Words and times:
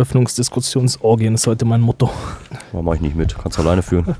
Eröffnungsdiskussionsorgien 0.00 1.34
ist 1.34 1.46
heute 1.46 1.66
mein 1.66 1.82
Motto. 1.82 2.08
Warum 2.72 2.86
mache 2.86 2.96
ich 2.96 3.02
nicht 3.02 3.16
mit? 3.16 3.36
Kannst 3.36 3.58
du 3.58 3.62
alleine 3.62 3.82
führen. 3.82 4.06
Aus 4.08 4.16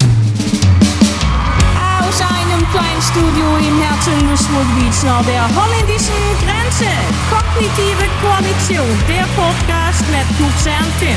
einem 2.21 2.61
kleinen 2.69 3.01
Studio 3.01 3.57
im 3.65 3.81
Herzen 3.81 4.13
des 4.29 4.45
Ruhrgebiets 4.53 5.03
nahe 5.05 5.25
der 5.25 5.49
holländischen 5.49 6.21
Grenze. 6.45 6.85
Kognitive 7.33 8.05
Koalition, 8.21 8.93
der 9.09 9.25
Podcast 9.33 10.05
mit 10.13 10.29
Kuxe 10.37 10.69
und 10.69 10.93
Tim. 11.01 11.17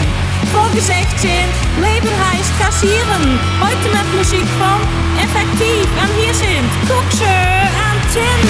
Folge 0.56 0.80
16, 0.80 1.30
Leben 1.84 2.08
heißt 2.32 2.56
kassieren. 2.58 3.36
Heute 3.60 3.92
mit 3.92 4.08
Musik 4.16 4.48
von 4.56 4.80
Effektiv. 5.20 5.84
Und 6.00 6.12
hier 6.16 6.34
sind 6.34 6.72
Kuxe 6.88 7.28
und 7.28 8.00
Tim. 8.16 8.48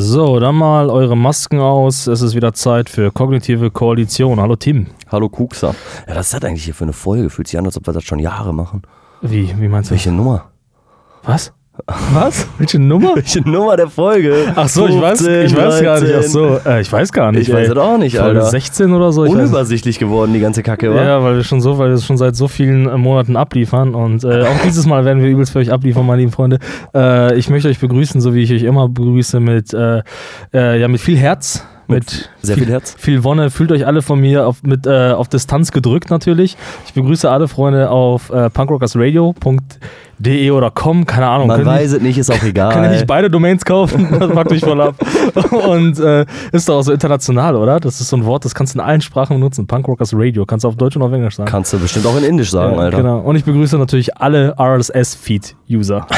So, 0.00 0.38
dann 0.38 0.54
mal 0.54 0.90
eure 0.90 1.16
Masken 1.16 1.58
aus. 1.58 2.06
Es 2.06 2.22
ist 2.22 2.36
wieder 2.36 2.52
Zeit 2.52 2.88
für 2.88 3.10
kognitive 3.10 3.72
Koalition. 3.72 4.40
Hallo 4.40 4.54
Tim. 4.54 4.86
Hallo 5.10 5.28
Kuxa. 5.28 5.74
Ja, 6.06 6.14
was 6.14 6.26
ist 6.26 6.34
das 6.34 6.44
eigentlich 6.44 6.64
hier 6.64 6.74
für 6.74 6.84
eine 6.84 6.92
Folge? 6.92 7.30
Fühlt 7.30 7.48
sich 7.48 7.58
an, 7.58 7.66
als 7.66 7.76
ob 7.76 7.84
wir 7.84 7.92
das 7.92 8.04
schon 8.04 8.20
Jahre 8.20 8.54
machen. 8.54 8.82
Wie, 9.22 9.52
wie 9.58 9.66
meinst 9.66 9.90
du? 9.90 9.94
Welche 9.94 10.12
Nummer? 10.12 10.52
Was? 11.24 11.52
Was? 11.86 12.48
Welche 12.58 12.78
Nummer? 12.78 13.14
Welche 13.14 13.40
Nummer 13.40 13.76
der 13.76 13.88
Folge? 13.88 14.52
Ach 14.54 14.68
so, 14.68 14.86
ich 14.86 15.00
weiß, 15.00 15.20
ich 15.22 15.56
weiß 15.56 15.82
gar 15.82 16.00
nicht. 16.00 16.14
Ach 16.18 16.22
so, 16.22 16.58
äh, 16.66 16.80
ich 16.80 16.92
weiß 16.92 17.12
gar 17.12 17.32
nicht. 17.32 17.48
Ich 17.48 17.54
weiß 17.54 17.68
es 17.68 17.76
auch 17.76 17.98
nicht, 17.98 18.16
Folge 18.16 18.40
Alter. 18.40 18.50
16 18.50 18.92
oder 18.92 19.12
so. 19.12 19.22
Unübersichtlich 19.22 19.98
geworden, 19.98 20.32
die 20.32 20.40
ganze 20.40 20.62
Kacke, 20.62 20.92
wa? 20.92 21.02
ja, 21.02 21.22
weil 21.22 21.36
wir 21.36 21.44
schon 21.44 21.60
so, 21.60 21.78
weil 21.78 21.90
wir 21.90 21.98
schon 21.98 22.16
seit 22.16 22.36
so 22.36 22.48
vielen 22.48 22.88
äh, 22.88 22.96
Monaten 22.96 23.36
abliefern 23.36 23.94
und 23.94 24.24
äh, 24.24 24.42
auch 24.42 24.62
dieses 24.64 24.86
Mal 24.86 25.04
werden 25.04 25.22
wir 25.22 25.28
übelst 25.30 25.52
für 25.52 25.60
euch 25.60 25.72
abliefern, 25.72 26.06
meine 26.06 26.20
lieben 26.20 26.32
Freunde. 26.32 26.58
Äh, 26.94 27.38
ich 27.38 27.48
möchte 27.48 27.68
euch 27.68 27.78
begrüßen, 27.78 28.20
so 28.20 28.34
wie 28.34 28.42
ich 28.42 28.52
euch 28.52 28.64
immer 28.64 28.88
begrüße, 28.88 29.40
mit 29.40 29.72
äh, 29.72 30.02
äh, 30.52 30.80
ja 30.80 30.88
mit 30.88 31.00
viel 31.00 31.16
Herz. 31.16 31.64
Mit 31.90 32.28
sehr 32.42 32.58
viel 32.58 32.68
Herz. 32.68 32.94
Viel 32.98 33.24
Wonne. 33.24 33.48
Fühlt 33.48 33.72
euch 33.72 33.86
alle 33.86 34.02
von 34.02 34.20
mir 34.20 34.46
auf, 34.46 34.62
mit, 34.62 34.86
äh, 34.86 35.12
auf 35.12 35.28
Distanz 35.28 35.72
gedrückt 35.72 36.10
natürlich. 36.10 36.58
Ich 36.84 36.92
begrüße 36.92 37.30
alle 37.30 37.48
Freunde 37.48 37.88
auf 37.88 38.28
äh, 38.28 38.50
punkrockersradio.de 40.18 40.50
oder 40.50 40.70
com, 40.70 41.06
keine 41.06 41.26
Ahnung. 41.26 41.48
Man 41.48 41.64
weiß 41.64 41.92
es 41.92 42.00
nicht, 42.02 42.18
ist 42.18 42.30
auch 42.30 42.42
egal. 42.42 42.72
kann 42.72 42.84
ich 42.84 42.90
nicht 42.90 43.06
beide 43.06 43.30
Domains 43.30 43.64
kaufen? 43.64 44.08
Das 44.18 44.32
fuckt 44.32 44.50
mich 44.50 44.60
voll 44.64 44.80
ab. 44.80 44.94
Und 45.68 45.98
äh, 46.00 46.26
ist 46.52 46.68
doch 46.68 46.76
auch 46.78 46.82
so 46.82 46.92
international, 46.92 47.54
oder? 47.56 47.78
Das 47.78 48.00
ist 48.00 48.08
so 48.08 48.16
ein 48.16 48.24
Wort, 48.24 48.44
das 48.44 48.54
kannst 48.54 48.74
du 48.74 48.78
in 48.78 48.84
allen 48.84 49.00
Sprachen 49.00 49.36
benutzen. 49.36 49.66
Punkrockers 49.66 50.12
Radio. 50.14 50.44
Kannst 50.44 50.64
du 50.64 50.68
auf 50.68 50.76
Deutsch 50.76 50.96
und 50.96 51.02
auf 51.02 51.12
Englisch 51.12 51.36
sagen. 51.36 51.48
Kannst 51.48 51.72
du 51.72 51.78
bestimmt 51.78 52.06
auch 52.06 52.16
in 52.16 52.24
Indisch 52.24 52.50
sagen, 52.50 52.74
Ja, 52.74 52.80
Alter. 52.80 52.96
Genau. 52.98 53.18
Und 53.20 53.36
ich 53.36 53.44
begrüße 53.44 53.78
natürlich 53.78 54.16
alle 54.16 54.54
RSS-Feed-User. 54.58 56.06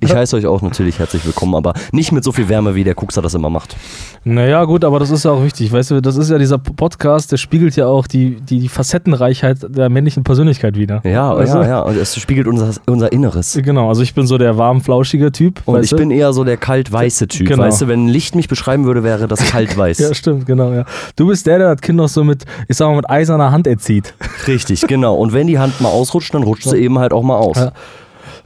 Ich 0.00 0.14
heiße 0.14 0.36
euch 0.36 0.46
auch 0.46 0.62
natürlich 0.62 0.98
herzlich 0.98 1.24
willkommen, 1.26 1.54
aber 1.54 1.72
nicht 1.92 2.12
mit 2.12 2.22
so 2.24 2.32
viel 2.32 2.48
Wärme, 2.48 2.74
wie 2.74 2.84
der 2.84 2.94
Kuxer 2.94 3.20
das 3.22 3.34
immer 3.34 3.50
macht. 3.50 3.76
naja, 4.24 4.64
gut, 4.64 4.84
aber 4.84 4.98
das 4.98 5.10
ist 5.10 5.24
ja 5.24 5.32
auch 5.32 5.42
wichtig. 5.42 5.72
Weißt 5.72 5.90
du, 5.90 6.00
das 6.00 6.16
ist 6.16 6.30
ja 6.30 6.38
dieser 6.38 6.58
Podcast, 6.58 7.32
der 7.32 7.36
spiegelt 7.36 7.74
ja 7.76 7.86
auch 7.86 8.06
die, 8.06 8.36
die, 8.40 8.60
die 8.60 8.68
Facettenreichheit 8.68 9.58
der 9.68 9.88
männlichen 9.88 10.24
Persönlichkeit 10.24 10.76
wieder. 10.76 11.00
Ja, 11.04 11.36
Weißt 11.36 11.54
ja, 11.54 11.66
ja. 11.66 11.80
Und 11.80 11.96
es 11.96 12.14
spiegelt 12.16 12.46
unser, 12.46 12.70
unser 12.86 13.12
Inneres. 13.12 13.58
Genau, 13.62 13.88
also 13.88 14.02
ich 14.02 14.14
bin 14.14 14.26
so 14.26 14.38
der 14.38 14.56
warm, 14.58 14.80
flauschige 14.80 15.32
Typ. 15.32 15.62
Und 15.64 15.82
ich 15.82 15.90
du? 15.90 15.96
bin 15.96 16.10
eher 16.10 16.32
so 16.32 16.44
der 16.44 16.56
kalt-weiße 16.56 17.28
Typ. 17.28 17.48
Genau. 17.48 17.62
Weißt 17.62 17.82
du, 17.82 17.88
wenn 17.88 18.08
Licht 18.08 18.34
mich 18.34 18.48
beschreiben 18.48 18.84
würde, 18.84 19.02
wäre 19.02 19.28
das 19.28 19.40
kalt-weiß. 19.50 19.98
Ja, 19.98 20.14
stimmt, 20.14 20.46
genau, 20.46 20.72
ja. 20.72 20.84
Du 21.16 21.26
bist 21.26 21.46
der, 21.46 21.58
der 21.58 21.74
das 21.74 21.80
Kind 21.80 21.96
noch 21.98 22.08
so 22.08 22.24
mit, 22.24 22.44
ich 22.68 22.76
sag 22.76 22.88
mal, 22.88 22.96
mit 22.96 23.08
eiserner 23.08 23.50
Hand 23.50 23.66
erzieht. 23.66 24.14
Richtig, 24.46 24.82
genau. 24.86 25.16
Und 25.16 25.32
wenn 25.32 25.46
die 25.46 25.58
Hand 25.58 25.80
mal 25.80 25.88
ausrutscht, 25.88 26.34
dann 26.34 26.42
rutscht 26.42 26.68
sie 26.68 26.78
eben 26.78 26.98
halt 26.98 27.12
auch 27.12 27.22
mal 27.22 27.36
aus. 27.36 27.56
Ja. 27.56 27.72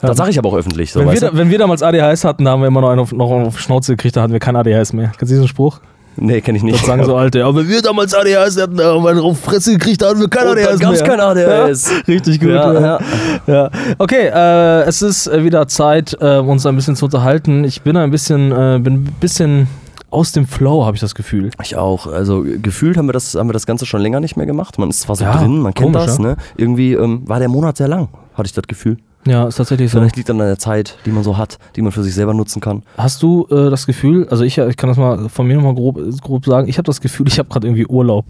Das 0.00 0.16
sage 0.16 0.30
ich 0.30 0.39
aber 0.39 0.48
auch 0.48 0.56
öffentlich. 0.56 0.92
So, 0.92 1.00
Wenn 1.00 1.12
wir, 1.12 1.20
da, 1.20 1.30
wenn 1.33 1.50
wir 1.50 1.58
damals 1.58 1.83
ADHS 1.83 2.24
hatten, 2.24 2.44
da 2.44 2.52
haben 2.52 2.61
wir 2.61 2.67
immer 2.67 2.80
noch 2.80 2.91
einen 2.91 3.00
auf, 3.00 3.12
noch 3.12 3.30
auf 3.30 3.61
Schnauze 3.61 3.92
gekriegt, 3.92 4.17
da 4.17 4.22
hatten 4.22 4.33
wir 4.33 4.41
kein 4.41 4.56
ADHS 4.56 4.92
mehr. 4.92 5.12
Kennst 5.17 5.30
du 5.30 5.36
diesen 5.36 5.48
Spruch? 5.48 5.80
Nee, 6.17 6.40
kenne 6.40 6.58
ich 6.58 6.64
nicht. 6.64 6.78
Das 6.78 6.86
sagen 6.86 7.05
so 7.05 7.17
Alte, 7.17 7.39
ja, 7.40 7.55
wenn 7.55 7.68
wir 7.68 7.80
damals 7.83 8.14
ADHS 8.14 8.61
hatten, 8.61 8.77
da 8.77 8.95
haben 8.95 9.05
wir 9.05 9.23
auf 9.23 9.40
Fresse 9.40 9.73
gekriegt, 9.73 10.02
da 10.02 10.08
hatten 10.11 10.20
wir 10.20 10.28
kein 10.28 10.46
Und 10.48 10.56
dann 10.58 10.67
ADHS 10.67 10.80
gab's 10.80 11.00
mehr. 11.00 11.08
kein 11.08 11.20
ADHS. 11.20 11.90
Ja, 11.90 11.96
richtig 12.14 12.40
gut. 12.40 12.50
Ja, 12.50 12.73
Ja, 12.80 12.98
ja. 13.46 13.70
Okay, 13.98 14.27
äh, 14.33 14.83
es 14.83 15.00
ist 15.02 15.30
wieder 15.33 15.67
Zeit, 15.68 16.17
äh, 16.20 16.39
uns 16.39 16.67
ein 16.67 16.77
bisschen 16.77 16.96
zu 16.96 17.06
unterhalten. 17.06 17.64
Ich 17.64 17.83
bin 17.83 17.96
ein 17.96 18.11
bisschen, 18.11 18.52
äh, 18.52 18.78
bin 18.83 18.95
ein 18.95 19.17
bisschen 19.20 19.68
aus 20.11 20.33
dem 20.33 20.46
Flow, 20.46 20.84
habe 20.84 20.95
ich 20.95 21.00
das 21.00 21.14
Gefühl. 21.14 21.50
Ich 21.62 21.77
auch. 21.77 22.06
Also 22.06 22.44
gefühlt 22.44 22.98
haben 22.98 23.06
wir, 23.08 23.14
das, 23.14 23.34
haben 23.34 23.48
wir 23.48 23.55
das 23.55 23.64
Ganze 23.64 23.86
schon 23.86 24.02
länger 24.02 24.20
nicht 24.20 24.36
mehr 24.36 24.44
gemacht. 24.46 24.79
Man 24.79 24.90
ist 24.90 25.00
zwar 25.00 25.17
so 25.17 25.24
Ja, 25.24 25.39
drin, 25.39 25.61
man 25.61 25.73
kennt 25.73 25.92
komisch, 25.94 26.06
das. 26.06 26.18
Ne? 26.18 26.36
Irgendwie 26.56 26.92
ähm, 26.92 27.23
war 27.27 27.39
der 27.39 27.48
Monat 27.48 27.79
sehr 27.79 27.89
lang, 27.89 28.08
hatte 28.34 28.46
ich 28.46 28.52
das 28.52 28.64
Gefühl. 28.67 28.98
Ja, 29.24 29.46
ist 29.46 29.56
tatsächlich 29.56 29.90
so. 29.90 29.98
Vielleicht 29.98 30.16
liegt 30.16 30.30
an 30.30 30.38
der 30.38 30.58
Zeit, 30.58 30.96
die 31.06 31.10
man 31.10 31.22
so 31.22 31.36
hat, 31.38 31.58
die 31.77 31.83
man 31.83 31.92
für 31.92 32.02
sich 32.02 32.14
selber 32.14 32.34
nutzen 32.34 32.60
kann. 32.60 32.83
Hast 32.96 33.22
du 33.22 33.46
äh, 33.50 33.70
das 33.70 33.86
Gefühl, 33.86 34.27
also 34.28 34.44
ich, 34.44 34.58
ich 34.58 34.77
kann 34.77 34.88
das 34.88 34.96
mal 34.96 35.28
von 35.28 35.46
mir 35.46 35.56
nochmal 35.56 35.74
grob, 35.74 36.00
grob 36.20 36.44
sagen, 36.44 36.68
ich 36.68 36.78
habe 36.78 36.86
das 36.86 37.00
Gefühl, 37.00 37.28
ich 37.28 37.38
habe 37.38 37.48
gerade 37.48 37.66
irgendwie 37.66 37.86
Urlaub. 37.86 38.24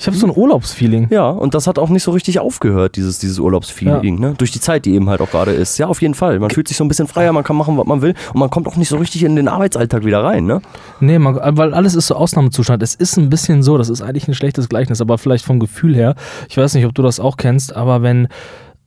Ich 0.00 0.06
habe 0.06 0.16
so 0.16 0.28
ein 0.28 0.32
Urlaubsfeeling. 0.36 1.08
Ja, 1.10 1.28
und 1.28 1.54
das 1.54 1.66
hat 1.66 1.76
auch 1.76 1.88
nicht 1.88 2.04
so 2.04 2.12
richtig 2.12 2.38
aufgehört, 2.38 2.94
dieses, 2.94 3.18
dieses 3.18 3.40
Urlaubsfeeling, 3.40 4.20
ne? 4.20 4.34
Durch 4.38 4.52
die 4.52 4.60
Zeit, 4.60 4.84
die 4.84 4.94
eben 4.94 5.10
halt 5.10 5.20
auch 5.20 5.30
gerade 5.30 5.50
ist. 5.50 5.76
Ja, 5.76 5.88
auf 5.88 6.00
jeden 6.00 6.14
Fall. 6.14 6.38
Man 6.38 6.50
fühlt 6.50 6.68
sich 6.68 6.76
so 6.76 6.84
ein 6.84 6.88
bisschen 6.88 7.08
freier, 7.08 7.32
man 7.32 7.42
kann 7.42 7.56
machen, 7.56 7.76
was 7.76 7.84
man 7.84 8.00
will 8.00 8.14
und 8.32 8.38
man 8.38 8.48
kommt 8.48 8.68
auch 8.68 8.76
nicht 8.76 8.88
so 8.88 8.96
richtig 8.96 9.24
in 9.24 9.34
den 9.34 9.48
Arbeitsalltag 9.48 10.04
wieder 10.04 10.22
rein, 10.22 10.46
ne? 10.46 10.62
Nee, 11.00 11.18
man, 11.18 11.36
weil 11.58 11.74
alles 11.74 11.96
ist 11.96 12.06
so 12.06 12.14
Ausnahmezustand. 12.14 12.80
Es 12.80 12.94
ist 12.94 13.16
ein 13.16 13.28
bisschen 13.28 13.64
so, 13.64 13.76
das 13.76 13.88
ist 13.88 14.00
eigentlich 14.00 14.28
ein 14.28 14.34
schlechtes 14.34 14.68
Gleichnis, 14.68 15.00
aber 15.00 15.18
vielleicht 15.18 15.44
vom 15.44 15.58
Gefühl 15.58 15.96
her, 15.96 16.14
ich 16.48 16.56
weiß 16.56 16.74
nicht, 16.74 16.86
ob 16.86 16.94
du 16.94 17.02
das 17.02 17.18
auch 17.18 17.36
kennst, 17.36 17.74
aber 17.74 18.00
wenn 18.00 18.28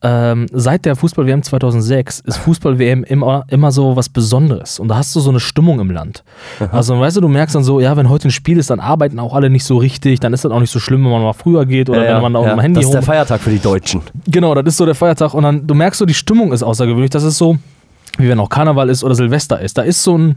ähm, 0.04 0.48
seit 0.52 0.86
der 0.86 0.96
Fußball-WM 0.96 1.44
2006 1.44 2.22
ist 2.22 2.38
Fußball-WM 2.38 3.04
immer, 3.04 3.46
immer 3.50 3.72
so 3.72 3.96
was 3.96 4.10
Besonderes 4.10 4.80
und 4.80 4.88
da 4.88 4.96
hast 4.96 5.16
du 5.16 5.20
so 5.20 5.30
eine 5.30 5.40
Stimmung 5.40 5.80
im 5.80 5.92
Land. 5.92 6.24
Also 6.72 7.00
weißt 7.00 7.18
du, 7.18 7.22
du 7.22 7.28
merkst 7.28 7.56
dann 7.56 7.64
so, 7.64 7.80
ja, 7.80 7.96
wenn 7.98 8.10
heute 8.10 8.28
ein 8.28 8.32
Spiel 8.32 8.58
ist, 8.58 8.70
dann 8.70 8.80
arbeiten 8.80 9.20
auch 9.20 9.36
alle 9.36 9.50
nicht 9.50 9.64
so 9.64 9.78
richtig, 9.78 10.20
dann 10.20 10.34
ist 10.34 10.44
das 10.44 10.52
auch 10.52 10.60
nicht 10.60 10.72
so 10.72 10.80
schlimm, 10.80 11.04
wenn 11.04 11.12
man 11.12 11.22
mal 11.22 11.34
früher 11.34 11.66
geht 11.66 11.90
oder 11.90 12.02
wenn 12.02 12.22
man 12.22 12.36
auf 12.36 12.48
dem 12.48 12.60
Handy 12.60 12.80
Das 12.80 12.86
ist 12.86 12.94
der 12.94 13.04
Feiertag 13.04 13.42
für 13.42 13.52
die 13.52 13.60
Deutschen. 13.60 14.02
Genau, 14.28 14.56
das 14.56 14.66
ist 14.66 14.78
so 14.78 14.86
der 14.86 14.96
Feiertag 14.96 15.34
und 15.34 15.44
dann, 15.44 15.68
du 15.68 15.76
merkst 15.76 16.00
so, 16.00 16.06
die 16.06 16.14
Stimmung 16.14 16.52
ist 16.52 16.64
außergewöhnlich. 16.64 17.12
Das 17.12 17.24
ist 17.24 17.38
so, 17.38 17.58
wie 18.18 18.28
wenn 18.28 18.40
auch 18.40 18.50
Karneval 18.50 18.90
ist 18.90 19.04
oder 19.04 19.16
Silvester 19.16 19.60
ist. 19.60 19.78
Da 19.78 19.84
ist 19.84 20.04
so 20.04 20.18
ein, 20.18 20.36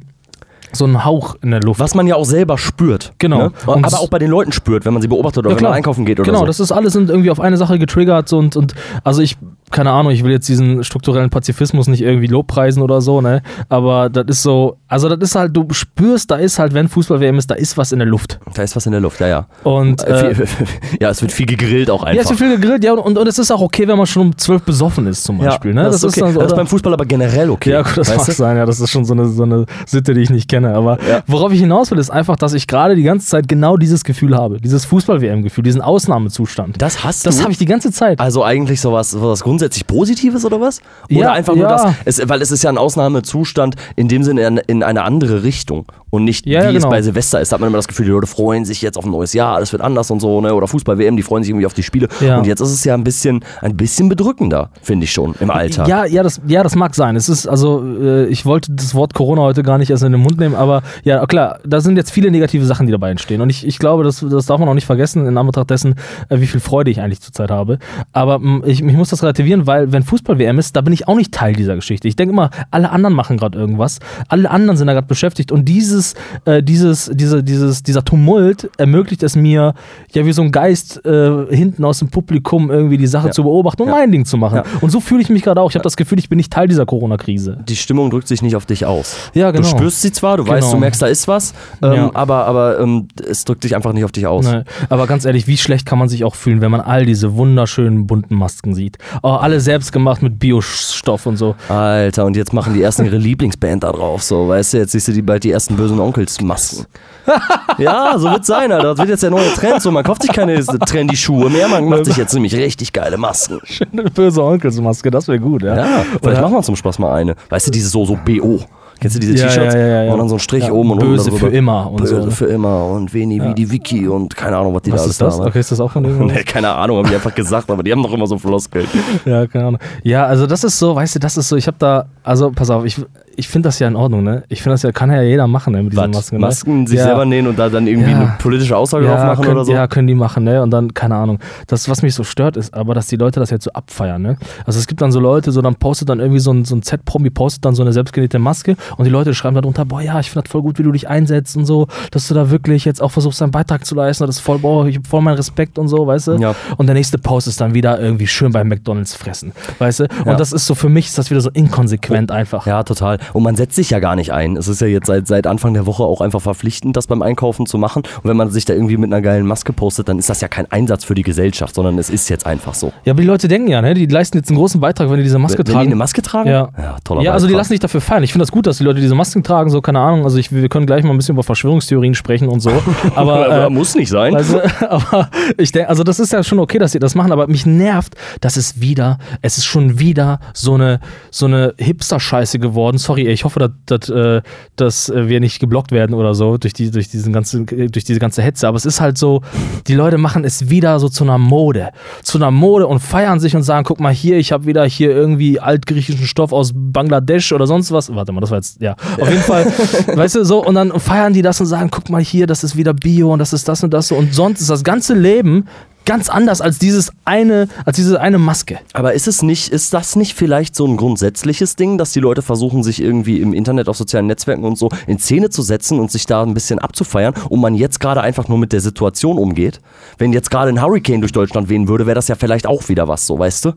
so 0.74 0.84
ein 0.86 1.04
Hauch 1.04 1.36
in 1.42 1.50
der 1.50 1.60
Luft. 1.60 1.80
Was 1.80 1.94
man 1.94 2.06
ja 2.06 2.16
auch 2.16 2.24
selber 2.24 2.58
spürt. 2.58 3.12
Genau. 3.18 3.38
Ne? 3.38 3.52
Aber 3.66 3.98
auch 4.00 4.08
bei 4.08 4.18
den 4.18 4.30
Leuten 4.30 4.52
spürt, 4.52 4.84
wenn 4.84 4.92
man 4.92 5.02
sie 5.02 5.08
beobachtet 5.08 5.38
oder 5.38 5.50
Ja, 5.50 5.56
wenn 5.56 5.64
man 5.64 5.72
einkaufen 5.72 6.04
geht 6.04 6.20
oder 6.20 6.26
genau, 6.26 6.40
so. 6.40 6.46
das 6.46 6.60
ist 6.60 6.72
alles 6.72 6.94
irgendwie 6.94 7.30
auf 7.30 7.40
eine 7.40 7.56
Sache 7.56 7.78
getriggert 7.78 8.32
und, 8.32 8.56
und 8.56 8.74
also 9.02 9.22
ich, 9.22 9.36
keine 9.74 9.90
Ahnung, 9.90 10.12
ich 10.12 10.22
will 10.22 10.30
jetzt 10.30 10.48
diesen 10.48 10.84
strukturellen 10.84 11.30
Pazifismus 11.30 11.88
nicht 11.88 12.00
irgendwie 12.00 12.28
lobpreisen 12.28 12.80
oder 12.82 13.00
so, 13.00 13.20
ne? 13.20 13.42
Aber 13.68 14.08
das 14.08 14.24
ist 14.28 14.42
so, 14.42 14.76
also 14.86 15.08
das 15.08 15.30
ist 15.30 15.34
halt, 15.34 15.54
du 15.56 15.66
spürst, 15.72 16.30
da 16.30 16.36
ist 16.36 16.58
halt, 16.60 16.74
wenn 16.74 16.88
Fußball-WM 16.88 17.38
ist, 17.38 17.50
da 17.50 17.56
ist 17.56 17.76
was 17.76 17.90
in 17.90 17.98
der 17.98 18.06
Luft. 18.06 18.38
da 18.54 18.62
ist 18.62 18.76
was 18.76 18.86
in 18.86 18.92
der 18.92 19.00
Luft, 19.00 19.18
ja, 19.20 19.26
ja. 19.26 19.46
Und 19.64 20.06
äh, 20.06 20.34
Viel- 20.34 20.46
ja, 21.00 21.10
es 21.10 21.20
wird 21.22 21.32
viel 21.32 21.46
gegrillt 21.46 21.90
auch 21.90 22.02
ja, 22.04 22.10
einfach. 22.10 22.22
es 22.24 22.30
wird 22.30 22.38
viel 22.38 22.56
gegrillt, 22.58 22.84
ja, 22.84 22.92
und, 22.92 23.18
und 23.18 23.26
es 23.28 23.38
ist 23.38 23.50
auch 23.50 23.60
okay, 23.60 23.88
wenn 23.88 23.98
man 23.98 24.06
schon 24.06 24.22
um 24.22 24.38
zwölf 24.38 24.62
besoffen 24.62 25.06
ist, 25.08 25.24
zum 25.24 25.38
Beispiel. 25.38 25.74
ne? 25.74 25.82
das, 25.84 25.96
ist 25.96 26.04
okay. 26.04 26.20
dann 26.20 26.32
so, 26.34 26.38
das 26.40 26.52
ist 26.52 26.56
beim 26.56 26.68
Fußball 26.68 26.92
aber 26.94 27.04
generell 27.04 27.50
okay. 27.50 27.72
Ja, 27.72 27.82
gut, 27.82 27.96
das 27.98 28.16
mag 28.16 28.24
sein, 28.30 28.56
ja, 28.56 28.64
das 28.66 28.78
ist 28.78 28.90
schon 28.90 29.04
so 29.04 29.12
eine, 29.14 29.26
so 29.26 29.42
eine 29.42 29.66
Sitte, 29.86 30.14
die 30.14 30.20
ich 30.20 30.30
nicht 30.30 30.48
kenne. 30.48 30.72
Aber 30.74 30.98
Ja. 31.08 31.22
worauf 31.26 31.52
ich 31.52 31.58
hinaus 31.60 31.90
will, 31.90 31.98
ist 31.98 32.10
einfach, 32.10 32.36
dass 32.36 32.54
ich 32.54 32.68
gerade 32.68 32.94
die 32.94 33.02
ganze 33.02 33.26
Zeit 33.26 33.48
genau 33.48 33.76
dieses 33.76 34.04
Gefühl 34.04 34.36
habe. 34.36 34.60
Dieses 34.60 34.84
Fußball-WM-Gefühl, 34.84 35.64
diesen 35.64 35.80
Ausnahmezustand. 35.80 36.80
Das 36.80 37.02
hast 37.04 37.26
Das 37.26 37.38
du? 37.38 37.42
habe 37.42 37.50
ich 37.52 37.58
die 37.58 37.66
ganze 37.66 37.90
Zeit. 37.90 38.20
Also 38.20 38.44
eigentlich 38.44 38.80
sowas, 38.80 39.10
sowas 39.10 39.42
grundsätzlich 39.42 39.63
Positives 39.86 40.44
oder 40.44 40.60
was? 40.60 40.80
Oder 41.10 41.20
Ja, 41.20 41.32
einfach 41.32 41.54
nur 41.54 41.64
ja. 41.68 41.92
das, 42.04 42.18
es, 42.20 42.28
weil 42.28 42.42
es 42.42 42.50
ist 42.50 42.62
ja 42.64 42.70
ein 42.70 42.78
Ausnahmezustand 42.78 43.76
in 43.96 44.08
dem 44.08 44.22
Sinne 44.22 44.46
in, 44.46 44.56
in 44.58 44.82
eine 44.82 45.02
andere 45.02 45.42
Richtung 45.42 45.86
und 46.10 46.24
nicht 46.24 46.46
Ja, 46.46 46.60
wie 46.60 46.64
ja, 46.64 46.70
es 46.70 46.76
genau. 46.76 46.90
bei 46.90 47.02
Silvester 47.02 47.40
ist. 47.40 47.50
Da 47.50 47.54
hat 47.54 47.60
man 47.60 47.68
immer 47.68 47.78
das 47.78 47.88
Gefühl, 47.88 48.06
die 48.06 48.12
Leute 48.12 48.26
freuen 48.26 48.64
sich 48.64 48.82
jetzt 48.82 48.96
auf 48.96 49.04
ein 49.04 49.10
neues 49.10 49.32
Jahr, 49.32 49.56
alles 49.56 49.72
wird 49.72 49.82
anders 49.82 50.10
und 50.10 50.20
so, 50.20 50.40
ne? 50.40 50.54
Oder 50.54 50.68
Fußball-WM, 50.68 51.16
die 51.16 51.22
freuen 51.22 51.42
sich 51.42 51.50
irgendwie 51.50 51.66
auf 51.66 51.74
die 51.74 51.82
Spiele. 51.82 52.08
Und 52.38 52.46
jetzt 52.46 52.60
ist 52.60 52.70
es 52.70 52.84
ja 52.84 52.94
ein 52.94 53.04
bisschen, 53.04 53.44
ein 53.60 53.76
bisschen 53.76 54.08
bedrückender, 54.08 54.70
finde 54.82 55.04
ich 55.04 55.12
schon, 55.12 55.34
im 55.40 55.50
Alltag. 55.50 55.88
Ja, 55.88 56.04
ja, 56.04 56.22
das, 56.22 56.40
ja, 56.46 56.62
das 56.62 56.76
mag 56.76 56.94
sein. 56.94 57.16
Es 57.16 57.28
ist, 57.28 57.46
also, 57.46 57.84
äh, 58.00 58.26
ich 58.26 58.46
wollte 58.46 58.72
das 58.72 58.94
Wort 58.94 59.14
Corona 59.14 59.42
heute 59.42 59.62
gar 59.62 59.78
nicht 59.78 59.90
erst 59.90 60.04
in 60.04 60.12
den 60.12 60.20
Mund 60.20 60.38
nehmen, 60.38 60.54
aber 60.54 60.82
ja, 61.02 61.24
klar, 61.26 61.58
da 61.66 61.80
sind 61.80 61.96
jetzt 61.96 62.10
viele 62.10 62.30
negative 62.30 62.64
Sachen, 62.64 62.86
die 62.86 62.92
dabei 62.92 63.10
entstehen. 63.10 63.40
Und 63.40 63.50
ich, 63.50 63.66
ich 63.66 63.78
glaube, 63.78 64.04
das, 64.04 64.24
das 64.28 64.46
darf 64.46 64.60
man 64.60 64.68
auch 64.68 64.74
nicht 64.74 64.86
vergessen, 64.86 65.26
in 65.26 65.36
Anbetracht 65.36 65.70
dessen, 65.70 65.96
äh, 66.28 66.40
wie 66.40 66.46
viel 66.46 66.60
Freude 66.60 66.90
ich 66.90 67.00
eigentlich 67.00 67.20
zurzeit 67.20 67.50
habe. 67.50 67.78
Aber 68.12 68.38
mh, 68.38 68.66
ich, 68.66 68.82
ich 68.82 68.96
muss 68.96 69.08
das 69.08 69.22
relativieren, 69.44 69.66
weil, 69.66 69.92
wenn 69.92 70.02
Fußball-WM 70.02 70.58
ist, 70.58 70.74
da 70.76 70.80
bin 70.80 70.92
ich 70.92 71.06
auch 71.08 71.16
nicht 71.16 71.32
Teil 71.32 71.54
dieser 71.54 71.74
Geschichte. 71.76 72.08
Ich 72.08 72.16
denke 72.16 72.32
immer, 72.32 72.50
alle 72.70 72.90
anderen 72.90 73.14
machen 73.14 73.36
gerade 73.36 73.58
irgendwas, 73.58 73.98
alle 74.28 74.50
anderen 74.50 74.76
sind 74.76 74.86
da 74.86 74.92
gerade 74.92 75.06
beschäftigt 75.06 75.52
und 75.52 75.66
dieses 75.66 76.14
äh, 76.44 76.62
dieses, 76.62 77.10
diese, 77.14 77.42
dieses, 77.42 77.82
dieser 77.82 78.04
Tumult 78.04 78.70
ermöglicht 78.78 79.22
es 79.22 79.36
mir, 79.36 79.74
ja 80.12 80.26
wie 80.26 80.32
so 80.32 80.42
ein 80.42 80.50
Geist 80.52 81.04
äh, 81.04 81.46
hinten 81.54 81.84
aus 81.84 81.98
dem 81.98 82.08
Publikum 82.08 82.70
irgendwie 82.70 82.96
die 82.98 83.06
Sache 83.06 83.28
Ja. 83.28 83.32
zu 83.32 83.42
beobachten 83.42 83.82
und 83.82 83.88
Ja. 83.88 83.94
mein 83.94 84.10
Ding 84.12 84.24
zu 84.24 84.36
machen. 84.36 84.56
Ja. 84.56 84.64
Und 84.80 84.90
so 84.90 85.00
fühle 85.00 85.22
ich 85.22 85.28
mich 85.28 85.42
gerade 85.42 85.60
auch. 85.60 85.70
Ich 85.70 85.74
habe 85.76 85.82
das 85.84 85.96
Gefühl, 85.96 86.18
ich 86.18 86.28
bin 86.28 86.36
nicht 86.36 86.52
Teil 86.52 86.68
dieser 86.68 86.86
Corona-Krise. 86.86 87.58
Die 87.68 87.76
Stimmung 87.76 88.10
drückt 88.10 88.28
sich 88.28 88.42
nicht 88.42 88.56
auf 88.56 88.66
dich 88.66 88.86
aus. 88.86 89.16
Ja, 89.34 89.50
genau. 89.50 89.62
Du 89.62 89.68
spürst 89.68 90.02
sie 90.02 90.12
zwar, 90.12 90.36
du 90.36 90.46
weißt, 90.46 90.54
Genau. 90.68 90.72
du 90.74 90.80
merkst, 90.80 91.02
da 91.02 91.06
ist 91.06 91.28
was, 91.28 91.52
ähm, 91.82 92.10
aber, 92.14 92.46
aber 92.46 92.80
ähm, 92.80 93.08
es 93.28 93.44
drückt 93.44 93.64
dich 93.64 93.74
einfach 93.76 93.92
nicht 93.92 94.04
auf 94.04 94.12
dich 94.12 94.26
aus. 94.26 94.46
Nee. 94.46 94.62
Aber 94.88 95.06
ganz 95.06 95.24
ehrlich, 95.24 95.46
wie 95.46 95.56
schlecht 95.56 95.84
kann 95.86 95.98
man 95.98 96.08
sich 96.08 96.24
auch 96.24 96.34
fühlen, 96.34 96.60
wenn 96.60 96.70
man 96.70 96.80
all 96.80 97.04
diese 97.06 97.34
wunderschönen 97.36 98.06
bunten 98.06 98.34
Masken 98.36 98.74
sieht? 98.74 98.98
Oh, 99.22 99.33
alle 99.42 99.60
selbst 99.60 99.92
gemacht 99.92 100.22
mit 100.22 100.38
Biostoff 100.38 101.26
und 101.26 101.36
so. 101.36 101.54
Alter, 101.68 102.24
und 102.24 102.36
jetzt 102.36 102.52
machen 102.52 102.74
die 102.74 102.82
ersten 102.82 103.04
ihre 103.04 103.16
Lieblingsband 103.16 103.84
da 103.84 103.92
drauf, 103.92 104.22
so, 104.22 104.48
weißt 104.48 104.74
du, 104.74 104.78
jetzt 104.78 104.92
siehst 104.92 105.08
du 105.08 105.12
die 105.12 105.22
bald 105.22 105.44
die 105.44 105.50
ersten 105.50 105.76
bösen 105.76 106.00
Onkels-Masken. 106.00 106.86
ja, 107.78 108.18
so 108.18 108.30
wird's 108.30 108.46
sein, 108.46 108.70
Alter. 108.70 108.90
Das 108.90 108.98
wird 108.98 109.08
jetzt 109.08 109.22
der 109.22 109.30
neue 109.30 109.50
Trend. 109.54 109.80
So, 109.80 109.90
man 109.90 110.04
kauft 110.04 110.22
sich 110.22 110.32
keine 110.32 110.62
trendy 110.64 111.16
Schuhe 111.16 111.48
mehr, 111.48 111.68
man 111.68 111.84
macht 111.86 112.04
sich 112.04 112.16
jetzt 112.16 112.34
nämlich 112.34 112.54
richtig 112.54 112.92
geile 112.92 113.16
Masken. 113.16 113.60
Schöne 113.64 114.04
böse 114.10 114.42
Onkelsmaske, 114.42 115.10
das 115.10 115.28
wäre 115.28 115.40
gut, 115.40 115.62
ja. 115.62 115.76
Ja, 115.76 115.86
vielleicht 116.04 116.24
Oder- 116.24 116.40
machen 116.42 116.54
wir 116.54 116.62
zum 116.62 116.76
Spaß 116.76 116.98
mal 116.98 117.14
eine. 117.14 117.34
Weißt 117.48 117.66
du, 117.66 117.70
diese 117.70 117.88
so, 117.88 118.04
so 118.04 118.18
BO. 118.24 118.60
Kennst 119.00 119.16
du 119.16 119.20
diese 119.20 119.34
Ja, 119.34 119.46
T-Shirts? 119.48 119.74
ja, 119.74 120.04
ja. 120.04 120.12
Und 120.12 120.18
dann 120.18 120.28
so 120.28 120.36
ein 120.36 120.38
Strich 120.38 120.70
oben 120.70 120.92
und 120.92 120.98
böse 121.00 121.24
unten 121.30 121.36
für 121.38 121.44
darüber. 121.46 121.58
immer 121.58 121.90
und 121.90 121.96
böse 121.96 122.20
so, 122.20 122.24
ne? 122.26 122.30
für 122.30 122.46
immer 122.46 122.86
und 122.86 123.12
Veni 123.12 123.42
wie 123.42 123.54
die 123.54 123.70
Wiki 123.70 124.06
und 124.08 124.34
keine 124.36 124.56
Ahnung, 124.56 124.74
was 124.74 124.82
die 124.82 124.90
da 124.90 124.96
Was 124.96 125.02
alles 125.02 125.10
ist 125.12 125.20
das? 125.20 125.34
da 125.36 125.40
haben. 125.42 125.48
Okay, 125.50 125.60
ist 125.60 125.72
das 125.72 125.80
auch 125.80 125.90
von 125.90 126.02
denen? 126.04 126.26
Nee, 126.26 126.42
keine 126.44 126.70
Ahnung, 126.70 126.98
haben 126.98 127.08
die 127.08 127.14
einfach 127.14 127.34
gesagt, 127.34 127.70
aber 127.70 127.82
die 127.82 127.92
haben 127.92 128.02
doch 128.02 128.12
immer 128.12 128.26
so 128.26 128.38
Floskeln. 128.38 128.86
Ja, 129.24 129.46
keine 129.46 129.66
Ahnung. 129.66 129.80
Ja, 130.02 130.26
also 130.26 130.46
das 130.46 130.64
ist 130.64 130.78
so, 130.78 130.94
weißt 130.94 131.16
du, 131.16 131.18
das 131.18 131.36
ist 131.36 131.48
so, 131.48 131.56
ich 131.56 131.66
habe 131.66 131.76
da, 131.78 132.06
also 132.22 132.50
pass 132.50 132.70
auf, 132.70 132.84
ich, 132.84 133.00
ich 133.36 133.48
finde 133.48 133.68
das 133.68 133.78
ja 133.78 133.88
in 133.88 133.96
Ordnung, 133.96 134.22
ne? 134.22 134.44
Ich 134.48 134.62
finde 134.62 134.74
das 134.74 134.82
ja, 134.82 134.92
kann 134.92 135.10
ja 135.10 135.22
jeder 135.22 135.46
machen, 135.46 135.72
ne, 135.72 135.82
mit 135.82 135.92
diesen 135.92 136.04
Was? 136.08 136.14
Masken. 136.14 136.40
Masken, 136.40 136.80
ne? 136.82 136.88
sich 136.88 136.98
ja. 136.98 137.04
selber 137.04 137.24
nähen 137.24 137.46
und 137.46 137.58
da 137.58 137.68
dann 137.68 137.86
irgendwie 137.86 138.10
Ja. 138.10 138.16
eine 138.16 138.34
politische 138.38 138.76
Aussage 138.76 139.06
drauf 139.06 139.18
ja, 139.18 139.26
machen 139.26 139.44
können, 139.44 139.56
oder 139.56 139.64
so? 139.64 139.72
Ja, 139.72 139.86
können 139.86 140.06
die 140.06 140.14
machen, 140.14 140.44
ne? 140.44 140.62
Und 140.62 140.70
dann, 140.70 140.94
keine 140.94 141.16
Ahnung. 141.16 141.38
Das, 141.66 141.88
was 141.88 142.02
mich 142.02 142.14
so 142.14 142.24
stört, 142.24 142.56
ist 142.56 142.74
aber, 142.74 142.94
dass 142.94 143.06
die 143.06 143.16
Leute 143.16 143.40
das 143.40 143.50
jetzt 143.50 143.64
so 143.64 143.72
abfeiern, 143.72 144.22
ne? 144.22 144.36
Also 144.66 144.78
es 144.78 144.86
gibt 144.86 145.00
dann 145.00 145.12
so 145.12 145.20
Leute, 145.20 145.52
so 145.52 145.62
dann 145.62 145.76
postet 145.76 146.08
dann 146.08 146.20
irgendwie 146.20 146.40
so 146.40 146.52
ein, 146.52 146.64
so 146.64 146.76
ein 146.76 146.82
Z-Promi, 146.82 147.30
postet 147.30 147.64
dann 147.64 147.74
so 147.74 147.82
eine 147.82 147.92
selbstgenähte 147.92 148.38
Maske 148.38 148.76
und 148.96 149.04
die 149.04 149.10
Leute 149.10 149.34
schreiben 149.34 149.54
darunter, 149.56 149.84
boah, 149.84 150.00
ja, 150.00 150.20
ich 150.20 150.30
finde 150.30 150.44
das 150.44 150.52
voll 150.52 150.62
gut, 150.62 150.78
wie 150.78 150.82
du 150.82 150.92
dich 150.92 151.08
einsetzt 151.08 151.56
und 151.56 151.66
so, 151.66 151.88
dass 152.10 152.28
du 152.28 152.34
da 152.34 152.50
wirklich 152.50 152.84
jetzt 152.84 153.02
auch 153.02 153.10
versuchst, 153.10 153.40
deinen 153.40 153.50
Beitrag 153.50 153.84
zu 153.84 153.94
leisten. 153.94 154.26
Das 154.26 154.36
ist 154.36 154.42
voll, 154.42 154.58
boah, 154.58 154.86
ich 154.86 154.96
hab 154.96 155.06
voll 155.06 155.22
meinen 155.22 155.36
Respekt 155.36 155.78
und 155.78 155.88
so, 155.88 156.06
weißt 156.06 156.28
du? 156.28 156.32
Ja. 156.36 156.54
Und 156.76 156.86
der 156.86 156.94
nächste 156.94 157.18
Post 157.18 157.48
ist 157.48 157.60
dann 157.60 157.74
wieder 157.74 158.00
irgendwie 158.00 158.26
schön 158.26 158.52
bei 158.52 158.64
McDonalds 158.64 159.14
fressen, 159.14 159.52
weißt 159.78 160.00
du? 160.00 160.04
Ja. 160.04 160.32
Und 160.32 160.40
das 160.40 160.52
ist 160.52 160.66
so, 160.66 160.74
für 160.74 160.88
mich 160.88 161.06
ist 161.06 161.18
das 161.18 161.30
wieder 161.30 161.40
so 161.40 161.50
inkonsequent 161.50 162.30
einfach. 162.30 162.66
Ja, 162.66 162.82
total. 162.82 163.18
Und 163.32 163.42
man 163.42 163.56
setzt 163.56 163.76
sich 163.76 163.90
ja 163.90 163.98
gar 163.98 164.16
nicht 164.16 164.32
ein. 164.32 164.56
Es 164.56 164.68
ist 164.68 164.80
ja 164.80 164.86
jetzt 164.86 165.06
seit, 165.06 165.26
seit 165.26 165.46
Anfang 165.46 165.74
der 165.74 165.86
Woche 165.86 166.02
auch 166.02 166.20
einfach 166.20 166.40
verpflichtend, 166.42 166.96
das 166.96 167.06
beim 167.06 167.22
Einkaufen 167.22 167.66
zu 167.66 167.78
machen. 167.78 168.02
Und 168.22 168.30
wenn 168.30 168.36
man 168.36 168.50
sich 168.50 168.64
da 168.64 168.74
irgendwie 168.74 168.96
mit 168.96 169.12
einer 169.12 169.22
geilen 169.22 169.46
Maske 169.46 169.72
postet, 169.72 170.08
dann 170.08 170.18
ist 170.18 170.28
das 170.28 170.40
ja 170.40 170.48
kein 170.48 170.70
Einsatz 170.70 171.04
für 171.04 171.14
die 171.14 171.22
Gesellschaft, 171.22 171.74
sondern 171.74 171.98
es 171.98 172.10
ist 172.10 172.28
jetzt 172.28 172.46
einfach 172.46 172.74
so. 172.74 172.92
Ja, 173.04 173.12
aber 173.12 173.22
die 173.22 173.26
Leute 173.26 173.48
denken 173.48 173.68
ja, 173.68 173.82
ne? 173.82 173.94
Die 173.94 174.06
leisten 174.06 174.38
jetzt 174.38 174.50
einen 174.50 174.58
großen 174.58 174.80
Beitrag, 174.80 175.10
wenn 175.10 175.16
die 175.18 175.22
diese 175.22 175.38
Maske 175.38 175.58
wenn 175.58 175.64
die 175.64 175.72
tragen. 175.72 175.86
eine 175.86 175.96
Maske 175.96 176.22
tragen? 176.22 176.48
Ja. 176.48 176.68
ja 176.76 176.96
toller 177.04 177.22
Ja, 177.22 177.32
also 177.32 177.46
die 177.46 177.52
Beitrag. 177.52 177.60
lassen 177.60 177.68
sich 177.70 177.80
dafür 177.80 178.00
feiern. 178.00 178.22
Ich 178.22 178.32
finde 178.32 178.42
das 178.42 178.52
gut, 178.52 178.66
dass 178.66 178.78
die 178.78 178.84
Leute 178.84 179.00
diese 179.00 179.14
Masken 179.14 179.42
tragen, 179.42 179.70
so, 179.70 179.80
keine 179.80 180.00
Ahnung. 180.00 180.24
Also 180.24 180.38
ich, 180.38 180.52
wir 180.52 180.68
können 180.68 180.86
gleich 180.86 181.04
mal 181.04 181.10
ein 181.10 181.16
bisschen 181.16 181.34
über 181.34 181.42
Verschwörungstheorien 181.42 182.14
sprechen 182.14 182.48
und 182.48 182.60
so. 182.60 182.70
Aber, 183.14 183.46
Aber 183.46 183.66
äh, 183.66 183.70
muss 183.70 183.94
nicht 183.94 184.08
sein. 184.08 184.34
also, 184.34 184.60
aber 184.88 185.30
ich 185.56 185.72
denke, 185.72 185.88
also 185.88 186.02
das 186.04 186.18
ist 186.20 186.32
ja 186.32 186.42
schon 186.42 186.58
okay, 186.58 186.78
dass 186.78 186.92
sie 186.92 186.98
das 186.98 187.14
machen, 187.14 187.32
aber 187.32 187.46
mich 187.46 187.66
nervt, 187.66 188.14
dass 188.40 188.56
es 188.56 188.80
wieder, 188.80 189.18
es 189.42 189.58
ist 189.58 189.64
schon 189.64 189.98
wieder 189.98 190.40
so 190.52 190.74
eine, 190.74 191.00
so 191.30 191.46
eine 191.46 191.74
Hipster-Scheiße 191.78 192.58
geworden. 192.58 192.98
Sorry, 192.98 193.13
ich 193.16 193.44
hoffe, 193.44 193.60
dass, 193.60 193.70
dass, 193.86 194.08
äh, 194.08 194.42
dass 194.76 195.12
wir 195.14 195.40
nicht 195.40 195.60
geblockt 195.60 195.92
werden 195.92 196.14
oder 196.14 196.34
so 196.34 196.56
durch, 196.56 196.72
die, 196.72 196.90
durch, 196.90 197.08
diesen 197.08 197.32
ganzen, 197.32 197.66
durch 197.66 198.04
diese 198.04 198.18
ganze 198.18 198.42
Hetze. 198.42 198.68
Aber 198.68 198.76
es 198.76 198.84
ist 198.84 199.00
halt 199.00 199.18
so, 199.18 199.42
die 199.86 199.94
Leute 199.94 200.18
machen 200.18 200.44
es 200.44 200.70
wieder 200.70 200.98
so 201.00 201.08
zu 201.08 201.24
einer 201.24 201.38
Mode. 201.38 201.90
Zu 202.22 202.38
einer 202.38 202.50
Mode 202.50 202.86
und 202.86 203.00
feiern 203.00 203.40
sich 203.40 203.56
und 203.56 203.62
sagen, 203.62 203.84
guck 203.84 204.00
mal 204.00 204.12
hier, 204.12 204.38
ich 204.38 204.52
habe 204.52 204.66
wieder 204.66 204.84
hier 204.84 205.10
irgendwie 205.10 205.60
altgriechischen 205.60 206.26
Stoff 206.26 206.52
aus 206.52 206.72
Bangladesch 206.74 207.52
oder 207.52 207.66
sonst 207.66 207.92
was. 207.92 208.14
Warte 208.14 208.32
mal, 208.32 208.40
das 208.40 208.50
war 208.50 208.58
jetzt, 208.58 208.80
ja. 208.80 208.96
Auf 209.20 209.28
jeden 209.28 209.42
Fall, 209.42 209.66
weißt 210.14 210.36
du, 210.36 210.44
so, 210.44 210.64
und 210.64 210.74
dann 210.74 210.98
feiern 211.00 211.32
die 211.32 211.42
das 211.42 211.60
und 211.60 211.66
sagen, 211.66 211.90
guck 211.90 212.10
mal 212.10 212.22
hier, 212.22 212.46
das 212.46 212.64
ist 212.64 212.76
wieder 212.76 212.94
Bio 212.94 213.32
und 213.32 213.38
das 213.38 213.52
ist 213.52 213.68
das 213.68 213.82
und 213.82 213.92
das 213.92 214.08
so. 214.08 214.16
Und 214.16 214.34
sonst 214.34 214.60
ist 214.60 214.70
das 214.70 214.84
ganze 214.84 215.14
Leben 215.14 215.66
ganz 216.04 216.28
anders 216.28 216.60
als 216.60 216.78
dieses 216.78 217.10
eine, 217.24 217.68
als 217.84 217.96
diese 217.96 218.20
eine 218.20 218.38
Maske. 218.38 218.78
Aber 218.92 219.14
ist 219.14 219.28
es 219.28 219.42
nicht, 219.42 219.68
ist 219.68 219.94
das 219.94 220.16
nicht 220.16 220.34
vielleicht 220.34 220.74
so 220.76 220.86
ein 220.86 220.96
grundsätzliches 220.96 221.76
Ding, 221.76 221.98
dass 221.98 222.12
die 222.12 222.20
Leute 222.20 222.42
versuchen, 222.42 222.82
sich 222.82 223.00
irgendwie 223.00 223.40
im 223.40 223.52
Internet, 223.54 223.88
auf 223.88 223.96
sozialen 223.96 224.26
Netzwerken 224.26 224.64
und 224.64 224.76
so 224.78 224.90
in 225.06 225.18
Szene 225.18 225.50
zu 225.50 225.62
setzen 225.62 225.98
und 225.98 226.10
sich 226.10 226.26
da 226.26 226.42
ein 226.42 226.54
bisschen 226.54 226.78
abzufeiern 226.78 227.34
und 227.48 227.60
man 227.60 227.74
jetzt 227.74 228.00
gerade 228.00 228.20
einfach 228.20 228.48
nur 228.48 228.58
mit 228.58 228.72
der 228.72 228.80
Situation 228.80 229.38
umgeht? 229.38 229.80
Wenn 230.18 230.32
jetzt 230.32 230.50
gerade 230.50 230.70
ein 230.70 230.82
Hurricane 230.82 231.20
durch 231.20 231.32
Deutschland 231.32 231.68
wehen 231.68 231.88
würde, 231.88 232.06
wäre 232.06 232.14
das 232.14 232.28
ja 232.28 232.34
vielleicht 232.34 232.66
auch 232.66 232.88
wieder 232.88 233.08
was, 233.08 233.26
so, 233.26 233.38
weißt 233.38 233.66
du? 233.66 233.72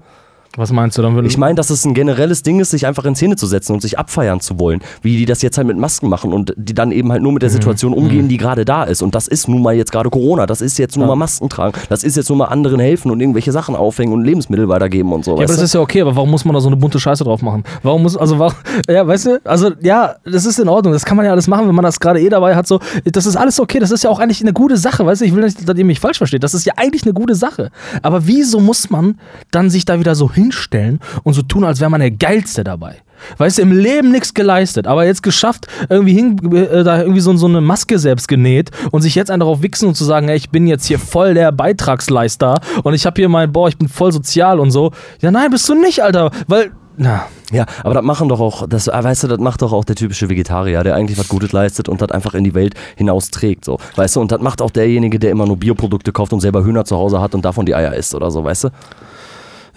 Was 0.58 0.72
meinst 0.72 0.98
du? 0.98 1.02
Dann 1.02 1.24
Ich 1.26 1.38
meine, 1.38 1.56
dass 1.56 1.70
es 1.70 1.86
ein 1.86 1.94
generelles 1.94 2.44
Ding 2.44 2.60
ist, 2.60 2.72
sich 2.72 2.86
einfach 2.88 3.06
in 3.06 3.16
Szene 3.16 3.36
zu 3.36 3.46
setzen 3.48 3.74
und 3.74 3.82
sich 3.82 3.98
abfeiern 3.98 4.40
zu 4.42 4.60
wollen, 4.60 4.82
wie 5.02 5.16
die 5.16 5.26
das 5.26 5.42
jetzt 5.42 5.58
halt 5.58 5.68
mit 5.68 5.78
Masken 5.78 6.10
machen 6.10 6.34
und 6.34 6.54
die 6.58 6.74
dann 6.74 6.92
eben 6.92 7.12
halt 7.12 7.22
nur 7.22 7.32
Mhm. 7.32 7.36
mit 7.36 7.44
der 7.44 7.50
Situation 7.52 7.94
umgehen, 7.94 8.28
die 8.28 8.38
gerade 8.38 8.66
da 8.66 8.84
ist. 8.84 9.02
Und 9.02 9.16
das 9.16 9.28
ist 9.28 9.48
nun 9.48 9.62
mal 9.62 9.76
jetzt 9.76 9.92
gerade 9.92 10.10
Corona, 10.10 10.46
das 10.48 10.62
ist 10.62 10.78
jetzt 10.80 10.96
nun 10.98 11.04
Ja. 11.04 11.08
mal 11.10 11.16
Masken 11.16 11.48
tragen, 11.50 11.78
das 11.90 12.04
ist 12.04 12.18
jetzt 12.18 12.28
nun 12.30 12.40
mal 12.40 12.46
anderen 12.46 12.80
helfen 12.80 13.12
und 13.12 13.20
irgendwelche 13.22 13.52
Sachen 13.52 13.76
aufhängen 13.76 14.14
und 14.14 14.24
Lebensmittel 14.26 14.68
weitergeben 14.68 15.14
und 15.14 15.24
so. 15.24 15.32
Ja, 15.32 15.38
aber 15.38 15.46
das 15.48 15.58
du? 15.58 15.64
ist 15.64 15.74
ja 15.74 15.80
okay, 15.80 16.02
aber 16.02 16.16
warum 16.16 16.32
muss 16.32 16.44
man 16.44 16.54
da 16.56 16.60
so 16.60 16.68
eine 16.68 16.76
bunte 16.76 17.00
Scheiße 17.00 17.24
drauf 17.24 17.42
machen? 17.44 17.64
Warum 17.84 18.02
muss, 18.02 18.18
also, 18.18 18.40
warum, 18.40 18.56
ja, 18.90 19.06
weißt 19.08 19.26
du, 19.28 19.42
also, 19.44 19.72
ja, 19.82 20.16
das 20.26 20.46
ist 20.46 20.60
in 20.60 20.68
Ordnung, 20.68 20.94
das 20.94 21.06
kann 21.06 21.16
man 21.18 21.26
ja 21.26 21.32
alles 21.32 21.48
machen, 21.48 21.68
wenn 21.68 21.76
man 21.76 21.86
das 21.86 22.00
gerade 22.00 22.20
eh 22.20 22.30
dabei 22.30 22.56
hat, 22.56 22.66
so, 22.68 22.80
das 23.06 23.28
ist 23.28 23.36
alles 23.36 23.60
okay, 23.60 23.78
das 23.80 23.92
ist 23.92 24.04
ja 24.04 24.10
auch 24.10 24.20
eigentlich 24.20 24.42
eine 24.42 24.54
gute 24.54 24.78
Sache, 24.78 25.06
weißt 25.06 25.22
du, 25.22 25.26
ich 25.26 25.36
will 25.36 25.44
nicht, 25.44 25.70
dass 25.70 25.78
ihr 25.78 25.86
mich 25.86 26.00
falsch 26.00 26.18
versteht, 26.18 26.44
das 26.44 26.56
ist 26.56 26.66
ja 26.66 26.74
eigentlich 26.78 27.04
eine 27.04 27.14
gute 27.14 27.36
Sache. 27.36 27.70
Aber 28.02 28.26
wieso 28.26 28.60
muss 28.60 28.90
man 28.90 29.20
dann 29.52 29.70
sich 29.70 29.86
da 29.86 30.00
wieder 30.00 30.16
so 30.16 30.32
hinstellen 30.48 31.00
und 31.24 31.34
so 31.34 31.42
tun, 31.42 31.64
als 31.64 31.80
wäre 31.80 31.92
man 31.92 32.02
der 32.02 32.12
Geilste 32.12 32.64
dabei? 32.64 32.98
Weißt 33.38 33.58
du, 33.58 33.64
im 33.64 33.72
Leben 33.72 34.12
nichts 34.12 34.34
geleistet, 34.34 34.86
aber 34.86 35.06
jetzt 35.06 35.24
geschafft, 35.24 35.68
irgendwie 35.90 36.14
hin, 36.14 36.38
äh, 36.54 36.84
da 36.84 37.00
irgendwie 37.00 37.20
so, 37.20 37.36
so 37.36 37.48
eine 37.48 37.62
Maske 37.62 37.98
selbst 37.98 38.28
genäht 38.28 38.70
und 38.92 39.02
sich 39.02 39.16
jetzt 39.16 39.32
einen 39.32 39.40
darauf 39.40 39.64
wichsen 39.64 39.88
und 39.88 39.96
zu 39.96 40.06
sagen, 40.06 40.30
ey, 40.30 40.38
ich 40.38 40.52
bin 40.52 40.68
jetzt 40.68 40.86
hier 40.86 41.00
voll 41.00 41.34
der 41.34 41.52
Beitragsleister 41.52 42.62
und 42.84 42.94
ich 42.94 43.06
habe 43.06 43.20
hier 43.20 43.30
mein, 43.30 43.52
boah, 43.52 43.68
ich 43.70 43.78
bin 43.78 43.88
voll 43.88 44.12
sozial 44.12 44.60
und 44.60 44.72
so. 44.72 44.92
Ja, 45.22 45.32
nein, 45.32 45.50
bist 45.50 45.68
du 45.68 45.74
nicht, 45.74 46.04
Alter, 46.04 46.32
weil, 46.48 46.72
na, 46.96 47.26
Ja, 47.52 47.66
aber 47.84 47.94
das 47.94 48.04
machen 48.04 48.28
doch 48.28 48.40
auch, 48.40 48.68
das, 48.68 48.88
äh, 48.88 49.04
weißt 49.04 49.24
du, 49.24 49.28
das 49.28 49.40
macht 49.40 49.62
doch 49.62 49.72
auch 49.72 49.86
der 49.86 49.96
typische 49.96 50.30
Vegetarier, 50.30 50.84
der 50.84 50.96
eigentlich 50.96 51.18
was 51.18 51.28
Gutes 51.28 51.54
leistet 51.54 51.90
und 51.90 52.02
das 52.02 52.12
einfach 52.12 52.34
in 52.34 52.44
die 52.44 52.54
Welt 52.54 52.76
hinaus 52.96 53.32
trägt, 53.32 53.66
so. 53.66 53.80
Weißt 53.96 54.16
du, 54.16 54.22
und 54.22 54.32
das 54.32 54.42
macht 54.42 54.62
auch 54.62 54.72
derjenige, 54.72 55.18
der 55.18 55.32
immer 55.32 55.46
nur 55.46 55.58
Bioprodukte 55.58 56.12
kauft 56.12 56.34
und 56.34 56.42
selber 56.42 56.64
Hühner 56.64 56.86
zu 56.86 56.98
Hause 56.98 57.22
hat 57.22 57.36
und 57.36 57.46
davon 57.46 57.66
die 57.66 57.74
Eier 57.74 57.94
isst 57.94 58.14
oder 58.16 58.32
so, 58.32 58.44
weißt 58.44 58.66
du? 58.66 58.70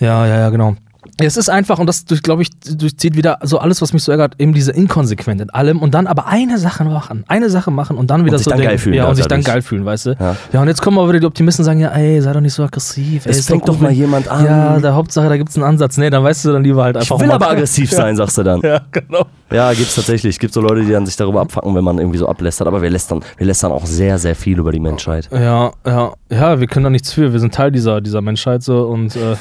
Ja, 0.00 0.26
ja, 0.26 0.38
ja, 0.38 0.50
genau. 0.50 0.74
Es 1.22 1.36
ist 1.36 1.50
einfach, 1.50 1.78
und 1.78 1.86
das, 1.86 2.04
glaube 2.22 2.42
ich, 2.42 2.48
durchzieht 2.60 3.14
wieder 3.16 3.38
so 3.42 3.58
alles, 3.58 3.82
was 3.82 3.92
mich 3.92 4.02
so 4.02 4.10
ärgert, 4.12 4.34
eben 4.38 4.54
diese 4.54 4.72
Inkonsequenz 4.72 5.42
in 5.42 5.50
allem 5.50 5.78
und 5.80 5.92
dann 5.94 6.06
aber 6.06 6.26
eine 6.26 6.56
Sache 6.58 6.84
machen, 6.84 7.24
eine 7.28 7.50
Sache 7.50 7.70
machen 7.70 7.98
und 7.98 8.10
dann 8.10 8.24
wieder 8.24 8.38
sich 8.38 8.44
so 8.46 8.50
dann 8.50 8.58
denken, 8.58 8.70
geil 8.70 8.78
fühlen 8.78 8.96
ja, 8.96 9.06
und 9.08 9.16
sich 9.16 9.26
dann 9.26 9.42
geil 9.42 9.60
fühlen, 9.60 9.84
weißt 9.84 10.06
du? 10.06 10.10
Ja. 10.18 10.36
Ja. 10.52 10.62
und 10.62 10.68
jetzt 10.68 10.80
kommen 10.80 10.98
aber 10.98 11.08
wieder 11.10 11.20
die 11.20 11.26
Optimisten 11.26 11.62
und 11.62 11.66
sagen, 11.66 11.80
ja, 11.80 11.88
ey, 11.90 12.20
sei 12.22 12.32
doch 12.32 12.40
nicht 12.40 12.54
so 12.54 12.62
aggressiv. 12.64 13.26
Ey, 13.26 13.32
Es 13.32 13.46
fängt 13.46 13.62
gut, 13.62 13.68
doch 13.68 13.80
mal 13.80 13.90
jemand 13.92 14.28
an. 14.28 14.44
Ja, 14.46 14.78
der 14.78 14.94
Hauptsache, 14.94 15.28
da 15.28 15.36
gibt 15.36 15.50
es 15.50 15.56
einen 15.56 15.64
Ansatz. 15.64 15.98
Nee, 15.98 16.08
dann 16.10 16.22
weißt 16.24 16.44
du 16.46 16.52
dann 16.52 16.64
lieber 16.64 16.84
halt 16.84 16.96
Ich 16.96 17.02
einfach 17.02 17.20
will 17.20 17.28
mal- 17.28 17.34
aber 17.34 17.50
aggressiv 17.50 17.90
sein, 17.90 18.16
sagst 18.16 18.38
du 18.38 18.42
dann. 18.42 18.60
Ja, 18.62 18.80
genau. 18.90 19.26
Ja, 19.52 19.72
gibt's 19.74 19.94
tatsächlich. 19.96 20.36
Es 20.36 20.38
gibt 20.38 20.54
so 20.54 20.60
Leute, 20.62 20.84
die 20.84 20.92
dann 20.92 21.04
sich 21.06 21.16
darüber 21.16 21.40
abfacken, 21.42 21.74
wenn 21.74 21.84
man 21.84 21.98
irgendwie 21.98 22.18
so 22.18 22.28
ablästert. 22.28 22.66
Aber 22.66 22.80
wir 22.80 22.90
lästern, 22.90 23.20
wir 23.36 23.46
lästern 23.46 23.72
auch 23.72 23.84
sehr, 23.84 24.18
sehr 24.18 24.34
viel 24.36 24.58
über 24.58 24.72
die 24.72 24.80
Menschheit. 24.80 25.28
Ja, 25.32 25.72
ja, 25.86 26.12
ja, 26.30 26.60
wir 26.60 26.66
können 26.66 26.84
da 26.84 26.90
nichts 26.90 27.12
für. 27.12 27.32
Wir 27.32 27.40
sind 27.40 27.52
Teil 27.54 27.72
dieser, 27.72 28.00
dieser 28.00 28.20
Menschheit 28.22 28.62
so 28.62 28.84
und 28.86 29.16
äh, 29.16 29.36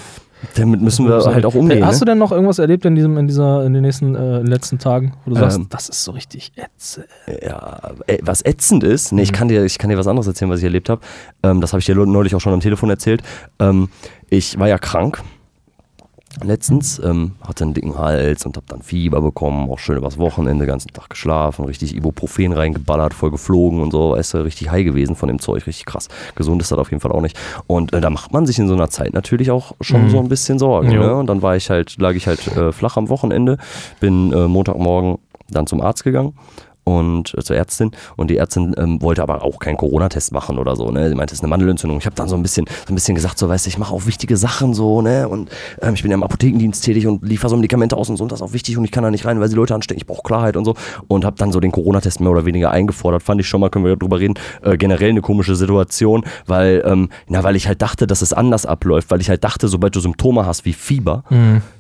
Damit 0.56 0.82
müssen 0.82 1.08
wir 1.08 1.22
halt 1.24 1.46
auch 1.46 1.54
umgehen. 1.56 1.86
Hast 1.86 1.96
ne? 1.96 2.00
du 2.00 2.06
denn 2.12 2.18
noch 2.18 2.32
irgendwas 2.32 2.60
erlebt 2.60 2.86
in 2.86 2.96
diesem, 2.96 3.18
in 3.18 3.28
dieser, 3.28 3.66
in 3.66 3.74
den 3.74 3.82
nächsten, 3.82 4.16
äh, 4.16 4.40
letzten 4.42 4.80
Tagen, 4.80 5.14
wo 5.26 5.32
du 5.32 5.38
sagst, 5.40 5.58
Ähm. 5.58 5.68
das 5.70 5.90
ist 5.90 6.04
so 6.04 6.12
richtig 6.12 6.54
ätzend. 6.56 7.08
Ja, 7.42 7.92
äh, 8.08 8.20
was 8.22 8.46
ätzend 8.46 8.84
ist, 8.84 9.12
Mhm. 9.12 9.18
nee, 9.18 9.24
ich 9.24 9.34
kann 9.34 9.50
dir, 9.50 9.66
ich 9.66 9.78
kann 9.78 9.90
dir 9.90 9.98
was 9.98 10.08
anderes 10.08 10.28
erzählen, 10.28 10.50
was 10.50 10.60
ich 10.60 10.66
erlebt 10.66 10.90
habe. 10.90 11.02
Ähm, 11.44 11.60
das 11.62 11.74
habe 11.74 11.80
ich 11.80 11.86
dir 11.86 11.96
neulich 11.96 12.36
auch 12.36 12.40
schon 12.42 12.54
am 12.54 12.62
Telefon 12.62 12.90
erzählt. 12.90 13.22
Ähm, 13.60 13.90
ich 14.30 14.58
war 14.58 14.68
ja 14.68 14.78
krank. 14.78 15.22
Letztens 16.44 17.00
ähm, 17.04 17.34
hatte 17.46 17.64
einen 17.64 17.74
dicken 17.74 17.98
Hals 17.98 18.46
und 18.46 18.56
habe 18.56 18.66
dann 18.68 18.82
Fieber 18.82 19.22
bekommen, 19.22 19.70
auch 19.70 19.80
schön 19.80 19.98
übers 19.98 20.18
Wochenende, 20.18 20.66
den 20.66 20.70
ganzen 20.70 20.92
Tag 20.94 21.10
geschlafen, 21.10 21.66
richtig 21.66 21.96
Ibuprofen 21.96 22.54
reingeballert, 22.54 23.14
voll 23.14 23.32
geflogen 23.32 23.82
und 23.82 23.92
so, 23.92 24.16
du, 24.16 24.38
richtig 24.44 24.72
high 24.72 24.84
gewesen 24.86 25.16
von 25.16 25.28
dem 25.28 25.40
Zeug, 25.40 25.68
richtig 25.68 25.86
krass. 25.86 26.08
Gesund 26.36 26.62
ist 26.62 26.72
das 26.72 26.80
auf 26.80 26.92
jeden 26.92 27.02
Fall 27.02 27.12
auch 27.12 27.22
nicht. 27.22 27.38
Und 27.68 27.94
äh, 27.94 28.02
da 28.02 28.10
macht 28.10 28.32
man 28.34 28.46
sich 28.46 28.60
in 28.60 28.68
so 28.68 28.74
einer 28.74 28.90
Zeit 28.90 29.14
natürlich 29.14 29.52
auch 29.52 29.74
schon 29.82 30.06
Mhm. 30.06 30.10
so 30.10 30.20
ein 30.20 30.30
bisschen 30.30 30.60
Sorgen. 30.60 30.92
Jo. 30.92 31.02
Ne? 31.02 31.16
Und 31.16 31.28
dann 31.28 31.42
war 31.42 31.56
ich 31.56 31.70
halt, 31.70 31.98
lag 32.00 32.14
ich 32.14 32.28
halt 32.28 32.48
äh, 32.56 32.72
flach 32.72 32.98
am 32.98 33.10
Wochenende, 33.10 33.58
bin 34.00 34.32
äh, 34.32 34.48
Montagmorgen 34.48 35.18
dann 35.50 35.68
zum 35.68 35.82
Arzt 35.82 36.04
gegangen 36.04 36.34
und 36.98 37.34
äh, 37.38 37.44
zur 37.44 37.56
Ärztin 37.56 37.92
und 38.16 38.30
die 38.30 38.38
Ärztin 38.38 38.74
ähm, 38.78 39.02
wollte 39.02 39.22
aber 39.22 39.44
auch 39.44 39.60
keinen 39.60 39.78
Corona-Test 39.78 40.32
machen 40.32 40.58
oder 40.58 40.76
so, 40.76 40.90
ne? 40.92 41.10
Sie 41.10 41.16
meinte, 41.16 41.34
es 41.34 41.40
ist 41.40 41.44
eine 41.44 41.50
Mandelentzündung. 41.50 42.00
Ich 42.00 42.06
habe 42.06 42.16
dann 42.16 42.28
so 42.28 42.36
ein 42.36 42.42
bisschen, 42.42 42.66
so 42.88 42.94
ein 42.94 42.96
bisschen 42.96 43.16
gesagt, 43.16 43.38
so 43.38 43.48
weißt 43.48 43.66
du, 43.66 43.70
ich 43.70 43.78
mache 43.78 43.94
auch 43.94 44.06
wichtige 44.06 44.38
Sachen 44.38 44.74
so, 44.74 45.02
ne? 45.02 45.28
Und 45.28 45.50
ähm, 45.82 45.94
ich 45.94 46.02
bin 46.02 46.12
ja 46.12 46.16
im 46.16 46.24
Apothekendienst 46.24 46.84
tätig 46.84 47.08
und 47.08 47.24
liefere 47.24 47.50
so 47.50 47.56
Medikamente 47.56 47.96
aus 47.96 48.10
und 48.10 48.18
so 48.18 48.24
und 48.24 48.32
das 48.32 48.40
ist 48.40 48.48
auch 48.48 48.54
wichtig 48.54 48.78
und 48.78 48.86
ich 48.86 48.92
kann 48.92 49.04
da 49.04 49.12
nicht 49.12 49.26
rein, 49.26 49.40
weil 49.40 49.50
die 49.50 49.56
Leute 49.56 49.76
anstecken. 49.76 50.00
Ich 50.00 50.08
brauche 50.08 50.24
Klarheit 50.24 50.56
und 50.58 50.66
so 50.66 50.76
und 51.08 51.26
habe 51.26 51.36
dann 51.38 51.52
so 51.52 51.60
den 51.60 51.72
Corona-Test 51.72 52.20
mehr 52.20 52.32
oder 52.32 52.46
weniger 52.46 52.72
eingefordert. 52.72 53.24
Fand 53.24 53.42
ich 53.42 53.48
schon 53.48 53.62
mal, 53.62 53.70
können 53.70 53.86
wir 53.86 53.96
drüber 53.96 54.20
reden, 54.20 54.36
äh, 54.64 54.78
generell 54.78 55.10
eine 55.10 55.22
komische 55.22 55.56
Situation, 55.56 56.24
weil, 56.46 56.84
ähm, 56.86 57.10
na, 57.28 57.44
weil 57.44 57.56
ich 57.56 57.68
halt 57.68 57.82
dachte, 57.82 58.08
dass 58.08 58.22
es 58.22 58.34
anders 58.34 58.66
abläuft, 58.66 59.12
weil 59.12 59.22
ich 59.22 59.30
halt 59.30 59.44
dachte, 59.44 59.68
sobald 59.68 59.96
du 59.96 60.00
Symptome 60.00 60.46
hast 60.46 60.66
wie 60.66 60.74
Fieber, 60.74 61.24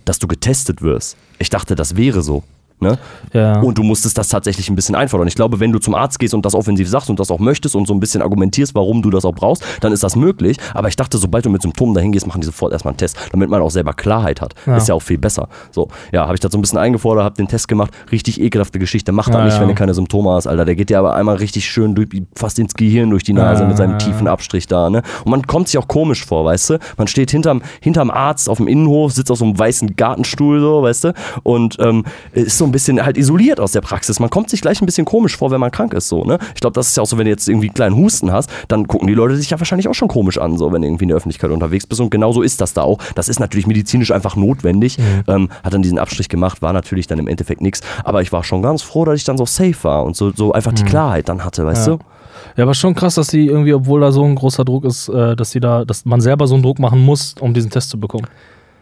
dass 0.05 0.19
du 0.19 0.27
getestet 0.27 0.81
wirst. 0.81 1.17
Ich 1.37 1.49
dachte, 1.49 1.75
das 1.75 1.95
wäre 1.95 2.21
so. 2.21 2.43
Ne? 2.81 2.97
Ja. 3.33 3.59
Und 3.59 3.77
du 3.77 3.83
musstest 3.83 4.17
das 4.17 4.29
tatsächlich 4.29 4.69
ein 4.69 4.75
bisschen 4.75 4.95
einfordern. 4.95 5.27
Ich 5.27 5.35
glaube, 5.35 5.59
wenn 5.59 5.71
du 5.71 5.79
zum 5.79 5.95
Arzt 5.95 6.17
gehst 6.19 6.33
und 6.33 6.45
das 6.45 6.55
offensiv 6.55 6.87
sagst 6.87 7.09
und 7.09 7.19
das 7.19 7.29
auch 7.29 7.39
möchtest 7.39 7.75
und 7.75 7.87
so 7.87 7.93
ein 7.93 7.99
bisschen 7.99 8.21
argumentierst, 8.21 8.73
warum 8.73 9.01
du 9.01 9.09
das 9.09 9.25
auch 9.25 9.33
brauchst, 9.33 9.63
dann 9.81 9.91
ist 9.91 10.01
das 10.03 10.15
möglich. 10.15 10.57
Aber 10.73 10.87
ich 10.87 10.95
dachte, 10.95 11.17
sobald 11.17 11.45
du 11.45 11.49
mit 11.49 11.61
Symptomen 11.61 11.93
dahin 11.93 12.11
gehst, 12.11 12.25
machen 12.25 12.39
die 12.41 12.45
sofort 12.45 12.71
erstmal 12.71 12.93
einen 12.93 12.97
Test, 12.97 13.17
damit 13.31 13.49
man 13.49 13.61
auch 13.61 13.71
selber 13.71 13.93
Klarheit 13.93 14.39
hat. 14.39 14.53
Ja. 14.65 14.77
Ist 14.77 14.87
ja 14.87 14.95
auch 14.95 15.01
viel 15.01 15.17
besser. 15.17 15.49
So, 15.71 15.89
ja, 16.13 16.23
habe 16.23 16.35
ich 16.35 16.39
das 16.39 16.51
so 16.51 16.57
ein 16.57 16.61
bisschen 16.61 16.77
eingefordert, 16.77 17.25
habe 17.25 17.35
den 17.35 17.47
Test 17.49 17.67
gemacht. 17.67 17.91
Richtig 18.11 18.39
ekelhafte 18.39 18.79
Geschichte. 18.79 19.11
Mach 19.11 19.29
da 19.29 19.39
Ja, 19.39 19.45
nicht, 19.45 19.59
wenn 19.59 19.67
du 19.67 19.75
keine 19.75 19.93
Symptome 19.93 20.31
hast, 20.31 20.47
Alter. 20.47 20.63
Der 20.63 20.75
geht 20.75 20.89
dir 20.89 20.99
aber 20.99 21.15
einmal 21.15 21.35
richtig 21.35 21.65
schön 21.69 21.95
durch, 21.95 22.07
fast 22.35 22.59
ins 22.59 22.73
Gehirn 22.73 23.09
durch 23.09 23.23
die 23.23 23.33
Nase 23.33 23.65
mit 23.65 23.77
seinem 23.77 23.99
tiefen 23.99 24.27
Abstrich 24.27 24.67
da. 24.67 24.89
Ne? 24.89 25.01
Und 25.25 25.31
man 25.31 25.45
kommt 25.45 25.67
sich 25.67 25.77
auch 25.77 25.87
komisch 25.87 26.25
vor, 26.25 26.45
weißt 26.45 26.71
du? 26.71 26.79
Man 26.97 27.07
steht 27.07 27.31
hinterm, 27.31 27.61
hinterm 27.81 28.09
Arzt 28.09 28.49
auf 28.49 28.57
dem 28.57 28.67
Innenhof, 28.67 29.11
sitzt 29.11 29.31
auf 29.31 29.37
so 29.37 29.45
einem 29.45 29.57
weißen 29.57 29.95
Gartenstuhl, 29.95 30.61
so, 30.61 30.81
weißt 30.81 31.03
du? 31.05 31.13
Und 31.43 31.77
ähm, 31.79 32.05
ist 32.31 32.57
so 32.57 32.68
ein 32.69 32.71
bisschen 32.71 33.03
halt 33.03 33.17
isoliert 33.17 33.59
aus 33.59 33.71
der 33.73 33.81
Praxis. 33.81 34.19
Man 34.19 34.29
kommt 34.29 34.49
sich 34.49 34.61
gleich 34.61 34.81
ein 34.81 34.85
bisschen 34.85 35.05
komisch 35.05 35.35
vor, 35.37 35.51
wenn 35.51 35.59
man 35.59 35.71
krank 35.71 35.93
ist, 35.93 36.07
so, 36.07 36.23
ne? 36.23 36.37
Ich 36.55 36.61
glaube, 36.61 36.73
das 36.73 36.87
ist 36.87 36.97
ja 36.97 37.03
auch 37.03 37.07
so, 37.07 37.17
wenn 37.17 37.25
du 37.25 37.31
jetzt 37.31 37.47
irgendwie 37.49 37.67
einen 37.67 37.73
kleinen 37.73 37.95
Husten 37.95 38.31
hast, 38.31 38.49
dann 38.67 38.87
gucken 38.87 39.07
die 39.07 39.13
Leute 39.13 39.35
sich 39.35 39.49
ja 39.49 39.59
wahrscheinlich 39.59 39.87
auch 39.87 39.93
schon 39.93 40.07
komisch 40.07 40.37
an, 40.37 40.57
so, 40.57 40.71
wenn 40.71 40.81
du 40.81 40.87
irgendwie 40.87 41.03
in 41.05 41.09
der 41.09 41.17
Öffentlichkeit 41.17 41.51
unterwegs 41.51 41.85
bist. 41.87 41.99
Und 42.01 42.09
genauso 42.11 42.41
ist 42.41 42.61
das 42.61 42.73
da 42.73 42.83
auch. 42.83 42.99
Das 43.15 43.27
ist 43.29 43.39
natürlich 43.39 43.67
medizinisch 43.67 44.11
einfach 44.11 44.35
notwendig. 44.35 44.97
Ähm, 45.27 45.49
hat 45.63 45.73
dann 45.73 45.81
diesen 45.81 45.99
Abstrich 45.99 46.29
gemacht, 46.29 46.61
war 46.61 46.73
natürlich 46.73 47.07
dann 47.07 47.19
im 47.19 47.27
Endeffekt 47.27 47.61
nichts. 47.61 47.81
Aber 48.03 48.21
ich 48.21 48.31
war 48.31 48.43
schon 48.43 48.61
ganz 48.61 48.81
froh, 48.81 49.05
dass 49.05 49.15
ich 49.15 49.23
dann 49.25 49.37
so 49.37 49.45
safe 49.45 49.75
war 49.83 50.03
und 50.05 50.15
so, 50.15 50.31
so 50.31 50.51
einfach 50.53 50.73
die 50.73 50.83
Klarheit 50.83 51.27
dann 51.29 51.43
hatte, 51.43 51.65
weißt 51.65 51.87
Ja. 51.87 51.93
du? 51.97 51.99
Ja, 52.55 52.63
aber 52.63 52.73
schon 52.73 52.95
krass, 52.95 53.15
dass 53.15 53.27
die 53.27 53.45
irgendwie, 53.47 53.73
obwohl 53.73 54.01
da 54.01 54.11
so 54.11 54.23
ein 54.23 54.35
großer 54.35 54.65
Druck 54.65 54.85
ist, 54.85 55.09
äh, 55.09 55.35
dass 55.35 55.51
die 55.51 55.59
da, 55.59 55.85
dass 55.85 56.05
man 56.05 56.21
selber 56.21 56.47
so 56.47 56.55
einen 56.55 56.63
Druck 56.63 56.79
machen 56.79 57.03
muss, 57.03 57.35
um 57.39 57.53
diesen 57.53 57.69
Test 57.69 57.89
zu 57.89 57.99
bekommen. 57.99 58.27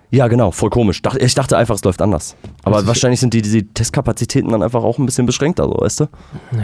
Ja, 0.09 0.27
genau, 0.27 0.51
voll 0.51 0.69
komisch. 0.69 1.01
Ich 1.19 1.35
dachte 1.35 1.57
einfach, 1.57 1.75
es 1.75 1.83
läuft 1.83 2.01
anders. 2.01 2.35
Aber 2.63 2.75
Das 2.75 2.83
ist- 2.83 2.87
wahrscheinlich 2.87 3.19
sind 3.19 3.33
die, 3.33 3.41
diese 3.41 3.63
Testkapazitäten 3.63 4.49
dann 4.51 4.63
einfach 4.63 4.83
auch 4.83 4.97
ein 4.99 5.05
bisschen 5.05 5.25
beschränkter, 5.25 5.65
so, 5.65 5.73
weißt 5.81 5.99
du? 6.01 6.05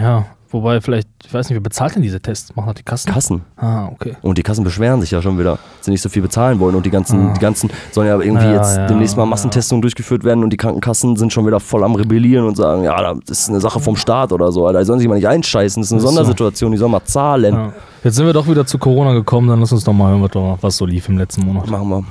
Ja, 0.01 0.25
wobei 0.49 0.79
vielleicht, 0.79 1.09
ich 1.25 1.33
weiß 1.33 1.49
nicht, 1.49 1.55
wer 1.57 1.61
bezahlt 1.61 1.95
denn 1.95 2.03
diese 2.03 2.21
Tests? 2.21 2.55
Machen 2.55 2.67
das 2.67 2.75
die 2.75 2.83
Kassen? 2.83 3.11
Kassen. 3.11 3.41
Ah, 3.57 3.87
okay. 3.87 4.15
Und 4.21 4.37
die 4.37 4.43
Kassen 4.43 4.63
beschweren 4.63 5.01
sich 5.01 5.11
ja 5.11 5.21
schon 5.21 5.37
wieder, 5.37 5.53
dass 5.77 5.85
sie 5.85 5.91
nicht 5.91 6.01
so 6.01 6.07
viel 6.07 6.21
bezahlen 6.21 6.59
wollen. 6.61 6.73
Und 6.75 6.85
die 6.85 6.89
ganzen, 6.89 7.31
Ah. 7.31 7.33
die 7.33 7.39
ganzen 7.41 7.69
sollen 7.91 8.07
ja 8.07 8.17
irgendwie 8.17 8.45
Ja, 8.45 8.53
jetzt 8.55 8.77
ja, 8.77 8.87
demnächst 8.87 9.17
mal 9.17 9.23
ja. 9.23 9.29
Massentestungen 9.29 9.81
durchgeführt 9.81 10.23
werden 10.23 10.41
und 10.43 10.51
die 10.51 10.57
Krankenkassen 10.57 11.17
sind 11.17 11.33
schon 11.33 11.45
wieder 11.45 11.59
voll 11.59 11.83
am 11.83 11.95
Rebellieren 11.95 12.45
und 12.45 12.55
sagen, 12.55 12.83
ja, 12.83 13.13
das 13.13 13.39
ist 13.41 13.49
eine 13.49 13.59
Sache 13.59 13.81
vom 13.81 13.97
Staat 13.97 14.31
oder 14.31 14.53
so. 14.53 14.65
Alter, 14.67 14.79
die 14.79 14.85
sollen 14.85 14.99
sich 14.99 15.07
mal 15.09 15.15
nicht 15.15 15.27
einscheißen, 15.27 15.81
das 15.81 15.87
ist 15.87 15.91
eine 15.91 15.99
so. 16.01 16.07
Sondersituation, 16.07 16.71
die 16.71 16.77
sollen 16.77 16.91
mal 16.91 17.03
zahlen. 17.03 17.53
Ja. 17.53 17.73
Jetzt 18.05 18.15
sind 18.15 18.25
wir 18.25 18.33
doch 18.33 18.47
wieder 18.47 18.65
zu 18.65 18.77
Corona 18.77 19.11
gekommen, 19.13 19.49
dann 19.49 19.59
lass 19.59 19.73
uns 19.73 19.83
doch 19.83 19.91
mal 19.93 20.17
hören, 20.17 20.57
was 20.61 20.77
so 20.77 20.85
lief 20.85 21.09
im 21.09 21.17
letzten 21.17 21.45
Monat. 21.45 21.69
Machen 21.69 21.89
wir. 21.89 22.03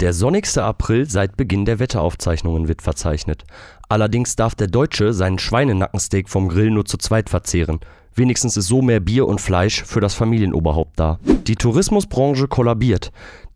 Der 0.00 0.14
sonnigste 0.14 0.62
April 0.64 1.10
seit 1.10 1.36
Beginn 1.36 1.66
der 1.66 1.78
Wetteraufzeichnungen 1.78 2.68
wird 2.68 2.80
verzeichnet. 2.80 3.44
Allerdings 3.90 4.34
darf 4.34 4.54
der 4.54 4.66
Deutsche 4.66 5.12
seinen 5.12 5.38
Schweinenackensteak 5.38 6.30
vom 6.30 6.48
Grill 6.48 6.70
nur 6.70 6.86
zu 6.86 6.96
zweit 6.96 7.28
verzehren. 7.28 7.80
Wenigstens 8.14 8.56
ist 8.56 8.68
so 8.68 8.80
mehr 8.80 9.00
Bier 9.00 9.28
und 9.28 9.42
Fleisch 9.42 9.84
für 9.84 10.00
das 10.00 10.14
Familienoberhaupt 10.14 10.98
da. 10.98 11.18
Die 11.46 11.54
Tourismusbranche 11.54 12.48
kollabiert. 12.48 13.12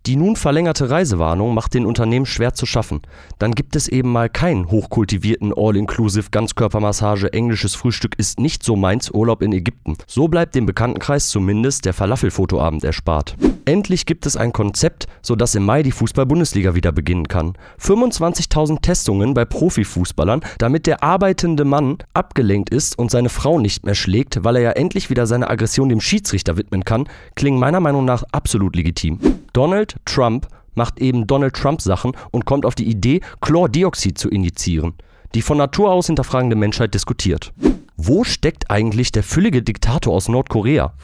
Die 0.07 0.17
nun 0.17 0.37
verlängerte 0.37 0.91
Reisewarnung 0.91 1.55
macht 1.55 1.73
den 1.73 1.87
Unternehmen 1.87 2.27
schwer 2.27 2.53
zu 2.53 2.67
schaffen. 2.67 3.01
Dann 3.39 3.53
gibt 3.53 3.75
es 3.75 3.89
eben 3.89 4.13
mal 4.13 4.29
keinen 4.29 4.71
hochkultivierten 4.71 5.55
All-Inclusive 5.57 6.29
Ganzkörpermassage, 6.31 7.33
englisches 7.33 7.75
Frühstück 7.75 8.15
ist 8.19 8.39
nicht 8.39 8.63
so 8.63 8.77
meins 8.77 9.11
Urlaub 9.11 9.41
in 9.41 9.55
Ägypten. 9.55 9.97
So 10.07 10.29
bleibt 10.29 10.57
dem 10.57 10.67
Bekanntenkreis 10.67 11.31
zumindest 11.31 11.87
der 11.87 11.95
Falafelfotoabend 11.95 12.85
erspart. 12.85 13.35
Endlich 13.65 14.05
gibt 14.05 14.27
es 14.27 14.37
ein 14.37 14.53
Konzept, 14.53 15.07
sodass 15.23 15.55
im 15.55 15.65
Mai 15.65 15.83
die 15.83 15.93
Fußball-Bundesliga 15.93 16.75
wieder 16.75 16.93
beginnen 16.93 17.29
kann. 17.29 17.55
25.000 17.81 18.83
Testungen 18.83 19.33
bei 19.33 19.47
Profifußballern, 19.47 20.43
damit 20.59 20.87
der 20.87 21.03
arbeitende 21.03 21.65
Mann 21.65 21.97
abgelenkt 22.13 22.69
ist 22.69 22.99
und 22.99 23.11
seine 23.11 23.31
Frau 23.31 23.59
nicht 23.59 23.87
mehr 23.87 23.95
schlägt, 23.95 24.45
weil 24.45 24.57
er 24.57 24.63
ja 24.63 24.71
endlich 24.73 25.09
wieder 25.09 25.27
seine 25.27 25.49
Aggression 25.49 25.89
dem 25.89 26.03
Schiedsrichter 26.03 26.59
widmen 26.59 26.85
kann, 26.85 27.09
klingen 27.37 27.59
meiner 27.59 27.81
Meinung 27.81 28.05
nach 28.05 28.23
absolut 28.33 28.77
legitim. 28.77 29.19
Donald 29.55 29.94
Trump 30.05 30.49
macht 30.75 31.01
eben 31.01 31.27
Donald 31.27 31.55
Trump 31.55 31.81
Sachen 31.81 32.13
und 32.31 32.45
kommt 32.45 32.67
auf 32.67 32.75
die 32.75 32.89
Idee, 32.89 33.21
Chlordioxid 33.41 34.19
zu 34.19 34.29
injizieren. 34.29 34.95
Die 35.35 35.43
von 35.43 35.59
Natur 35.59 35.93
aus 35.93 36.07
hinterfragende 36.07 36.57
Menschheit 36.57 36.95
diskutiert. 36.95 37.53
Wo 37.97 38.25
steckt 38.25 38.71
eigentlich 38.71 39.13
der 39.13 39.23
füllige 39.23 39.63
Diktator 39.63 40.15
aus 40.15 40.29
Nordkorea? 40.29 40.93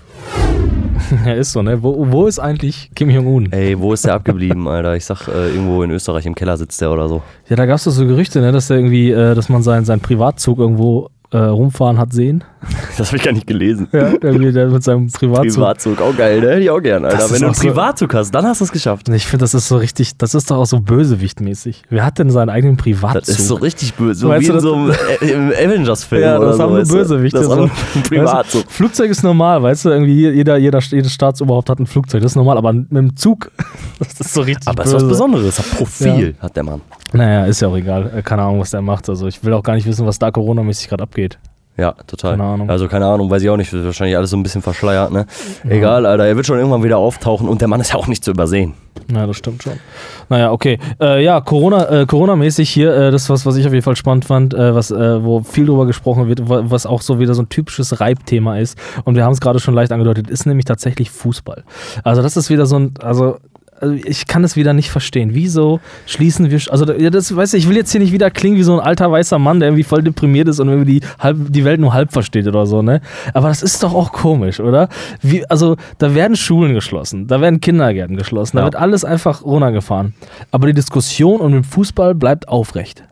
Ja, 1.25 1.33
ist 1.33 1.53
so, 1.53 1.63
ne? 1.63 1.83
Wo, 1.83 2.13
wo 2.13 2.27
ist 2.27 2.39
eigentlich 2.39 2.91
Kim 2.95 3.11
Jong-un? 3.11 3.51
Ey, 3.53 3.79
wo 3.79 3.93
ist 3.93 4.05
der 4.05 4.15
abgeblieben, 4.15 4.69
Alter? 4.69 4.97
Ich 4.97 5.07
sag, 5.07 5.29
äh, 5.29 5.49
irgendwo 5.49 5.83
in 5.83 5.91
Österreich 5.91 6.27
im 6.27 6.35
Keller 6.35 6.59
sitzt 6.59 6.81
der 6.81 6.91
oder 6.91 7.09
so. 7.09 7.23
Ja, 7.49 7.57
da 7.57 7.67
gab 7.67 7.77
es 7.77 7.85
so 7.85 8.07
Gerüchte, 8.07 8.41
ne, 8.41 8.53
dass 8.53 8.69
der 8.69 8.77
irgendwie, 8.77 9.11
äh, 9.11 9.35
dass 9.35 9.49
man 9.49 9.63
seinen, 9.63 9.85
seinen 9.87 10.01
Privatzug 10.01 10.59
irgendwo 10.59 11.09
äh, 11.33 11.39
rumfahren 11.39 11.99
hat 11.99 12.13
sehen. 12.13 12.45
Das 12.99 13.07
habe 13.09 13.17
ich 13.17 13.23
gar 13.23 13.33
nicht 13.33 13.47
gelesen. 13.47 13.89
Ja, 13.93 14.11
irgendwie 14.21 14.53
der 14.53 14.67
mit 14.69 14.83
seinem 14.83 15.07
Privatzug. 15.11 15.55
Privatzug, 15.55 16.01
auch 16.03 16.15
geil, 16.15 16.41
ne? 16.43 16.49
Hätte 16.51 16.61
ich 16.61 16.69
auch 16.69 16.81
gern, 16.81 17.03
Alter. 17.07 17.17
Das 17.17 17.33
Wenn 17.33 17.41
du 17.41 17.47
einen 17.47 17.55
auch 17.55 17.59
so- 17.59 17.67
Privatzug 17.69 18.13
hast, 18.13 18.31
dann 18.33 18.45
hast 18.45 18.61
du 18.61 18.67
es 18.67 18.73
geschafft. 18.73 19.09
Ich 19.09 19.27
finde, 19.27 19.45
das 19.45 19.55
ist 19.55 19.69
so 19.69 19.79
richtig, 19.79 20.19
das 20.19 20.35
ist 20.35 20.51
doch 20.51 20.59
auch 20.59 20.67
so 20.67 20.81
bösewichtmäßig. 20.81 21.85
Wer 21.89 22.05
hat 22.05 22.19
denn 22.19 22.29
seinen 22.29 22.51
eigenen 22.51 22.77
Privatzug? 22.77 23.21
Das 23.23 23.29
ist 23.39 23.49
so 23.49 23.55
richtig 23.55 23.95
böse. 23.95 24.21
So 24.21 24.29
Weißt 24.29 24.43
wie 24.43 24.47
in 24.49 24.53
das- 24.55 24.63
so 24.63 24.75
einem 24.75 24.91
äh, 24.91 25.27
im 25.31 25.49
Avengers-Film 25.53 26.23
ja, 26.23 26.37
oder 26.39 26.49
das 26.49 26.57
so. 26.59 26.63
haben 26.63 26.75
du? 26.77 26.95
Bösewichte. 26.95 27.39
Das 27.39 27.47
so. 27.47 27.53
haben 27.57 27.71
ein 27.95 28.03
Privatzug. 28.03 28.61
Weißt 28.63 28.71
du, 28.71 28.73
Flugzeug 28.75 29.11
ist 29.11 29.23
normal, 29.23 29.63
weißt 29.63 29.87
du, 29.87 29.89
irgendwie 29.91 30.13
jeder, 30.31 30.59
jeder, 30.59 30.81
jedes 30.81 31.13
Staatsoberhaupt 31.15 31.71
hat 31.71 31.79
ein 31.79 31.87
Flugzeug, 31.87 32.21
das 32.21 32.33
ist 32.33 32.37
normal, 32.37 32.59
aber 32.59 32.75
mit 32.75 32.91
dem 32.93 33.17
Zug, 33.17 33.51
das 33.99 34.21
ist 34.21 34.35
so 34.35 34.43
richtig 34.43 34.69
Aber 34.69 34.85
es 34.85 34.93
böse. 34.93 34.97
ist 34.97 35.03
was 35.05 35.09
Besonderes. 35.09 35.59
Hat 35.59 35.71
Profil, 35.79 36.35
hat 36.39 36.55
der 36.55 36.65
Mann. 36.65 36.83
Naja, 37.13 37.47
ist 37.47 37.61
ja 37.61 37.69
auch 37.69 37.77
egal. 37.77 38.23
Keine 38.25 38.43
Ahnung, 38.43 38.61
was 38.61 38.71
der 38.71 38.83
macht. 38.83 39.09
Also 39.09 39.27
ich 39.27 39.43
will 39.43 39.55
auch 39.55 39.63
gar 39.63 39.75
nicht 39.75 39.87
wissen, 39.87 40.05
was 40.07 40.19
da 40.19 40.31
Corona-mäßig 40.31 40.89
gerade 40.89 41.03
abgeht. 41.05 41.20
Ja, 41.77 41.93
total. 42.07 42.33
Keine 42.33 42.45
Ahnung. 42.45 42.69
Also 42.69 42.89
keine 42.89 43.07
Ahnung, 43.07 43.31
weiß 43.31 43.43
ich 43.43 43.49
auch 43.49 43.57
nicht. 43.57 43.73
Wird 43.73 43.87
wahrscheinlich 43.87 44.15
alles 44.15 44.29
so 44.31 44.37
ein 44.37 44.43
bisschen 44.43 44.61
verschleiert, 44.61 45.13
ne? 45.13 45.25
Egal, 45.67 46.05
Alter. 46.05 46.27
Er 46.27 46.37
wird 46.37 46.45
schon 46.45 46.59
irgendwann 46.59 46.83
wieder 46.83 46.99
auftauchen 46.99 47.49
und 47.49 47.63
der 47.63 47.69
Mann 47.69 47.81
ist 47.81 47.93
ja 47.93 47.97
auch 47.97 48.07
nicht 48.07 48.23
zu 48.23 48.33
übersehen. 48.33 48.75
Ja, 49.11 49.27
das 49.27 49.37
stimmt 49.37 49.63
schon. 49.63 49.75
Naja, 50.29 50.53
okay. 50.53 50.79
Äh, 51.01 51.25
ja, 51.25 51.41
Corona, 51.41 51.89
äh, 52.03 52.07
Corona-mäßig 52.07 52.69
hier, 52.69 52.95
äh, 52.95 53.11
das 53.11 53.31
was, 53.31 53.47
was 53.47 53.57
ich 53.57 53.67
auf 53.67 53.73
jeden 53.73 53.85
Fall 53.85 53.97
spannend 53.97 54.27
fand, 54.27 54.53
äh, 54.53 54.75
was, 54.75 54.91
äh, 54.91 55.25
wo 55.25 55.41
viel 55.41 55.65
drüber 55.65 55.87
gesprochen 55.87 56.29
wird, 56.29 56.47
wa- 56.51 56.65
was 56.65 56.85
auch 56.85 57.01
so 57.01 57.19
wieder 57.19 57.33
so 57.33 57.41
ein 57.43 57.49
typisches 57.49 57.99
Reibthema 57.99 58.59
ist. 58.59 58.77
Und 59.05 59.15
wir 59.17 59.25
haben 59.25 59.33
es 59.33 59.41
gerade 59.41 59.59
schon 59.59 59.73
leicht 59.73 59.91
angedeutet, 59.91 60.29
ist 60.29 60.45
nämlich 60.45 60.67
tatsächlich 60.67 61.11
Fußball. 61.11 61.65
Also 62.05 62.21
das 62.21 62.37
ist 62.37 62.51
wieder 62.51 62.67
so 62.67 62.79
ein, 62.79 62.95
also 63.01 63.39
also 63.81 63.95
ich 63.95 64.27
kann 64.27 64.45
es 64.45 64.57
wieder 64.57 64.73
nicht 64.73 64.91
verstehen. 64.91 65.31
Wieso 65.35 65.81
schließen 66.07 66.51
wir, 66.51 66.61
also 66.71 66.93
ja, 66.93 67.11
das, 67.11 67.35
weißt 67.35 67.53
du, 67.53 67.57
ich 67.57 67.69
will 67.69 67.77
jetzt 67.77 67.91
hier 67.93 68.01
nicht 68.01 68.13
wieder 68.13 68.31
klingen 68.31 68.57
wie 68.57 68.63
so 68.63 68.75
ein 68.79 68.81
alter 68.81 69.11
weißer 69.11 69.39
Mann, 69.39 69.61
der 69.61 69.69
irgendwie 69.69 69.85
voll 69.85 70.03
deprimiert 70.03 70.49
ist 70.49 70.61
und 70.61 70.69
irgendwie 70.69 71.01
die, 71.01 71.07
halb, 71.19 71.37
die 71.53 71.65
Welt 71.65 71.81
nur 71.81 71.93
halb 71.93 72.13
versteht 72.13 72.47
oder 72.47 72.67
so, 72.67 72.83
ne? 72.83 73.01
Aber 73.35 73.49
das 73.49 73.63
ist 73.63 73.83
doch 73.83 73.95
auch 73.95 74.13
komisch, 74.13 74.61
oder? 74.61 74.89
Wie, 75.23 75.45
also 75.51 75.77
da 75.99 76.15
werden 76.15 76.37
Schulen 76.37 76.75
geschlossen, 76.75 77.27
da 77.27 77.41
werden 77.41 77.61
Kindergärten 77.61 78.17
geschlossen, 78.17 78.57
da 78.57 78.63
Ja. 78.63 78.67
wird 78.67 78.77
alles 78.77 79.05
einfach 79.05 79.43
runtergefahren. 79.45 80.15
Aber 80.51 80.67
die 80.67 80.75
Diskussion 80.75 81.41
um 81.41 81.53
den 81.53 81.65
Fußball 81.65 82.15
bleibt 82.15 82.49
aufrecht. 82.49 83.05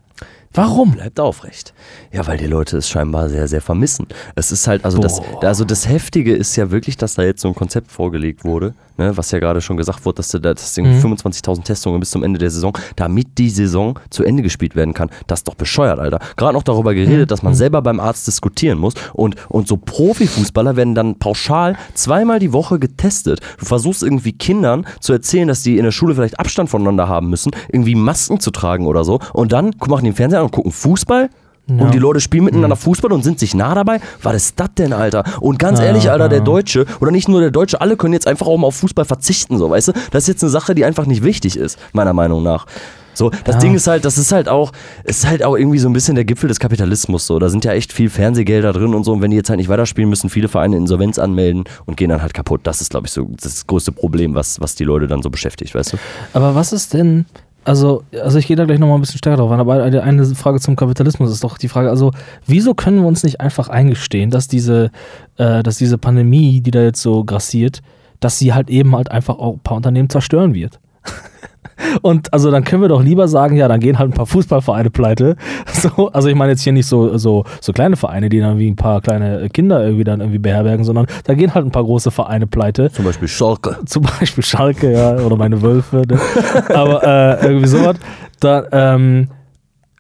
Warum? 0.55 0.93
Bleibt 0.93 1.21
aufrecht. 1.21 1.75
Ja, 2.11 2.27
weil 2.27 2.39
die 2.39 2.47
Leute 2.47 2.79
es 2.79 2.89
scheinbar 2.89 3.29
sehr, 3.29 3.49
sehr 3.49 3.61
vermissen. 3.61 4.07
Es 4.35 4.51
ist 4.51 4.67
halt, 4.67 4.85
also 4.85 4.99
das, 4.99 5.21
also 5.43 5.65
das 5.65 5.87
Heftige 5.87 6.35
ist 6.35 6.57
ja 6.57 6.71
wirklich, 6.71 6.97
dass 6.97 7.15
da 7.15 7.23
jetzt 7.23 7.43
so 7.43 7.49
ein 7.49 7.55
Konzept 7.55 7.93
vorgelegt 7.93 8.45
wurde, 8.45 8.75
ne, 8.99 9.17
was 9.17 9.31
ja 9.31 9.39
gerade 9.39 9.61
schon 9.61 9.77
gesagt 9.77 10.05
wurde, 10.05 10.17
dass, 10.17 10.29
du 10.29 10.39
da- 10.41 10.53
dass 10.55 10.77
irgendwie 10.77 10.97
Mhm. 10.97 11.15
25.000 11.15 11.65
Testungen 11.65 12.01
bis 12.01 12.11
zum 12.11 12.23
Ende 12.23 12.39
der 12.39 12.51
Saison, 12.51 12.77
damit 12.97 13.39
die 13.39 13.51
Saison 13.51 13.99
zu 14.11 14.25
Ende 14.25 14.43
gespielt 14.43 14.77
werden 14.77 14.93
kann. 14.95 15.09
Das 15.27 15.41
ist 15.41 15.49
doch 15.49 15.55
bescheuert, 15.55 15.99
Alter. 15.99 16.19
Gerade 16.37 16.55
noch 16.55 16.63
darüber 16.63 16.95
geredet, 16.95 17.31
dass 17.31 17.43
man 17.43 17.55
selber 17.55 17.81
beim 17.83 18.01
Arzt 18.01 18.27
diskutieren 18.27 18.79
muss 18.79 18.95
und, 19.15 19.37
und 19.49 19.67
so 19.69 19.77
Profifußballer 19.77 20.77
werden 20.77 20.95
dann 20.95 21.19
pauschal 21.19 21.77
zweimal 21.95 22.39
die 22.39 22.53
Woche 22.53 22.79
getestet. 22.79 23.41
Du 23.59 23.65
versuchst 23.65 24.03
irgendwie 24.03 24.33
Kindern 24.33 24.87
zu 25.01 25.13
erzählen, 25.13 25.49
dass 25.49 25.63
die 25.63 25.79
in 25.79 25.85
der 25.85 25.93
Schule 25.93 26.15
vielleicht 26.15 26.41
Abstand 26.41 26.69
voneinander 26.71 27.09
haben 27.09 27.31
müssen, 27.31 27.53
irgendwie 27.71 27.95
Masken 27.95 28.41
zu 28.41 28.51
tragen 28.51 28.87
oder 28.87 29.05
so 29.05 29.21
und 29.33 29.53
dann 29.53 29.71
machen 29.87 30.05
die 30.05 30.11
den 30.11 30.17
Fernseher 30.17 30.41
an 30.41 30.47
und 30.47 30.53
gucken 30.53 30.73
Fußball 30.73 31.31
Ja. 31.69 31.85
und 31.85 31.93
die 31.95 31.99
Leute 31.99 32.21
spielen 32.21 32.45
miteinander 32.45 32.77
Fußball 32.77 33.13
und 33.13 33.23
sind 33.23 33.39
sich 33.39 33.55
nah 33.55 33.75
dabei. 33.75 34.01
Was 34.23 34.35
ist 34.37 34.59
das 34.61 34.71
denn, 34.77 34.93
Alter? 34.93 35.25
Und 35.41 35.59
ganz 35.59 35.79
Ja, 35.79 35.87
ehrlich, 35.87 36.11
Alter, 36.11 36.29
der. 36.29 36.41
Deutsche, 36.41 36.87
oder 37.01 37.11
nicht 37.11 37.29
nur 37.29 37.41
der 37.41 37.51
Deutsche, 37.51 37.81
alle 37.81 37.97
können 37.97 38.15
jetzt 38.15 38.27
einfach 38.27 38.47
auch 38.47 38.57
mal 38.57 38.69
auf 38.69 38.77
Fußball 38.77 39.05
verzichten, 39.05 39.59
so, 39.59 39.69
weißt 39.71 39.89
du? 39.89 39.93
Das 40.13 40.25
ist 40.25 40.29
jetzt 40.29 40.43
eine 40.43 40.51
Sache, 40.51 40.75
die 40.75 40.85
einfach 40.85 41.05
nicht 41.05 41.23
wichtig 41.23 41.57
ist, 41.57 41.79
meiner 41.93 42.13
Meinung 42.13 42.43
nach. 42.43 42.65
So, 43.13 43.31
das 43.45 43.57
Ja. 43.57 43.61
Ding 43.63 43.75
ist 43.75 43.89
halt, 43.89 44.05
das 44.05 44.17
ist 44.17 44.31
halt 44.31 44.49
auch, 44.49 44.71
ist 45.03 45.27
halt 45.27 45.43
auch 45.43 45.57
irgendwie 45.57 45.79
so 45.81 45.89
ein 45.89 45.93
bisschen 45.93 46.15
der 46.15 46.25
Gipfel 46.25 46.47
des 46.49 46.61
Kapitalismus. 46.61 47.27
So, 47.27 47.41
da 47.41 47.49
sind 47.49 47.65
ja 47.65 47.73
echt 47.73 47.93
viel 47.93 48.09
Fernsehgelder 48.11 48.73
drin 48.73 48.95
und 48.95 49.03
so. 49.05 49.13
Und 49.13 49.21
wenn 49.23 49.33
die 49.33 49.37
jetzt 49.37 49.51
halt 49.51 49.59
nicht 49.59 49.69
weiterspielen, 49.69 50.09
müssen 50.09 50.31
viele 50.31 50.47
Vereine 50.47 50.77
Insolvenz 50.77 51.19
anmelden 51.19 51.65
und 51.85 51.97
gehen 51.97 52.11
dann 52.11 52.23
halt 52.23 52.33
kaputt. 52.33 52.61
Das 52.63 52.81
ist, 52.81 52.91
glaube 52.91 53.09
ich, 53.09 53.13
so 53.13 53.29
das 53.43 53.67
größte 53.67 53.91
Problem, 53.91 54.37
was, 54.37 54.61
was 54.61 54.77
die 54.77 54.85
Leute 54.85 55.09
dann 55.09 55.21
so 55.23 55.31
beschäftigt, 55.31 55.75
weißt 55.75 55.95
du? 55.95 55.97
Aber 56.33 56.55
was 56.55 56.73
ist 56.73 56.95
denn, 56.95 57.27
also, 57.69 58.03
also 58.19 58.39
ich 58.39 58.47
gehe 58.47 58.57
da 58.57 58.65
gleich 58.65 58.79
nochmal 58.79 58.97
ein 58.97 59.03
bisschen 59.03 59.19
stärker 59.19 59.37
drauf 59.37 59.51
ein, 59.51 59.61
aber 59.61 59.83
eine 59.83 60.03
eine 60.03 60.25
Frage 60.25 60.59
zum 60.59 60.75
Kapitalismus 60.75 61.31
ist 61.31 61.45
doch 61.45 61.59
die 61.59 61.69
Frage, 61.69 61.91
also 61.91 62.13
wieso 62.47 62.73
können 62.73 63.01
wir 63.01 63.07
uns 63.07 63.23
nicht 63.25 63.43
einfach 63.43 63.69
eingestehen, 63.69 64.31
dass 64.31 64.49
diese, 64.49 64.91
äh, 65.37 65.63
dass 65.63 65.77
diese 65.77 65.99
Pandemie, 65.99 66.63
die 66.63 66.71
da 66.71 66.81
jetzt 66.81 67.03
so 67.03 67.25
grassiert, 67.25 67.83
dass 68.21 68.39
sie 68.39 68.55
halt 68.55 68.71
eben 68.71 68.97
halt 68.97 69.11
einfach 69.11 69.39
auch 69.39 69.53
ein 69.53 69.61
paar 69.61 69.77
Unternehmen 69.77 70.09
zerstören 70.09 70.55
wird? 70.55 70.81
Und 72.03 72.33
also 72.33 72.51
dann 72.51 72.65
können 72.65 72.83
wir 72.83 72.89
doch 72.89 73.03
lieber 73.03 73.29
sagen, 73.29 73.57
ja, 73.57 73.69
dann 73.69 73.81
gehen 73.81 73.99
halt 73.99 74.11
ein 74.11 74.15
paar 74.15 74.27
Fußballvereine 74.27 74.91
pleite. 74.91 75.37
So, 75.79 76.11
also 76.11 76.29
ich 76.29 76.35
meine 76.35 76.53
jetzt 76.53 76.63
hier 76.63 76.73
nicht 76.73 76.87
so, 76.87 77.19
so, 77.19 77.45
so 77.61 77.73
kleine 77.73 77.97
Vereine, 77.97 78.29
die 78.29 78.41
dann 78.41 78.59
wie 78.59 78.69
ein 78.69 78.75
paar 78.75 79.01
kleine 79.01 79.49
Kinder 79.49 79.85
irgendwie 79.85 80.03
dann 80.03 80.21
irgendwie 80.21 80.41
beherbergen, 80.41 80.85
sondern 80.85 81.07
da 81.25 81.35
gehen 81.35 81.55
halt 81.55 81.67
ein 81.67 81.71
paar 81.71 81.85
große 81.85 82.11
Vereine 82.11 82.49
pleite 82.49 82.91
Zum 82.91 83.05
Beispiel 83.05 83.29
Schalke. 83.29 83.77
zum 83.87 84.03
Beispiel 84.03 84.43
Schalke, 84.43 84.93
ja, 84.93 85.17
oder 85.19 85.37
meine 85.37 85.63
Wölfe, 85.63 86.03
ne? 86.09 86.19
aber 86.75 87.05
äh, 87.05 87.47
irgendwie 87.47 87.69
sowas. 87.69 87.97
Da, 88.41 88.65
ähm, 88.73 89.29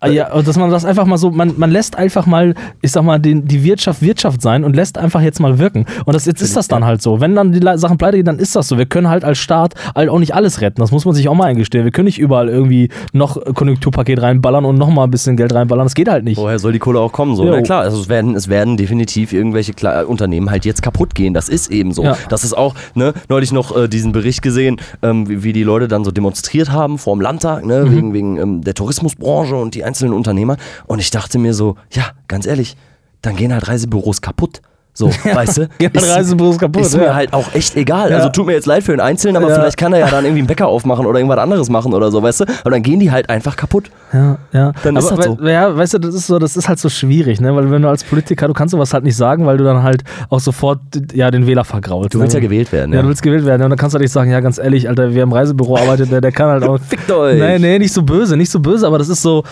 ah, 0.01 0.09
ja, 0.09 0.43
dass 0.43 0.57
man 0.57 0.71
das 0.71 0.85
einfach 0.85 1.07
mal 1.07 1.19
so, 1.19 1.31
man, 1.31 1.55
man 1.57 1.71
lässt 1.71 1.97
einfach 1.97 2.27
mal, 2.27 2.55
ich 2.83 2.93
sag 2.93 3.03
mal, 3.05 3.19
den, 3.19 3.47
die 3.47 3.65
Wirtschaft 3.65 4.03
Wirtschaft 4.03 4.43
sein 4.43 4.65
und 4.65 4.75
lässt 4.77 4.99
einfach 4.99 5.21
jetzt 5.21 5.41
mal 5.41 5.59
wirken. 5.59 5.87
Und 6.05 6.15
das, 6.15 6.25
jetzt 6.27 6.41
ist 6.43 6.57
das 6.57 6.69
dann 6.69 6.85
halt 6.85 7.03
so. 7.03 7.21
Wenn 7.21 7.35
dann 7.35 7.53
die 7.53 7.61
Sachen 7.79 7.99
pleite 7.99 8.17
gehen, 8.17 8.27
dann 8.27 8.39
ist 8.39 8.55
das 8.57 8.69
so. 8.69 8.79
Wir 8.79 8.87
können 8.87 9.09
halt 9.09 9.25
als 9.25 9.39
Staat 9.39 9.75
halt 9.95 10.09
auch 10.09 10.19
nicht 10.19 10.35
alles 10.35 10.61
retten. 10.61 10.81
Das 10.81 10.91
muss 10.93 11.05
man 11.05 11.15
sich 11.15 11.29
auch 11.29 11.35
mal 11.35 11.45
eingestehen. 11.47 11.85
Wir 11.85 11.91
können 11.91 12.07
nicht 12.07 12.19
überall 12.19 12.49
irgendwie 12.49 12.89
noch 13.13 13.43
Konjunkturpaket 13.55 14.21
reinballern 14.23 14.65
und 14.65 14.77
noch 14.79 14.89
mal 14.91 15.05
ein 15.05 15.11
bisschen 15.11 15.37
Geld 15.37 15.53
reinballern. 15.55 15.87
Das 15.87 15.95
geht 15.95 16.09
halt 16.09 16.25
nicht. 16.25 16.37
Woher 16.39 16.59
soll 16.59 16.73
die 16.73 16.79
Kohle 16.79 17.01
auch 17.01 17.13
kommen? 17.13 17.37
So? 17.37 17.45
Jo. 17.45 17.51
Na 17.51 17.61
klar, 17.63 17.83
also 17.83 18.01
es 18.01 18.09
werden, 18.09 18.35
es 18.35 18.49
werden 18.49 18.77
definitiv 18.77 19.33
irgendwelche 19.33 19.73
Kle 19.73 20.07
Unternehmen 20.07 20.51
halt 20.51 20.65
jetzt 20.65 20.83
kaputt 20.83 21.15
gehen. 21.15 21.35
Das 21.35 21.49
ist 21.49 21.71
eben 21.71 21.93
so. 21.93 22.05
Ja. 22.05 22.17
Das 22.29 22.45
ist 22.45 22.57
auch, 22.57 22.75
ne, 22.95 23.13
neulich 23.29 23.53
noch 23.53 23.77
äh, 23.77 23.89
diesen 23.89 24.13
Bericht 24.13 24.43
gesehen, 24.43 24.81
ähm, 25.03 25.29
wie, 25.29 25.43
wie 25.43 25.53
die 25.53 25.63
Leute 25.65 25.89
dann 25.89 26.05
so 26.05 26.11
demonstriert 26.11 26.71
haben 26.73 26.99
vor 26.99 27.15
dem 27.17 27.21
Landtag, 27.21 27.65
ne, 27.65 27.85
Mhm. 27.85 27.95
wegen, 27.97 28.13
wegen 28.15 28.37
ähm, 28.39 28.63
der 28.63 28.75
Tourismusbranche 28.75 29.57
und 29.57 29.75
die 29.75 29.85
einzelnen 29.89 30.15
Unternehmer. 30.15 30.57
Und 30.87 31.01
ich 31.01 31.11
dachte 31.11 31.39
mir 31.39 31.55
so, 31.55 31.77
ja, 31.91 32.13
ganz 32.29 32.47
ehrlich, 32.47 32.77
dann 33.23 33.37
gehen 33.37 33.53
halt 33.53 33.67
Reisebüros 33.67 34.21
kaputt. 34.21 34.63
So, 34.99 35.11
weißt 35.33 35.59
du? 35.59 35.69
Gehen 35.79 35.93
halt 35.95 36.17
Reisebüros 36.17 36.59
kaputt, 36.59 36.83
Ist 36.83 36.97
mir 36.97 37.05
ja. 37.05 37.15
halt 37.15 37.33
auch 37.33 37.55
echt 37.55 37.77
egal. 37.77 38.11
Ja. 38.11 38.17
Also 38.17 38.31
tut 38.31 38.47
mir 38.47 38.53
jetzt 38.55 38.67
leid 38.67 38.83
für 38.83 38.91
den 38.91 39.01
Einzelnen, 39.01 39.37
aber 39.37 39.49
Ja. 39.49 39.55
vielleicht 39.55 39.77
kann 39.77 39.93
er 39.93 40.01
ja 40.01 40.07
dann 40.11 40.25
irgendwie 40.25 40.41
einen 40.41 40.49
Bäcker 40.49 40.67
aufmachen 40.67 41.07
oder 41.07 41.21
irgendwas 41.21 41.39
anderes 41.39 41.71
machen 41.71 41.95
oder 41.95 42.11
so, 42.11 42.21
weißt 42.21 42.41
du? 42.41 42.45
Aber 42.63 42.71
dann 42.73 42.83
gehen 42.83 42.99
die 42.99 43.13
halt 43.13 43.31
einfach 43.31 43.55
kaputt. 43.55 43.91
Ja, 44.13 44.39
ja. 44.53 44.73
Dann 44.83 44.97
ist 44.97 45.07
aber, 45.07 45.17
das 45.17 45.27
so. 45.27 45.47
Ja, 45.47 45.77
weißt 45.77 45.95
du, 45.95 45.99
das 45.99 46.15
ist 46.17 46.27
so, 46.27 46.41
das 46.41 46.57
ist 46.57 46.69
halt 46.69 46.81
so 46.81 46.89
schwierig, 46.89 47.41
ne? 47.41 47.55
Weil 47.55 47.71
wenn 47.71 47.83
du 47.83 47.89
als 47.89 48.03
Politiker, 48.03 48.49
du 48.49 48.55
kannst 48.55 48.73
sowas 48.73 48.93
halt 48.93 49.05
nicht 49.05 49.17
sagen, 49.17 49.47
weil 49.47 49.57
du 49.57 49.63
dann 49.63 49.85
halt 49.85 50.03
auch 50.31 50.41
sofort 50.41 50.81
ja, 51.13 51.31
den 51.31 51.47
Wähler 51.47 51.65
vergraulst. 51.65 52.15
Du 52.15 52.19
willst 52.19 52.35
ja 52.35 52.41
ne? 52.41 52.47
gewählt 52.49 52.73
werden, 52.73 52.91
Ja, 52.91 52.97
ja. 52.97 53.03
du 53.03 53.09
willst 53.09 53.23
gewählt 53.23 53.47
werden. 53.47 53.63
Und 53.63 53.71
dann 53.71 53.79
kannst 53.79 53.95
du 53.95 53.99
halt 53.99 54.03
nicht 54.03 54.13
sagen, 54.13 54.33
ja, 54.33 54.41
ganz 54.41 54.59
ehrlich, 54.59 54.89
Alter, 54.89 55.15
wer 55.15 55.23
im 55.23 55.33
Reisebüro 55.33 55.77
arbeitet, 55.77 56.11
der, 56.11 56.21
der 56.21 56.33
kann 56.33 56.49
halt 56.49 56.65
auch. 56.65 56.81
Fickt 56.89 57.09
euch! 57.13 57.39
Nee, 57.39 57.59
nee, 57.61 57.79
nicht 57.79 57.93
so 57.93 58.03
böse, 58.03 58.37
nicht 58.37 58.51
so 58.51 58.59
böse, 58.59 58.85
aber 58.85 58.99
das 58.99 59.09
ist 59.09 59.23
so. 59.23 59.45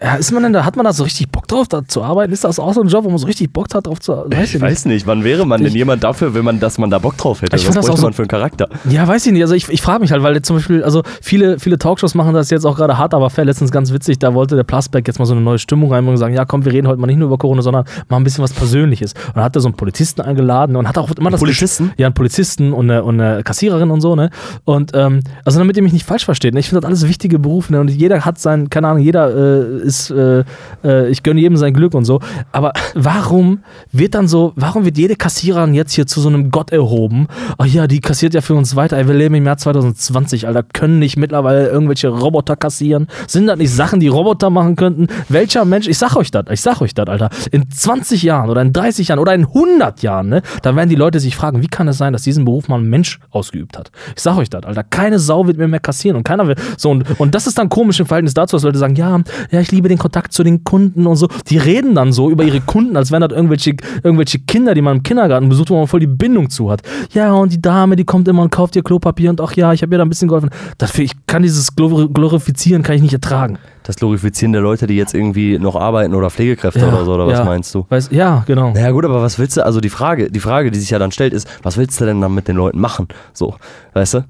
Ja, 0.00 0.14
ist 0.14 0.32
man 0.32 0.42
denn 0.42 0.52
da, 0.52 0.64
hat 0.64 0.76
man 0.76 0.84
da 0.84 0.92
so 0.92 1.04
richtig 1.04 1.28
Bock 1.30 1.48
drauf, 1.48 1.68
da 1.68 1.84
zu 1.86 2.02
arbeiten? 2.02 2.32
Ist 2.32 2.44
das 2.44 2.58
auch 2.58 2.72
so 2.72 2.80
ein 2.82 2.88
Job, 2.88 3.04
wo 3.04 3.08
man 3.08 3.18
so 3.18 3.26
richtig 3.26 3.52
Bock 3.52 3.66
hat, 3.74 3.86
drauf 3.86 4.00
zu 4.00 4.14
arbeiten? 4.14 4.42
Ich 4.42 4.60
weiß 4.60 4.86
nicht, 4.86 5.06
wann 5.06 5.24
wäre 5.24 5.46
man 5.46 5.60
denn 5.60 5.68
Ich- 5.68 5.74
jemand 5.74 6.04
dafür, 6.04 6.34
wenn 6.34 6.44
man, 6.44 6.60
dass 6.60 6.78
man 6.78 6.90
da 6.90 6.98
Bock 6.98 7.16
drauf 7.16 7.42
hätte? 7.42 7.56
Ich 7.56 7.66
Was 7.68 7.74
das 7.74 7.88
auch 7.90 7.96
so- 7.96 8.02
man 8.04 8.12
für 8.12 8.22
einen 8.22 8.28
Charakter? 8.28 8.68
Ja, 8.88 9.06
weiß 9.06 9.26
ich 9.26 9.32
nicht. 9.32 9.42
Also 9.42 9.54
ich, 9.54 9.68
ich 9.68 9.82
frage 9.82 10.00
mich 10.00 10.12
halt, 10.12 10.22
weil 10.22 10.40
zum 10.42 10.56
Beispiel, 10.56 10.82
also 10.84 11.02
viele, 11.20 11.58
viele 11.58 11.78
Talkshows 11.78 12.14
machen 12.14 12.34
das 12.34 12.50
jetzt 12.50 12.64
auch 12.64 12.76
gerade 12.76 12.96
hart, 12.98 13.14
aber 13.14 13.30
fair. 13.30 13.44
Letztens 13.44 13.70
ganz 13.70 13.92
witzig, 13.92 14.18
da 14.18 14.34
wollte 14.34 14.56
der 14.56 14.64
Plasberg 14.64 15.06
jetzt 15.06 15.18
mal 15.18 15.24
so 15.26 15.32
eine 15.34 15.42
neue 15.42 15.58
Stimmung 15.58 15.90
reinbringen 15.92 16.14
und 16.14 16.18
sagen, 16.18 16.34
ja 16.34 16.44
komm, 16.44 16.64
wir 16.64 16.72
reden 16.72 16.86
heute 16.88 17.00
mal 17.00 17.06
nicht 17.06 17.18
nur 17.18 17.26
über 17.28 17.38
Corona, 17.38 17.62
sondern 17.62 17.84
mal 18.08 18.16
ein 18.18 18.24
bisschen 18.24 18.42
was 18.44 18.52
Persönliches. 18.52 19.12
Und 19.28 19.36
dann 19.36 19.44
hat 19.44 19.56
er 19.56 19.60
so 19.60 19.68
einen 19.68 19.76
Polizisten 19.76 20.20
eingeladen 20.20 20.76
und 20.76 20.88
hat 20.88 20.98
auch 20.98 21.10
immer 21.10 21.30
das 21.30 21.40
Polizisten? 21.40 21.92
Ja, 21.96 22.06
einen 22.06 22.14
Polizisten 22.14 22.72
und 22.72 22.90
eine, 22.90 23.02
und 23.04 23.20
eine 23.20 23.42
Kassiererin 23.42 23.90
und 23.90 24.00
so, 24.00 24.16
ne? 24.16 24.30
Und 24.64 24.92
ähm, 24.94 25.20
also 25.44 25.58
damit 25.58 25.76
ihr 25.76 25.82
mich 25.82 25.92
nicht 25.92 26.06
falsch 26.06 26.24
versteht, 26.24 26.54
ne? 26.54 26.60
ich 26.60 26.68
finde 26.68 26.80
das 26.80 26.88
alles 26.88 27.08
wichtige 27.08 27.38
Berufe, 27.38 27.72
ne? 27.72 27.80
Und 27.80 27.88
jeder 27.88 28.24
hat 28.24 28.38
sein, 28.38 28.70
keine 28.70 28.88
Ahnung, 28.88 29.02
jeder 29.02 29.34
äh, 29.34 29.81
ist, 29.82 30.10
äh, 30.10 30.44
äh, 30.84 31.08
ich 31.08 31.22
gönne 31.22 31.40
jedem 31.40 31.56
sein 31.56 31.74
Glück 31.74 31.94
und 31.94 32.04
so. 32.04 32.20
Aber 32.52 32.72
warum 32.94 33.60
wird 33.90 34.14
dann 34.14 34.28
so, 34.28 34.52
warum 34.56 34.84
wird 34.84 34.96
jede 34.98 35.16
Kassiererin 35.16 35.74
jetzt 35.74 35.92
hier 35.92 36.06
zu 36.06 36.20
so 36.20 36.28
einem 36.28 36.50
Gott 36.50 36.72
erhoben? 36.72 37.28
Ach 37.58 37.66
ja, 37.66 37.86
die 37.86 38.00
kassiert 38.00 38.34
ja 38.34 38.40
für 38.40 38.54
uns 38.54 38.76
weiter. 38.76 38.96
Ey, 38.96 39.06
wir 39.06 39.14
leben 39.14 39.34
im 39.34 39.46
Jahr 39.46 39.58
2020, 39.58 40.46
Alter. 40.46 40.62
Können 40.62 40.98
nicht 40.98 41.16
mittlerweile 41.16 41.68
irgendwelche 41.68 42.08
Roboter 42.08 42.56
kassieren? 42.56 43.08
Sind 43.26 43.46
das 43.46 43.58
nicht 43.58 43.72
Sachen, 43.72 44.00
die 44.00 44.08
Roboter 44.08 44.50
machen 44.50 44.76
könnten? 44.76 45.08
Welcher 45.28 45.64
Mensch, 45.64 45.88
ich 45.88 45.98
sag 45.98 46.16
euch 46.16 46.30
das, 46.30 46.44
ich 46.50 46.60
sag 46.60 46.80
euch 46.80 46.94
das, 46.94 47.08
Alter. 47.08 47.30
In 47.50 47.70
20 47.70 48.22
Jahren 48.22 48.50
oder 48.50 48.62
in 48.62 48.72
30 48.72 49.08
Jahren 49.08 49.18
oder 49.18 49.34
in 49.34 49.46
100 49.46 50.02
Jahren, 50.02 50.28
ne? 50.28 50.42
Da 50.62 50.76
werden 50.76 50.88
die 50.88 50.96
Leute 50.96 51.20
sich 51.20 51.36
fragen, 51.36 51.62
wie 51.62 51.68
kann 51.68 51.88
es 51.88 51.98
sein, 51.98 52.12
dass 52.12 52.22
diesen 52.22 52.44
Beruf 52.44 52.68
mal 52.68 52.78
ein 52.78 52.88
Mensch 52.88 53.18
ausgeübt 53.30 53.76
hat? 53.76 53.90
Ich 54.14 54.22
sag 54.22 54.36
euch 54.36 54.50
das, 54.50 54.64
Alter. 54.64 54.84
Keine 54.84 55.18
Sau 55.18 55.46
wird 55.46 55.58
mir 55.58 55.68
mehr 55.68 55.80
kassieren 55.80 56.16
und 56.16 56.24
keiner 56.24 56.46
will. 56.46 56.56
So, 56.76 56.90
und, 56.90 57.18
und 57.18 57.34
das 57.34 57.46
ist 57.46 57.58
dann 57.58 57.68
komisch 57.68 58.00
im 58.00 58.06
Verhältnis 58.06 58.34
dazu, 58.34 58.56
dass 58.56 58.62
Leute 58.62 58.78
sagen, 58.78 58.94
ja, 58.96 59.20
ja, 59.50 59.60
ich 59.60 59.71
liebe 59.72 59.88
den 59.88 59.98
Kontakt 59.98 60.32
zu 60.32 60.44
den 60.44 60.62
Kunden 60.62 61.06
und 61.06 61.16
so. 61.16 61.28
Die 61.48 61.58
reden 61.58 61.94
dann 61.94 62.12
so 62.12 62.30
über 62.30 62.44
ihre 62.44 62.60
Kunden, 62.60 62.96
als 62.96 63.10
wären 63.10 63.22
das 63.22 63.32
irgendwelche, 63.32 63.74
irgendwelche 64.02 64.38
Kinder, 64.38 64.74
die 64.74 64.82
man 64.82 64.98
im 64.98 65.02
Kindergarten 65.02 65.48
besucht, 65.48 65.70
wo 65.70 65.78
man 65.78 65.86
voll 65.86 66.00
die 66.00 66.06
Bindung 66.06 66.50
zu 66.50 66.70
hat. 66.70 66.82
Ja, 67.12 67.32
und 67.32 67.52
die 67.52 67.60
Dame, 67.60 67.96
die 67.96 68.04
kommt 68.04 68.28
immer 68.28 68.42
und 68.42 68.50
kauft 68.50 68.76
ihr 68.76 68.82
Klopapier 68.82 69.30
und 69.30 69.40
ach 69.40 69.54
ja, 69.54 69.72
ich 69.72 69.82
habe 69.82 69.94
ihr 69.94 69.98
da 69.98 70.04
ein 70.04 70.08
bisschen 70.08 70.28
geholfen. 70.28 70.50
Dafür, 70.78 71.04
ich 71.04 71.12
kann 71.26 71.42
dieses 71.42 71.74
Glor- 71.74 72.12
Glorifizieren 72.12 72.82
kann 72.82 72.94
ich 72.96 73.02
nicht 73.02 73.14
ertragen. 73.14 73.58
Das 73.84 73.96
Glorifizieren 73.96 74.52
der 74.52 74.62
Leute, 74.62 74.86
die 74.86 74.94
jetzt 74.94 75.14
irgendwie 75.14 75.58
noch 75.58 75.74
arbeiten 75.74 76.14
oder 76.14 76.30
Pflegekräfte 76.30 76.86
oder 76.86 77.04
so, 77.04 77.14
oder 77.14 77.26
was 77.26 77.38
ja. 77.40 77.44
meinst 77.44 77.74
du? 77.74 77.84
Weiß, 77.88 78.10
ja, 78.12 78.44
genau. 78.46 78.72
Naja 78.72 78.92
gut, 78.92 79.04
aber 79.04 79.22
was 79.22 79.38
willst 79.40 79.56
du, 79.56 79.64
also 79.64 79.80
die 79.80 79.88
Frage, 79.88 80.30
die 80.30 80.40
Frage, 80.40 80.70
die 80.70 80.78
sich 80.78 80.90
ja 80.90 81.00
dann 81.00 81.10
stellt, 81.10 81.32
ist, 81.32 81.48
was 81.64 81.76
willst 81.76 82.00
du 82.00 82.04
denn 82.04 82.20
dann 82.20 82.34
mit 82.34 82.46
den 82.46 82.56
Leuten 82.56 82.78
machen? 82.78 83.08
So, 83.32 83.56
weißt 83.94 84.14
du? 84.14 84.24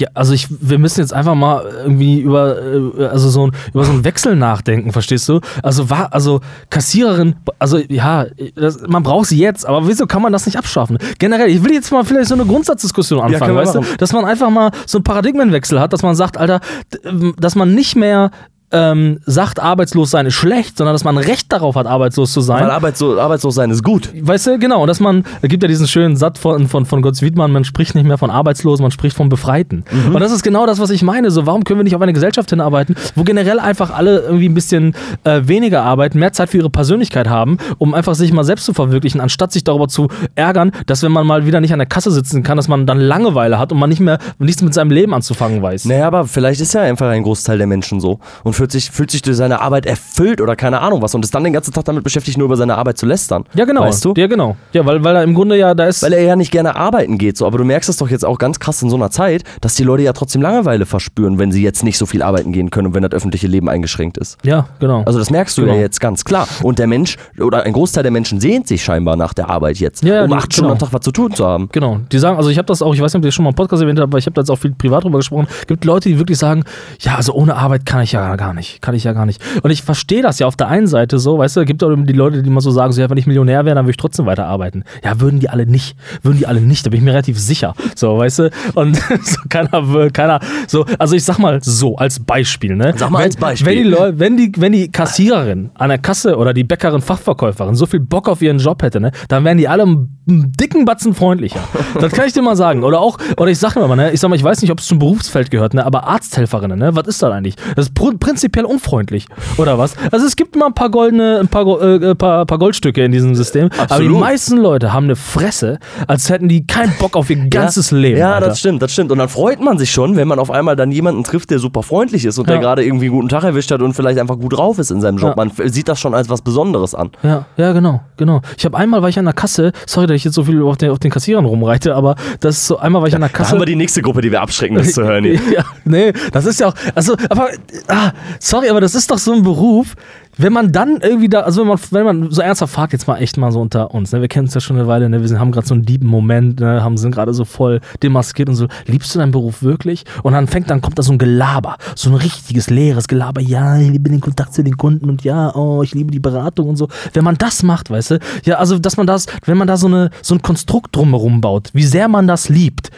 Ja, 0.00 0.08
also 0.14 0.32
ich, 0.32 0.48
wir 0.48 0.78
müssen 0.78 1.00
jetzt 1.00 1.12
einfach 1.12 1.34
mal 1.34 1.62
irgendwie 1.82 2.20
über, 2.20 2.56
äh, 2.58 3.04
also 3.04 3.28
so 3.28 3.46
ein, 3.46 3.52
über 3.74 3.84
so 3.84 3.92
einen 3.92 4.02
Wechsel 4.04 4.34
nachdenken, 4.34 4.92
verstehst 4.92 5.28
du? 5.28 5.40
Also 5.62 5.90
war, 5.90 6.14
also 6.14 6.40
Kassiererin, 6.70 7.36
also 7.58 7.76
ja, 7.76 8.24
das, 8.54 8.80
man 8.88 9.02
braucht 9.02 9.26
sie 9.26 9.38
jetzt, 9.38 9.66
aber 9.66 9.86
wieso 9.86 10.06
kann 10.06 10.22
man 10.22 10.32
das 10.32 10.46
nicht 10.46 10.56
abschaffen? 10.56 10.96
Generell, 11.18 11.50
ich 11.50 11.62
will 11.62 11.72
jetzt 11.72 11.92
mal 11.92 12.02
vielleicht 12.02 12.28
so 12.28 12.34
eine 12.34 12.46
Grundsatzdiskussion 12.46 13.20
anfangen, 13.20 13.54
wir 13.54 13.60
weißt 13.60 13.74
du? 13.74 13.80
machen. 13.80 13.94
Dass 13.98 14.12
man 14.14 14.24
einfach 14.24 14.48
mal 14.48 14.70
so 14.86 14.98
einen 14.98 15.04
Paradigmenwechsel 15.04 15.78
hat, 15.78 15.92
dass 15.92 16.02
man 16.02 16.14
sagt, 16.14 16.38
Alter, 16.38 16.60
ähm, 17.04 17.34
dass 17.38 17.54
man 17.54 17.74
nicht 17.74 17.94
mehr 17.94 18.30
ähm, 18.72 19.20
sagt, 19.26 19.60
arbeitslos 19.60 20.10
sein 20.10 20.26
ist 20.26 20.34
schlecht, 20.34 20.76
sondern 20.76 20.94
dass 20.94 21.04
man 21.04 21.18
ein 21.18 21.24
Recht 21.24 21.52
darauf 21.52 21.74
hat, 21.74 21.86
arbeitslos 21.86 22.32
zu 22.32 22.40
sein. 22.40 22.62
Weil 22.62 22.70
arbeitslos, 22.70 23.18
arbeitslos 23.18 23.54
sein 23.54 23.70
ist 23.70 23.82
gut. 23.82 24.10
Weißt 24.14 24.46
du, 24.46 24.58
genau, 24.58 24.82
und 24.82 24.86
dass 24.86 25.00
man, 25.00 25.24
es 25.42 25.48
gibt 25.48 25.62
ja 25.62 25.68
diesen 25.68 25.88
schönen 25.88 26.16
Satz 26.16 26.38
von, 26.38 26.68
von, 26.68 26.86
von 26.86 27.02
Götz 27.02 27.22
Wiedmann, 27.22 27.52
man 27.52 27.64
spricht 27.64 27.94
nicht 27.94 28.06
mehr 28.06 28.18
von 28.18 28.30
Arbeitslosen, 28.30 28.82
man 28.82 28.92
spricht 28.92 29.16
von 29.16 29.28
Befreiten. 29.28 29.84
Mhm. 29.90 30.14
Und 30.14 30.20
das 30.20 30.32
ist 30.32 30.42
genau 30.42 30.66
das, 30.66 30.78
was 30.78 30.90
ich 30.90 31.02
meine. 31.02 31.30
So, 31.30 31.46
warum 31.46 31.64
können 31.64 31.80
wir 31.80 31.84
nicht 31.84 31.96
auf 31.96 32.02
eine 32.02 32.12
Gesellschaft 32.12 32.50
hinarbeiten, 32.50 32.94
wo 33.16 33.24
generell 33.24 33.58
einfach 33.58 33.90
alle 33.90 34.20
irgendwie 34.20 34.48
ein 34.48 34.54
bisschen 34.54 34.94
äh, 35.24 35.42
weniger 35.44 35.82
arbeiten, 35.82 36.18
mehr 36.18 36.32
Zeit 36.32 36.50
für 36.50 36.58
ihre 36.58 36.70
Persönlichkeit 36.70 37.28
haben, 37.28 37.58
um 37.78 37.94
einfach 37.94 38.14
sich 38.14 38.32
mal 38.32 38.44
selbst 38.44 38.66
zu 38.66 38.72
verwirklichen, 38.72 39.20
anstatt 39.20 39.52
sich 39.52 39.64
darüber 39.64 39.88
zu 39.88 40.08
ärgern, 40.34 40.72
dass 40.86 41.02
wenn 41.02 41.12
man 41.12 41.26
mal 41.26 41.46
wieder 41.46 41.60
nicht 41.60 41.72
an 41.72 41.78
der 41.78 41.88
Kasse 41.88 42.10
sitzen 42.10 42.42
kann, 42.42 42.56
dass 42.56 42.68
man 42.68 42.86
dann 42.86 43.00
Langeweile 43.00 43.58
hat 43.58 43.72
und 43.72 43.78
man 43.78 43.90
nicht 43.90 44.00
mehr 44.00 44.18
nichts 44.38 44.62
mit 44.62 44.74
seinem 44.74 44.90
Leben 44.90 45.12
anzufangen 45.12 45.62
weiß. 45.62 45.86
Naja, 45.86 46.06
aber 46.06 46.24
vielleicht 46.26 46.60
ist 46.60 46.74
ja 46.74 46.82
einfach 46.82 47.08
ein 47.08 47.22
Großteil 47.22 47.58
der 47.58 47.66
Menschen 47.66 48.00
so 48.00 48.20
und 48.44 48.52
fühlt 48.60 48.72
sich, 48.72 48.90
fühlt 48.90 49.10
sich 49.10 49.22
durch 49.22 49.38
seine 49.38 49.62
Arbeit 49.62 49.86
erfüllt 49.86 50.38
oder 50.42 50.54
keine 50.54 50.80
Ahnung 50.82 51.00
was 51.00 51.14
und 51.14 51.24
ist 51.24 51.34
dann 51.34 51.44
den 51.44 51.54
ganzen 51.54 51.72
Tag 51.72 51.86
damit 51.86 52.04
beschäftigt, 52.04 52.36
nur 52.36 52.44
über 52.44 52.58
seine 52.58 52.76
Arbeit 52.76 52.98
zu 52.98 53.06
lästern. 53.06 53.44
Ja, 53.54 53.64
genau. 53.64 53.80
Weißt 53.80 54.04
du? 54.04 54.12
Ja, 54.18 54.26
genau. 54.26 54.54
Ja, 54.74 54.84
weil, 54.84 55.02
weil 55.02 55.16
er 55.16 55.22
im 55.24 55.32
Grunde 55.34 55.56
ja, 55.56 55.72
da 55.74 55.86
ist. 55.86 56.02
Weil 56.02 56.12
er 56.12 56.22
ja 56.22 56.36
nicht 56.36 56.50
gerne 56.52 56.76
arbeiten 56.76 57.16
geht, 57.16 57.38
so. 57.38 57.46
Aber 57.46 57.56
du 57.56 57.64
merkst 57.64 57.88
es 57.88 57.96
doch 57.96 58.10
jetzt 58.10 58.22
auch 58.24 58.36
ganz 58.38 58.60
krass 58.60 58.82
in 58.82 58.90
so 58.90 58.96
einer 58.96 59.10
Zeit, 59.10 59.44
dass 59.62 59.76
die 59.76 59.82
Leute 59.82 60.02
ja 60.02 60.12
trotzdem 60.12 60.42
Langeweile 60.42 60.84
verspüren, 60.84 61.38
wenn 61.38 61.52
sie 61.52 61.62
jetzt 61.62 61.84
nicht 61.84 61.96
so 61.96 62.04
viel 62.04 62.22
arbeiten 62.22 62.52
gehen 62.52 62.68
können 62.70 62.88
und 62.88 62.94
wenn 62.94 63.02
das 63.02 63.12
öffentliche 63.12 63.46
Leben 63.46 63.70
eingeschränkt 63.70 64.18
ist. 64.18 64.36
ja, 64.44 64.66
genau. 64.78 65.04
Also 65.04 65.18
das 65.18 65.30
merkst 65.30 65.56
du 65.56 65.62
Genau. 65.62 65.74
ja 65.74 65.80
jetzt 65.80 66.00
ganz 66.00 66.24
klar. 66.24 66.46
Und 66.62 66.78
der 66.78 66.86
Mensch 66.86 67.16
oder 67.38 67.62
ein 67.62 67.72
Großteil 67.72 68.02
der 68.02 68.12
Menschen 68.12 68.40
sehnt 68.40 68.66
sich 68.68 68.84
scheinbar 68.84 69.16
nach 69.16 69.32
der 69.32 69.48
Arbeit 69.48 69.78
jetzt, 69.78 70.04
Ja, 70.04 70.16
ja, 70.16 70.24
um 70.24 70.32
acht 70.34 70.52
Stunden 70.52 70.68
genau. 70.68 70.72
am 70.74 70.78
Tag 70.78 70.92
was 70.92 71.00
zu 71.00 71.12
tun 71.12 71.32
zu 71.34 71.46
haben. 71.46 71.68
Genau, 71.72 72.00
die 72.12 72.18
sagen, 72.18 72.36
also 72.36 72.50
ich 72.50 72.58
habe 72.58 72.66
das 72.66 72.82
auch, 72.82 72.92
ich 72.94 73.00
weiß 73.00 73.14
nicht, 73.14 73.20
ob 73.20 73.24
ihr 73.24 73.28
das 73.28 73.34
schon 73.34 73.44
mal 73.44 73.50
im 73.50 73.54
Podcast 73.56 73.80
erwähnt 73.82 73.98
habt, 73.98 74.08
aber 74.10 74.18
ich 74.18 74.26
habe 74.26 74.34
da 74.34 74.42
jetzt 74.42 74.50
auch 74.50 74.56
viel 74.56 74.72
privat 74.72 75.04
drüber 75.04 75.18
gesprochen. 75.18 75.46
gibt 75.66 75.84
Leute, 75.86 76.10
die 76.10 76.18
wirklich 76.18 76.36
sagen, 76.38 76.64
ja, 77.00 77.14
also 77.16 77.32
ohne 77.32 77.56
Arbeit 77.56 77.86
kann 77.86 78.02
ich 78.02 78.12
ja 78.12 78.36
gar 78.36 78.49
gar 78.50 78.54
nicht. 78.54 78.82
Kann 78.82 78.94
ich 78.96 79.04
ja 79.04 79.12
gar 79.12 79.26
nicht. 79.26 79.40
Und 79.62 79.70
ich 79.70 79.82
verstehe 79.82 80.22
das 80.22 80.38
ja 80.40 80.46
auf 80.48 80.56
der 80.56 80.66
einen 80.68 80.88
Seite 80.88 81.18
so, 81.20 81.38
weißt 81.38 81.56
du, 81.56 81.60
es 81.60 81.66
gibt 81.66 81.84
auch 81.84 81.94
die 81.94 82.12
Leute, 82.12 82.42
die 82.42 82.48
immer 82.48 82.60
so 82.60 82.70
sagen, 82.72 82.92
so, 82.92 83.00
ja, 83.00 83.08
wenn 83.08 83.16
ich 83.16 83.26
Millionär 83.28 83.64
wäre, 83.64 83.76
dann 83.76 83.84
würde 83.84 83.92
ich 83.92 83.96
trotzdem 83.96 84.26
weiterarbeiten. 84.26 84.84
Ja, 85.04 85.20
würden 85.20 85.38
die 85.38 85.48
alle 85.48 85.66
nicht. 85.66 85.96
Würden 86.22 86.38
die 86.38 86.46
alle 86.46 86.60
nicht, 86.60 86.84
da 86.84 86.90
bin 86.90 86.98
ich 86.98 87.04
mir 87.04 87.12
relativ 87.12 87.38
sicher. 87.38 87.74
So, 87.94 88.18
weißt 88.18 88.38
du? 88.40 88.50
Und 88.74 88.96
so, 89.22 89.40
keiner, 89.48 89.92
will- 89.92 90.10
keiner, 90.10 90.40
so, 90.66 90.84
also 90.98 91.14
ich 91.14 91.24
sag 91.24 91.38
mal 91.38 91.60
so, 91.62 91.96
als 91.96 92.18
Beispiel, 92.20 92.74
ne? 92.74 92.92
Sag 92.96 93.10
mal 93.10 93.18
wenn, 93.18 93.24
als 93.26 93.36
Beispiel. 93.36 93.66
Wenn 93.76 93.84
die, 93.84 93.88
Leu 93.90 94.12
wenn, 94.16 94.36
die, 94.36 94.52
wenn 94.56 94.72
die 94.72 94.90
Kassiererin 94.90 95.70
an 95.74 95.88
der 95.90 95.98
Kasse 95.98 96.36
oder 96.36 96.52
die 96.52 96.64
Bäckerin, 96.64 97.00
Fachverkäuferin 97.02 97.74
so 97.76 97.86
viel 97.86 98.00
Bock 98.00 98.28
auf 98.28 98.42
ihren 98.42 98.58
Job 98.58 98.82
hätte, 98.82 99.00
ne, 99.00 99.12
dann 99.28 99.44
wären 99.44 99.58
die 99.58 99.68
alle 99.68 99.84
einen 99.84 100.18
dicken 100.26 100.84
Batzen 100.84 101.14
freundlicher. 101.14 101.60
Das 102.00 102.12
kann 102.12 102.26
ich 102.26 102.32
dir 102.32 102.42
mal 102.42 102.56
sagen. 102.56 102.82
Oder 102.84 103.00
auch, 103.00 103.18
oder 103.36 103.50
ich 103.50 103.58
sag 103.58 103.76
mir 103.76 103.86
mal, 103.86 103.96
ne, 103.96 104.10
ich 104.12 104.20
sag 104.20 104.28
mal, 104.28 104.36
ich 104.36 104.44
weiß 104.44 104.60
nicht, 104.62 104.70
ob 104.72 104.78
es 104.80 104.86
zum 104.86 104.98
Berufsfeld 104.98 105.50
gehört, 105.50 105.74
ne, 105.74 105.84
aber 105.86 106.06
Arzthelferinnen, 106.06 106.78
ne, 106.78 106.94
was 106.96 107.06
ist 107.06 107.22
das 107.22 107.30
eigentlich? 107.32 107.56
Das 107.76 107.86
ist 107.86 107.94
pr 107.94 108.10
prinzipiell 108.40 108.64
unfreundlich. 108.64 109.26
Oder 109.58 109.78
was? 109.78 109.94
Also 110.10 110.24
es 110.26 110.34
gibt 110.34 110.56
immer 110.56 110.66
ein 110.66 110.72
paar 110.74 110.90
goldene, 110.90 111.40
ein 111.40 111.48
paar, 111.48 111.64
Go- 111.64 111.78
äh, 111.78 112.14
paar, 112.14 112.46
paar 112.46 112.58
Goldstücke 112.58 113.04
in 113.04 113.12
diesem 113.12 113.34
System. 113.34 113.66
Aber 113.66 113.86
die 113.86 113.92
Absolut. 113.92 114.20
meisten 114.20 114.56
Leute 114.56 114.92
haben 114.94 115.04
eine 115.04 115.16
Fresse, 115.16 115.78
als 116.06 116.30
hätten 116.30 116.48
die 116.48 116.66
keinen 116.66 116.94
Bock 116.98 117.16
auf 117.16 117.28
ihr 117.28 117.36
ganzes 117.50 117.90
Leben. 117.90 118.18
Ja, 118.18 118.34
Alter. 118.34 118.46
das 118.48 118.60
stimmt, 118.60 118.80
das 118.82 118.92
stimmt. 118.92 119.12
Und 119.12 119.18
dann 119.18 119.28
freut 119.28 119.60
man 119.60 119.76
sich 119.78 119.90
schon, 119.90 120.16
wenn 120.16 120.26
man 120.26 120.38
auf 120.38 120.50
einmal 120.50 120.74
dann 120.74 120.90
jemanden 120.90 121.22
trifft, 121.22 121.50
der 121.50 121.58
super 121.58 121.82
freundlich 121.82 122.24
ist 122.24 122.38
und 122.38 122.46
Ja. 122.48 122.54
der 122.54 122.60
gerade 122.62 122.82
irgendwie 122.84 123.06
einen 123.06 123.14
guten 123.14 123.28
Tag 123.28 123.44
erwischt 123.44 123.70
hat 123.70 123.82
und 123.82 123.92
vielleicht 123.92 124.18
einfach 124.18 124.38
gut 124.38 124.56
drauf 124.56 124.78
ist 124.78 124.90
in 124.90 125.00
seinem 125.02 125.18
Job. 125.18 125.36
Ja. 125.36 125.44
Man 125.44 125.52
sieht 125.70 125.88
das 125.88 126.00
schon 126.00 126.14
als 126.14 126.30
was 126.30 126.40
Besonderes 126.40 126.94
an. 126.94 127.10
Ja, 127.22 127.44
ja, 127.58 127.72
genau, 127.72 128.00
genau. 128.16 128.40
Ich 128.56 128.64
habe 128.64 128.76
einmal 128.78 129.02
war 129.02 129.10
ich 129.10 129.18
an 129.18 129.26
der 129.26 129.34
Kasse, 129.34 129.72
sorry, 129.86 130.06
dass 130.06 130.16
ich 130.16 130.24
jetzt 130.24 130.34
so 130.34 130.44
viel 130.44 130.62
auf 130.62 130.78
den, 130.78 130.90
auf 130.90 130.98
den 130.98 131.10
Kassierern 131.10 131.44
rumreite, 131.44 131.94
aber 131.94 132.14
das 132.40 132.56
ist 132.58 132.66
so, 132.68 132.78
einmal 132.78 133.02
war 133.02 133.08
ich 133.08 133.14
an 133.14 133.20
der 133.20 133.28
Da 133.30 133.36
Kasse. 133.36 133.50
haben 133.52 133.58
wir 133.60 133.66
die 133.66 133.76
nächste 133.76 134.00
Gruppe, 134.02 134.22
die 134.22 134.30
wir 134.32 134.40
abschrecken, 134.40 134.76
das 134.76 134.92
zu 134.92 135.02
hören. 135.04 135.24
Ja, 135.50 135.64
nee, 135.84 136.12
das 136.32 136.46
ist 136.46 136.60
ja 136.60 136.68
auch, 136.68 136.74
also, 136.94 137.14
aber, 137.28 137.48
ah, 137.88 138.12
sorry, 138.38 138.68
aber 138.68 138.80
das 138.80 138.94
ist 138.94 139.10
doch 139.10 139.18
so 139.18 139.32
ein 139.32 139.42
Beruf, 139.42 139.96
wenn 140.36 140.52
man 140.52 140.72
dann 140.72 141.00
irgendwie 141.00 141.28
da, 141.28 141.40
also 141.40 141.62
wenn 141.62 141.68
man, 141.68 141.78
wenn 141.90 142.04
man 142.04 142.30
so 142.30 142.40
ernsthaft 142.40 142.72
fragt, 142.72 142.92
jetzt 142.92 143.06
mal 143.06 143.18
echt 143.18 143.36
mal 143.36 143.52
so 143.52 143.60
unter 143.60 143.92
uns, 143.92 144.12
ne, 144.12 144.20
wir 144.20 144.28
kennen 144.28 144.48
es 144.48 144.54
ja 144.54 144.60
schon 144.60 144.76
eine 144.76 144.86
Weile, 144.86 145.08
ne, 145.08 145.20
wir 145.20 145.28
sind, 145.28 145.38
haben 145.38 145.52
gerade 145.52 145.66
so 145.66 145.74
einen 145.74 145.82
lieben 145.82 146.06
Moment, 146.06 146.60
ne, 146.60 146.82
haben, 146.82 146.96
sind 146.96 147.14
gerade 147.14 147.34
so 147.34 147.44
voll 147.44 147.80
demaskiert 148.02 148.48
und 148.48 148.54
so, 148.54 148.66
liebst 148.86 149.14
du 149.14 149.18
deinen 149.18 149.32
Beruf 149.32 149.62
wirklich? 149.62 150.04
Und 150.22 150.32
dann 150.32 150.46
fängt, 150.46 150.70
dann 150.70 150.80
kommt 150.80 150.98
da 150.98 151.02
so 151.02 151.12
ein 151.12 151.18
Gelaber, 151.18 151.76
so 151.94 152.10
ein 152.10 152.14
richtiges, 152.14 152.70
leeres 152.70 153.08
Gelaber, 153.08 153.40
ja, 153.40 153.78
ich 153.78 153.90
liebe 153.90 154.08
den 154.08 154.20
Kontakt 154.20 154.54
zu 154.54 154.62
den 154.62 154.76
Kunden 154.76 155.08
und 155.10 155.24
ja, 155.24 155.54
oh, 155.54 155.82
ich 155.82 155.94
liebe 155.94 156.10
die 156.10 156.20
Beratung 156.20 156.68
und 156.68 156.76
so. 156.76 156.88
Wenn 157.12 157.24
man 157.24 157.36
das 157.36 157.62
macht, 157.62 157.90
weißt 157.90 158.12
du, 158.12 158.18
ja, 158.44 158.56
also, 158.56 158.78
dass 158.78 158.96
man 158.96 159.06
das, 159.06 159.26
wenn 159.44 159.58
man 159.58 159.68
da 159.68 159.76
so 159.76 159.88
eine, 159.88 160.10
so 160.22 160.34
ein 160.34 160.42
Konstrukt 160.42 160.96
drumherum 160.96 161.40
baut, 161.40 161.70
wie 161.74 161.84
sehr 161.84 162.08
man 162.08 162.26
das 162.26 162.48
liebt, 162.48 162.90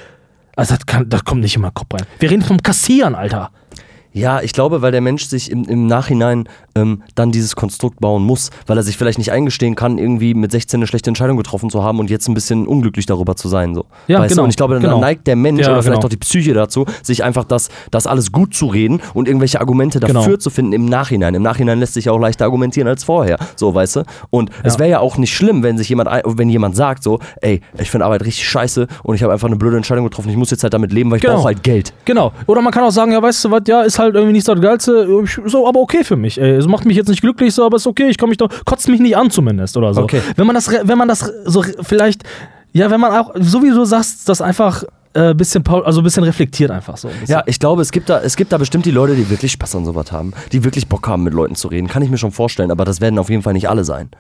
also 0.55 0.75
das, 0.75 0.87
kann, 0.87 1.09
das 1.09 1.25
kommt 1.25 1.41
nicht 1.41 1.57
in 1.57 1.63
meinen 1.63 1.75
Kopf 1.75 1.95
rein. 1.95 2.07
Wir 2.19 2.31
reden 2.31 2.43
vom 2.43 2.63
Kassieren, 2.63 3.15
Alter. 3.15 3.51
Ja, 4.13 4.43
ich 4.43 4.53
glaube, 4.53 4.83
weil 4.83 4.93
der 4.93 5.01
Mensch 5.01 5.25
sich 5.25 5.51
im, 5.51 5.65
im 5.65 5.87
Nachhinein 5.87 6.49
ähm, 6.75 7.03
dann 7.15 7.33
dieses 7.33 7.57
Konstrukt 7.57 8.01
bauen 8.01 8.23
muss, 8.25 8.51
weil 8.67 8.77
er 8.77 8.83
sich 8.83 8.97
vielleicht 8.97 9.19
nicht 9.19 9.33
eingestehen 9.33 9.75
kann, 9.75 9.99
irgendwie 9.99 10.35
mit 10.35 10.53
16 10.53 10.79
eine 10.79 10.87
schlechte 10.87 11.09
Entscheidung 11.11 11.37
getroffen 11.37 11.71
zu 11.71 11.83
haben 11.83 11.99
und 11.99 12.11
jetzt 12.11 12.29
ein 12.29 12.35
bisschen 12.35 12.67
unglücklich 12.67 13.07
darüber 13.07 13.37
zu 13.37 13.49
sein. 13.49 13.75
So. 13.75 13.85
Ja, 14.09 14.19
weißt 14.21 14.31
genau, 14.31 14.43
Du? 14.43 14.45
Und 14.45 14.51
ich 14.51 14.57
glaube, 14.57 14.75
dann 14.75 14.83
genau. 14.83 15.01
neigt 15.01 15.27
der 15.27 15.37
Mensch 15.37 15.61
Ja, 15.63 15.73
oder 15.73 15.83
vielleicht 15.83 15.97
genau. 16.01 16.07
auch 16.07 16.11
die 16.11 16.17
Psyche 16.17 16.55
dazu, 16.55 16.85
sich 17.03 17.25
einfach 17.25 17.45
das, 17.45 17.69
das 17.91 18.07
alles 18.07 18.33
gut 18.33 18.55
zu 18.55 18.67
reden 18.67 19.01
und 19.15 19.29
irgendwelche 19.29 19.61
Argumente 19.61 20.01
dafür 20.01 20.23
Genau. 20.25 20.37
zu 20.37 20.51
finden 20.51 20.73
im 20.73 20.87
Nachhinein. 20.87 21.35
Im 21.35 21.43
Nachhinein 21.43 21.79
lässt 21.79 21.95
sich 21.95 22.07
ja 22.07 22.13
auch 22.13 22.19
leichter 22.19 22.45
argumentieren 22.45 22.89
als 22.89 23.05
vorher. 23.05 23.39
So, 23.57 23.75
weißt 23.75 23.97
du? 23.97 24.03
Und 24.31 24.51
es 24.63 24.75
Ja. 24.75 24.81
wäre 24.81 24.91
ja 24.91 24.99
auch 25.01 25.17
nicht 25.19 25.35
schlimm, 25.35 25.63
wenn 25.63 25.79
sich 25.79 25.89
jemand, 25.89 26.09
wenn 26.25 26.49
jemand 26.49 26.77
sagt, 26.77 27.03
so, 27.03 27.19
ey, 27.41 27.61
ich 27.79 27.91
finde 27.91 28.05
Arbeit 28.07 28.25
richtig 28.25 28.49
scheiße 28.49 28.87
und 29.03 29.15
ich 29.15 29.23
habe 29.23 29.33
einfach 29.33 29.49
eine 29.49 29.57
blöde 29.57 29.77
Entscheidung 29.77 30.05
getroffen, 30.05 30.31
ich 30.31 30.37
muss 30.37 30.51
jetzt 30.51 30.63
halt 30.63 30.73
damit 30.75 30.93
leben, 30.93 31.11
weil 31.11 31.17
ich 31.19 31.23
Genau. 31.23 31.37
brauche 31.37 31.47
halt 31.47 31.63
Geld. 31.63 31.93
Genau. 32.05 32.33
Oder 32.47 32.63
man 32.63 32.73
kann 32.73 32.85
auch 32.85 32.91
sagen, 32.91 33.13
ja, 33.13 33.23
weißt 33.23 33.45
du 33.45 33.51
was, 33.51 33.63
ja, 33.67 33.83
ist 33.83 33.99
halt 33.99 34.15
irgendwie 34.15 34.33
nicht 34.35 34.47
so 34.47 34.55
das 34.55 34.63
Geilste, 34.63 35.07
so, 35.47 35.69
aber 35.69 35.81
okay 35.81 36.05
für 36.05 36.17
mich. 36.17 36.41
Ey. 36.41 36.62
Es 36.63 36.69
macht 36.69 36.85
mich 36.85 36.97
jetzt 36.97 37.09
nicht 37.09 37.21
glücklich, 37.21 37.55
so, 37.55 37.65
aber 37.65 37.77
ist 37.77 37.87
okay, 37.87 38.09
ich 38.09 38.19
komme 38.19 38.31
mich 38.31 38.39
doch, 38.39 38.49
kotzt 38.65 38.89
mich 38.89 39.01
nicht 39.01 39.17
an 39.17 39.31
zumindest 39.31 39.77
oder 39.77 39.93
so. 39.95 40.03
Okay. 40.03 40.23
Wenn 40.37 40.47
man 40.47 40.55
das, 40.55 40.71
wenn 40.71 40.99
man 40.99 41.09
das 41.09 41.31
so 41.45 41.63
vielleicht, 41.83 42.23
ja, 42.73 42.91
wenn 42.91 43.01
man 43.01 43.13
auch, 43.13 43.33
so 43.39 43.63
wie 43.63 43.71
du 43.71 43.85
sagst, 43.85 44.29
das 44.29 44.41
einfach 44.41 44.85
äh, 45.15 45.35
bisschen, 45.35 45.67
also 45.67 46.01
ein 46.01 46.05
bisschen 46.05 46.25
reflektiert 46.25 46.71
einfach 46.71 46.97
so. 46.97 47.09
ein. 47.09 47.15
Ja, 47.27 47.43
ich 47.47 47.59
glaube, 47.59 47.83
es 47.83 47.93
gibt, 47.93 48.09
da, 48.09 48.21
es 48.21 48.37
gibt 48.37 48.53
da 48.53 48.59
bestimmt 48.59 48.87
die 48.87 48.91
Leute, 48.91 49.15
die 49.15 49.29
wirklich 49.29 49.53
Spaß 49.53 49.77
an 49.77 49.85
sowas 49.85 50.11
haben, 50.11 50.33
die 50.53 50.65
wirklich 50.65 50.89
Bock 50.89 51.07
haben, 51.07 51.23
mit 51.23 51.35
Leuten 51.35 51.55
zu 51.55 51.69
reden. 51.69 51.89
Kann 51.89 52.03
ich 52.03 52.11
mir 52.11 52.19
schon 52.19 52.33
vorstellen, 52.33 52.71
aber 52.71 52.85
das 52.85 53.01
werden 53.01 53.19
auf 53.19 53.29
jeden 53.29 53.43
Fall 53.43 53.53
nicht 53.53 53.69
alle 53.69 53.85
sein. 53.85 54.11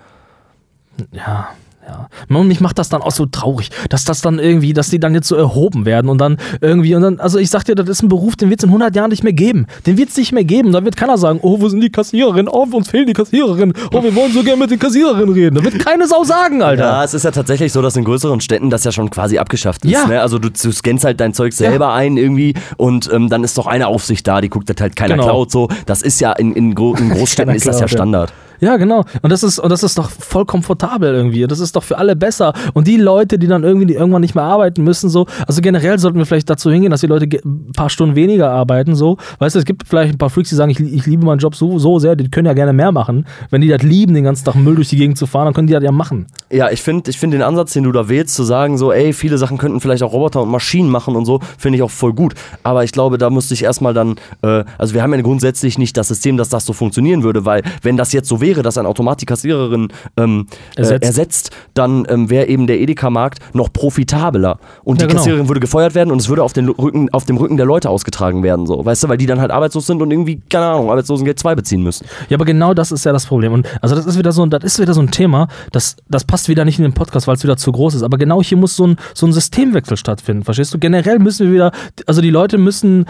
Ja, 1.12 1.48
ja. 1.86 2.08
Und 2.28 2.48
mich 2.48 2.60
macht 2.60 2.78
das 2.78 2.88
dann 2.88 3.02
auch 3.02 3.10
so 3.10 3.26
traurig, 3.26 3.70
dass 3.88 4.04
das 4.04 4.20
dann 4.20 4.38
irgendwie, 4.38 4.72
dass 4.72 4.90
die 4.90 5.00
dann 5.00 5.14
jetzt 5.14 5.28
so 5.28 5.36
erhoben 5.36 5.84
werden 5.84 6.08
und 6.08 6.18
dann 6.20 6.36
irgendwie, 6.60 6.94
und 6.94 7.02
dann, 7.02 7.20
also 7.20 7.38
ich 7.38 7.50
sag 7.50 7.64
dir, 7.64 7.74
das 7.74 7.88
ist 7.88 8.02
ein 8.02 8.08
Beruf, 8.08 8.36
den 8.36 8.50
wird 8.50 8.60
es 8.60 8.64
in 8.64 8.70
100 8.70 8.94
Jahren 8.94 9.10
nicht 9.10 9.24
mehr 9.24 9.32
geben. 9.32 9.66
Den 9.86 9.96
wird 9.96 10.10
es 10.10 10.16
nicht 10.16 10.32
mehr 10.32 10.44
geben. 10.44 10.72
Da 10.72 10.84
wird 10.84 10.96
keiner 10.96 11.18
sagen, 11.18 11.40
oh, 11.42 11.60
wo 11.60 11.68
sind 11.68 11.80
die 11.80 11.90
Kassiererinnen? 11.90 12.48
Oh, 12.48 12.66
uns 12.72 12.88
fehlen 12.88 13.06
die 13.06 13.12
Kassiererinnen. 13.12 13.74
Oh, 13.92 14.02
wir 14.02 14.14
wollen 14.14 14.32
so 14.32 14.42
gerne 14.42 14.58
mit 14.60 14.70
den 14.70 14.78
Kassiererinnen 14.78 15.32
reden. 15.34 15.56
Da 15.56 15.64
wird 15.64 15.78
keine 15.78 16.06
Sau 16.06 16.24
sagen, 16.24 16.62
Alter. 16.62 16.82
Ja, 16.84 17.04
es 17.04 17.14
ist 17.14 17.24
ja 17.24 17.30
tatsächlich 17.30 17.72
so, 17.72 17.82
dass 17.82 17.96
in 17.96 18.04
größeren 18.04 18.40
Städten 18.40 18.70
das 18.70 18.84
ja 18.84 18.92
schon 18.92 19.10
quasi 19.10 19.38
abgeschafft 19.38 19.84
ist. 19.84 19.90
Ja. 19.90 20.06
Ne? 20.06 20.20
Also 20.20 20.38
du, 20.38 20.50
du 20.50 20.72
scannst 20.72 21.04
halt 21.04 21.20
dein 21.20 21.34
Zeug 21.34 21.52
selber 21.52 21.92
ein 21.92 22.16
irgendwie 22.16 22.54
und 22.76 23.10
ähm, 23.12 23.28
dann 23.28 23.44
ist 23.44 23.58
doch 23.58 23.66
eine 23.66 23.88
Aufsicht 23.88 24.26
da, 24.26 24.40
die 24.40 24.48
guckt, 24.48 24.68
dass 24.70 24.76
halt 24.80 24.96
keiner 24.96 25.14
Genau. 25.14 25.24
klaut. 25.24 25.50
So. 25.50 25.68
Das 25.86 26.02
ist 26.02 26.20
ja 26.20 26.32
in, 26.32 26.52
in, 26.52 26.74
Gro 26.74 26.94
in 26.94 27.10
Großstädten 27.14 27.54
ist 27.54 27.66
das 27.66 27.80
ja 27.80 27.86
ja. 27.86 27.88
Standard. 27.88 28.32
Ja, 28.62 28.76
genau. 28.76 29.04
Und 29.22 29.32
das 29.32 29.42
ist, 29.42 29.58
und 29.58 29.70
das 29.70 29.82
ist 29.82 29.98
doch 29.98 30.08
voll 30.08 30.44
komfortabel 30.46 31.12
irgendwie. 31.12 31.44
Das 31.48 31.58
ist 31.58 31.74
doch 31.74 31.82
für 31.82 31.98
alle 31.98 32.14
besser. 32.14 32.52
Und 32.74 32.86
die 32.86 32.96
Leute, 32.96 33.36
die 33.36 33.48
dann 33.48 33.64
irgendwie 33.64 33.86
die 33.86 33.94
irgendwann 33.94 34.20
nicht 34.22 34.36
mehr 34.36 34.44
arbeiten 34.44 34.84
müssen, 34.84 35.10
so, 35.10 35.26
also 35.48 35.60
generell 35.60 35.98
sollten 35.98 36.16
wir 36.16 36.26
vielleicht 36.26 36.48
dazu 36.48 36.70
hingehen, 36.70 36.92
dass 36.92 37.00
die 37.00 37.08
Leute 37.08 37.26
ein 37.44 37.72
paar 37.72 37.90
Stunden 37.90 38.14
weniger 38.14 38.52
arbeiten, 38.52 38.94
so. 38.94 39.16
Weißt 39.40 39.56
du, 39.56 39.58
es 39.58 39.64
gibt 39.64 39.88
vielleicht 39.88 40.14
ein 40.14 40.18
paar 40.18 40.30
Freaks, 40.30 40.50
die 40.50 40.54
sagen, 40.54 40.70
ich, 40.70 40.78
ich 40.78 41.06
liebe 41.06 41.26
meinen 41.26 41.40
Job 41.40 41.56
so, 41.56 41.80
so 41.80 41.98
sehr, 41.98 42.14
die 42.14 42.30
können 42.30 42.46
ja 42.46 42.52
gerne 42.52 42.72
mehr 42.72 42.92
machen. 42.92 43.26
Wenn 43.50 43.62
die 43.62 43.68
das 43.68 43.82
lieben, 43.82 44.14
den 44.14 44.22
ganzen 44.22 44.44
Tag 44.44 44.54
Müll 44.54 44.76
durch 44.76 44.90
die 44.90 44.96
Gegend 44.96 45.18
zu 45.18 45.26
fahren, 45.26 45.46
dann 45.46 45.54
können 45.54 45.66
die 45.66 45.72
das 45.72 45.82
ja 45.82 45.90
machen. 45.90 46.26
Ja, 46.52 46.70
ich 46.70 46.82
finde 46.82 47.10
ich 47.10 47.18
find 47.18 47.34
den 47.34 47.42
Ansatz, 47.42 47.72
den 47.72 47.82
du 47.82 47.90
da 47.90 48.08
wählst, 48.08 48.36
zu 48.36 48.44
sagen, 48.44 48.78
so, 48.78 48.92
ey, 48.92 49.12
viele 49.12 49.38
Sachen 49.38 49.58
könnten 49.58 49.80
vielleicht 49.80 50.04
auch 50.04 50.12
Roboter 50.12 50.40
und 50.40 50.50
Maschinen 50.50 50.88
machen 50.88 51.16
und 51.16 51.24
so, 51.24 51.40
finde 51.58 51.78
ich 51.78 51.82
auch 51.82 51.90
voll 51.90 52.12
gut. 52.12 52.34
Aber 52.62 52.84
ich 52.84 52.92
glaube, 52.92 53.18
da 53.18 53.28
müsste 53.28 53.54
ich 53.54 53.64
erstmal 53.64 53.92
dann, 53.92 54.14
äh, 54.42 54.62
also 54.78 54.94
wir 54.94 55.02
haben 55.02 55.12
ja 55.12 55.20
grundsätzlich 55.20 55.78
nicht 55.78 55.96
das 55.96 56.06
System, 56.06 56.36
dass 56.36 56.48
das 56.48 56.64
so 56.64 56.72
funktionieren 56.72 57.24
würde, 57.24 57.44
weil 57.44 57.62
wenn 57.82 57.96
das 57.96 58.12
jetzt 58.12 58.28
so 58.28 58.40
wäre, 58.40 58.51
dass 58.60 58.76
ein 58.76 58.84
Automat 58.84 59.22
die 59.22 59.26
Kassiererin 59.26 59.88
ähm, 60.18 60.46
Ersetzt. 60.76 61.02
Äh, 61.04 61.06
ersetzt, 61.06 61.50
dann 61.72 62.04
ähm, 62.10 62.28
wäre 62.28 62.46
eben 62.48 62.66
der 62.66 62.80
Edeka-Markt 62.80 63.38
noch 63.54 63.72
profitabler. 63.72 64.58
Und 64.84 65.00
Ja, 65.00 65.06
die 65.06 65.12
genau. 65.12 65.20
Kassiererin 65.22 65.48
würde 65.48 65.60
gefeuert 65.60 65.94
werden 65.94 66.10
und 66.10 66.20
es 66.20 66.28
würde 66.28 66.42
auf, 66.42 66.52
den 66.52 66.68
Rücken, 66.68 67.08
auf 67.12 67.24
dem 67.24 67.36
Rücken 67.38 67.56
der 67.56 67.64
Leute 67.64 67.88
ausgetragen 67.88 68.42
werden, 68.42 68.66
so, 68.66 68.84
weißt 68.84 69.04
du, 69.04 69.08
weil 69.08 69.16
die 69.16 69.26
dann 69.26 69.40
halt 69.40 69.50
arbeitslos 69.50 69.86
sind 69.86 70.02
und 70.02 70.10
irgendwie, 70.10 70.40
keine 70.50 70.66
Ahnung, 70.66 70.90
Arbeitslosengeld 70.90 71.38
2 71.38 71.54
beziehen 71.54 71.82
müssen. 71.82 72.04
Ja, 72.28 72.36
aber 72.36 72.44
genau 72.44 72.74
das 72.74 72.92
ist 72.92 73.04
ja 73.06 73.12
das 73.12 73.24
Problem. 73.24 73.52
Und 73.52 73.66
also 73.80 73.94
das 73.94 74.04
ist 74.04 74.18
wieder 74.18 74.32
so, 74.32 74.42
ein- 74.44 74.50
das 74.50 74.64
ist 74.64 74.78
wieder 74.80 74.92
so 74.92 75.00
ein 75.00 75.10
Thema, 75.10 75.48
das, 75.70 75.96
das 76.08 76.24
passt 76.24 76.48
wieder 76.48 76.64
nicht 76.64 76.78
in 76.78 76.82
den 76.82 76.92
Podcast, 76.92 77.26
weil 77.28 77.36
es 77.36 77.44
wieder 77.44 77.56
zu 77.56 77.70
groß 77.70 77.94
ist. 77.94 78.02
Aber 78.02 78.18
genau 78.18 78.42
hier 78.42 78.58
muss 78.58 78.74
so 78.74 78.86
ein, 78.88 78.96
so 79.14 79.26
ein 79.26 79.32
Systemwechsel 79.32 79.96
stattfinden. 79.96 80.42
Verstehst 80.42 80.74
du? 80.74 80.78
Generell 80.78 81.18
müssen 81.20 81.46
wir 81.46 81.52
wieder, 81.54 81.72
also 82.06 82.20
die 82.20 82.30
Leute 82.30 82.58
müssen. 82.58 83.06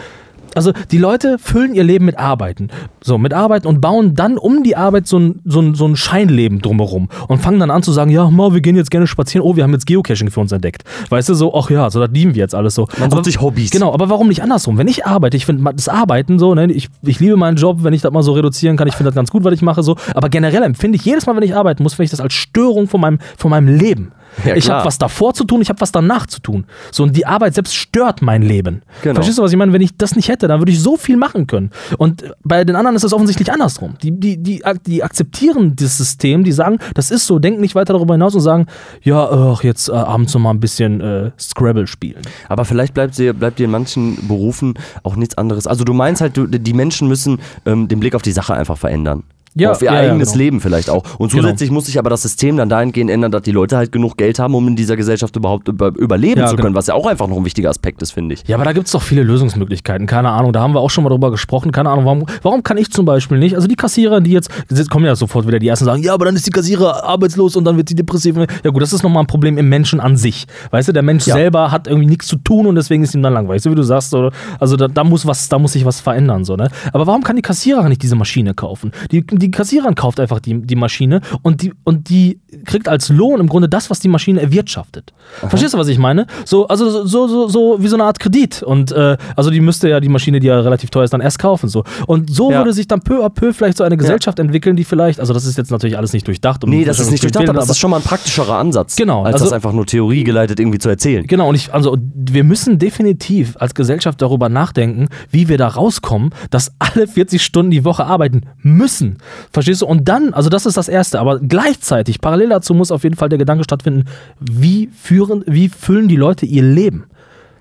Also 0.55 0.73
die 0.91 0.99
Leute 0.99 1.39
füllen 1.39 1.75
ihr 1.75 1.85
Leben 1.85 2.05
mit 2.05 2.19
Arbeiten. 2.19 2.69
So, 3.03 3.19
mit 3.19 3.35
Arbeiten 3.35 3.67
und 3.67 3.81
bauen 3.81 4.15
dann 4.15 4.39
um 4.39 4.63
die 4.63 4.77
Arbeit 4.77 5.07
so 5.07 5.19
ein, 5.19 5.41
so 5.45 5.61
ein, 5.61 5.75
so 5.75 5.87
ein 5.87 5.97
Scheinleben 5.97 6.61
drumherum 6.61 7.09
und 7.29 7.39
fangen 7.39 7.59
dann 7.59 7.71
an 7.71 7.83
zu 7.83 7.93
sagen, 7.93 8.11
ja, 8.11 8.29
mal, 8.31 8.53
wir 8.53 8.61
gehen 8.61 8.77
jetzt 8.77 8.91
gerne 8.91 9.07
spazieren, 9.07 9.47
oh, 9.47 9.57
wir 9.57 9.65
haben 9.65 9.73
jetzt 9.73 9.87
Geocaching 9.87 10.31
für 10.31 10.41
uns 10.41 10.53
entdeckt. 10.53 10.85
Weißt 11.09 11.29
du, 11.29 11.35
so, 11.35 11.55
ach 11.55 11.71
ja, 11.71 11.91
so, 11.91 12.01
das 12.01 12.11
lieben 12.13 12.35
wir 12.35 12.41
jetzt 12.41 12.55
alles 12.55 12.75
so. 12.75 12.87
Man 12.99 13.11
sucht 13.11 13.25
sich 13.25 13.41
Hobbys. 13.41 13.71
Genau, 13.71 13.93
aber 13.93 14.11
warum 14.11 14.29
nicht 14.29 14.43
andersrum? 14.43 14.79
Wenn 14.79 14.89
ich 14.89 15.07
arbeite, 15.07 15.37
ich 15.37 15.47
finde 15.47 15.73
das 15.75 15.89
Arbeiten 15.89 16.39
so, 16.39 16.55
ne, 16.55 16.71
ich, 16.73 16.89
ich 17.03 17.21
liebe 17.21 17.37
meinen 17.37 17.57
Job, 17.57 17.79
wenn 17.83 17.95
ich 17.95 18.03
das 18.03 18.13
mal 18.13 18.23
so 18.23 18.33
reduzieren 18.33 18.77
kann, 18.77 18.89
ich 18.89 18.95
finde 18.95 19.11
das 19.11 19.15
ganz 19.17 19.31
gut, 19.31 19.45
was 19.45 19.55
ich 19.55 19.63
mache, 19.63 19.83
so. 19.83 19.97
Aber 20.15 20.29
generell 20.29 20.63
empfinde 20.63 20.97
ich 20.97 21.05
jedes 21.05 21.27
Mal, 21.27 21.35
wenn 21.37 21.43
ich 21.43 21.57
arbeiten 21.57 21.83
muss, 21.83 21.95
finde 21.95 22.05
ich 22.05 22.11
das 22.11 22.21
als 22.21 22.35
Störung 22.35 22.89
von 22.89 23.01
meinem, 23.01 23.19
von 23.37 23.51
meinem 23.51 23.69
Leben. 23.69 24.13
Ja, 24.45 24.57
ich 24.57 24.71
habe 24.71 24.85
was 24.85 24.99
davor 24.99 25.35
zu 25.35 25.45
tun, 25.45 25.61
ich 25.61 25.69
habe 25.69 25.81
was 25.81 25.93
danach 25.93 26.27
zu 26.27 26.41
tun. 26.41 26.65
So, 26.91 27.03
und 27.03 27.17
die 27.17 27.27
Arbeit 27.27 27.55
selbst 27.55 27.75
stört 27.75 28.23
mein 28.23 28.43
Leben. 28.43 28.83
Genau. 29.03 29.15
Verstehst 29.17 29.39
du, 29.39 29.43
was 29.43 29.53
ich 29.53 29.59
meine? 29.59 29.73
Wenn 29.73 29.83
ich 29.83 29.97
das 29.97 30.17
nicht 30.17 30.29
hätte, 30.29 30.49
dann 30.49 30.61
würde 30.61 30.73
ich 30.73 30.81
so 30.81 30.97
viel 30.97 31.17
machen 31.17 31.47
können. 31.47 31.71
Und 31.99 32.25
bei 32.43 32.65
den 32.65 32.77
anderen 32.77 32.97
ist 32.97 33.05
es 33.05 33.13
offensichtlich 33.13 33.53
andersrum. 33.53 33.95
Die, 34.03 34.11
die, 34.11 34.43
die, 34.43 34.63
die 34.87 35.05
akzeptieren 35.05 35.75
das 35.77 35.97
System, 35.97 36.45
die 36.45 36.53
sagen, 36.53 36.79
das 36.95 37.11
ist 37.11 37.27
so, 37.27 37.39
denken 37.39 37.61
nicht 37.61 37.75
weiter 37.75 37.93
darüber 37.93 38.15
hinaus 38.15 38.35
und 38.35 38.41
sagen, 38.41 38.67
ja, 39.03 39.29
ach, 39.29 39.63
jetzt 39.63 39.89
äh, 39.89 39.93
abends 39.93 40.35
noch 40.35 40.41
mal 40.41 40.51
ein 40.51 40.61
bisschen 40.61 41.01
äh, 41.01 41.31
Scrabble 41.39 41.87
spielen. 41.87 42.23
Aber 42.49 42.65
vielleicht 42.65 42.95
bleibt 42.95 43.19
dir, 43.19 43.33
bleibt 43.33 43.59
dir 43.59 43.65
in 43.65 43.71
manchen 43.71 44.29
Berufen 44.29 44.75
auch 45.03 45.17
nichts 45.17 45.37
anderes. 45.39 45.67
Also 45.67 45.85
du 45.85 45.93
meinst 45.93 46.21
halt, 46.21 46.37
du, 46.37 46.47
die 46.47 46.73
Menschen 46.73 47.09
müssen 47.09 47.39
ähm, 47.67 47.89
den 47.89 48.01
Blick 48.01 48.15
auf 48.15 48.23
die 48.23 48.33
Sache 48.33 48.55
einfach 48.55 48.79
verändern. 48.79 49.25
Ja, 49.55 49.73
auf 49.73 49.83
ihr 49.83 49.87
ja, 49.87 50.03
ja, 50.03 50.11
eigenes 50.11 50.33
genau. 50.33 50.39
Leben 50.45 50.61
vielleicht 50.61 50.89
auch. 50.91 51.03
Und 51.19 51.31
Genau. 51.31 51.43
zusätzlich 51.43 51.71
muss 51.71 51.87
sich 51.87 51.99
aber 51.99 52.09
das 52.11 52.23
System 52.23 52.57
dann 52.57 52.69
dahingehend 52.69 53.11
ändern, 53.11 53.31
dass 53.33 53.43
die 53.43 53.51
Leute 53.53 53.77
halt 53.77 53.93
genug 53.93 54.17
Geld 54.17 54.39
haben, 54.39 54.55
um 54.55 54.67
in 54.69 54.77
dieser 54.77 54.97
Gesellschaft 54.97 55.37
überhaupt 55.37 55.69
über, 55.69 55.89
überleben 55.97 56.41
Ja, 56.41 56.47
zu 56.47 56.57
genau. 56.57 56.65
können, 56.67 56.75
was 56.75 56.87
ja 56.87 56.95
auch 56.95 57.07
einfach 57.07 57.27
noch 57.29 57.37
ein 57.37 57.45
wichtiger 57.45 57.69
Aspekt 57.71 58.01
ist, 58.03 58.13
finde 58.13 58.35
ich. 58.35 58.45
Ja, 58.47 58.57
aber 58.57 58.65
da 58.65 58.73
gibt 58.73 58.87
es 58.87 58.93
doch 58.93 59.03
viele 59.03 59.23
Lösungsmöglichkeiten. 59.23 60.07
Keine 60.07 60.31
Ahnung, 60.31 60.53
da 60.53 60.61
haben 60.61 60.75
wir 60.75 60.81
auch 60.81 60.91
schon 60.91 61.05
mal 61.05 61.11
drüber 61.11 61.31
gesprochen. 61.31 61.73
Keine 61.73 61.91
Ahnung, 61.91 62.05
warum, 62.05 62.27
warum 62.43 62.63
kann 62.63 62.79
ich 62.79 62.91
zum 62.91 63.05
Beispiel 63.05 63.39
nicht? 63.39 63.55
Also 63.55 63.69
die 63.69 63.75
Kassierer, 63.77 64.21
die 64.21 64.31
jetzt, 64.33 64.51
jetzt 64.71 64.91
kommen 64.91 65.05
ja 65.05 65.15
sofort 65.17 65.47
wieder 65.47 65.59
die 65.59 65.69
ersten 65.69 65.85
sagen, 65.85 66.03
ja, 66.03 66.15
aber 66.15 66.25
dann 66.27 66.37
ist 66.37 66.47
die 66.47 66.51
Kassierer 66.51 67.05
arbeitslos 67.05 67.57
und 67.57 67.65
dann 67.65 67.77
wird 67.77 67.89
sie 67.89 67.95
depressiv. 67.95 68.37
Ja 68.65 68.71
gut, 68.71 68.81
das 68.83 68.93
ist 68.93 69.03
nochmal 69.03 69.23
ein 69.23 69.27
Problem 69.27 69.59
im 69.59 69.69
Menschen 69.69 70.01
an 70.01 70.17
sich. 70.17 70.47
Weißt 70.71 70.89
du, 70.89 70.93
der 70.93 71.03
Mensch 71.03 71.27
Ja. 71.27 71.35
selber 71.35 71.71
hat 71.71 71.87
irgendwie 71.89 72.07
nichts 72.09 72.27
zu 72.27 72.37
tun 72.37 72.67
und 72.67 72.75
deswegen 72.77 73.03
ist 73.03 73.15
ihm 73.15 73.23
dann 73.23 73.35
langweilig. 73.35 73.63
So 73.63 73.71
wie 73.71 73.75
du 73.75 73.83
sagst, 73.83 74.11
so, 74.11 74.31
also 74.59 74.77
da, 74.77 74.89
da 74.89 75.05
muss 75.05 75.27
was, 75.27 75.49
da 75.49 75.59
muss 75.59 75.73
sich 75.73 75.85
was 75.85 76.01
verändern. 76.01 76.45
So, 76.45 76.57
ne? 76.57 76.69
Aber 76.93 77.07
warum 77.07 77.23
kann 77.23 77.37
die 77.37 77.43
Kassiererin 77.43 77.89
nicht 77.91 78.03
diese 78.03 78.17
Maschine 78.17 78.55
kaufen? 78.55 78.93
Die, 79.11 79.25
die 79.43 79.51
Kassiererin 79.51 79.95
kauft 79.95 80.21
einfach 80.21 80.41
die, 80.41 80.63
die 80.63 80.77
Maschine 80.77 81.21
und 81.43 81.63
die, 81.63 81.73
und 81.85 82.09
die 82.09 82.41
kriegt 82.65 82.89
als 82.89 83.09
Lohn 83.09 83.41
im 83.41 83.49
Grunde 83.49 83.69
das, 83.69 83.91
was 83.91 84.01
die 84.01 84.09
Maschine 84.09 84.41
erwirtschaftet. 84.41 85.13
Verstehst 85.49 85.75
du, 85.75 85.79
was 85.79 85.89
ich 85.89 85.99
meine? 85.99 86.27
So, 86.45 86.67
also 86.69 86.91
so, 86.91 87.05
so, 87.07 87.27
so, 87.29 87.49
so 87.49 87.83
wie 87.83 87.89
so 87.89 87.97
eine 87.97 88.05
Art 88.05 88.19
Kredit. 88.21 88.63
Und 88.63 88.93
äh, 88.93 89.17
also 89.37 89.51
die 89.51 89.61
müsste 89.61 89.89
ja 89.89 90.01
die 90.01 90.09
Maschine, 90.09 90.41
die 90.41 90.47
ja 90.47 90.61
relativ 90.61 90.91
teuer 90.91 91.05
ist, 91.05 91.13
dann 91.13 91.21
erst 91.21 91.39
kaufen. 91.39 91.69
So. 91.69 91.85
Und 92.07 92.31
so 92.31 92.51
Ja. 92.51 92.59
würde 92.59 92.73
sich 92.73 92.87
dann 92.89 93.01
peu 93.01 93.25
à 93.25 93.29
peu 93.31 93.53
vielleicht 93.53 93.77
so 93.79 93.85
eine 93.85 93.97
Gesellschaft 93.97 94.39
entwickeln, 94.39 94.77
die 94.77 94.85
vielleicht, 94.85 95.21
also 95.21 95.33
das 95.35 95.45
ist 95.45 95.59
jetzt 95.59 95.71
natürlich 95.71 95.97
alles 95.99 96.13
nicht 96.13 96.27
durchdacht. 96.27 96.63
und 96.65 96.71
Nee, 96.71 96.85
das 96.85 97.01
ist 97.01 97.11
nicht 97.11 97.23
durchdacht, 97.23 97.49
aber 97.49 97.59
das 97.59 97.71
ist 97.71 97.79
schon 97.79 97.91
mal 97.91 97.97
ein 97.99 98.03
praktischerer 98.03 98.57
Ansatz. 98.59 98.97
Genau, 98.97 99.25
Als 99.25 99.35
also- 99.35 99.47
das 99.47 99.53
einfach 99.53 99.73
nur 99.73 99.87
theoriegeleitet 99.87 100.61
irgendwie 100.61 100.79
zu 100.79 100.89
erzählen. 100.89 101.27
Genau, 101.27 101.49
und 101.49 101.55
ich, 101.57 101.73
also 101.75 101.97
wir 102.15 102.45
müssen 102.45 102.79
definitiv 102.79 103.57
als 103.59 103.75
Gesellschaft 103.75 104.23
darüber 104.23 104.49
nachdenken, 104.49 105.09
wie 105.31 105.49
wir 105.49 105.59
da 105.59 105.69
rauskommen, 105.69 106.31
dass 106.51 106.73
alle 106.79 107.07
40 107.09 107.43
Stunden 107.43 107.71
die 107.71 107.85
Woche 107.85 108.05
arbeiten 108.05 108.43
müssen. 108.63 109.19
Verstehst 109.53 109.83
du? 109.83 109.87
Und 109.87 110.09
dann, 110.09 110.35
also 110.35 110.49
das 110.49 110.67
ist 110.67 110.77
das 110.77 110.89
Erste, 110.89 111.21
aber 111.21 111.41
gleichzeitig, 111.41 112.21
parallel 112.21 112.51
dazu 112.51 112.75
muss 112.75 112.91
auf 112.91 113.05
jeden 113.05 113.17
Fall 113.17 113.29
der 113.29 113.39
Gedanke 113.39 113.65
stattfinden, 113.65 114.05
wie 114.41 114.91
führen, 114.95 115.45
wie 115.47 115.69
füllen 115.69 116.09
die 116.09 116.17
Leute 116.17 116.47
ihr 116.47 116.63
Leben? 116.63 117.05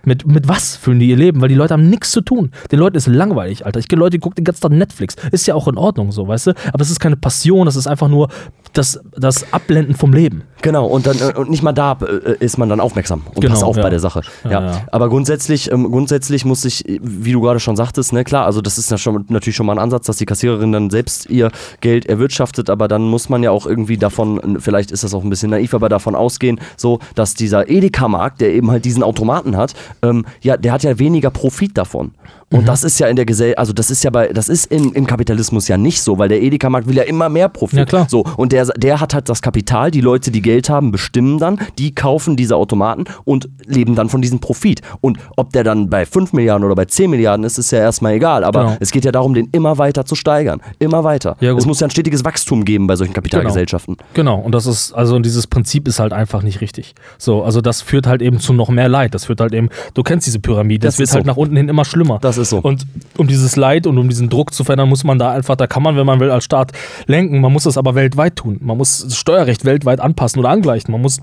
Mit, 0.03 0.25
mit 0.25 0.47
was 0.47 0.75
füllen 0.75 0.99
die 0.99 1.09
ihr 1.09 1.17
Leben? 1.17 1.41
Weil 1.41 1.49
die 1.49 1.55
Leute 1.55 1.73
haben 1.73 1.89
nichts 1.89 2.11
zu 2.11 2.21
tun. 2.21 2.51
Den 2.71 2.79
Leuten 2.79 2.97
ist 2.97 3.07
langweilig, 3.07 3.65
Alter. 3.65 3.79
Ich 3.79 3.87
kenne 3.87 3.99
Leute, 3.99 4.17
die 4.17 4.19
gucken 4.19 4.35
den 4.35 4.45
ganzen 4.45 4.61
Tag 4.61 4.71
Netflix. 4.71 5.15
Ist 5.31 5.45
ja 5.45 5.53
auch 5.53 5.67
in 5.67 5.77
Ordnung 5.77 6.11
so, 6.11 6.27
weißt 6.27 6.47
du? 6.47 6.51
Aber 6.73 6.81
es 6.81 6.89
ist 6.89 6.99
keine 6.99 7.17
Passion, 7.17 7.65
das 7.65 7.75
ist 7.75 7.85
einfach 7.85 8.07
nur 8.07 8.29
das, 8.73 8.99
das 9.17 9.51
Abblenden 9.53 9.95
vom 9.95 10.13
Leben. 10.13 10.43
Genau, 10.61 10.85
und 10.85 11.07
dann 11.07 11.17
äh, 11.19 11.33
und 11.37 11.49
nicht 11.49 11.63
mal 11.63 11.73
da 11.73 11.97
äh, 12.01 12.35
ist 12.39 12.57
man 12.57 12.69
dann 12.69 12.79
aufmerksam 12.79 13.23
und 13.25 13.41
Genau, 13.41 13.53
passt 13.53 13.63
auf 13.63 13.77
ja. 13.77 13.83
bei 13.83 13.89
der 13.89 13.99
Sache. 13.99 14.21
Ja, 14.43 14.51
Ja, 14.51 14.65
ja. 14.65 14.83
Aber 14.91 15.09
grundsätzlich, 15.09 15.71
ähm, 15.71 15.91
grundsätzlich 15.91 16.45
muss 16.45 16.63
ich, 16.65 16.83
wie 17.01 17.31
du 17.31 17.41
gerade 17.41 17.59
schon 17.59 17.75
sagtest, 17.75 18.13
ne, 18.13 18.23
klar, 18.23 18.45
also 18.45 18.61
das 18.61 18.77
ist 18.77 18.91
ja 18.91 18.97
schon, 18.97 19.25
natürlich 19.29 19.55
schon 19.55 19.65
mal 19.65 19.73
ein 19.73 19.79
Ansatz, 19.79 20.05
dass 20.05 20.17
die 20.17 20.25
Kassiererin 20.25 20.71
dann 20.71 20.89
selbst 20.89 21.29
ihr 21.29 21.51
Geld 21.81 22.05
erwirtschaftet, 22.05 22.69
aber 22.69 22.87
dann 22.87 23.03
muss 23.03 23.29
man 23.29 23.43
ja 23.43 23.51
auch 23.51 23.65
irgendwie 23.65 23.97
davon, 23.97 24.57
vielleicht 24.59 24.91
ist 24.91 25.03
das 25.03 25.13
auch 25.13 25.23
ein 25.23 25.29
bisschen 25.29 25.49
naiv, 25.49 25.73
aber 25.73 25.89
davon 25.89 26.15
ausgehen, 26.15 26.59
so, 26.77 26.99
dass 27.15 27.33
dieser 27.33 27.69
Edeka-Markt, 27.69 28.41
der 28.41 28.53
eben 28.53 28.69
halt 28.71 28.85
diesen 28.85 29.03
Automaten 29.03 29.57
hat, 29.57 29.73
ähm, 30.01 30.25
ja, 30.41 30.57
der 30.57 30.73
hat 30.73 30.83
ja 30.83 30.99
weniger 30.99 31.31
Profit 31.31 31.77
davon. 31.77 32.11
Mhm. 32.51 32.59
Und 32.59 32.67
das 32.67 32.83
ist 32.83 32.99
ja 32.99 33.07
in 33.07 33.15
der 33.15 33.25
Gesellschaft, 33.25 33.57
also 33.59 33.73
das 33.73 33.89
ist 33.91 34.03
ja 34.03 34.09
bei, 34.09 34.27
das 34.27 34.49
ist 34.49 34.65
in, 34.65 34.91
im 34.93 35.07
Kapitalismus 35.07 35.67
ja 35.67 35.77
nicht 35.77 36.01
so, 36.01 36.17
weil 36.17 36.29
der 36.29 36.41
Edeka-Markt 36.41 36.87
will 36.87 36.95
ja 36.97 37.03
immer 37.03 37.29
mehr 37.29 37.49
Profit. 37.49 37.79
Ja, 37.79 37.85
klar. 37.85 38.07
So, 38.09 38.23
und 38.37 38.51
der, 38.51 38.65
der 38.77 38.99
hat 38.99 39.13
halt 39.13 39.29
das 39.29 39.41
Kapital, 39.41 39.91
die 39.91 40.01
Leute, 40.01 40.31
die 40.31 40.41
Geld 40.41 40.69
haben, 40.69 40.91
bestimmen 40.91 41.39
dann, 41.39 41.59
die 41.77 41.95
kaufen 41.95 42.35
diese 42.35 42.55
Automaten 42.55 43.05
und 43.23 43.49
leben 43.65 43.95
dann 43.95 44.09
von 44.09 44.21
diesem 44.21 44.39
Profit. 44.39 44.81
Und 45.01 45.17
ob 45.37 45.51
der 45.53 45.63
dann 45.63 45.89
bei 45.89 46.05
5 46.05 46.33
Milliarden 46.33 46.65
oder 46.65 46.75
bei 46.75 46.85
10 46.85 47.09
Milliarden 47.09 47.45
ist, 47.45 47.57
ist 47.57 47.71
ja 47.71 47.79
erstmal 47.79 48.13
egal. 48.13 48.43
Aber 48.43 48.61
Genau. 48.61 48.77
es 48.79 48.91
geht 48.91 49.05
ja 49.05 49.11
darum, 49.11 49.33
den 49.33 49.47
immer 49.51 49.77
weiter 49.77 50.05
zu 50.05 50.15
steigern. 50.15 50.61
Immer 50.79 51.03
weiter. 51.03 51.37
Ja, 51.39 51.55
es 51.55 51.65
muss 51.65 51.79
ja 51.79 51.87
ein 51.87 51.91
stetiges 51.91 52.23
Wachstum 52.25 52.65
geben 52.65 52.85
bei 52.87 52.95
solchen 52.95 53.13
Kapitalgesellschaften. 53.13 53.97
Genau, 54.13 54.37
und 54.39 54.53
das 54.53 54.65
ist, 54.65 54.91
also 54.93 55.17
dieses 55.19 55.47
Prinzip 55.47 55.87
ist 55.87 55.99
halt 55.99 56.13
einfach 56.13 56.43
nicht 56.43 56.61
richtig. 56.61 56.95
So, 57.17 57.43
also 57.43 57.61
das 57.61 57.81
führt 57.81 58.07
halt 58.07 58.21
eben 58.21 58.39
zu 58.39 58.53
noch 58.53 58.69
mehr 58.69 58.89
Leid. 58.89 59.13
Das 59.15 59.25
führt 59.25 59.39
halt 59.41 59.53
eben, 59.53 59.69
du 59.93 60.03
kennst 60.03 60.27
diese 60.27 60.39
Pyramide, 60.39 60.85
das, 60.87 60.95
Das 60.95 60.99
wird 60.99 61.11
halt 61.13 61.23
so. 61.23 61.27
nach 61.27 61.37
unten 61.37 61.55
hin 61.55 61.69
immer 61.69 61.85
schlimmer. 61.85 62.19
Das 62.21 62.37
ist 62.41 62.49
so. 62.49 62.59
Und 62.59 62.85
um 63.17 63.27
dieses 63.27 63.55
Leid 63.55 63.87
und 63.87 63.97
um 63.97 64.09
diesen 64.09 64.29
Druck 64.29 64.53
zu 64.53 64.63
verändern, 64.63 64.89
muss 64.89 65.03
man 65.03 65.19
da 65.19 65.31
einfach, 65.31 65.55
da 65.55 65.67
kann 65.67 65.83
man, 65.83 65.95
wenn 65.95 66.05
man 66.05 66.19
will, 66.19 66.31
als 66.31 66.43
Staat 66.43 66.71
lenken. 67.07 67.41
Man 67.41 67.53
muss 67.53 67.63
das 67.63 67.77
aber 67.77 67.95
weltweit 67.95 68.35
tun. 68.35 68.57
Man 68.61 68.77
muss 68.77 69.03
das 69.03 69.17
Steuerrecht 69.17 69.65
weltweit 69.65 69.99
anpassen 69.99 70.39
oder 70.39 70.49
angleichen. 70.49 70.91
Man 70.91 71.01
muss 71.01 71.21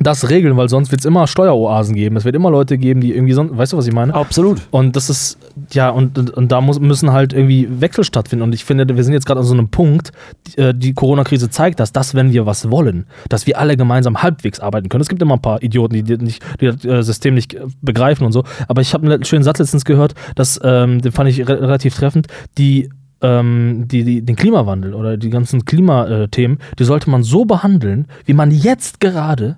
das 0.00 0.28
regeln, 0.28 0.56
weil 0.56 0.68
sonst 0.68 0.90
wird 0.90 1.00
es 1.00 1.04
immer 1.04 1.26
Steueroasen 1.26 1.94
geben. 1.94 2.16
Es 2.16 2.24
wird 2.24 2.34
immer 2.34 2.50
Leute 2.50 2.78
geben, 2.78 3.00
die 3.00 3.12
irgendwie 3.12 3.32
sonst, 3.32 3.56
weißt 3.56 3.72
du, 3.72 3.76
was 3.76 3.86
ich 3.86 3.92
meine? 3.92 4.14
Absolut. 4.14 4.60
Und 4.70 4.96
das 4.96 5.10
ist, 5.10 5.38
ja, 5.72 5.90
und, 5.90 6.18
und, 6.18 6.30
und 6.30 6.52
da 6.52 6.60
muss, 6.60 6.80
müssen 6.80 7.12
halt 7.12 7.32
irgendwie 7.32 7.68
Wechsel 7.80 8.04
stattfinden. 8.04 8.42
Und 8.42 8.54
ich 8.54 8.64
finde, 8.64 8.88
wir 8.94 9.04
sind 9.04 9.12
jetzt 9.12 9.26
gerade 9.26 9.40
an 9.40 9.46
so 9.46 9.54
einem 9.54 9.68
Punkt, 9.68 10.12
die, 10.46 10.60
äh, 10.60 10.74
die 10.74 10.94
Corona-Krise 10.94 11.50
zeigt 11.50 11.80
das, 11.80 11.92
dass 11.92 12.14
wenn 12.14 12.32
wir 12.32 12.46
was 12.46 12.70
wollen, 12.70 13.06
dass 13.28 13.46
wir 13.46 13.58
alle 13.58 13.76
gemeinsam 13.76 14.22
halbwegs 14.22 14.60
arbeiten 14.60 14.88
können. 14.88 15.02
Es 15.02 15.08
gibt 15.08 15.22
immer 15.22 15.34
ein 15.34 15.42
paar 15.42 15.62
Idioten, 15.62 15.94
die, 15.94 16.02
die, 16.02 16.16
nicht, 16.16 16.42
die 16.60 16.66
das 16.66 16.84
äh, 16.84 17.02
System 17.02 17.34
nicht 17.34 17.54
äh, 17.54 17.66
begreifen 17.82 18.26
und 18.26 18.32
so. 18.32 18.44
Aber 18.68 18.80
ich 18.82 18.94
habe 18.94 19.06
einen 19.06 19.24
schönen 19.24 19.44
Satz 19.44 19.58
letztens 19.58 19.84
gehört, 19.84 20.14
dass, 20.34 20.60
ähm, 20.62 21.00
den 21.00 21.12
fand 21.12 21.30
ich 21.30 21.46
re 21.48 21.60
relativ 21.60 21.94
treffend, 21.94 22.26
die 22.58 22.90
ähm, 23.24 23.84
die, 23.86 24.04
die, 24.04 24.22
den 24.22 24.36
Klimawandel 24.36 24.94
oder 24.94 25.16
die 25.16 25.30
ganzen 25.30 25.64
Klimathemen, 25.64 26.58
die 26.78 26.84
sollte 26.84 27.08
man 27.08 27.22
so 27.22 27.44
behandeln, 27.44 28.06
wie 28.26 28.34
man 28.34 28.50
jetzt 28.50 29.00
gerade 29.00 29.56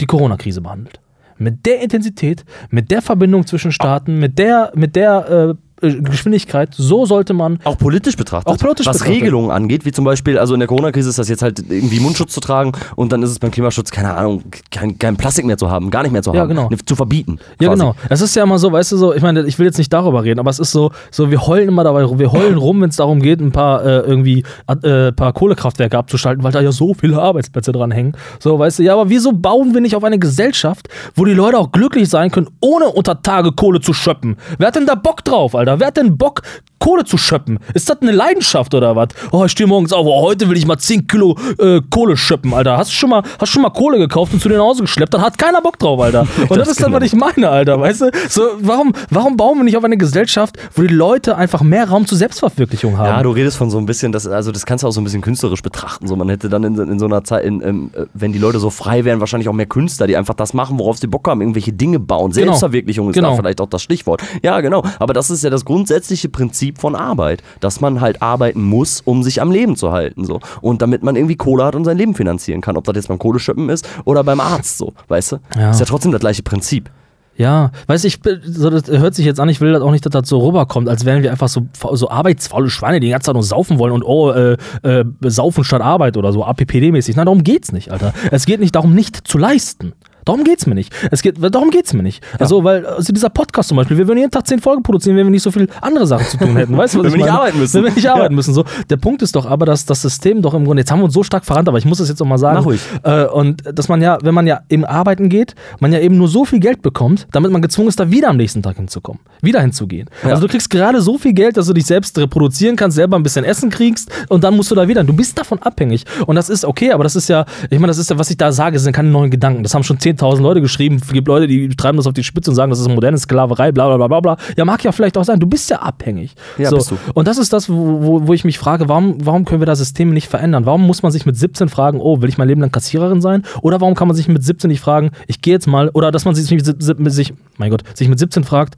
die 0.00 0.06
Corona-Krise 0.06 0.60
behandelt. 0.60 1.00
Mit 1.36 1.66
der 1.66 1.80
Intensität, 1.80 2.44
mit 2.70 2.90
der 2.90 3.00
Verbindung 3.00 3.46
zwischen 3.46 3.70
Staaten, 3.72 4.18
mit 4.18 4.38
der, 4.38 4.72
mit 4.74 4.96
der 4.96 5.28
äh, 5.30 5.67
Geschwindigkeit, 5.80 6.74
so 6.76 7.06
sollte 7.06 7.34
man. 7.34 7.58
Auch 7.64 7.78
politisch 7.78 8.16
betrachtet. 8.16 8.52
Auch 8.52 8.58
politisch 8.58 8.86
was 8.86 8.98
betrachtet. 8.98 9.22
Regelungen 9.22 9.50
angeht, 9.50 9.84
wie 9.84 9.92
zum 9.92 10.04
Beispiel, 10.04 10.38
also 10.38 10.54
in 10.54 10.60
der 10.60 10.66
Corona-Krise 10.68 11.08
ist 11.08 11.18
das 11.18 11.28
jetzt 11.28 11.42
halt 11.42 11.60
irgendwie 11.68 12.00
Mundschutz 12.00 12.32
zu 12.32 12.40
tragen 12.40 12.72
und 12.96 13.12
dann 13.12 13.22
ist 13.22 13.30
es 13.30 13.38
beim 13.38 13.50
Klimaschutz, 13.50 13.90
keine 13.90 14.14
Ahnung, 14.14 14.42
kein, 14.70 14.98
kein 14.98 15.16
Plastik 15.16 15.44
mehr 15.44 15.56
zu 15.58 15.70
haben, 15.70 15.90
gar 15.90 16.02
nicht 16.02 16.12
mehr 16.12 16.22
zu 16.22 16.32
Ja, 16.34 16.40
haben, 16.40 16.48
genau. 16.48 16.68
ne, 16.68 16.76
zu 16.84 16.96
verbieten. 16.96 17.38
Ja, 17.60 17.68
quasi. 17.68 17.80
genau. 17.80 17.94
Es 18.08 18.20
ist 18.20 18.34
ja 18.34 18.42
immer 18.42 18.58
so, 18.58 18.72
weißt 18.72 18.92
du, 18.92 18.96
so, 18.96 19.14
ich 19.14 19.22
meine, 19.22 19.42
ich 19.44 19.58
will 19.58 19.66
jetzt 19.66 19.78
nicht 19.78 19.92
darüber 19.92 20.24
reden, 20.24 20.40
aber 20.40 20.50
es 20.50 20.58
ist 20.58 20.72
so, 20.72 20.90
so 21.10 21.30
wir 21.30 21.46
heulen 21.46 21.68
immer 21.68 21.84
dabei, 21.84 22.04
rum- 22.04 22.18
wir 22.18 22.32
heulen 22.32 22.58
rum, 22.58 22.80
wenn 22.80 22.90
es 22.90 22.96
darum 22.96 23.20
geht, 23.20 23.40
ein 23.40 23.52
paar 23.52 23.84
äh, 23.84 23.98
irgendwie 24.00 24.44
äh, 24.82 25.12
paar 25.12 25.32
Kohlekraftwerke 25.32 25.96
abzuschalten, 25.96 26.42
weil 26.44 26.52
da 26.52 26.60
ja 26.60 26.72
so 26.72 26.94
viele 26.94 27.20
Arbeitsplätze 27.20 27.72
dran 27.72 27.90
hängen. 27.90 28.12
So, 28.40 28.58
weißt 28.58 28.78
du, 28.78 28.82
ja, 28.82 28.94
aber 28.94 29.08
wieso 29.10 29.32
bauen 29.32 29.74
wir 29.74 29.80
nicht 29.80 29.94
auf 29.96 30.04
eine 30.04 30.18
Gesellschaft, 30.18 30.88
wo 31.14 31.24
die 31.24 31.34
Leute 31.34 31.58
auch 31.58 31.72
glücklich 31.72 32.08
sein 32.08 32.30
können, 32.30 32.48
ohne 32.60 32.86
unter 32.86 33.22
Tage 33.22 33.52
Kohle 33.52 33.80
zu 33.80 33.92
schöpfen? 33.92 34.36
Wer 34.58 34.68
hat 34.68 34.76
denn 34.76 34.86
da 34.86 34.94
Bock 34.94 35.22
drauf, 35.24 35.54
Alter? 35.54 35.67
Wer 35.76 35.88
hat 35.88 35.96
denn 35.96 36.16
Bock, 36.16 36.42
Kohle 36.78 37.04
zu 37.04 37.16
schöpfen? 37.18 37.58
Ist 37.74 37.88
das 37.90 38.00
eine 38.00 38.12
Leidenschaft 38.12 38.74
oder 38.74 38.96
was? 38.96 39.08
Oh, 39.32 39.44
ich 39.44 39.52
stehe 39.52 39.66
morgens 39.66 39.92
auf, 39.92 40.06
oh, 40.06 40.22
heute 40.22 40.48
will 40.48 40.56
ich 40.56 40.66
mal 40.66 40.78
10 40.78 41.06
Kilo 41.06 41.36
äh, 41.58 41.80
Kohle 41.90 42.16
schöpfen, 42.16 42.54
Alter. 42.54 42.76
Hast 42.76 42.90
du 42.90 42.94
schon 42.94 43.10
mal, 43.10 43.22
hast 43.38 43.50
schon 43.50 43.62
mal 43.62 43.70
Kohle 43.70 43.98
gekauft 43.98 44.32
und 44.32 44.40
zu 44.40 44.48
dir 44.48 44.56
nach 44.58 44.64
Hause 44.64 44.82
geschleppt? 44.82 45.14
Dann 45.14 45.22
hat 45.22 45.38
keiner 45.38 45.60
Bock 45.60 45.78
drauf, 45.78 46.00
Alter. 46.00 46.26
Und 46.48 46.56
das, 46.58 46.68
ist 46.68 46.82
dann, 46.82 46.92
was 46.92 47.02
ich 47.02 47.14
meine, 47.14 47.48
Alter, 47.48 47.80
weißt 47.80 48.02
du? 48.02 48.10
So, 48.28 48.42
warum, 48.60 48.92
warum 49.10 49.36
bauen 49.36 49.58
wir 49.58 49.64
nicht 49.64 49.76
auf 49.76 49.84
eine 49.84 49.96
Gesellschaft, 49.96 50.56
wo 50.74 50.82
die 50.82 50.88
Leute 50.88 51.36
einfach 51.36 51.62
mehr 51.62 51.88
Raum 51.88 52.06
zur 52.06 52.18
Selbstverwirklichung 52.18 52.96
haben? 52.96 53.06
Ja, 53.06 53.22
du 53.22 53.30
redest 53.30 53.56
von 53.56 53.70
so 53.70 53.78
ein 53.78 53.86
bisschen, 53.86 54.12
das, 54.12 54.26
also 54.26 54.52
das 54.52 54.66
kannst 54.66 54.84
du 54.84 54.88
auch 54.88 54.92
so 54.92 55.00
ein 55.00 55.04
bisschen 55.04 55.20
künstlerisch 55.20 55.62
betrachten. 55.62 56.06
So, 56.06 56.16
man 56.16 56.28
hätte 56.28 56.48
dann 56.48 56.64
in, 56.64 56.78
in 56.78 56.98
so 56.98 57.06
einer 57.06 57.24
Zeit, 57.24 57.44
in, 57.44 57.62
ähm, 57.62 57.90
äh, 57.94 58.06
wenn 58.14 58.32
die 58.32 58.38
Leute 58.38 58.58
so 58.60 58.70
frei 58.70 59.04
wären, 59.04 59.20
wahrscheinlich 59.20 59.48
auch 59.48 59.52
mehr 59.52 59.66
Künstler, 59.66 60.06
die 60.06 60.16
einfach 60.16 60.34
das 60.34 60.54
machen, 60.54 60.78
worauf 60.78 60.98
sie 60.98 61.06
Bock 61.06 61.26
haben, 61.28 61.40
irgendwelche 61.40 61.72
Dinge 61.72 61.98
bauen. 61.98 62.32
Genau. 62.32 62.46
Selbstverwirklichung 62.46 63.10
ist 63.10 63.14
Genau. 63.14 63.30
da 63.30 63.36
vielleicht 63.36 63.60
auch 63.60 63.68
das 63.68 63.82
Stichwort. 63.82 64.22
Ja, 64.42 64.60
genau. 64.60 64.84
Aber 64.98 65.12
das 65.14 65.30
ist 65.30 65.42
ja 65.44 65.50
das 65.50 65.64
grundsätzliche 65.64 66.28
Prinzip 66.28 66.67
von 66.76 66.94
Arbeit, 66.94 67.42
dass 67.60 67.80
man 67.80 68.00
halt 68.00 68.22
arbeiten 68.22 68.62
muss, 68.62 69.00
um 69.00 69.22
sich 69.22 69.40
am 69.40 69.50
Leben 69.50 69.76
zu 69.76 69.92
halten. 69.92 70.24
So. 70.24 70.40
Und 70.60 70.82
damit 70.82 71.02
man 71.02 71.16
irgendwie 71.16 71.36
Kohle 71.36 71.64
hat 71.64 71.74
und 71.74 71.84
sein 71.84 71.96
Leben 71.96 72.14
finanzieren 72.14 72.60
kann. 72.60 72.76
Ob 72.76 72.84
das 72.84 72.96
jetzt 72.96 73.08
beim 73.08 73.18
Kohleschöppen 73.18 73.68
ist 73.68 73.88
oder 74.04 74.24
beim 74.24 74.40
Arzt, 74.40 74.78
so, 74.78 74.92
weißt 75.08 75.32
du? 75.32 75.36
Ja. 75.56 75.70
Ist 75.70 75.80
ja 75.80 75.86
trotzdem 75.86 76.12
das 76.12 76.20
gleiche 76.20 76.42
Prinzip. 76.42 76.90
Ja, 77.38 77.70
weiß 77.86 78.02
ich, 78.02 78.18
so, 78.46 78.68
das 78.68 78.88
hört 78.88 79.14
sich 79.14 79.24
jetzt 79.24 79.38
an, 79.38 79.48
ich 79.48 79.60
will 79.60 79.72
das 79.72 79.80
auch 79.80 79.92
nicht, 79.92 80.04
dass 80.04 80.10
das 80.10 80.28
so 80.28 80.44
rüberkommt, 80.44 80.88
als 80.88 81.04
wären 81.04 81.22
wir 81.22 81.30
einfach 81.30 81.46
so, 81.46 81.68
so 81.92 82.10
arbeitsfaule 82.10 82.68
Schweine, 82.68 82.98
die 82.98 83.06
die 83.06 83.12
ganze 83.12 83.26
Zeit 83.26 83.34
nur 83.34 83.44
saufen 83.44 83.78
wollen 83.78 83.92
und 83.92 84.02
oh, 84.02 84.32
äh, 84.32 84.56
äh, 84.82 85.04
saufen 85.20 85.62
statt 85.62 85.80
Arbeit 85.80 86.16
oder 86.16 86.32
so, 86.32 86.44
APPD-mäßig. 86.44 87.14
Nein, 87.14 87.26
darum 87.26 87.44
geht's 87.44 87.70
nicht, 87.70 87.92
Alter. 87.92 88.12
Es 88.32 88.44
geht 88.44 88.58
nicht 88.58 88.74
darum, 88.74 88.92
nicht 88.92 89.28
zu 89.28 89.38
leisten. 89.38 89.92
Darum 90.28 90.44
geht's 90.44 90.66
mir 90.66 90.74
nicht. 90.74 90.92
Es 91.10 91.22
geht, 91.22 91.36
darum 91.40 91.70
geht's 91.70 91.94
mir 91.94 92.02
nicht. 92.02 92.22
Also, 92.38 92.62
weil, 92.62 92.84
also 92.84 93.14
dieser 93.14 93.30
Podcast 93.30 93.70
zum 93.70 93.78
Beispiel, 93.78 93.96
wir 93.96 94.06
würden 94.06 94.18
jeden 94.18 94.30
Tag 94.30 94.46
zehn 94.46 94.60
Folgen 94.60 94.82
produzieren, 94.82 95.16
wenn 95.16 95.24
wir 95.24 95.30
nicht 95.30 95.42
so 95.42 95.50
viel 95.50 95.68
andere 95.80 96.06
Sachen 96.06 96.26
zu 96.26 96.36
tun 96.36 96.54
hätten. 96.54 96.76
Weißt 96.76 96.94
du, 96.94 96.98
was 96.98 97.04
Wenn 97.04 97.12
ich 97.12 97.14
wir 97.14 97.24
nicht 97.24 97.26
meine? 97.28 97.38
arbeiten 97.38 97.58
müssen. 97.58 97.74
Wenn 97.74 97.84
wir 97.84 97.92
nicht 97.94 98.10
arbeiten 98.10 98.34
müssen. 98.34 98.52
So. 98.52 98.64
Der 98.90 98.98
Punkt 98.98 99.22
ist 99.22 99.34
doch 99.34 99.46
aber, 99.46 99.64
dass 99.64 99.86
das 99.86 100.02
System 100.02 100.42
doch 100.42 100.52
im 100.52 100.66
Grunde, 100.66 100.82
jetzt 100.82 100.92
haben 100.92 100.98
wir 100.98 101.06
uns 101.06 101.14
so 101.14 101.22
stark 101.22 101.46
verrannt, 101.46 101.66
aber 101.66 101.78
ich 101.78 101.86
muss 101.86 101.96
das 101.96 102.10
jetzt 102.10 102.20
auch 102.20 102.26
mal 102.26 102.36
sagen. 102.36 102.58
Mach 102.58 102.66
ruhig. 102.66 102.80
Äh, 103.04 103.24
und 103.24 103.62
dass 103.72 103.88
man 103.88 104.02
ja, 104.02 104.18
wenn 104.20 104.34
man 104.34 104.46
ja 104.46 104.60
eben 104.68 104.84
arbeiten 104.84 105.30
geht, 105.30 105.54
man 105.80 105.94
ja 105.94 105.98
eben 105.98 106.18
nur 106.18 106.28
so 106.28 106.44
viel 106.44 106.60
Geld 106.60 106.82
bekommt, 106.82 107.26
damit 107.32 107.50
man 107.50 107.62
gezwungen 107.62 107.88
ist, 107.88 107.98
da 107.98 108.10
wieder 108.10 108.28
am 108.28 108.36
nächsten 108.36 108.62
Tag 108.62 108.76
hinzukommen, 108.76 109.22
wieder 109.40 109.62
hinzugehen. 109.62 110.10
Ja. 110.24 110.32
Also 110.32 110.42
du 110.42 110.48
kriegst 110.48 110.68
gerade 110.68 111.00
so 111.00 111.16
viel 111.16 111.32
Geld, 111.32 111.56
dass 111.56 111.68
du 111.68 111.72
dich 111.72 111.86
selbst 111.86 112.18
reproduzieren 112.18 112.76
kannst, 112.76 112.96
selber 112.96 113.16
ein 113.16 113.22
bisschen 113.22 113.46
Essen 113.46 113.70
kriegst 113.70 114.10
und 114.28 114.44
dann 114.44 114.54
musst 114.54 114.70
du 114.70 114.74
da 114.74 114.88
wieder. 114.88 115.04
Du 115.04 115.14
bist 115.14 115.38
davon 115.38 115.58
abhängig. 115.62 116.04
Und 116.26 116.36
das 116.36 116.50
ist 116.50 116.66
okay, 116.66 116.92
aber 116.92 117.02
das 117.02 117.16
ist 117.16 117.28
ja, 117.28 117.46
ich 117.70 117.78
meine, 117.78 117.86
das 117.86 117.96
ist 117.96 118.10
ja, 118.10 118.18
was 118.18 118.28
ich 118.28 118.36
da 118.36 118.52
sage, 118.52 118.78
sind 118.78 118.92
keine 118.92 119.08
neuen 119.08 119.30
Gedanken. 119.30 119.62
Das 119.62 119.72
haben 119.72 119.84
schon 119.84 119.96
10.000 119.96 120.17
10.000 120.18 120.42
Leute 120.42 120.60
geschrieben. 120.60 121.00
Es 121.02 121.12
gibt 121.12 121.28
Leute, 121.28 121.46
die 121.46 121.68
treiben 121.68 121.96
das 121.96 122.06
auf 122.06 122.12
die 122.12 122.24
Spitze 122.24 122.50
und 122.50 122.56
sagen, 122.56 122.70
das 122.70 122.80
ist 122.80 122.88
moderne 122.88 123.18
Sklaverei, 123.18 123.72
bla, 123.72 123.86
bla, 123.86 123.96
bla, 123.96 124.08
bla, 124.08 124.20
bla. 124.20 124.36
Ja, 124.56 124.64
mag 124.64 124.82
ja 124.84 124.92
vielleicht 124.92 125.16
auch 125.16 125.24
sein. 125.24 125.40
Du 125.40 125.46
bist 125.46 125.70
ja 125.70 125.78
abhängig. 125.78 126.34
Ja, 126.58 126.70
so. 126.70 126.76
bist 126.76 126.90
du. 126.90 126.98
Und 127.14 127.28
das 127.28 127.38
ist 127.38 127.52
das, 127.52 127.68
wo, 127.68 128.26
wo, 128.26 128.32
ich 128.34 128.44
mich 128.44 128.58
frage, 128.58 128.88
warum, 128.88 129.24
warum 129.24 129.44
können 129.44 129.60
wir 129.60 129.66
das 129.66 129.78
System 129.78 130.10
nicht 130.10 130.28
verändern? 130.28 130.66
Warum 130.66 130.86
muss 130.86 131.02
man 131.02 131.12
sich 131.12 131.26
mit 131.26 131.36
17 131.36 131.68
fragen, 131.68 132.00
oh, 132.00 132.20
will 132.20 132.28
ich 132.28 132.38
mein 132.38 132.48
Leben 132.48 132.60
lang 132.60 132.72
Kassiererin 132.72 133.20
sein? 133.20 133.44
Oder 133.62 133.80
warum 133.80 133.94
kann 133.94 134.08
man 134.08 134.16
sich 134.16 134.28
mit 134.28 134.42
17 134.42 134.68
nicht 134.68 134.80
fragen, 134.80 135.10
ich 135.26 135.40
gehe 135.40 135.54
jetzt 135.54 135.66
mal, 135.66 135.90
oder 135.90 136.10
dass 136.10 136.24
man 136.24 136.34
sich, 136.34 136.46
sich, 136.46 137.34
mein 137.56 137.70
Gott, 137.70 137.82
sich 137.94 138.08
mit 138.08 138.18
17 138.18 138.44
fragt, 138.44 138.76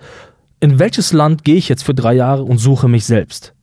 in 0.60 0.78
welches 0.78 1.12
Land 1.12 1.44
gehe 1.44 1.56
ich 1.56 1.68
jetzt 1.68 1.82
für 1.82 1.94
drei 1.94 2.14
Jahre 2.14 2.42
und 2.42 2.58
suche 2.58 2.88
mich 2.88 3.04
selbst? 3.06 3.54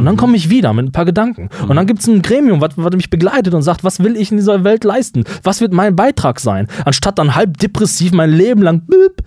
Und 0.00 0.06
dann 0.06 0.16
komme 0.16 0.34
ich 0.34 0.48
wieder 0.48 0.72
mit 0.72 0.86
ein 0.86 0.92
paar 0.92 1.04
Gedanken. 1.04 1.50
Und 1.68 1.76
dann 1.76 1.86
gibt 1.86 2.00
es 2.00 2.06
ein 2.06 2.22
Gremium, 2.22 2.62
was, 2.62 2.70
was 2.76 2.96
mich 2.96 3.10
begleitet 3.10 3.52
und 3.52 3.60
sagt, 3.60 3.84
was 3.84 4.02
will 4.02 4.16
ich 4.16 4.30
in 4.30 4.38
dieser 4.38 4.64
Welt 4.64 4.82
leisten? 4.82 5.24
Was 5.42 5.60
wird 5.60 5.74
mein 5.74 5.94
Beitrag 5.94 6.40
sein? 6.40 6.68
Anstatt 6.86 7.18
dann 7.18 7.34
halb 7.34 7.58
depressiv 7.58 8.12
mein 8.12 8.30
Leben 8.30 8.62
lang 8.62 8.80
büb, 8.80 9.22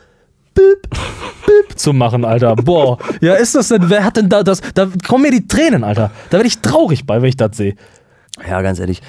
büb, 0.55 0.89
büb 1.45 1.77
zu 1.77 1.93
machen, 1.93 2.25
Alter. 2.25 2.55
Boah, 2.55 2.97
ja, 3.21 3.35
ist 3.35 3.53
das 3.53 3.67
denn, 3.67 3.87
wer 3.87 4.03
hat 4.03 4.17
denn 4.17 4.29
da 4.29 4.41
das, 4.41 4.61
da 4.73 4.87
kommen 5.07 5.21
mir 5.21 5.31
die 5.31 5.47
Tränen, 5.47 5.83
Alter. 5.83 6.09
Da 6.31 6.37
werde 6.37 6.47
ich 6.47 6.57
traurig 6.59 7.05
bei, 7.05 7.21
wenn 7.21 7.29
ich 7.29 7.37
das 7.37 7.55
sehe. 7.55 7.75
Ja, 8.49 8.63
ganz 8.63 8.79
ehrlich, 8.79 9.03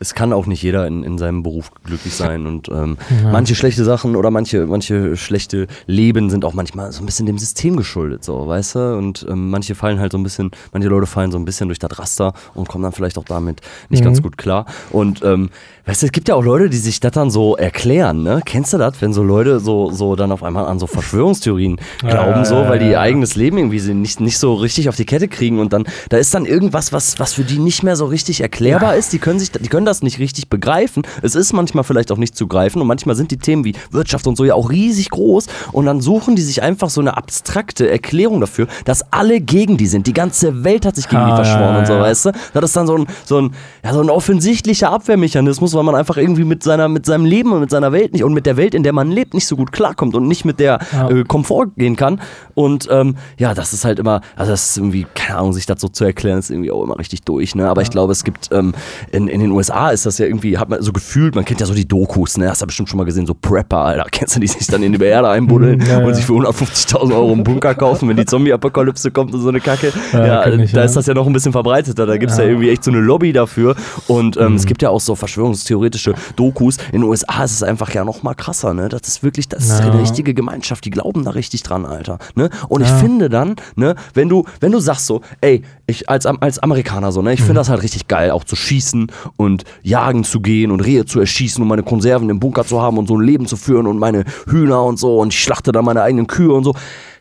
es 0.00 0.14
kann 0.14 0.32
auch 0.32 0.46
nicht 0.46 0.62
jeder 0.62 0.86
in, 0.86 1.04
in 1.04 1.18
seinem 1.18 1.42
Beruf 1.42 1.70
glücklich 1.84 2.14
sein 2.16 2.46
und 2.46 2.68
ähm, 2.68 2.96
manche 3.22 3.54
schlechte 3.54 3.84
Sachen 3.84 4.16
oder 4.16 4.30
manche, 4.30 4.66
manche 4.66 5.16
schlechte 5.16 5.66
Leben 5.86 6.30
sind 6.30 6.44
auch 6.44 6.54
manchmal 6.54 6.92
so 6.92 7.02
ein 7.02 7.06
bisschen 7.06 7.26
dem 7.26 7.38
System 7.38 7.76
geschuldet, 7.76 8.24
so, 8.24 8.46
weißt 8.46 8.74
du? 8.76 8.96
Und 8.96 9.26
ähm, 9.28 9.50
manche 9.50 9.74
fallen 9.74 10.00
halt 10.00 10.12
so 10.12 10.18
ein 10.18 10.22
bisschen, 10.22 10.50
manche 10.72 10.88
Leute 10.88 11.06
fallen 11.06 11.30
so 11.30 11.38
ein 11.38 11.44
bisschen 11.44 11.68
durch 11.68 11.78
das 11.78 11.98
Raster 11.98 12.32
und 12.54 12.68
kommen 12.68 12.84
dann 12.84 12.92
vielleicht 12.92 13.18
auch 13.18 13.24
damit 13.24 13.60
nicht 13.88 14.04
ganz 14.04 14.22
gut 14.22 14.38
klar. 14.38 14.66
Und 14.90 15.22
ähm, 15.22 15.50
weißt 15.86 16.02
du, 16.02 16.06
es 16.06 16.12
gibt 16.12 16.28
ja 16.28 16.34
auch 16.34 16.44
Leute, 16.44 16.68
die 16.68 16.76
sich 16.76 17.00
das 17.00 17.12
dann 17.12 17.30
so 17.30 17.56
erklären, 17.56 18.22
ne? 18.22 18.40
Kennst 18.44 18.72
du 18.72 18.78
das, 18.78 19.00
wenn 19.00 19.12
so 19.12 19.22
Leute 19.22 19.60
so, 19.60 19.90
so 19.90 20.16
dann 20.16 20.32
auf 20.32 20.42
einmal 20.42 20.66
an 20.66 20.78
so 20.78 20.86
Verschwörungstheorien 20.86 21.78
glauben, 22.00 22.44
so, 22.44 22.56
weil 22.68 22.78
die 22.78 22.90
ihr 22.90 23.00
eigenes 23.00 23.34
Leben 23.34 23.58
irgendwie 23.58 23.80
nicht, 23.94 24.20
nicht 24.20 24.38
so 24.38 24.54
richtig 24.54 24.88
auf 24.88 24.96
die 24.96 25.06
Kette 25.06 25.28
kriegen 25.28 25.58
und 25.58 25.72
dann, 25.72 25.84
da 26.08 26.16
ist 26.18 26.34
dann 26.34 26.44
irgendwas, 26.44 26.92
was, 26.92 27.18
was 27.18 27.34
für 27.34 27.44
die 27.44 27.58
nicht 27.58 27.82
mehr 27.82 27.96
so 27.96 28.06
richtig 28.06 28.40
erklärbar 28.40 28.96
ist. 28.96 29.12
Die 29.12 29.18
können 29.18 29.38
sich, 29.38 29.50
die 29.50 29.68
können 29.68 29.86
das 29.88 30.02
nicht 30.02 30.18
richtig 30.18 30.48
begreifen. 30.48 31.02
Es 31.22 31.34
ist 31.34 31.52
manchmal 31.52 31.84
vielleicht 31.84 32.12
auch 32.12 32.16
nicht 32.18 32.36
zu 32.36 32.46
greifen 32.46 32.80
und 32.80 32.86
manchmal 32.86 33.16
sind 33.16 33.30
die 33.30 33.36
Themen 33.38 33.64
wie 33.64 33.74
Wirtschaft 33.90 34.26
und 34.26 34.36
so 34.36 34.44
ja 34.44 34.54
auch 34.54 34.70
riesig 34.70 35.10
groß 35.10 35.46
und 35.72 35.86
dann 35.86 36.00
suchen 36.00 36.36
die 36.36 36.42
sich 36.42 36.62
einfach 36.62 36.90
so 36.90 37.00
eine 37.00 37.16
abstrakte 37.16 37.88
Erklärung 37.90 38.40
dafür, 38.40 38.66
dass 38.84 39.12
alle 39.12 39.40
gegen 39.40 39.76
die 39.76 39.86
sind. 39.86 40.06
Die 40.06 40.12
ganze 40.12 40.64
Welt 40.64 40.84
hat 40.86 40.96
sich 40.96 41.08
gegen 41.08 41.24
die 41.24 41.32
Ah, 41.32 41.36
verschworen 41.36 41.74
ja, 41.74 41.78
und 41.80 41.86
so, 41.86 41.92
ja. 41.94 42.00
weißt 42.02 42.26
du? 42.26 42.32
Das 42.54 42.64
ist 42.64 42.76
dann 42.76 42.86
so 42.86 42.96
ein, 42.96 43.06
so 43.24 43.38
ein, 43.40 43.50
ja, 43.84 43.92
so 43.92 44.00
ein 44.00 44.10
offensichtlicher 44.10 44.90
Abwehrmechanismus, 44.90 45.74
weil 45.74 45.82
man 45.82 45.94
einfach 45.94 46.16
irgendwie 46.16 46.44
mit 46.44 46.62
seiner, 46.62 46.88
mit 46.88 47.06
seinem 47.06 47.24
Leben 47.24 47.52
und 47.52 47.60
mit 47.60 47.70
seiner 47.70 47.92
Welt 47.92 48.12
nicht 48.12 48.24
und 48.24 48.34
mit 48.34 48.46
der 48.46 48.56
Welt, 48.56 48.74
in 48.74 48.82
der 48.82 48.92
man 48.92 49.10
lebt, 49.10 49.34
nicht 49.34 49.46
so 49.46 49.56
gut 49.56 49.72
klarkommt 49.72 50.14
und 50.14 50.28
nicht 50.28 50.44
mit 50.44 50.60
der 50.60 50.78
Ja. 50.92 51.08
äh, 51.10 51.24
Komfort 51.24 51.68
gehen 51.76 51.96
kann. 51.96 52.20
Und 52.54 52.88
ähm, 52.90 53.16
ja, 53.38 53.54
das 53.54 53.72
ist 53.72 53.84
halt 53.84 53.98
immer, 53.98 54.20
also 54.36 54.52
das 54.52 54.70
ist 54.70 54.76
irgendwie, 54.78 55.06
keine 55.14 55.38
Ahnung, 55.38 55.52
sich 55.52 55.66
das 55.66 55.80
so 55.80 55.88
zu 55.88 56.04
erklären, 56.04 56.38
ist 56.38 56.50
irgendwie 56.50 56.70
auch 56.70 56.82
immer 56.82 56.98
richtig 56.98 57.22
durch, 57.22 57.54
ne? 57.54 57.68
Aber 57.68 57.82
ich 57.82 57.90
glaube, 57.90 58.12
es 58.12 58.24
gibt, 58.24 58.50
ähm, 58.52 58.74
in, 59.12 59.28
in 59.28 59.40
den 59.40 59.50
USA 59.52 59.77
ist 59.90 60.04
das 60.06 60.18
ja 60.18 60.26
irgendwie, 60.26 60.58
hat 60.58 60.68
man 60.68 60.82
so 60.82 60.92
gefühlt, 60.92 61.34
man 61.36 61.44
kennt 61.44 61.60
ja 61.60 61.66
so 61.66 61.74
die 61.74 61.86
Dokus, 61.86 62.36
ne? 62.36 62.50
Hast 62.50 62.60
du 62.62 62.66
bestimmt 62.66 62.88
schon 62.88 62.98
mal 62.98 63.04
gesehen, 63.04 63.26
so 63.26 63.34
Prepper, 63.34 63.78
Alter, 63.78 64.04
kennst 64.10 64.34
du, 64.36 64.40
die 64.40 64.46
sich 64.48 64.66
dann 64.66 64.82
in 64.82 64.92
die 64.92 65.02
Erde 65.04 65.28
einbuddeln 65.28 65.78
Mhm, 65.78 65.86
ja, 65.86 65.98
und 65.98 66.08
ja. 66.08 66.14
sich 66.14 66.24
für 66.26 66.32
150.000 66.32 67.14
Euro 67.14 67.32
einen 67.32 67.44
Bunker 67.44 67.74
kaufen, 67.74 68.08
wenn 68.08 68.16
die 68.16 68.24
Zombie-Apokalypse 68.24 69.10
kommt 69.10 69.32
und 69.32 69.40
so 69.40 69.48
eine 69.48 69.60
Kacke. 69.60 69.92
Ja, 70.12 70.26
Ja, 70.26 70.46
ich, 70.46 70.72
da 70.72 70.80
ja. 70.80 70.84
ist 70.84 70.96
das 70.96 71.06
ja 71.06 71.14
noch 71.14 71.26
ein 71.26 71.32
bisschen 71.32 71.52
verbreiteter, 71.52 72.04
da 72.06 72.16
gibt 72.16 72.32
es 72.32 72.38
ja. 72.38 72.44
Ja. 72.44 72.50
irgendwie 72.50 72.70
echt 72.70 72.82
so 72.84 72.90
eine 72.90 73.00
Lobby 73.00 73.32
dafür 73.32 73.76
und 74.08 74.36
ähm, 74.36 74.48
Mhm. 74.50 74.56
es 74.56 74.66
gibt 74.66 74.82
ja 74.82 74.90
auch 74.90 75.00
so 75.00 75.14
verschwörungstheoretische 75.14 76.14
Dokus. 76.36 76.76
In 76.92 77.00
den 77.00 77.04
USA 77.04 77.44
ist 77.44 77.52
es 77.52 77.62
einfach 77.62 77.92
ja 77.94 78.04
noch 78.04 78.22
mal 78.22 78.34
krasser, 78.34 78.74
ne? 78.74 78.88
Das 78.88 79.02
ist 79.06 79.22
wirklich, 79.22 79.48
das 79.48 79.64
ist 79.64 79.80
Ja. 79.80 79.90
eine 79.90 80.00
richtige 80.00 80.34
Gemeinschaft, 80.34 80.84
die 80.84 80.90
glauben 80.90 81.24
da 81.24 81.30
richtig 81.30 81.62
dran, 81.62 81.84
Alter. 81.86 82.18
Ne? 82.34 82.50
Und 82.68 82.82
ich 82.82 82.88
Ja. 82.88 82.96
finde 82.96 83.28
dann, 83.28 83.56
ne, 83.76 83.94
wenn 84.14 84.28
du, 84.28 84.44
wenn 84.60 84.72
du 84.72 84.80
sagst 84.80 85.06
so, 85.06 85.20
ey, 85.40 85.62
ich 85.86 86.08
als, 86.08 86.26
als 86.26 86.58
Amerikaner 86.58 87.12
so, 87.12 87.22
ne, 87.22 87.32
ich 87.32 87.40
Mhm. 87.40 87.44
finde 87.46 87.60
das 87.60 87.68
halt 87.68 87.82
richtig 87.82 88.08
geil, 88.08 88.30
auch 88.30 88.44
zu 88.44 88.56
schießen 88.56 89.10
und 89.36 89.64
jagen 89.82 90.24
zu 90.24 90.40
gehen 90.40 90.70
und 90.70 90.80
Rehe 90.80 91.04
zu 91.04 91.20
erschießen 91.20 91.60
und 91.62 91.68
meine 91.68 91.82
Konserven 91.82 92.28
im 92.30 92.40
Bunker 92.40 92.64
zu 92.64 92.80
haben 92.80 92.98
und 92.98 93.06
so 93.08 93.16
ein 93.16 93.22
Leben 93.22 93.46
zu 93.46 93.56
führen 93.56 93.86
und 93.86 93.98
meine 93.98 94.24
Hühner 94.48 94.82
und 94.84 94.98
so 94.98 95.18
und 95.18 95.32
ich 95.32 95.40
schlachte 95.42 95.72
dann 95.72 95.84
meine 95.84 96.02
eigenen 96.02 96.26
Kühe 96.26 96.52
und 96.52 96.64
so. 96.64 96.74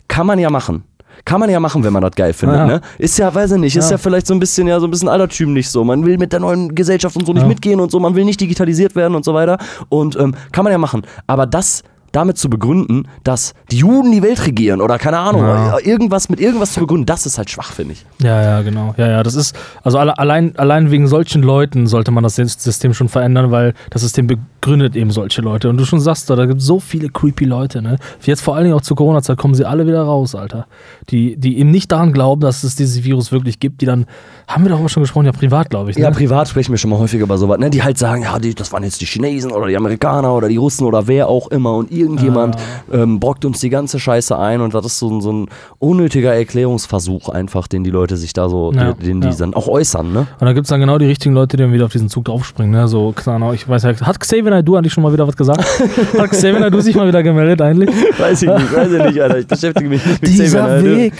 Kann 0.07 0.25
man 0.27 0.39
ja 0.39 0.49
machen. 0.49 0.83
Kann 1.25 1.39
man 1.39 1.49
ja 1.49 1.60
machen, 1.60 1.83
wenn 1.83 1.91
man 1.91 2.01
das 2.03 2.12
geil 2.12 2.31
findet, 2.31 2.57
Ja. 2.57 2.65
ne? 2.67 2.81
Ist 2.99 3.17
ja, 3.17 3.33
weiß 3.33 3.51
ich 3.53 3.57
nicht, 3.57 3.75
ist 3.75 3.86
Ja. 3.86 3.91
ja 3.91 3.97
vielleicht 3.97 4.27
so 4.27 4.33
ein 4.33 4.39
bisschen, 4.39 4.67
ja, 4.67 4.79
so 4.79 4.88
ein 4.88 4.91
bisschen 4.91 5.10
altertümlich 5.10 5.67
so. 5.69 5.83
Man 5.83 6.05
will 6.05 6.17
mit 6.17 6.31
der 6.31 6.39
neuen 6.39 6.73
Gesellschaft 6.75 7.15
und 7.17 7.25
so 7.25 7.33
nicht 7.33 7.41
Ja. 7.41 7.47
mitgehen 7.47 7.79
und 7.81 7.91
so, 7.91 7.99
man 7.99 8.15
will 8.15 8.23
nicht 8.23 8.39
digitalisiert 8.39 8.95
werden 8.95 9.15
und 9.15 9.25
so 9.25 9.33
weiter. 9.33 9.57
Und 9.89 10.15
ähm, 10.15 10.36
kann 10.51 10.63
man 10.63 10.71
ja 10.71 10.77
machen. 10.77 11.01
Aber 11.25 11.45
das 11.45 11.83
damit 12.17 12.38
zu 12.38 12.49
begründen, 12.49 13.08
dass 13.23 13.53
die 13.71 13.77
Juden 13.77 14.12
die 14.12 14.23
Welt 14.23 14.45
regieren 14.45 14.82
oder 14.82 14.97
keine 14.97 15.19
Ahnung, 15.19 15.41
Ja. 15.43 15.77
irgendwas 15.80 16.30
mit 16.30 16.39
irgendwas 16.39 16.73
zu 16.73 16.80
begründen, 16.82 17.06
das 17.06 17.25
ist 17.25 17.38
halt 17.38 17.49
schwach, 17.49 17.71
finde 17.71 17.93
ich. 17.93 18.06
Ja, 18.21 18.41
ja, 18.41 18.62
genau. 18.63 18.93
Ja, 18.97 19.08
ja, 19.08 19.23
das 19.23 19.36
ist, 19.36 19.56
also 19.84 19.97
alle, 19.99 20.17
allein, 20.17 20.56
allein 20.58 20.91
wegen 20.91 21.08
solchen 21.08 21.43
Leuten 21.43 21.88
sollte 21.88 22.12
man 22.12 22.23
das 22.23 22.36
System 22.36 22.93
schon 22.93 23.08
verändern, 23.10 23.51
weil 23.51 23.73
das 23.91 24.01
System 24.01 24.27
begründet 24.27 24.95
eben 24.95 25.12
solche 25.12 25.41
Leute. 25.41 25.69
Und 25.69 25.77
du 25.77 25.86
schon 25.86 25.99
sagst, 25.99 26.30
da 26.30 26.45
gibt 26.45 26.60
es 26.62 26.65
so 26.65 26.80
viele 26.80 27.10
creepy 27.10 27.45
Leute, 27.45 27.82
ne? 27.82 27.97
Jetzt 28.23 28.41
vor 28.41 28.56
allen 28.56 28.65
Dingen 28.65 28.75
auch 28.75 28.82
zur 28.82 28.97
Corona-Zeit 28.97 29.38
kommen 29.38 29.53
sie 29.56 29.65
alle 29.65 29.86
wieder 29.88 30.01
raus, 30.01 30.36
Alter. 30.36 30.65
Die, 31.10 31.38
die 31.38 31.60
eben 31.60 31.71
nicht 31.71 31.91
daran 31.91 32.12
glauben, 32.13 32.41
dass 32.41 32.63
es 32.63 32.75
dieses 32.75 33.03
Virus 33.03 33.32
wirklich 33.32 33.60
gibt, 33.60 33.82
die 33.82 33.86
dann, 33.86 34.06
haben 34.47 34.63
wir 34.63 34.69
darüber 34.69 34.88
schon 34.88 35.03
gesprochen, 35.03 35.25
ja, 35.25 35.33
privat, 35.33 35.69
glaube 35.69 35.91
ich. 35.91 35.97
Ne? 35.97 36.03
Ja, 36.03 36.12
privat 36.12 36.47
sprechen 36.47 36.71
wir 36.71 36.77
schon 36.77 36.89
mal 36.89 36.97
häufiger 36.99 37.23
über 37.23 37.38
sowas, 37.38 37.60
ne? 37.60 37.69
Die 37.69 37.83
halt 37.83 37.97
sagen, 37.97 38.23
ja, 38.23 38.39
die, 38.39 38.55
das 38.55 38.71
waren 38.71 38.83
jetzt 38.83 39.01
die 39.01 39.05
Chinesen 39.05 39.51
oder 39.51 39.67
die 39.67 39.75
Amerikaner 39.75 40.33
oder 40.33 40.47
die 40.47 40.55
Russen 40.55 40.86
oder 40.86 41.05
wer 41.07 41.27
auch 41.27 41.49
immer 41.51 41.73
und 41.75 41.91
irgendjemand 41.91 42.55
ähm, 42.91 43.19
brockt 43.19 43.43
uns 43.43 43.60
die 43.60 43.69
ganze 43.69 43.99
Scheiße 43.99 44.38
ein 44.38 44.62
und 44.62 44.73
das 44.73 44.86
ist 44.86 44.99
so, 44.99 45.10
ein- 45.10 45.19
so 45.21 45.33
ein 45.33 45.47
unnötiger 45.79 46.33
Erklärungsversuch 46.33 47.29
einfach, 47.29 47.67
den 47.67 47.83
die 47.83 47.89
Leute 47.89 48.15
sich 48.15 48.31
da 48.33 48.47
so, 48.47 48.71
Ja, 48.73 48.93
den, 48.93 49.19
die 49.21 49.27
ja. 49.27 49.33
dann 49.38 49.53
auch 49.53 49.67
äußern, 49.67 50.13
ne? 50.13 50.27
Und 50.39 50.45
da 50.45 50.53
gibt 50.53 50.65
es 50.65 50.69
dann 50.69 50.79
genau 50.79 50.97
die 50.97 51.07
richtigen 51.07 51.36
Leute, 51.36 51.57
die 51.57 51.63
dann 51.63 51.73
wieder 51.73 51.86
auf 51.86 51.91
diesen 51.91 52.07
Zug 52.10 52.25
draufspringen. 52.25 52.71
Ne? 52.71 52.88
So, 52.88 53.12
keine 53.12 53.36
Ahnung, 53.36 53.53
ich 53.53 53.67
weiß 53.67 53.83
ja, 53.83 53.99
hat 53.99 54.19
Xavier 54.19 54.49
Naidoo 54.49 54.75
eigentlich 54.77 54.93
schon 54.93 55.03
mal 55.03 55.12
wieder 55.12 55.27
was 55.27 55.36
gesagt? 55.36 55.60
hat 56.17 56.29
Xavier 56.31 56.60
Naidoo 56.62 56.79
sich 56.79 56.95
mal 56.95 57.07
wieder 57.07 57.21
gemeldet 57.21 57.62
eigentlich? 57.62 57.89
Weiß 58.17 58.41
ich 58.43 58.49
nicht, 58.49 58.73
weiß 58.75 58.91
ich 58.93 59.03
nicht, 59.03 59.21
Alter. 59.21 59.39
Ich 59.39 59.47
beschäftige 59.47 59.89
mich 59.89 60.05
nicht 60.05 60.21
mit 60.21 60.31
Dieser 60.31 60.45
Xavier 60.45 60.67
Naidoo. 60.83 60.97
Weg. 60.97 61.13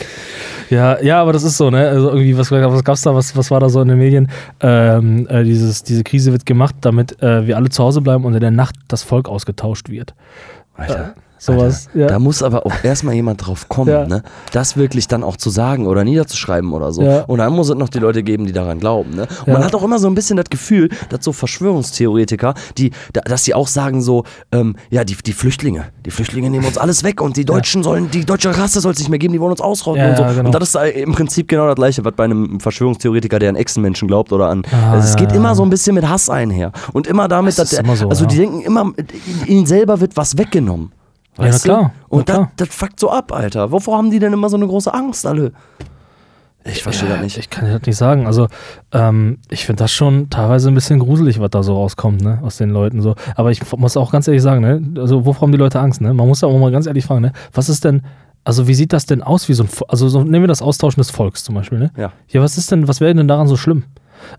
Ja, 0.70 1.02
ja, 1.02 1.22
aber 1.22 1.34
das 1.34 1.44
ist 1.44 1.58
so, 1.58 1.70
ne? 1.70 1.88
Also 1.88 2.10
irgendwie, 2.10 2.38
was, 2.38 2.52
was 2.52 2.84
gab's 2.84 3.02
da, 3.02 3.16
was, 3.16 3.36
was 3.36 3.52
war 3.52 3.60
da 3.60 3.70
so 3.70 3.82
in 3.82 3.88
den 3.88 3.98
Medien? 3.98 4.30
Ähm, 4.60 5.28
äh, 5.28 5.44
dieses, 5.44 5.84
diese 5.84 6.04
Krise 6.04 6.32
wird 6.32 6.46
gemacht, 6.46 6.76
damit 6.82 7.22
äh, 7.22 7.48
wir 7.48 7.56
alle 7.56 7.70
zu 7.70 7.84
Hause 7.84 8.02
bleiben 8.02 8.26
und 8.26 8.34
in 8.34 8.40
der 8.40 8.52
Nacht 8.52 8.76
das 8.88 9.04
Volk 9.04 9.30
ausgetauscht 9.30 9.90
wird. 9.90 10.14
Alter. 10.76 11.16
Sowas, 11.40 11.88
Alter, 11.88 12.00
ja. 12.00 12.08
Da 12.08 12.20
muss 12.20 12.42
aber 12.44 12.66
auch 12.66 12.74
erstmal 12.84 13.14
jemand 13.16 13.46
drauf 13.46 13.70
kommen, 13.70 13.90
Ja. 13.92 14.06
ne? 14.08 14.24
das 14.54 14.76
wirklich 14.78 15.08
dann 15.08 15.24
auch 15.24 15.38
zu 15.38 15.50
sagen 15.50 15.86
oder 15.88 16.04
niederzuschreiben 16.04 16.72
oder 16.74 16.92
so. 16.92 17.04
Ja. 17.04 17.22
Und 17.26 17.38
dann 17.40 17.54
muss 17.54 17.70
es 17.70 17.76
noch 17.76 17.90
die 17.90 18.00
Leute 18.00 18.24
geben, 18.24 18.46
die 18.46 18.54
daran 18.54 18.80
glauben. 18.80 19.12
Ne? 19.16 19.28
Und 19.46 19.54
man 19.54 19.64
hat 19.64 19.76
auch 19.76 19.84
immer 19.84 20.00
so 20.00 20.08
ein 20.08 20.16
bisschen 20.16 20.38
das 20.38 20.50
Gefühl, 20.50 20.90
dass 21.10 21.24
so 21.24 21.32
Verschwörungstheoretiker, 21.34 22.54
die, 22.78 22.92
da- 23.14 23.22
dass 23.22 23.44
sie 23.44 23.54
auch 23.54 23.68
sagen 23.68 24.02
so, 24.02 24.24
ähm, 24.52 24.76
ja, 24.90 25.04
die, 25.04 25.16
die 25.16 25.34
Flüchtlinge, 25.34 25.86
die 26.06 26.12
Flüchtlinge 26.12 26.50
nehmen 26.50 26.66
uns 26.66 26.78
alles 26.78 27.04
weg 27.04 27.22
und 27.22 27.38
die 27.38 27.46
Deutschen 27.46 27.84
sollen, 27.84 28.10
die 28.12 28.26
deutsche 28.26 28.58
Rasse 28.58 28.82
soll 28.82 28.94
es 28.94 29.00
nicht 29.00 29.10
mehr 29.10 29.20
geben, 29.20 29.34
die 29.34 29.40
wollen 29.40 29.52
uns 29.52 29.62
ausrotten 29.62 30.04
und 30.10 30.18
so. 30.18 30.24
genau. 30.24 30.46
Und 30.50 30.52
das 30.56 30.70
ist 30.70 30.76
äh, 30.76 30.90
im 31.02 31.12
Prinzip 31.14 31.48
genau 31.48 31.68
das 31.68 31.76
gleiche, 31.76 32.04
was 32.04 32.14
bei 32.16 32.24
einem 32.24 32.60
Verschwörungstheoretiker, 32.60 33.40
der 33.40 33.50
an 33.50 33.56
Echsenmenschen 33.56 34.08
glaubt 34.08 34.32
oder 34.34 34.50
an. 34.50 34.64
Ah, 34.72 34.94
also 34.94 35.08
es 35.08 35.16
geht 35.16 35.32
immer 35.32 35.56
so 35.56 35.64
ein 35.64 35.70
bisschen 35.70 35.94
mit 35.96 36.08
Hass 36.08 36.30
einher. 36.30 36.72
Und 36.94 37.08
immer 37.08 37.28
damit, 37.28 37.58
Das 37.58 37.70
dass 37.70 37.84
der, 37.84 37.96
so, 37.96 38.10
also 38.10 38.26
die 38.26 38.38
denken 38.38 38.62
immer, 38.62 38.92
ihnen 39.46 39.66
selber 39.66 40.00
wird 40.00 40.16
was 40.18 40.38
weggenommen. 40.38 40.92
Ja, 41.38 41.44
Weißt 41.46 41.68
na 41.68 41.74
du? 41.74 41.80
klar, 41.80 41.92
Und 42.10 42.28
na 42.30 42.38
das, 42.38 42.68
das 42.68 42.76
fuckt 42.76 43.00
so 43.00 43.10
ab, 43.12 43.32
Alter. 43.32 43.72
Wovor 43.72 43.98
haben 43.98 44.10
die 44.12 44.20
denn 44.20 44.34
immer 44.34 44.50
so 44.50 44.58
eine 44.58 44.68
große 44.68 44.94
Angst, 44.94 45.26
alle? 45.26 45.52
Ich 46.66 46.84
verstehe 46.84 47.08
ja, 47.08 47.16
das 47.16 47.24
nicht. 47.24 47.38
Ich 47.38 47.50
kann 47.50 47.66
dir 47.66 47.78
das 47.78 47.86
nicht 47.88 47.96
sagen. 47.96 48.26
Also, 48.28 48.48
ähm, 48.92 49.38
ich 49.50 49.66
finde 49.66 49.84
das 49.84 49.92
schon 49.94 50.30
teilweise 50.30 50.68
ein 50.70 50.74
bisschen 50.76 51.00
gruselig, 51.00 51.40
was 51.40 51.50
da 51.52 51.64
so 51.64 51.76
rauskommt, 51.76 52.22
ne, 52.22 52.40
aus 52.44 52.58
den 52.58 52.72
Leuten 52.72 53.02
so. 53.02 53.16
Aber 53.36 53.52
ich 53.52 53.62
muss 53.78 53.96
auch 53.96 54.12
ganz 54.12 54.28
ehrlich 54.28 54.42
sagen, 54.42 54.62
ne, 54.62 55.02
also 55.02 55.26
wovor 55.26 55.44
haben 55.44 55.54
die 55.54 55.58
Leute 55.58 55.80
Angst, 55.80 56.02
ne? 56.02 56.14
Man 56.14 56.28
muss 56.28 56.42
ja 56.42 56.50
auch 56.50 56.60
mal 56.60 56.72
ganz 56.72 56.86
ehrlich 56.86 57.06
fragen, 57.06 57.22
ne, 57.22 57.32
was 57.54 57.70
ist 57.70 57.86
denn, 57.86 58.02
also 58.44 58.68
wie 58.68 58.74
sieht 58.74 58.92
das 58.92 59.06
denn 59.06 59.24
aus, 59.24 59.48
wie 59.48 59.54
so 59.54 59.64
ein, 59.64 59.70
also 59.88 60.10
so, 60.10 60.24
nehmen 60.24 60.44
wir 60.44 60.48
das 60.48 60.62
Austauschen 60.62 61.00
des 61.00 61.10
Volks 61.10 61.44
zum 61.46 61.56
Beispiel, 61.56 61.80
ne? 61.80 61.92
Ja. 61.96 62.12
Ja, 62.28 62.42
was 62.42 62.58
ist 62.58 62.70
denn, 62.70 62.88
was 62.90 63.00
wäre 63.00 63.16
denn 63.16 63.30
daran 63.30 63.48
so 63.48 63.56
schlimm? 63.56 63.84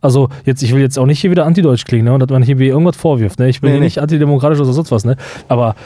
Also, 0.03 0.29
jetzt, 0.45 0.63
ich 0.63 0.75
will 0.75 0.83
jetzt 0.83 0.99
auch 0.99 1.07
nicht 1.07 1.21
hier 1.21 1.31
wieder 1.31 1.47
antideutsch 1.47 1.85
klingen, 1.87 2.05
ne? 2.07 2.13
Und 2.13 2.21
dass 2.21 2.29
man 2.29 2.43
hier 2.43 2.61
irgendwas 2.61 2.97
vorwirft, 2.97 3.39
ne? 3.39 3.49
Ich 3.49 3.63
bin 3.63 3.69
Nee, 3.69 3.75
hier 3.75 3.81
nee. 3.81 3.87
nicht 3.87 4.01
antidemokratisch 4.01 4.59
oder 4.61 4.73
sonst 4.73 4.91
was, 4.91 5.05
ne? 5.07 5.17
Aber, 5.49 5.77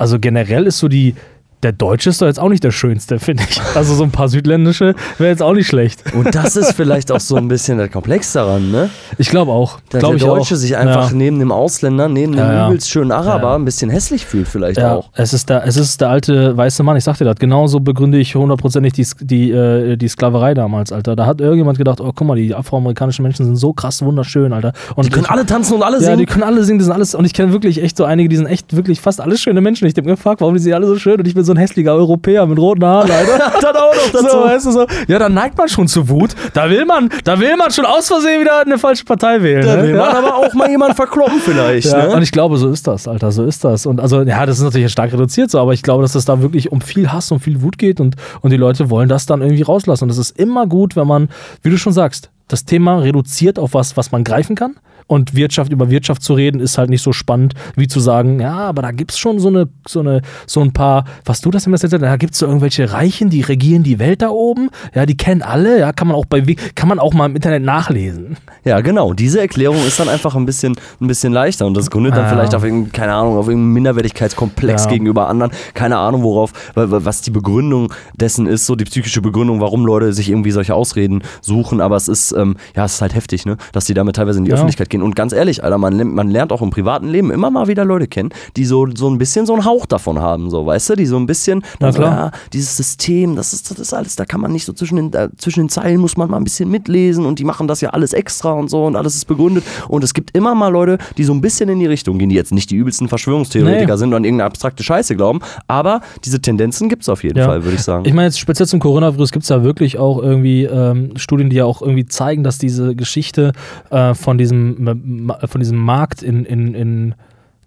also 0.00 0.18
generell 0.18 0.66
ist 0.66 0.78
so 0.78 0.88
die, 0.88 1.14
der 1.62 1.72
Deutsche 1.72 2.10
ist 2.10 2.22
doch 2.22 2.26
jetzt 2.26 2.40
auch 2.40 2.48
nicht 2.48 2.64
der 2.64 2.70
Schönste, 2.70 3.18
finde 3.18 3.42
ich. 3.48 3.60
Also 3.74 3.94
so 3.94 4.02
ein 4.02 4.10
paar 4.10 4.28
südländische 4.28 4.94
wäre 5.18 5.30
jetzt 5.30 5.42
auch 5.42 5.52
nicht 5.52 5.66
schlecht. 5.66 6.02
Und 6.14 6.34
das 6.34 6.56
ist 6.56 6.72
vielleicht 6.72 7.12
auch 7.12 7.20
so 7.20 7.36
ein 7.36 7.48
bisschen 7.48 7.76
der 7.78 7.88
Komplex 7.88 8.32
daran, 8.32 8.70
ne? 8.70 8.88
Ich 9.18 9.28
glaube 9.28 9.52
auch. 9.52 9.78
Dass 9.90 10.00
Glaub 10.00 10.16
der 10.16 10.26
Deutsche 10.26 10.54
auch. 10.54 10.58
sich 10.58 10.76
einfach 10.76 11.10
Ja. 11.10 11.16
neben 11.16 11.38
dem 11.38 11.52
Ausländer, 11.52 12.08
neben 12.08 12.32
dem 12.32 12.38
Ja, 12.40 12.52
ja. 12.52 12.66
übelst 12.68 12.88
schönen 12.88 13.12
Araber 13.12 13.48
Ja. 13.50 13.54
ein 13.56 13.64
bisschen 13.64 13.90
hässlich 13.90 14.24
fühlt 14.24 14.48
vielleicht 14.48 14.78
Ja, 14.78 14.94
auch. 14.96 15.10
es 15.14 15.32
ist, 15.32 15.48
der, 15.50 15.66
es 15.66 15.76
ist 15.76 16.00
der 16.00 16.08
alte 16.08 16.56
weiße 16.56 16.82
Mann, 16.82 16.96
ich 16.96 17.04
sag 17.04 17.18
dir 17.18 17.24
das. 17.26 17.36
Genauso 17.36 17.80
begründe 17.80 18.18
ich 18.18 18.34
hundertprozentig 18.34 18.92
die, 18.94 19.06
die, 19.20 19.50
äh, 19.50 19.96
die 19.96 20.08
Sklaverei 20.08 20.54
damals, 20.54 20.92
Alter. 20.92 21.14
Da 21.16 21.26
hat 21.26 21.40
irgendjemand 21.40 21.76
gedacht, 21.78 22.00
oh, 22.00 22.12
guck 22.14 22.26
mal, 22.26 22.36
die 22.36 22.54
afroamerikanischen 22.54 23.22
Menschen 23.22 23.44
sind 23.44 23.56
so 23.56 23.72
krass 23.72 24.02
wunderschön, 24.02 24.52
Alter. 24.52 24.72
Und 24.96 25.04
Die 25.06 25.10
können 25.10 25.24
ich- 25.26 25.30
alle 25.30 25.44
tanzen 25.44 25.74
und 25.74 25.82
alle 25.82 25.96
Ja, 25.96 26.00
die 26.00 26.06
singen. 26.16 26.26
können 26.26 26.42
alle 26.44 26.64
singen, 26.64 26.78
die 26.78 26.84
sind 26.84 26.94
alles. 26.94 27.14
Und 27.14 27.24
ich 27.26 27.34
kenne 27.34 27.52
wirklich 27.52 27.82
echt 27.82 27.96
so 27.96 28.04
einige, 28.04 28.28
die 28.30 28.36
sind 28.36 28.46
echt 28.46 28.74
wirklich 28.74 29.00
fast 29.00 29.20
alles 29.20 29.40
schöne 29.40 29.60
Menschen. 29.60 29.86
Ich 29.86 29.94
denke 29.94 30.08
mir, 30.10 30.16
fuck, 30.16 30.40
warum 30.40 30.56
sind 30.58 30.68
die 30.70 30.74
alle 30.74 30.86
so 30.86 30.96
schön? 30.96 31.18
Und 31.18 31.26
ich 31.28 31.34
bin 31.34 31.44
so 31.44 31.49
ein 31.52 31.56
hässlicher 31.56 31.94
Europäer 31.94 32.46
mit 32.46 32.58
roten 32.58 32.84
Haaren, 32.84 33.10
Alter. 33.10 33.38
Dann 33.60 33.76
auch 33.76 33.94
noch 33.94 34.10
dazu. 34.12 34.28
So, 34.28 34.44
weißt 34.44 34.66
du, 34.66 34.70
so. 34.72 34.86
Ja, 35.08 35.18
dann 35.18 35.34
neigt 35.34 35.56
man 35.58 35.68
schon 35.68 35.88
zu 35.88 36.08
Wut. 36.08 36.34
Da 36.54 36.70
will 36.70 36.84
man, 36.84 37.08
da 37.24 37.38
will 37.38 37.56
man 37.56 37.70
schon 37.70 37.84
aus 37.84 38.08
Versehen 38.08 38.40
wieder 38.40 38.60
eine 38.60 38.78
falsche 38.78 39.04
Partei 39.04 39.42
wählen. 39.42 39.64
Da 39.64 39.76
ne? 39.76 39.82
will 39.82 39.96
ja. 39.96 40.06
man 40.06 40.16
aber 40.16 40.36
auch 40.36 40.52
mal 40.54 40.70
jemanden 40.70 40.96
verkloppen 40.96 41.40
vielleicht. 41.40 41.92
Ja, 41.92 42.06
ne? 42.06 42.14
und 42.14 42.22
ich 42.22 42.32
glaube, 42.32 42.56
so 42.56 42.68
ist 42.68 42.86
das, 42.86 43.08
Alter, 43.08 43.32
so 43.32 43.44
ist 43.44 43.64
das. 43.64 43.86
Und 43.86 44.00
also, 44.00 44.22
ja, 44.22 44.46
das 44.46 44.58
ist 44.58 44.64
natürlich 44.64 44.90
stark 44.90 45.12
reduziert 45.12 45.50
so, 45.50 45.58
aber 45.58 45.72
ich 45.72 45.82
glaube, 45.82 46.02
dass 46.02 46.14
es 46.14 46.24
da 46.24 46.42
wirklich 46.42 46.72
um 46.72 46.80
viel 46.80 47.10
Hass 47.12 47.30
und 47.32 47.40
viel 47.40 47.62
Wut 47.62 47.78
geht 47.78 48.00
und, 48.00 48.16
und 48.40 48.50
die 48.50 48.56
Leute 48.56 48.90
wollen 48.90 49.08
das 49.08 49.26
dann 49.26 49.42
irgendwie 49.42 49.62
rauslassen. 49.62 50.04
Und 50.04 50.10
es 50.10 50.18
ist 50.18 50.38
immer 50.38 50.66
gut, 50.66 50.96
wenn 50.96 51.06
man, 51.06 51.28
wie 51.62 51.70
du 51.70 51.78
schon 51.78 51.92
sagst, 51.92 52.30
das 52.48 52.64
Thema 52.64 52.98
reduziert 52.98 53.58
auf 53.58 53.74
was, 53.74 53.96
was 53.96 54.12
man 54.12 54.24
greifen 54.24 54.56
kann. 54.56 54.76
Und 55.10 55.34
Wirtschaft 55.34 55.72
über 55.72 55.90
Wirtschaft 55.90 56.22
zu 56.22 56.34
reden, 56.34 56.60
ist 56.60 56.78
halt 56.78 56.88
nicht 56.88 57.02
so 57.02 57.12
spannend, 57.12 57.54
wie 57.74 57.88
zu 57.88 57.98
sagen, 57.98 58.38
ja, 58.38 58.54
aber 58.56 58.82
da 58.82 58.92
gibt 58.92 59.10
es 59.10 59.18
schon 59.18 59.40
so 59.40 59.48
eine, 59.48 59.68
so 59.88 59.98
eine, 60.00 60.22
so 60.46 60.60
ein 60.60 60.72
paar, 60.72 61.04
was 61.24 61.40
du 61.40 61.50
das 61.50 61.66
immer 61.66 61.74
erzählt 61.74 61.92
hast, 61.94 62.02
da 62.02 62.16
gibt 62.16 62.34
es 62.34 62.38
so 62.38 62.46
irgendwelche 62.46 62.92
Reichen, 62.92 63.28
die 63.28 63.40
regieren 63.40 63.82
die 63.82 63.98
Welt 63.98 64.22
da 64.22 64.28
oben, 64.30 64.70
ja, 64.94 65.06
die 65.06 65.16
kennen 65.16 65.42
alle, 65.42 65.80
ja, 65.80 65.92
kann 65.92 66.06
man 66.06 66.16
auch 66.16 66.26
bei 66.26 66.42
kann 66.76 66.88
man 66.88 67.00
auch 67.00 67.12
mal 67.12 67.26
im 67.26 67.34
Internet 67.34 67.64
nachlesen. 67.64 68.36
Ja, 68.64 68.80
genau. 68.82 69.12
Diese 69.12 69.40
Erklärung 69.40 69.78
ist 69.84 69.98
dann 69.98 70.08
einfach 70.08 70.36
ein 70.36 70.46
bisschen, 70.46 70.76
ein 71.00 71.06
bisschen 71.08 71.32
leichter 71.32 71.66
und 71.66 71.76
das 71.76 71.90
gründet 71.90 72.12
dann 72.14 72.24
Ja. 72.26 72.28
vielleicht 72.30 72.54
auf 72.54 72.62
irgendeinen, 72.62 72.92
keine 72.92 73.14
Ahnung, 73.14 73.36
auf 73.36 73.48
irgendeinen 73.48 73.72
Minderwertigkeitskomplex 73.72 74.84
Ja. 74.84 74.90
gegenüber 74.90 75.28
anderen. 75.28 75.50
Keine 75.74 75.98
Ahnung, 75.98 76.22
worauf, 76.22 76.52
wa- 76.74 76.90
wa- 76.90 77.00
was 77.04 77.20
die 77.22 77.30
Begründung 77.30 77.92
dessen 78.14 78.46
ist, 78.46 78.66
so 78.66 78.76
die 78.76 78.84
psychische 78.84 79.22
Begründung, 79.22 79.60
warum 79.60 79.84
Leute 79.84 80.12
sich 80.12 80.30
irgendwie 80.30 80.50
solche 80.52 80.74
Ausreden 80.74 81.22
suchen. 81.40 81.80
Aber 81.80 81.96
es 81.96 82.06
ist, 82.08 82.32
ähm, 82.32 82.56
ja, 82.76 82.84
es 82.84 82.94
ist 82.94 83.02
halt 83.02 83.14
heftig, 83.14 83.46
ne, 83.46 83.56
dass 83.72 83.86
die 83.86 83.94
damit 83.94 84.16
teilweise 84.16 84.38
in 84.38 84.44
die 84.44 84.50
Ja. 84.50 84.54
Öffentlichkeit 84.56 84.88
gehen. 84.90 84.99
Und 85.02 85.16
ganz 85.16 85.32
ehrlich, 85.32 85.62
Alter, 85.64 85.78
man, 85.78 85.94
lernt- 85.94 86.14
man 86.14 86.28
lernt 86.30 86.52
auch 86.52 86.62
im 86.62 86.70
privaten 86.70 87.08
Leben 87.08 87.30
immer 87.30 87.50
mal 87.50 87.66
wieder 87.68 87.84
Leute 87.84 88.06
kennen, 88.06 88.30
die 88.56 88.64
so, 88.64 88.86
so 88.94 89.08
ein 89.08 89.18
bisschen 89.18 89.46
so 89.46 89.52
einen 89.54 89.64
Hauch 89.64 89.86
davon 89.86 90.18
haben, 90.20 90.50
so, 90.50 90.66
weißt 90.66 90.90
du, 90.90 90.96
die 90.96 91.06
so 91.06 91.16
ein 91.16 91.26
bisschen, 91.26 91.62
Na 91.78 91.92
so, 91.92 91.98
klar. 92.00 92.12
ja, 92.16 92.30
dieses 92.52 92.76
System, 92.76 93.36
das 93.36 93.52
ist, 93.52 93.70
das 93.70 93.78
ist 93.78 93.92
alles, 93.94 94.16
da 94.16 94.24
kann 94.24 94.40
man 94.40 94.52
nicht 94.52 94.64
so 94.64 94.72
zwischen 94.72 94.96
den, 94.96 95.12
äh, 95.12 95.28
zwischen 95.38 95.60
den 95.60 95.68
Zeilen 95.68 96.00
muss 96.00 96.16
man 96.16 96.30
mal 96.30 96.36
ein 96.36 96.44
bisschen 96.44 96.70
mitlesen 96.70 97.26
und 97.26 97.38
die 97.38 97.44
machen 97.44 97.68
das 97.68 97.80
ja 97.80 97.90
alles 97.90 98.12
extra 98.12 98.52
und 98.52 98.68
so 98.70 98.84
und 98.86 98.96
alles 98.96 99.14
ist 99.16 99.24
begründet. 99.26 99.64
Und 99.88 100.04
es 100.04 100.14
gibt 100.14 100.36
immer 100.36 100.54
mal 100.54 100.68
Leute, 100.68 100.98
die 101.16 101.24
so 101.24 101.32
ein 101.32 101.40
bisschen 101.40 101.68
in 101.68 101.78
die 101.78 101.86
Richtung 101.86 102.18
gehen, 102.18 102.28
die 102.28 102.34
jetzt 102.36 102.52
nicht 102.52 102.70
die 102.70 102.76
übelsten 102.76 103.08
Verschwörungstheoretiker 103.08 103.92
Nee. 103.94 103.98
sind 103.98 104.08
und 104.10 104.14
an 104.14 104.24
irgendeine 104.24 104.46
abstrakte 104.46 104.82
Scheiße 104.82 105.16
glauben, 105.16 105.40
aber 105.66 106.00
diese 106.24 106.40
Tendenzen 106.40 106.88
gibt 106.88 107.02
es 107.02 107.08
auf 107.08 107.22
jeden 107.24 107.38
Ja. 107.38 107.46
Fall, 107.46 107.64
würde 107.64 107.76
ich 107.76 107.82
sagen. 107.82 108.04
Ich 108.06 108.12
meine, 108.12 108.26
jetzt 108.26 108.38
speziell 108.38 108.66
zum 108.66 108.80
Coronavirus 108.80 109.32
gibt 109.32 109.42
es 109.44 109.48
ja 109.48 109.62
wirklich 109.62 109.98
auch 109.98 110.22
irgendwie 110.22 110.64
ähm, 110.64 111.12
Studien, 111.16 111.50
die 111.50 111.56
ja 111.56 111.64
auch 111.64 111.82
irgendwie 111.82 112.06
zeigen, 112.06 112.42
dass 112.44 112.58
diese 112.58 112.94
Geschichte 112.94 113.52
äh, 113.90 114.14
von, 114.14 114.38
diesem, 114.38 114.89
äh, 114.92 115.46
von 115.46 115.60
diesem 115.60 115.78
Markt 115.78 116.22
in, 116.22 116.44
in, 116.44 116.74
in 116.74 117.14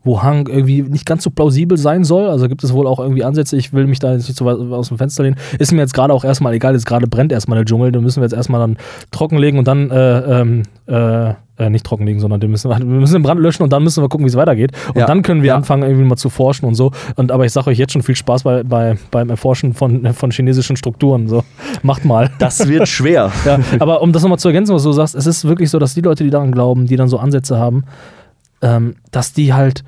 Wuhan 0.03 0.45
irgendwie 0.47 0.81
nicht 0.81 1.05
ganz 1.05 1.23
so 1.23 1.29
plausibel 1.29 1.77
sein 1.77 2.03
soll. 2.03 2.27
Also 2.29 2.47
gibt 2.47 2.63
es 2.63 2.73
wohl 2.73 2.87
auch 2.87 2.99
irgendwie 2.99 3.23
Ansätze. 3.23 3.55
Ich 3.55 3.73
will 3.73 3.87
mich 3.87 3.99
da 3.99 4.13
jetzt 4.13 4.27
nicht 4.27 4.37
so 4.37 4.45
weit 4.45 4.57
aus 4.57 4.89
dem 4.89 4.97
Fenster 4.97 5.23
lehnen. 5.23 5.37
Ist 5.59 5.71
mir 5.71 5.79
jetzt 5.79 5.93
gerade 5.93 6.13
auch 6.13 6.25
erstmal 6.25 6.53
egal. 6.53 6.73
Jetzt 6.73 6.85
gerade 6.85 7.07
brennt 7.07 7.31
erstmal 7.31 7.57
der 7.57 7.65
Dschungel. 7.65 7.91
Den 7.91 8.03
müssen 8.03 8.21
wir 8.21 8.25
jetzt 8.25 8.33
erstmal 8.33 8.59
dann 8.59 8.77
trockenlegen 9.11 9.59
und 9.59 9.67
dann 9.67 9.91
äh, 9.91 10.41
ähm, 10.41 10.63
äh, 10.87 11.33
äh, 11.57 11.69
nicht 11.69 11.85
trockenlegen, 11.85 12.19
sondern 12.19 12.39
den 12.39 12.49
müssen 12.51 12.69
wir, 12.69 12.77
wir 12.79 12.85
müssen 12.85 13.13
den 13.13 13.23
Brand 13.23 13.39
löschen 13.39 13.63
und 13.63 13.71
dann 13.71 13.83
müssen 13.83 14.03
wir 14.03 14.09
gucken, 14.09 14.25
wie 14.25 14.29
es 14.29 14.35
weitergeht. 14.35 14.71
Und 14.89 14.97
Ja. 14.97 15.05
dann 15.05 15.21
können 15.21 15.41
wir 15.43 15.49
Ja. 15.49 15.55
anfangen, 15.55 15.83
irgendwie 15.83 16.03
mal 16.05 16.15
zu 16.17 16.29
forschen 16.29 16.65
und 16.65 16.75
so. 16.75 16.91
Und 17.15 17.31
aber 17.31 17.45
ich 17.45 17.51
sage 17.51 17.69
euch 17.69 17.77
jetzt 17.77 17.93
schon 17.93 18.01
viel 18.03 18.15
Spaß 18.15 18.43
bei, 18.43 18.63
bei, 18.63 18.97
beim 19.11 19.29
Erforschen 19.29 19.73
von, 19.73 20.13
von 20.13 20.31
chinesischen 20.31 20.75
Strukturen. 20.75 21.27
So, 21.27 21.43
macht 21.83 22.05
mal. 22.05 22.31
das 22.39 22.67
wird 22.67 22.87
schwer. 22.87 23.31
Ja, 23.45 23.59
aber 23.79 24.01
um 24.01 24.11
das 24.13 24.21
nochmal 24.23 24.39
zu 24.39 24.47
ergänzen, 24.49 24.73
was 24.73 24.83
du 24.83 24.91
sagst, 24.93 25.15
es 25.15 25.25
ist 25.27 25.45
wirklich 25.47 25.69
so, 25.69 25.79
dass 25.79 25.93
die 25.93 26.01
Leute, 26.01 26.23
die 26.23 26.29
daran 26.29 26.51
glauben, 26.51 26.85
die 26.87 26.95
dann 26.95 27.07
so 27.09 27.17
Ansätze 27.19 27.57
haben, 27.59 27.83
ähm, 28.61 28.95
dass 29.11 29.33
die 29.33 29.53
halt 29.53 29.83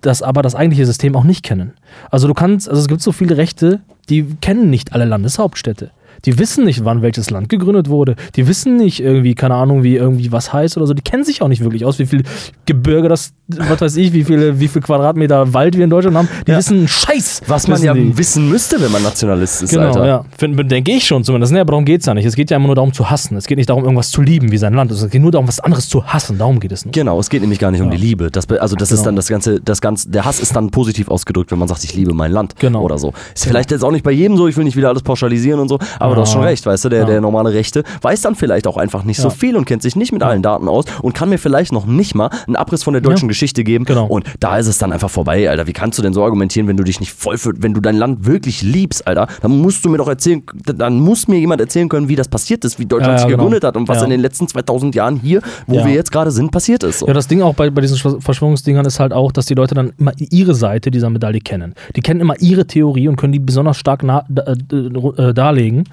das 0.00 0.22
aber 0.22 0.42
das 0.42 0.54
eigentliche 0.54 0.84
System 0.86 1.16
auch 1.16 1.24
nicht 1.24 1.42
kennen. 1.42 1.72
Also 2.10 2.28
du 2.28 2.34
kannst, 2.34 2.68
also 2.68 2.80
es 2.80 2.88
gibt 2.88 3.00
so 3.00 3.12
viele 3.12 3.36
Rechte, 3.38 3.80
die 4.10 4.24
kennen 4.40 4.68
nicht 4.68 4.92
alle 4.92 5.04
Landeshauptstädte. 5.06 5.90
Die 6.26 6.38
wissen 6.38 6.64
nicht, 6.64 6.84
wann 6.84 7.02
welches 7.02 7.30
Land 7.30 7.48
gegründet 7.48 7.88
wurde. 7.88 8.16
Die 8.36 8.46
wissen 8.48 8.76
nicht 8.76 9.00
irgendwie, 9.00 9.34
keine 9.34 9.54
Ahnung, 9.54 9.82
wie 9.82 9.96
irgendwie 9.96 10.32
was 10.32 10.52
heißt 10.52 10.76
oder 10.76 10.86
so. 10.86 10.94
Die 10.94 11.02
kennen 11.02 11.24
sich 11.24 11.42
auch 11.42 11.48
nicht 11.48 11.62
wirklich 11.62 11.84
aus, 11.84 11.98
wie 11.98 12.06
viel 12.06 12.22
Gebirge 12.66 13.08
das, 13.08 13.32
was 13.48 13.80
weiß 13.80 13.96
ich, 13.96 14.12
wie 14.12 14.24
viele, 14.24 14.58
wie 14.60 14.68
viel 14.68 14.80
Quadratmeter 14.82 15.52
Wald 15.52 15.76
wir 15.76 15.84
in 15.84 15.90
Deutschland 15.90 16.16
haben. 16.16 16.28
Die 16.46 16.52
Ja. 16.52 16.58
wissen 16.58 16.88
Scheiß. 16.88 17.42
Was 17.46 17.68
man 17.68 17.82
ja 17.82 17.92
die. 17.94 18.16
wissen 18.16 18.48
müsste, 18.48 18.80
wenn 18.80 18.90
man 18.90 19.02
Nationalist 19.02 19.62
ist, 19.62 19.70
Genau, 19.70 19.86
Alter. 19.88 20.06
ja. 20.06 20.24
Denke 20.64 20.92
ich 20.92 21.04
schon 21.06 21.24
zumindest. 21.24 21.52
Nee, 21.52 21.60
aber 21.60 21.72
darum 21.72 21.84
geht 21.84 22.00
es 22.00 22.06
ja 22.06 22.14
nicht. 22.14 22.24
Es 22.24 22.36
geht 22.36 22.50
ja 22.50 22.56
immer 22.56 22.66
nur 22.66 22.74
darum 22.76 22.92
zu 22.92 23.10
hassen. 23.10 23.36
Es 23.36 23.46
geht 23.46 23.58
nicht 23.58 23.68
darum, 23.68 23.84
irgendwas 23.84 24.10
zu 24.10 24.22
lieben 24.22 24.50
wie 24.50 24.56
sein 24.58 24.72
Land. 24.74 24.90
Es 24.92 25.08
geht 25.10 25.20
nur 25.20 25.30
darum, 25.30 25.46
was 25.48 25.60
anderes 25.60 25.88
zu 25.88 26.04
hassen. 26.06 26.38
Darum 26.38 26.58
geht 26.60 26.72
es 26.72 26.84
nur. 26.84 26.92
Genau, 26.92 27.18
es 27.20 27.28
geht 27.28 27.40
nämlich 27.42 27.58
gar 27.58 27.70
nicht 27.70 27.80
um 27.80 27.90
Ja. 27.90 27.96
die 27.96 28.00
Liebe. 28.02 28.30
Das, 28.30 28.48
also 28.48 28.76
das 28.76 28.90
ist 28.92 29.00
Genau. 29.00 29.04
dann 29.06 29.16
das 29.16 29.28
ganze, 29.28 29.60
das 29.60 29.80
ganze, 29.80 30.08
der 30.10 30.24
Hass 30.24 30.40
ist 30.40 30.56
dann 30.56 30.70
positiv 30.70 31.08
ausgedrückt, 31.08 31.50
wenn 31.52 31.58
man 31.58 31.68
sagt, 31.68 31.84
ich 31.84 31.94
liebe 31.94 32.14
mein 32.14 32.32
Land 32.32 32.54
Genau. 32.58 32.82
oder 32.82 32.98
so. 32.98 33.12
Ist 33.34 33.44
vielleicht 33.46 33.70
jetzt 33.70 33.84
auch 33.84 33.90
nicht 33.92 34.04
bei 34.04 34.12
jedem 34.12 34.36
so, 34.36 34.48
ich 34.48 34.56
will 34.56 34.64
nicht 34.64 34.76
wieder 34.76 34.88
alles 34.88 35.02
pauschalisieren 35.02 35.60
und 35.60 35.68
so, 35.68 35.78
aber 35.98 36.13
du 36.14 36.20
hast 36.22 36.32
schon 36.32 36.42
Ja. 36.42 36.48
recht, 36.48 36.64
weißt 36.66 36.84
du, 36.84 36.88
der, 36.88 37.00
Ja. 37.00 37.04
der 37.06 37.20
normale 37.20 37.52
Rechte 37.52 37.82
weiß 38.02 38.20
dann 38.22 38.34
vielleicht 38.34 38.66
auch 38.66 38.76
einfach 38.76 39.04
nicht 39.04 39.18
so 39.18 39.28
Ja. 39.28 39.34
viel 39.34 39.56
und 39.56 39.64
kennt 39.64 39.82
sich 39.82 39.96
nicht 39.96 40.12
mit 40.12 40.22
allen 40.22 40.42
Daten 40.42 40.68
aus 40.68 40.84
und 41.02 41.14
kann 41.14 41.28
mir 41.28 41.38
vielleicht 41.38 41.72
noch 41.72 41.86
nicht 41.86 42.14
mal 42.14 42.30
einen 42.46 42.56
Abriss 42.56 42.82
von 42.82 42.92
der 42.94 43.00
deutschen. 43.02 43.28
Geschichte 43.28 43.64
geben. 43.64 43.84
Genau. 43.84 44.06
Und 44.06 44.24
da 44.40 44.58
ist 44.58 44.66
es 44.66 44.78
dann 44.78 44.92
einfach 44.92 45.08
vorbei, 45.10 45.48
Alter. 45.48 45.66
Wie 45.66 45.72
kannst 45.72 45.98
du 45.98 46.02
denn 46.02 46.12
so 46.12 46.22
argumentieren, 46.24 46.68
wenn 46.68 46.76
du 46.76 46.84
dich 46.84 47.00
nicht 47.00 47.12
voll 47.12 47.38
für, 47.38 47.52
wenn 47.56 47.72
du 47.74 47.80
dein 47.80 47.96
Land 47.96 48.26
wirklich 48.26 48.60
liebst, 48.62 49.06
Alter, 49.06 49.28
dann 49.40 49.60
musst 49.62 49.84
du 49.84 49.88
mir 49.88 49.96
doch 49.98 50.08
erzählen, 50.08 50.42
dann 50.64 51.00
muss 51.00 51.26
mir 51.26 51.38
jemand 51.38 51.60
erzählen 51.60 51.88
können, 51.88 52.08
wie 52.08 52.16
das 52.16 52.28
passiert 52.28 52.64
ist, 52.64 52.78
wie 52.78 52.86
Deutschland 52.86 53.18
sich 53.20 53.26
genau. 53.28 53.38
gegründet 53.44 53.64
hat 53.64 53.76
und 53.76 53.88
was 53.88 54.02
in 54.02 54.10
den 54.10 54.20
letzten 54.20 54.46
2000 54.46 54.94
Jahren 54.94 55.16
hier, 55.16 55.40
wo 55.66 55.84
wir 55.84 55.92
jetzt 55.92 56.12
gerade 56.12 56.30
sind, 56.30 56.50
passiert 56.50 56.82
ist. 56.82 56.98
So. 57.00 57.06
Ja, 57.06 57.12
das 57.12 57.28
Ding 57.28 57.40
auch 57.42 57.54
bei, 57.54 57.70
bei 57.70 57.80
diesen 57.80 57.96
Verschw- 57.96 58.20
Verschwörungsdingern 58.20 58.84
ist 58.86 59.00
halt 59.00 59.12
auch, 59.12 59.32
dass 59.32 59.46
die 59.46 59.54
Leute 59.54 59.74
dann 59.74 59.92
immer 59.98 60.12
ihre 60.18 60.54
Seite 60.54 60.90
dieser 60.90 61.08
Medaille 61.10 61.40
kennen. 61.40 61.74
Die 61.96 62.00
kennen 62.02 62.20
immer 62.20 62.34
ihre 62.40 62.66
Theorie 62.66 63.08
und 63.08 63.16
können 63.16 63.32
die 63.32 63.38
besonders 63.38 63.78
stark 63.78 64.02
na, 64.02 64.24
äh, 64.36 65.22
äh, 65.22 65.32
darlegen, 65.34 65.84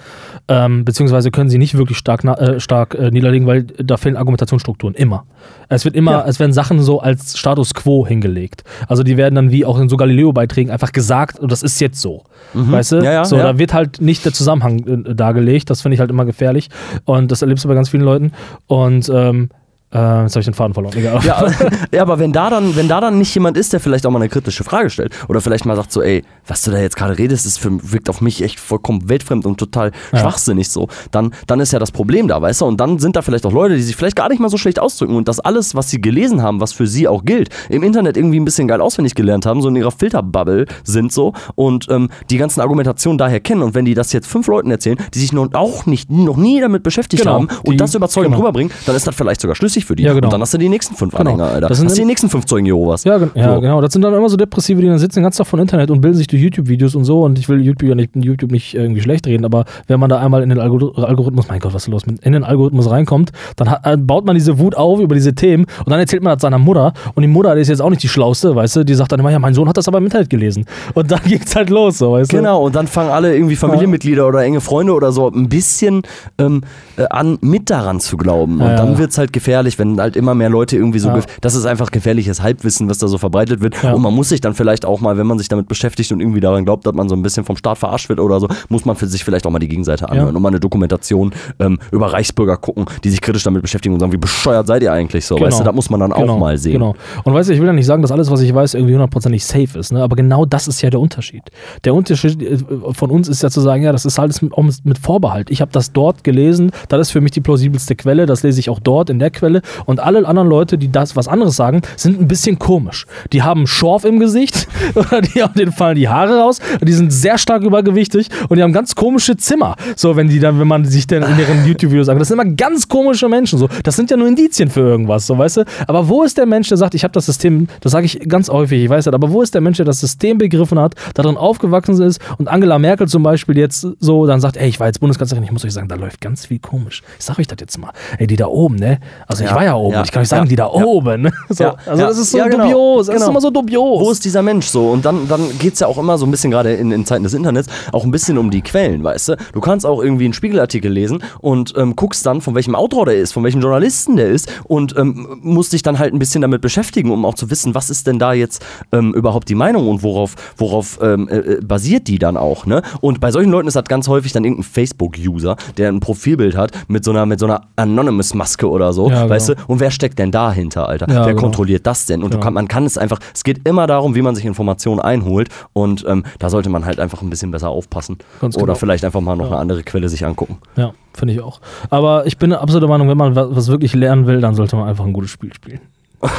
ähm, 0.47 0.85
beziehungsweise 0.85 1.31
können 1.31 1.49
sie 1.49 1.57
nicht 1.57 1.77
wirklich 1.77 1.97
stark, 1.97 2.23
na, 2.23 2.33
äh, 2.37 2.59
stark 2.59 2.95
äh, 2.95 3.11
niederlegen, 3.11 3.47
weil 3.47 3.63
da 3.63 3.97
fehlen 3.97 4.17
Argumentationsstrukturen. 4.17 4.95
Immer. 4.95 5.25
Es 5.69 5.85
wird 5.85 5.95
immer, 5.95 6.11
Ja. 6.11 6.25
es 6.27 6.39
werden 6.39 6.53
Sachen 6.53 6.81
so 6.81 6.99
als 6.99 7.37
Status 7.37 7.73
quo 7.73 8.05
hingelegt. 8.05 8.63
Also 8.87 9.03
die 9.03 9.17
werden 9.17 9.35
dann 9.35 9.51
wie 9.51 9.65
auch 9.65 9.79
in 9.79 9.89
so 9.89 9.97
Galileo-Beiträgen 9.97 10.71
einfach 10.71 10.91
gesagt, 10.91 11.39
und 11.39 11.51
das 11.51 11.63
ist 11.63 11.79
jetzt 11.79 12.01
so. 12.01 12.23
Weißt 12.53 12.91
du? 12.93 12.97
Mhm. 12.97 13.03
Ja, 13.03 13.11
ja, 13.13 13.25
so, 13.25 13.37
da 13.37 13.57
wird 13.57 13.73
halt 13.73 14.01
nicht 14.01 14.25
der 14.25 14.33
Zusammenhang 14.33 15.05
äh, 15.05 15.15
dargelegt. 15.15 15.69
Das 15.69 15.81
finde 15.81 15.93
ich 15.95 15.99
halt 15.99 16.09
immer 16.09 16.25
gefährlich. 16.25 16.69
Und 17.05 17.31
das 17.31 17.41
erlebst 17.41 17.63
du 17.63 17.69
bei 17.69 17.75
ganz 17.75 17.89
vielen 17.89 18.03
Leuten. 18.03 18.31
Und 18.67 19.09
ähm, 19.13 19.49
äh, 19.93 20.21
jetzt 20.23 20.33
habe 20.33 20.39
ich 20.39 20.45
den 20.45 20.53
Faden 20.53 20.73
verloren. 20.73 20.95
Egal. 20.97 21.19
Ja, 21.23 21.45
ja, 21.93 22.01
aber 22.01 22.19
wenn 22.19 22.31
da, 22.31 22.49
dann, 22.49 22.75
wenn 22.75 22.87
da 22.87 23.01
dann 23.01 23.17
nicht 23.17 23.33
jemand 23.33 23.57
ist, 23.57 23.73
der 23.73 23.79
vielleicht 23.79 24.05
auch 24.05 24.11
mal 24.11 24.19
eine 24.19 24.29
kritische 24.29 24.63
Frage 24.63 24.89
stellt 24.89 25.13
oder 25.27 25.41
vielleicht 25.41 25.65
mal 25.65 25.75
sagt 25.75 25.91
so, 25.91 26.01
ey, 26.01 26.23
was 26.47 26.61
du 26.61 26.71
da 26.71 26.77
jetzt 26.79 26.95
gerade 26.95 27.17
redest, 27.17 27.45
ist 27.45 27.57
für, 27.59 27.71
wirkt 27.91 28.09
auf 28.09 28.21
mich 28.21 28.41
echt 28.41 28.59
vollkommen 28.59 29.09
weltfremd 29.09 29.45
und 29.45 29.57
total 29.57 29.91
Ja. 30.13 30.19
schwachsinnig 30.19 30.69
so, 30.69 30.87
dann, 31.11 31.33
dann 31.47 31.59
ist 31.59 31.73
ja 31.73 31.79
das 31.79 31.91
Problem 31.91 32.27
da, 32.27 32.41
weißt 32.41 32.61
du? 32.61 32.65
Und 32.65 32.79
dann 32.79 32.99
sind 32.99 33.15
da 33.15 33.21
vielleicht 33.21 33.45
auch 33.45 33.51
Leute, 33.51 33.75
die 33.75 33.81
sich 33.81 33.95
vielleicht 33.95 34.15
gar 34.15 34.29
nicht 34.29 34.39
mal 34.39 34.49
so 34.49 34.57
schlecht 34.57 34.79
ausdrücken 34.79 35.15
und 35.15 35.27
das 35.27 35.39
alles, 35.39 35.75
was 35.75 35.89
sie 35.89 35.99
gelesen 36.01 36.41
haben, 36.41 36.61
was 36.61 36.71
für 36.73 36.87
sie 36.87 37.07
auch 37.07 37.25
gilt, 37.25 37.49
im 37.69 37.83
Internet 37.83 38.17
irgendwie 38.17 38.39
ein 38.39 38.45
bisschen 38.45 38.67
geil 38.67 38.81
auswendig 38.81 39.15
gelernt 39.15 39.45
haben, 39.45 39.61
so 39.61 39.67
in 39.69 39.75
ihrer 39.75 39.91
Filterbubble 39.91 40.65
sind 40.83 41.11
so 41.11 41.33
und 41.55 41.87
ähm, 41.89 42.09
die 42.29 42.37
ganzen 42.37 42.61
Argumentationen 42.61 43.17
daher 43.17 43.39
kennen 43.39 43.61
und 43.61 43.75
wenn 43.75 43.85
die 43.85 43.93
das 43.93 44.13
jetzt 44.13 44.27
fünf 44.27 44.47
Leuten 44.47 44.71
erzählen, 44.71 44.97
die 45.13 45.19
sich 45.19 45.33
noch 45.33 45.49
auch 45.53 45.85
nicht, 45.85 46.09
noch 46.11 46.37
nie 46.37 46.61
damit 46.61 46.83
beschäftigt 46.83 47.23
Genau, 47.23 47.33
haben 47.33 47.47
und 47.65 47.71
die- 47.73 47.77
das 47.77 47.95
überzeugend 47.95 48.31
genau. 48.33 48.39
rüberbringen, 48.45 48.71
dann 48.85 48.95
ist 48.95 49.05
das 49.07 49.15
vielleicht 49.15 49.41
sogar 49.41 49.55
schlüssig 49.55 49.80
für 49.85 49.95
die. 49.95 50.03
Ja, 50.03 50.13
genau. 50.13 50.27
Und 50.27 50.33
dann 50.33 50.41
hast 50.41 50.53
du 50.53 50.57
die 50.57 50.69
nächsten 50.69 50.95
fünf 50.95 51.11
Genau. 51.15 51.31
Anhänger, 51.31 51.51
Alter. 51.51 51.67
Das 51.67 51.77
sind 51.77 51.87
hast 51.87 51.97
die 51.97 52.05
nächsten 52.05 52.29
fünf 52.29 52.45
Zeugen 52.45 52.65
Jehovas. 52.65 53.03
Ja, 53.03 53.17
gen- 53.17 53.31
ja 53.35 53.55
So. 53.55 53.61
genau. 53.61 53.81
Das 53.81 53.93
sind 53.93 54.01
dann 54.01 54.13
immer 54.13 54.29
so 54.29 54.37
Depressive, 54.37 54.81
die 54.81 54.87
dann 54.87 54.97
sitzen 54.99 55.15
den 55.19 55.23
ganzen 55.23 55.39
Tag 55.39 55.47
von 55.47 55.59
Internet 55.59 55.91
und 55.91 56.01
bilden 56.01 56.15
sich 56.17 56.27
durch 56.27 56.41
YouTube-Videos 56.41 56.95
und 56.95 57.03
so. 57.05 57.21
Und 57.23 57.37
ich 57.39 57.47
will 57.49 57.61
YouTube 57.61 57.89
ja 57.89 57.95
nicht, 57.95 58.11
YouTube 58.15 58.51
nicht 58.51 58.73
irgendwie 58.75 59.01
schlecht 59.01 59.27
reden, 59.27 59.45
aber 59.45 59.65
wenn 59.87 59.99
man 59.99 60.09
da 60.09 60.19
einmal 60.19 60.43
in 60.43 60.49
den 60.49 60.59
Algor- 60.59 60.97
Algorithmus, 61.03 61.47
mein 61.47 61.59
Gott, 61.59 61.73
was 61.73 61.83
ist 61.83 61.87
los, 61.89 62.05
mit, 62.05 62.19
in 62.23 62.33
den 62.33 62.43
Algorithmus 62.43 62.89
reinkommt, 62.89 63.31
dann 63.55 63.69
hat, 63.69 63.85
äh, 63.85 63.97
baut 63.97 64.25
man 64.25 64.35
diese 64.35 64.59
Wut 64.59 64.75
auf 64.75 64.99
über 64.99 65.15
diese 65.15 65.33
Themen 65.35 65.65
und 65.79 65.89
dann 65.89 65.99
erzählt 65.99 66.23
man 66.23 66.33
das 66.33 66.41
seiner 66.41 66.57
Mutter. 66.59 66.93
Und 67.15 67.21
die 67.21 67.27
Mutter, 67.27 67.55
die 67.55 67.61
ist 67.61 67.67
jetzt 67.69 67.81
auch 67.81 67.89
nicht 67.89 68.03
die 68.03 68.07
Schlauste, 68.09 68.55
weißt 68.55 68.77
du, 68.77 68.83
die 68.85 68.93
sagt 68.93 69.11
dann 69.11 69.19
immer, 69.19 69.31
ja, 69.31 69.39
mein 69.39 69.53
Sohn 69.53 69.67
hat 69.67 69.77
das 69.77 69.87
aber 69.87 69.97
im 69.97 70.05
Internet 70.05 70.29
gelesen. 70.29 70.65
Und 70.93 71.11
dann 71.11 71.19
geht's 71.27 71.55
halt 71.55 71.69
los, 71.69 71.97
so, 71.97 72.13
weißt 72.13 72.31
du. 72.31 72.37
Genau, 72.37 72.63
und 72.65 72.75
dann 72.75 72.87
fangen 72.87 73.09
alle 73.11 73.33
irgendwie 73.35 73.55
Familienmitglieder 73.55 74.27
oder 74.27 74.41
enge 74.43 74.61
Freunde 74.61 74.93
oder 74.93 75.11
so 75.11 75.29
ein 75.29 75.49
bisschen 75.49 76.01
ähm, 76.37 76.61
äh, 76.97 77.05
an, 77.09 77.37
mit 77.41 77.69
daran 77.69 77.99
zu 77.99 78.17
glauben. 78.17 78.55
Und 78.61 78.67
Ja, 78.67 78.75
dann 78.75 78.93
ja. 78.93 78.97
wird 78.99 79.11
es 79.11 79.17
halt 79.17 79.33
gefährlich, 79.33 79.70
gefährlich, 79.71 79.79
wenn 79.79 80.01
halt 80.01 80.15
immer 80.15 80.35
mehr 80.35 80.49
Leute 80.49 80.75
irgendwie 80.75 80.99
so, 80.99 81.09
Ja. 81.09 81.19
das 81.41 81.55
ist 81.55 81.65
einfach 81.65 81.91
gefährliches 81.91 82.41
Halbwissen, 82.41 82.89
was 82.89 82.97
da 82.97 83.07
so 83.07 83.17
verbreitet 83.17 83.61
wird. 83.61 83.81
Ja. 83.81 83.93
Und 83.93 84.01
man 84.01 84.13
muss 84.13 84.29
sich 84.29 84.41
dann 84.41 84.53
vielleicht 84.53 84.85
auch 84.85 85.01
mal, 85.01 85.17
wenn 85.17 85.27
man 85.27 85.37
sich 85.37 85.47
damit 85.47 85.67
beschäftigt 85.67 86.11
und 86.11 86.19
irgendwie 86.19 86.39
daran 86.39 86.65
glaubt, 86.65 86.85
dass 86.85 86.93
man 86.93 87.09
so 87.09 87.15
ein 87.15 87.21
bisschen 87.21 87.43
vom 87.43 87.55
Staat 87.55 87.77
verarscht 87.77 88.09
wird 88.09 88.19
oder 88.19 88.39
so, 88.39 88.47
muss 88.69 88.85
man 88.85 88.95
für 88.95 89.07
sich 89.07 89.23
vielleicht 89.23 89.45
auch 89.45 89.51
mal 89.51 89.59
die 89.59 89.67
Gegenseite 89.67 90.09
anhören 90.09 90.35
und 90.35 90.41
mal 90.41 90.49
eine 90.49 90.59
Dokumentation 90.59 91.31
ähm, 91.59 91.79
über 91.91 92.13
Reichsbürger 92.13 92.57
gucken, 92.57 92.85
die 93.03 93.09
sich 93.09 93.21
kritisch 93.21 93.43
damit 93.43 93.61
beschäftigen 93.61 93.93
und 93.93 93.99
sagen, 93.99 94.11
wie 94.11 94.17
bescheuert 94.17 94.67
seid 94.67 94.83
ihr 94.83 94.91
eigentlich 94.91 95.25
so, 95.25 95.39
weißt 95.39 95.59
du, 95.59 95.63
da 95.63 95.71
muss 95.71 95.89
man 95.89 95.99
dann 95.99 96.13
auch 96.13 96.37
mal 96.37 96.57
sehen. 96.57 96.73
Genau. 96.73 96.95
Und 97.23 97.33
weißt 97.33 97.49
du, 97.49 97.53
ich 97.53 97.59
will 97.59 97.67
ja 97.67 97.73
nicht 97.73 97.85
sagen, 97.85 98.01
dass 98.01 98.11
alles, 98.11 98.29
was 98.29 98.41
ich 98.41 98.53
weiß, 98.53 98.73
irgendwie 98.73 98.93
hundertprozentig 98.93 99.45
safe 99.45 99.79
ist, 99.79 99.91
ne? 99.91 100.01
aber 100.03 100.15
genau 100.15 100.45
das 100.45 100.67
ist 100.67 100.81
ja 100.81 100.89
der 100.89 100.99
Unterschied. 100.99 101.43
Der 101.83 101.93
Unterschied 101.93 102.41
äh, 102.41 102.57
von 102.93 103.09
uns 103.11 103.27
ist 103.27 103.43
ja 103.43 103.49
zu 103.49 103.61
sagen, 103.61 103.83
ja, 103.83 103.91
das 103.91 104.05
ist 104.05 104.19
alles 104.19 104.41
mit 104.41 104.97
Vorbehalt. 104.97 105.49
Ich 105.49 105.61
habe 105.61 105.71
das 105.71 105.91
dort 105.91 106.23
gelesen, 106.23 106.71
das 106.89 107.01
ist 107.01 107.11
für 107.11 107.21
mich 107.21 107.31
die 107.31 107.41
plausibelste 107.41 107.95
Quelle, 107.95 108.25
das 108.25 108.43
lese 108.43 108.59
ich 108.59 108.69
auch 108.69 108.79
dort 108.79 109.09
in 109.09 109.19
der 109.19 109.31
Quelle 109.31 109.60
und 109.85 109.99
alle 109.99 110.27
anderen 110.27 110.47
Leute, 110.47 110.77
die 110.77 110.91
das 110.91 111.15
was 111.15 111.27
anderes 111.27 111.55
sagen, 111.55 111.81
sind 111.95 112.19
ein 112.19 112.27
bisschen 112.27 112.59
komisch. 112.59 113.05
Die 113.33 113.43
haben 113.43 113.67
Schorf 113.67 114.05
im 114.05 114.19
Gesicht 114.19 114.67
oder 114.95 115.21
die 115.21 115.41
haben 115.41 115.53
denen 115.53 115.71
fallen 115.71 115.95
die 115.95 116.09
Haare 116.09 116.39
raus, 116.39 116.59
die 116.81 116.93
sind 116.93 117.11
sehr 117.11 117.37
stark 117.37 117.63
übergewichtig 117.63 118.29
und 118.49 118.57
die 118.57 118.63
haben 118.63 118.73
ganz 118.73 118.95
komische 118.95 119.37
Zimmer. 119.37 119.75
So, 119.95 120.15
wenn 120.15 120.29
die 120.29 120.39
dann, 120.39 120.59
wenn 120.59 120.67
man 120.67 120.85
sich 120.85 121.07
dann 121.07 121.23
in 121.23 121.39
ihren 121.39 121.65
YouTube-Videos 121.65 122.07
sagt, 122.07 122.19
das 122.19 122.27
sind 122.27 122.39
immer 122.39 122.51
ganz 122.55 122.87
komische 122.87 123.27
Menschen. 123.29 123.59
So, 123.59 123.69
das 123.83 123.95
sind 123.95 124.11
ja 124.11 124.17
nur 124.17 124.27
Indizien 124.27 124.69
für 124.69 124.81
irgendwas, 124.81 125.27
so 125.27 125.37
weißt 125.37 125.57
du. 125.57 125.65
Aber 125.87 126.07
wo 126.07 126.23
ist 126.23 126.37
der 126.37 126.45
Mensch, 126.45 126.69
der 126.69 126.77
sagt, 126.77 126.95
ich 126.95 127.03
habe 127.03 127.13
das 127.13 127.25
System, 127.25 127.67
das 127.81 127.91
sage 127.91 128.05
ich 128.05 128.19
ganz 128.27 128.49
häufig, 128.49 128.83
ich 128.83 128.89
weiß 128.89 129.05
das, 129.05 129.13
aber 129.13 129.31
wo 129.31 129.41
ist 129.41 129.53
der 129.53 129.61
Mensch, 129.61 129.77
der 129.77 129.85
das 129.85 129.99
System 129.99 130.37
begriffen 130.37 130.79
hat, 130.79 130.95
darin 131.13 131.37
aufgewachsen 131.37 132.01
ist 132.01 132.19
und 132.37 132.47
Angela 132.47 132.79
Merkel 132.79 133.07
zum 133.07 133.23
Beispiel 133.23 133.57
jetzt 133.57 133.87
so 133.99 134.25
dann 134.25 134.41
sagt, 134.41 134.57
ey, 134.57 134.69
ich 134.69 134.79
war 134.79 134.87
jetzt 134.87 134.99
Bundeskanzlerin, 134.99 135.43
ich 135.43 135.51
muss 135.51 135.65
euch 135.65 135.73
sagen, 135.73 135.87
da 135.87 135.95
läuft 135.95 136.21
ganz 136.21 136.45
viel 136.45 136.59
komisch. 136.59 137.03
Ich 137.19 137.25
sag 137.25 137.39
euch 137.39 137.47
das 137.47 137.57
jetzt 137.59 137.77
mal. 137.77 137.91
Ey, 138.17 138.27
die 138.27 138.35
da 138.35 138.47
oben, 138.47 138.75
ne? 138.75 138.99
Also 139.27 139.43
ich 139.43 139.50
Ja, 139.51 139.55
war 139.55 139.65
ja 139.65 139.75
oben, 139.75 140.01
ich 140.03 140.11
kann 140.11 140.21
euch 140.21 140.29
sagen, 140.29 140.47
die 140.47 140.55
da 140.55 140.67
oben. 140.67 141.29
So, 141.49 141.65
Ja, 141.65 141.75
also 141.85 142.03
das 142.03 142.17
ist 142.17 142.31
so 142.31 142.37
ja, 142.37 142.47
genau, 142.47 142.63
dubios, 142.63 143.07
das 143.07 143.15
ist 143.15 143.21
genau. 143.21 143.31
immer 143.31 143.41
so 143.41 143.49
dubios. 143.49 143.99
Wo 143.99 144.11
ist 144.11 144.23
dieser 144.23 144.41
Mensch 144.41 144.67
so? 144.67 144.89
Und 144.89 145.03
dann, 145.03 145.27
dann 145.27 145.41
geht 145.59 145.73
es 145.73 145.81
ja 145.81 145.87
auch 145.87 145.97
immer 145.97 146.17
so 146.17 146.25
ein 146.25 146.31
bisschen, 146.31 146.51
gerade 146.51 146.73
in, 146.73 146.91
in 146.91 147.05
Zeiten 147.05 147.23
des 147.23 147.33
Internets, 147.33 147.67
auch 147.91 148.05
ein 148.05 148.11
bisschen 148.11 148.37
um 148.37 148.51
die 148.51 148.61
Quellen, 148.61 149.03
weißt 149.03 149.29
du? 149.29 149.37
Du 149.53 149.59
kannst 149.59 149.85
auch 149.85 150.01
irgendwie 150.01 150.25
einen 150.25 150.33
Spiegelartikel 150.33 150.91
lesen 150.91 151.23
und 151.39 151.73
ähm, 151.77 151.95
guckst 151.95 152.25
dann, 152.25 152.41
von 152.41 152.55
welchem 152.55 152.75
Autor 152.75 153.05
der 153.05 153.15
ist, 153.15 153.33
von 153.33 153.43
welchem 153.43 153.61
Journalisten 153.61 154.15
der 154.15 154.29
ist 154.29 154.51
und 154.63 154.95
ähm, 154.97 155.39
musst 155.41 155.73
dich 155.73 155.83
dann 155.83 155.99
halt 155.99 156.13
ein 156.13 156.19
bisschen 156.19 156.41
damit 156.41 156.61
beschäftigen, 156.61 157.11
um 157.11 157.25
auch 157.25 157.35
zu 157.35 157.49
wissen, 157.49 157.75
was 157.75 157.89
ist 157.89 158.07
denn 158.07 158.19
da 158.19 158.33
jetzt 158.33 158.63
ähm, 158.91 159.13
überhaupt 159.13 159.49
die 159.49 159.55
Meinung 159.55 159.89
und 159.89 160.03
worauf, 160.03 160.35
worauf 160.57 160.99
ähm, 161.01 161.27
äh, 161.27 161.37
äh, 161.37 161.61
basiert 161.61 162.07
die 162.07 162.19
dann 162.19 162.37
auch, 162.37 162.65
ne? 162.65 162.81
Und 163.01 163.19
bei 163.19 163.31
solchen 163.31 163.51
Leuten 163.51 163.67
ist 163.67 163.75
das 163.75 163.83
ganz 163.85 164.07
häufig 164.07 164.31
dann 164.31 164.43
irgendein 164.43 164.63
Facebook-User, 164.63 165.55
der 165.77 165.89
ein 165.89 165.99
Profilbild 165.99 166.55
hat 166.55 166.71
mit 166.87 167.03
so 167.03 167.11
einer, 167.11 167.25
mit 167.25 167.39
so 167.39 167.45
einer 167.45 167.61
Anonymous-Maske 167.75 168.69
oder 168.69 168.93
so, 168.93 169.09
Ja, 169.09 169.29
weißt 169.31 169.47
genau. 169.47 169.61
du? 169.65 169.73
Und 169.73 169.79
wer 169.79 169.89
steckt 169.91 170.19
denn 170.19 170.31
dahinter, 170.31 170.87
Alter? 170.87 171.07
Ja, 171.09 171.21
wer 171.25 171.27
genau. 171.33 171.41
kontrolliert 171.41 171.87
das 171.87 172.05
denn? 172.05 172.21
Und 172.23 172.31
du 172.33 172.37
Genau. 172.37 172.43
kann, 172.45 172.53
man 172.53 172.67
kann 172.67 172.85
es 172.85 172.97
einfach, 172.97 173.19
es 173.33 173.43
geht 173.43 173.67
immer 173.67 173.87
darum, 173.87 174.13
wie 174.15 174.21
man 174.21 174.35
sich 174.35 174.45
Informationen 174.45 174.99
einholt 174.99 175.49
und 175.73 176.05
ähm, 176.07 176.23
da 176.39 176.49
sollte 176.49 176.69
man 176.69 176.85
halt 176.85 176.99
einfach 176.99 177.21
ein 177.21 177.29
bisschen 177.29 177.51
besser 177.51 177.69
aufpassen. 177.69 178.17
Ganz 178.39 178.55
Oder 178.57 178.65
genau. 178.67 178.75
vielleicht 178.75 179.03
einfach 179.05 179.21
mal 179.21 179.35
noch 179.35 179.47
eine 179.47 179.57
andere 179.57 179.81
Quelle 179.83 180.07
sich 180.09 180.25
angucken. 180.25 180.57
Ja, 180.75 180.91
finde 181.13 181.33
ich 181.33 181.41
auch. 181.41 181.59
Aber 181.89 182.25
ich 182.27 182.37
bin 182.37 182.53
absolut 182.53 182.83
der 182.83 182.89
Meinung, 182.89 183.09
wenn 183.09 183.17
man 183.17 183.35
wa- 183.35 183.47
was 183.51 183.67
wirklich 183.69 183.93
lernen 183.95 184.27
will, 184.27 184.41
dann 184.41 184.53
sollte 184.55 184.75
man 184.75 184.87
einfach 184.87 185.05
ein 185.05 185.13
gutes 185.13 185.31
Spiel 185.31 185.53
spielen. 185.53 185.79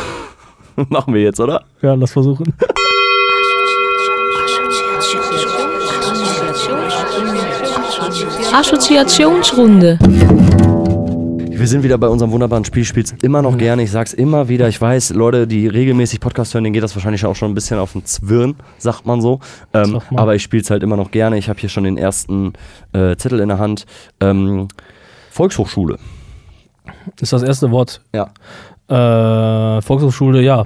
Machen 0.88 1.12
wir 1.14 1.22
jetzt, 1.22 1.40
oder? 1.40 1.64
Ja, 1.82 1.94
lass 1.94 2.12
versuchen. 2.12 2.54
Assoziationsrunde. 8.62 9.98
Wir 11.62 11.68
sind 11.68 11.84
wieder 11.84 11.96
bei 11.96 12.08
unserem 12.08 12.32
wunderbaren 12.32 12.64
Spiel, 12.64 12.84
spiel's 12.84 13.14
immer 13.22 13.38
Mhm. 13.40 13.44
noch 13.50 13.56
gerne. 13.56 13.82
Ich 13.84 13.92
sag's 13.92 14.12
immer 14.12 14.48
wieder. 14.48 14.66
Ich 14.68 14.80
weiß, 14.80 15.10
Leute, 15.10 15.46
die 15.46 15.68
regelmäßig 15.68 16.18
Podcast 16.18 16.54
hören, 16.54 16.64
denen 16.64 16.74
geht 16.74 16.82
das 16.82 16.96
wahrscheinlich 16.96 17.24
auch 17.24 17.36
schon 17.36 17.52
ein 17.52 17.54
bisschen 17.54 17.78
auf 17.78 17.92
den 17.92 18.04
Zwirn, 18.04 18.56
sagt 18.78 19.06
man 19.06 19.20
so. 19.20 19.38
Ähm, 19.72 20.00
aber 20.16 20.34
ich 20.34 20.42
spiel's 20.42 20.70
halt 20.70 20.82
immer 20.82 20.96
noch 20.96 21.12
gerne. 21.12 21.38
Ich 21.38 21.48
habe 21.48 21.60
hier 21.60 21.68
schon 21.68 21.84
den 21.84 21.98
ersten 21.98 22.54
äh, 22.92 23.14
Zettel 23.14 23.38
in 23.38 23.48
der 23.48 23.60
Hand. 23.60 23.86
Ähm, 24.18 24.66
Volkshochschule. 25.30 25.98
Ist 27.20 27.32
das 27.32 27.44
erste 27.44 27.70
Wort. 27.70 28.00
Ja. 28.12 28.32
Äh, 28.88 29.80
Volkshochschule, 29.82 30.42
ja, 30.42 30.64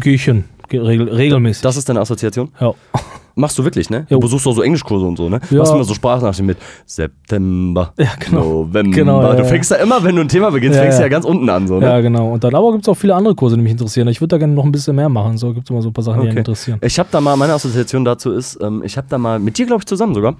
gehe 0.00 0.14
ich 0.14 0.24
hin. 0.24 0.44
Ge- 0.70 0.80
Regel, 0.80 1.08
regelmäßig. 1.10 1.62
Das 1.62 1.76
ist 1.76 1.86
deine 1.90 2.00
Assoziation? 2.00 2.50
ja. 2.60 2.72
Machst 3.34 3.58
du 3.58 3.64
wirklich, 3.64 3.90
ne? 3.90 4.06
Jo. 4.08 4.16
Du 4.16 4.20
besuchst 4.20 4.46
auch 4.46 4.52
so 4.54 4.62
Englischkurse 4.62 5.06
und 5.06 5.16
so, 5.16 5.28
ne? 5.28 5.40
Du 5.48 5.56
Ja. 5.56 5.62
hast 5.62 5.72
immer 5.72 5.84
so 5.84 5.94
Sprachnachrichten 5.94 6.46
mit 6.46 6.58
September, 6.86 7.92
Ja, 7.96 8.08
genau. 8.18 8.40
November. 8.64 8.96
Genau, 8.96 9.22
ja, 9.22 9.34
du 9.34 9.44
fängst 9.44 9.70
ja 9.70 9.76
immer, 9.78 10.02
wenn 10.02 10.16
du 10.16 10.22
ein 10.22 10.28
Thema 10.28 10.50
beginnst, 10.50 10.78
fängst 10.78 10.98
du 10.98 11.02
ja. 11.02 11.08
ganz 11.08 11.24
unten 11.24 11.48
an, 11.48 11.66
so, 11.66 11.78
ne? 11.78 11.86
ja, 11.86 12.00
genau. 12.00 12.32
Und 12.32 12.44
dann 12.44 12.54
aber 12.54 12.72
gibt 12.72 12.84
es 12.84 12.88
auch 12.88 12.94
viele 12.94 13.14
andere 13.14 13.34
Kurse, 13.34 13.56
die 13.56 13.62
mich 13.62 13.72
interessieren. 13.72 14.08
Ich 14.08 14.20
würde 14.20 14.28
da 14.34 14.38
gerne 14.38 14.54
noch 14.54 14.64
ein 14.64 14.72
bisschen 14.72 14.96
mehr 14.96 15.08
machen. 15.08 15.38
So 15.38 15.52
gibt 15.52 15.66
es 15.66 15.70
immer 15.70 15.82
so 15.82 15.88
ein 15.90 15.92
paar 15.92 16.04
Sachen, 16.04 16.20
die 16.22 16.28
mich 16.28 16.36
interessieren. 16.36 16.78
Ich 16.82 16.98
habe 16.98 17.08
da 17.12 17.20
mal, 17.20 17.36
meine 17.36 17.52
Assoziation 17.52 18.04
dazu 18.04 18.32
ist, 18.32 18.58
ähm, 18.60 18.82
ich 18.84 18.96
habe 18.96 19.06
da 19.08 19.18
mal 19.18 19.38
mit 19.38 19.58
dir, 19.58 19.66
glaube 19.66 19.80
ich, 19.82 19.86
zusammen 19.86 20.14
sogar 20.14 20.34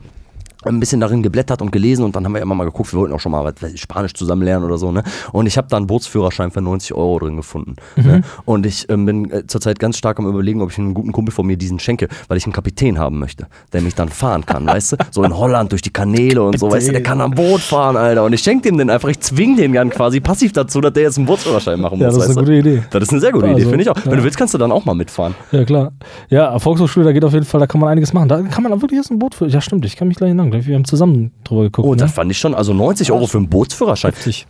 ein 0.64 0.80
bisschen 0.80 1.00
darin 1.00 1.22
geblättert 1.22 1.62
und 1.62 1.72
gelesen 1.72 2.04
und 2.04 2.14
dann 2.16 2.24
haben 2.24 2.34
wir 2.34 2.42
immer 2.42 2.54
mal 2.54 2.64
geguckt, 2.64 2.92
wir 2.92 3.00
wollten 3.00 3.14
auch 3.14 3.20
schon 3.20 3.32
mal 3.32 3.52
Spanisch 3.76 4.14
zusammen 4.14 4.42
lernen 4.42 4.64
oder 4.64 4.78
so, 4.78 4.92
ne? 4.92 5.02
Und 5.32 5.46
ich 5.46 5.56
habe 5.56 5.68
da 5.68 5.76
einen 5.76 5.86
Bootsführerschein 5.86 6.50
für 6.50 6.60
90 6.60 6.94
Euro 6.94 7.18
drin 7.18 7.36
gefunden. 7.36 7.76
Mhm. 7.96 8.04
Ne? 8.04 8.22
Und 8.44 8.66
ich 8.66 8.88
ähm, 8.90 9.06
bin 9.06 9.30
äh, 9.30 9.46
zurzeit 9.46 9.78
ganz 9.78 9.96
stark 9.96 10.18
am 10.18 10.26
überlegen, 10.26 10.60
ob 10.60 10.70
ich 10.70 10.78
einen 10.78 10.94
guten 10.94 11.12
Kumpel 11.12 11.32
von 11.32 11.46
mir 11.46 11.56
diesen 11.56 11.78
schenke, 11.78 12.08
weil 12.28 12.36
ich 12.36 12.44
einen 12.44 12.52
Kapitän 12.52 12.98
haben 12.98 13.18
möchte, 13.18 13.46
der 13.72 13.80
mich 13.80 13.94
dann 13.94 14.08
fahren 14.08 14.44
kann, 14.44 14.66
weißt 14.66 14.92
du? 14.92 14.96
So 15.10 15.22
in 15.24 15.36
Holland 15.36 15.72
durch 15.72 15.82
die 15.82 15.90
Kanäle 15.90 16.42
und 16.42 16.58
so, 16.58 16.70
weißt 16.70 16.88
du, 16.88 16.92
der 16.92 17.02
kann 17.02 17.20
am 17.20 17.32
Boot 17.32 17.60
fahren, 17.60 17.96
Alter. 17.96 18.24
Und 18.24 18.32
ich 18.32 18.42
schenke 18.42 18.68
dem 18.68 18.78
den 18.78 18.90
einfach, 18.90 19.08
ich 19.08 19.20
zwinge 19.20 19.56
den 19.56 19.72
dann 19.72 19.90
quasi 19.90 20.20
passiv 20.20 20.52
dazu, 20.52 20.80
dass 20.80 20.92
der 20.92 21.04
jetzt 21.04 21.16
einen 21.16 21.26
Bootsführerschein 21.26 21.80
machen 21.80 21.98
muss. 21.98 22.02
Ja, 22.02 22.08
das 22.12 22.28
ist 22.28 22.36
eine 22.36 22.46
gute 22.46 22.54
Idee. 22.54 22.82
Das 22.90 23.02
ist 23.02 23.10
eine 23.10 23.20
sehr 23.20 23.32
gute 23.32 23.46
Also, 23.46 23.58
Idee, 23.58 23.68
finde 23.68 23.82
ich 23.82 23.90
auch. 23.90 23.96
Wenn 24.04 24.12
ja. 24.12 24.18
du 24.18 24.24
willst, 24.24 24.36
kannst 24.36 24.54
du 24.54 24.58
dann 24.58 24.72
auch 24.72 24.84
mal 24.84 24.94
mitfahren. 24.94 25.34
Ja, 25.52 25.64
klar. 25.64 25.92
Ja, 26.28 26.58
Volkshochschule, 26.58 27.06
da 27.06 27.12
geht 27.12 27.24
auf 27.24 27.32
jeden 27.32 27.46
Fall, 27.46 27.60
da 27.60 27.66
kann 27.66 27.80
man 27.80 27.90
einiges 27.90 28.12
machen. 28.12 28.28
Da 28.28 28.42
kann 28.42 28.62
man 28.62 28.72
auch 28.72 28.82
wirklich 28.82 28.98
erst 28.98 29.10
ein 29.10 29.18
Boot 29.18 29.34
für. 29.34 29.46
Ja, 29.46 29.60
stimmt, 29.60 29.84
ich 29.84 29.96
kann 29.96 30.08
mich 30.08 30.16
gleich 30.16 30.34
erinnern. 30.52 30.66
Wir 30.68 30.74
haben 30.76 30.84
zusammen 30.84 31.32
drüber 31.44 31.62
geguckt. 31.64 31.86
Oh, 31.86 31.92
ne? 31.92 31.96
das 31.98 32.12
fand 32.12 32.30
ich 32.30 32.38
schon. 32.38 32.54
Also 32.54 32.72
90 32.74 33.10
Euro 33.12 33.26
für 33.26 33.38
einen 33.38 33.48
Bootsführerschein. 33.48 34.12
Heftig. 34.12 34.46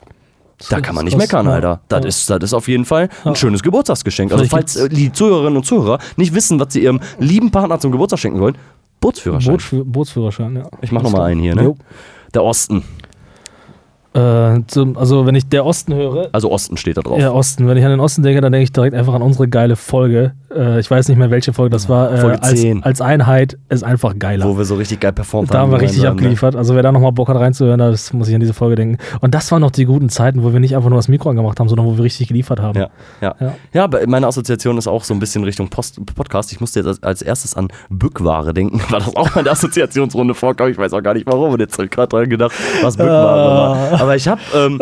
Da 0.68 0.80
kann 0.82 0.94
man 0.94 1.07
nicht 1.07 1.16
meckern, 1.16 1.46
ja. 1.46 1.53
Alter. 1.53 1.80
Das, 1.88 2.03
Ja. 2.03 2.09
ist, 2.09 2.30
das 2.30 2.38
ist 2.42 2.55
auf 2.55 2.68
jeden 2.68 2.84
Fall 2.84 3.05
ein 3.24 3.30
Ja. 3.30 3.34
schönes 3.34 3.62
Geburtstagsgeschenk. 3.62 4.30
Also 4.32 4.44
falls 4.44 4.76
äh, 4.76 4.88
die 4.90 5.11
Zuhörerinnen 5.11 5.57
und 5.57 5.64
Zuhörer 5.64 5.98
nicht 6.16 6.34
wissen, 6.34 6.61
was 6.61 6.72
sie 6.74 6.82
ihrem 6.82 7.01
lieben 7.18 7.51
Partner 7.51 7.78
zum 7.80 7.92
Geburtstag 7.92 8.18
schenken 8.18 8.40
wollen, 8.40 8.57
Bootsführerschein. 9.01 9.57
Bootsführerschein, 9.86 10.57
ja. 10.57 10.64
ich 10.82 10.92
mach 10.92 11.03
nochmal 11.03 11.30
einen 11.30 11.40
hier, 11.40 11.55
ne? 11.55 11.62
Jo. 11.62 11.76
Der 12.34 12.44
Osten. 12.44 12.84
Äh, 14.12 14.62
zum, 14.66 14.96
also, 14.96 15.26
wenn 15.26 15.36
ich 15.36 15.48
der 15.48 15.64
Osten 15.64 15.94
höre, 15.94 16.28
Also 16.32 16.50
Osten 16.50 16.76
steht 16.76 16.96
da 16.96 17.02
drauf. 17.02 17.20
Ja, 17.20 17.30
Osten. 17.30 17.68
Wenn 17.68 17.76
ich 17.76 17.84
an 17.84 17.90
den 17.90 18.00
Osten 18.00 18.22
denke, 18.22 18.40
dann 18.40 18.50
denke 18.50 18.64
ich 18.64 18.72
direkt 18.72 18.94
einfach 18.94 19.14
an 19.14 19.22
unsere 19.22 19.46
geile 19.48 19.76
Folge. 19.76 20.32
Äh, 20.52 20.80
ich 20.80 20.90
weiß 20.90 21.08
nicht 21.08 21.16
mehr, 21.16 21.30
welche 21.30 21.52
Folge 21.52 21.70
das 21.70 21.88
war. 21.88 22.12
Äh, 22.12 22.18
Folge 22.18 22.42
als, 22.42 22.61
10. 22.61 22.82
als 22.82 23.00
Einheit 23.00 23.56
ist 23.68 23.84
einfach 23.84 24.18
geiler. 24.18 24.46
Wo 24.46 24.58
wir 24.58 24.64
so 24.64 24.74
richtig 24.74 25.00
geil 25.00 25.12
performt 25.12 25.54
da 25.54 25.61
haben 25.61 25.70
wir 25.70 25.80
richtig 25.80 26.02
ne? 26.02 26.08
abgeliefert. 26.08 26.56
Also 26.56 26.74
wer 26.74 26.82
da 26.82 26.90
nochmal 26.90 27.12
Bock 27.12 27.28
hat 27.28 27.36
reinzuhören, 27.36 27.78
das 27.78 28.12
muss 28.12 28.28
ich 28.28 28.34
an 28.34 28.40
diese 28.40 28.54
Folge 28.54 28.74
denken. 28.74 28.98
Und 29.20 29.34
das 29.34 29.50
waren 29.52 29.61
noch 29.61 29.70
die 29.70 29.84
guten 29.84 30.08
Zeiten, 30.08 30.42
wo 30.42 30.52
wir 30.52 30.61
nicht 30.61 30.74
einfach 30.74 30.90
nur 30.90 30.98
das 30.98 31.08
Mikro 31.08 31.30
angemacht 31.30 31.61
haben, 31.61 31.68
sondern 31.68 31.86
wo 31.86 31.96
wir 31.96 32.04
richtig 32.04 32.28
geliefert 32.28 32.61
haben. 32.61 32.78
Ja, 32.78 32.90
ja. 33.20 33.34
Ja. 33.40 33.52
Ja, 33.72 33.84
aber 33.84 34.00
meine 34.06 34.26
Assoziation 34.26 34.76
ist 34.78 34.88
auch 34.88 35.04
so 35.04 35.14
ein 35.14 35.20
bisschen 35.20 35.44
Richtung 35.44 35.68
Post 35.68 36.00
Podcast. 36.14 36.52
Ich 36.52 36.61
musste 36.61 36.80
jetzt 36.80 36.88
als, 36.88 37.02
als 37.02 37.22
erstes 37.22 37.54
an 37.54 37.68
Bückware 37.88 38.52
denken, 38.52 38.80
weil 38.90 39.00
das 39.00 39.14
auch 39.14 39.34
meine 39.34 39.50
Assoziationsrunde 39.50 40.34
vorkam. 40.34 40.68
Ich 40.68 40.78
weiß 40.78 40.92
auch 40.94 41.02
gar 41.02 41.14
nicht 41.14 41.26
warum 41.26 41.52
und 41.52 41.61
jetzt 41.61 41.78
hab 41.78 41.84
ich 41.84 41.90
gerade 41.90 42.08
dran 42.08 42.28
gedacht, 42.28 42.52
was 42.82 42.96
Bückware 42.96 43.20
war. 43.20 43.99
Aber 44.01 44.16
ich 44.16 44.26
habe 44.26 44.40
ähm, 44.55 44.80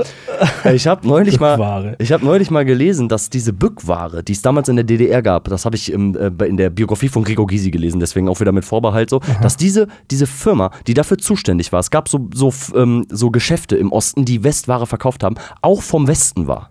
ich 0.73 0.87
hab 0.87 1.05
neulich 1.05 1.41
mal 1.41 1.97
ich 1.99 2.13
habe 2.13 2.25
neulich 2.25 2.51
mal 2.51 2.65
gelesen, 2.65 3.09
dass 3.09 3.31
diese 3.31 3.53
Bückware, 3.53 4.23
die 4.23 4.33
es 4.33 4.43
damals 4.43 4.69
in 4.69 4.77
der 4.77 4.85
DDR 4.85 5.23
gab, 5.23 5.49
das 5.49 5.65
habe 5.65 5.77
ich 5.77 5.93
im, 5.93 6.17
äh, 6.17 6.45
in 6.47 6.57
der 6.57 6.71
Biografie 6.71 7.09
von 7.09 7.25
Gregor 7.25 7.47
Gysi 7.47 7.71
gelesen, 7.71 8.01
deswegen 8.01 8.29
auch 8.29 8.41
wieder 8.41 8.53
mit 8.53 8.65
Vorbehalt 8.65 9.11
so, 9.11 9.21
dass 9.43 9.57
diese, 9.57 9.89
diese 10.11 10.27
Firma, 10.27 10.71
die 10.87 10.95
dafür 10.95 11.19
zuständig 11.19 11.73
war, 11.73 11.81
es 11.81 11.91
gab 11.91 12.09
so, 12.09 12.29
so, 12.33 12.53
ähm, 12.75 13.07
so 13.11 13.31
Geschäfte 13.31 13.77
im 13.77 13.93
Osten, 13.93 14.25
die 14.25 14.45
Westware 14.45 14.87
verkauft 14.87 15.25
haben, 15.25 15.37
auch 15.63 15.83
vom 15.83 16.07
Westen 16.07 16.47
war. 16.47 16.71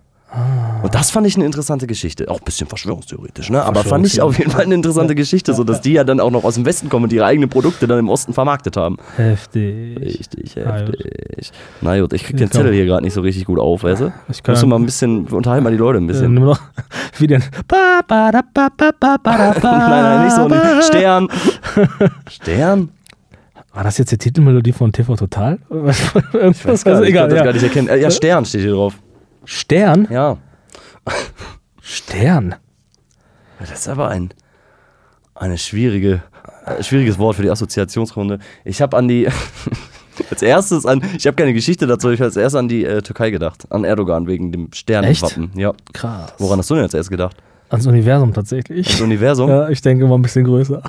Und 0.83 0.93
das 0.93 1.09
fand 1.09 1.25
ich 1.25 1.35
eine 1.35 1.45
interessante 1.45 1.87
Geschichte. 1.87 2.29
Auch 2.29 2.39
ein 2.39 2.43
bisschen 2.43 2.67
verschwörungstheoretisch, 2.67 3.49
ne? 3.49 3.63
Aber 3.63 3.83
fand 3.83 4.05
ich 4.05 4.21
auf 4.21 4.37
jeden 4.37 4.51
Fall 4.51 4.63
eine 4.63 4.75
interessante 4.75 5.15
Geschichte, 5.15 5.53
so 5.53 5.63
dass 5.63 5.79
die 5.81 5.93
ja 5.93 6.03
dann 6.03 6.19
auch 6.19 6.31
noch 6.31 6.43
aus 6.43 6.55
dem 6.55 6.65
Westen 6.65 6.89
kommen 6.89 7.05
und 7.05 7.13
ihre 7.13 7.25
eigenen 7.25 7.49
Produkte 7.49 7.87
dann 7.87 7.99
im 7.99 8.09
Osten 8.09 8.33
vermarktet 8.33 8.75
haben. 8.75 8.97
Heftig. 9.15 9.97
Richtig 9.99 10.55
heftig. 10.57 11.51
Na 11.81 11.99
gut, 11.99 12.11
ich 12.13 12.23
krieg 12.25 12.35
den 12.37 12.47
Ich 12.47 12.51
Zettel 12.51 12.73
hier 12.73 12.85
gerade 12.85 13.03
nicht 13.03 13.13
so 13.13 13.21
richtig 13.21 13.45
gut 13.45 13.57
auf, 13.57 13.83
weißt 13.83 14.01
du? 14.01 14.13
Ich 14.29 14.43
kann- 14.43 14.53
Musst 14.53 14.63
du 14.63 14.67
mal 14.67 14.75
ein 14.75 14.85
bisschen, 14.85 15.27
unterhalten 15.27 15.63
mal 15.63 15.71
die 15.71 15.77
Leute 15.77 15.99
ein 15.99 16.07
bisschen. 16.07 16.33
nimm 16.33 16.43
noch 16.43 16.59
wie 17.19 17.27
ba, 17.67 18.01
nein, 18.09 18.43
nein, 19.63 20.25
nicht 20.25 20.35
so. 20.35 20.47
Nicht. 20.47 20.83
Stern. 20.85 21.27
Stern? 22.29 22.89
War 23.73 23.83
das 23.83 23.97
jetzt 23.97 24.11
die 24.11 24.17
Titelmelodie 24.17 24.73
von 24.73 24.91
TV 24.91 25.15
Total? 25.15 25.59
Ich 25.69 26.65
weiß 26.65 26.83
gar 26.83 26.95
also 26.95 27.01
nicht, 27.03 27.09
ich 27.09 27.15
egal, 27.15 27.27
kann 27.27 27.29
das 27.29 27.37
ja. 27.37 27.43
gar 27.43 27.53
nicht 27.53 27.63
erkennen. 27.63 28.01
Ja, 28.01 28.11
Stern 28.11 28.45
steht 28.45 28.61
hier 28.61 28.71
drauf. 28.73 28.95
Stern? 29.47 30.07
Ja. 30.11 30.37
Stern. 31.81 32.55
Das 33.59 33.71
ist 33.71 33.87
aber 33.87 34.09
ein 34.09 34.33
eine 35.35 35.57
schwierige, 35.57 36.21
äh, 36.65 36.83
schwieriges 36.83 37.17
Wort 37.17 37.37
für 37.37 37.43
die 37.43 37.49
Assoziationsrunde. 37.49 38.39
Ich 38.65 38.81
habe 38.81 38.97
an 38.97 39.07
die 39.07 39.27
Als 40.31 40.41
erstes 40.41 40.85
an, 40.85 41.01
ich 41.15 41.27
habe 41.27 41.35
keine 41.35 41.53
Geschichte 41.53 41.85
dazu, 41.85 42.09
ich 42.09 42.19
habe 42.19 42.25
als 42.25 42.35
erstes 42.35 42.57
an 42.57 42.67
die 42.67 42.83
äh, 42.83 43.03
Türkei 43.03 43.29
gedacht. 43.29 43.71
An 43.71 43.83
Erdogan 43.83 44.25
wegen 44.25 44.51
dem 44.51 44.73
Sternenwappen. 44.73 45.51
Ja. 45.55 45.73
Krass. 45.93 46.33
Woran 46.39 46.57
hast 46.57 46.69
du 46.71 46.73
denn 46.73 46.83
als 46.83 46.95
erstes 46.95 47.11
gedacht? 47.11 47.37
Ans 47.69 47.85
Universum 47.85 48.33
tatsächlich. 48.33 48.87
Das 48.87 48.99
Universum? 48.99 49.47
Ja, 49.47 49.69
ich 49.69 49.79
denke 49.81 50.05
immer 50.05 50.17
ein 50.17 50.23
bisschen 50.23 50.43
größer. 50.43 50.81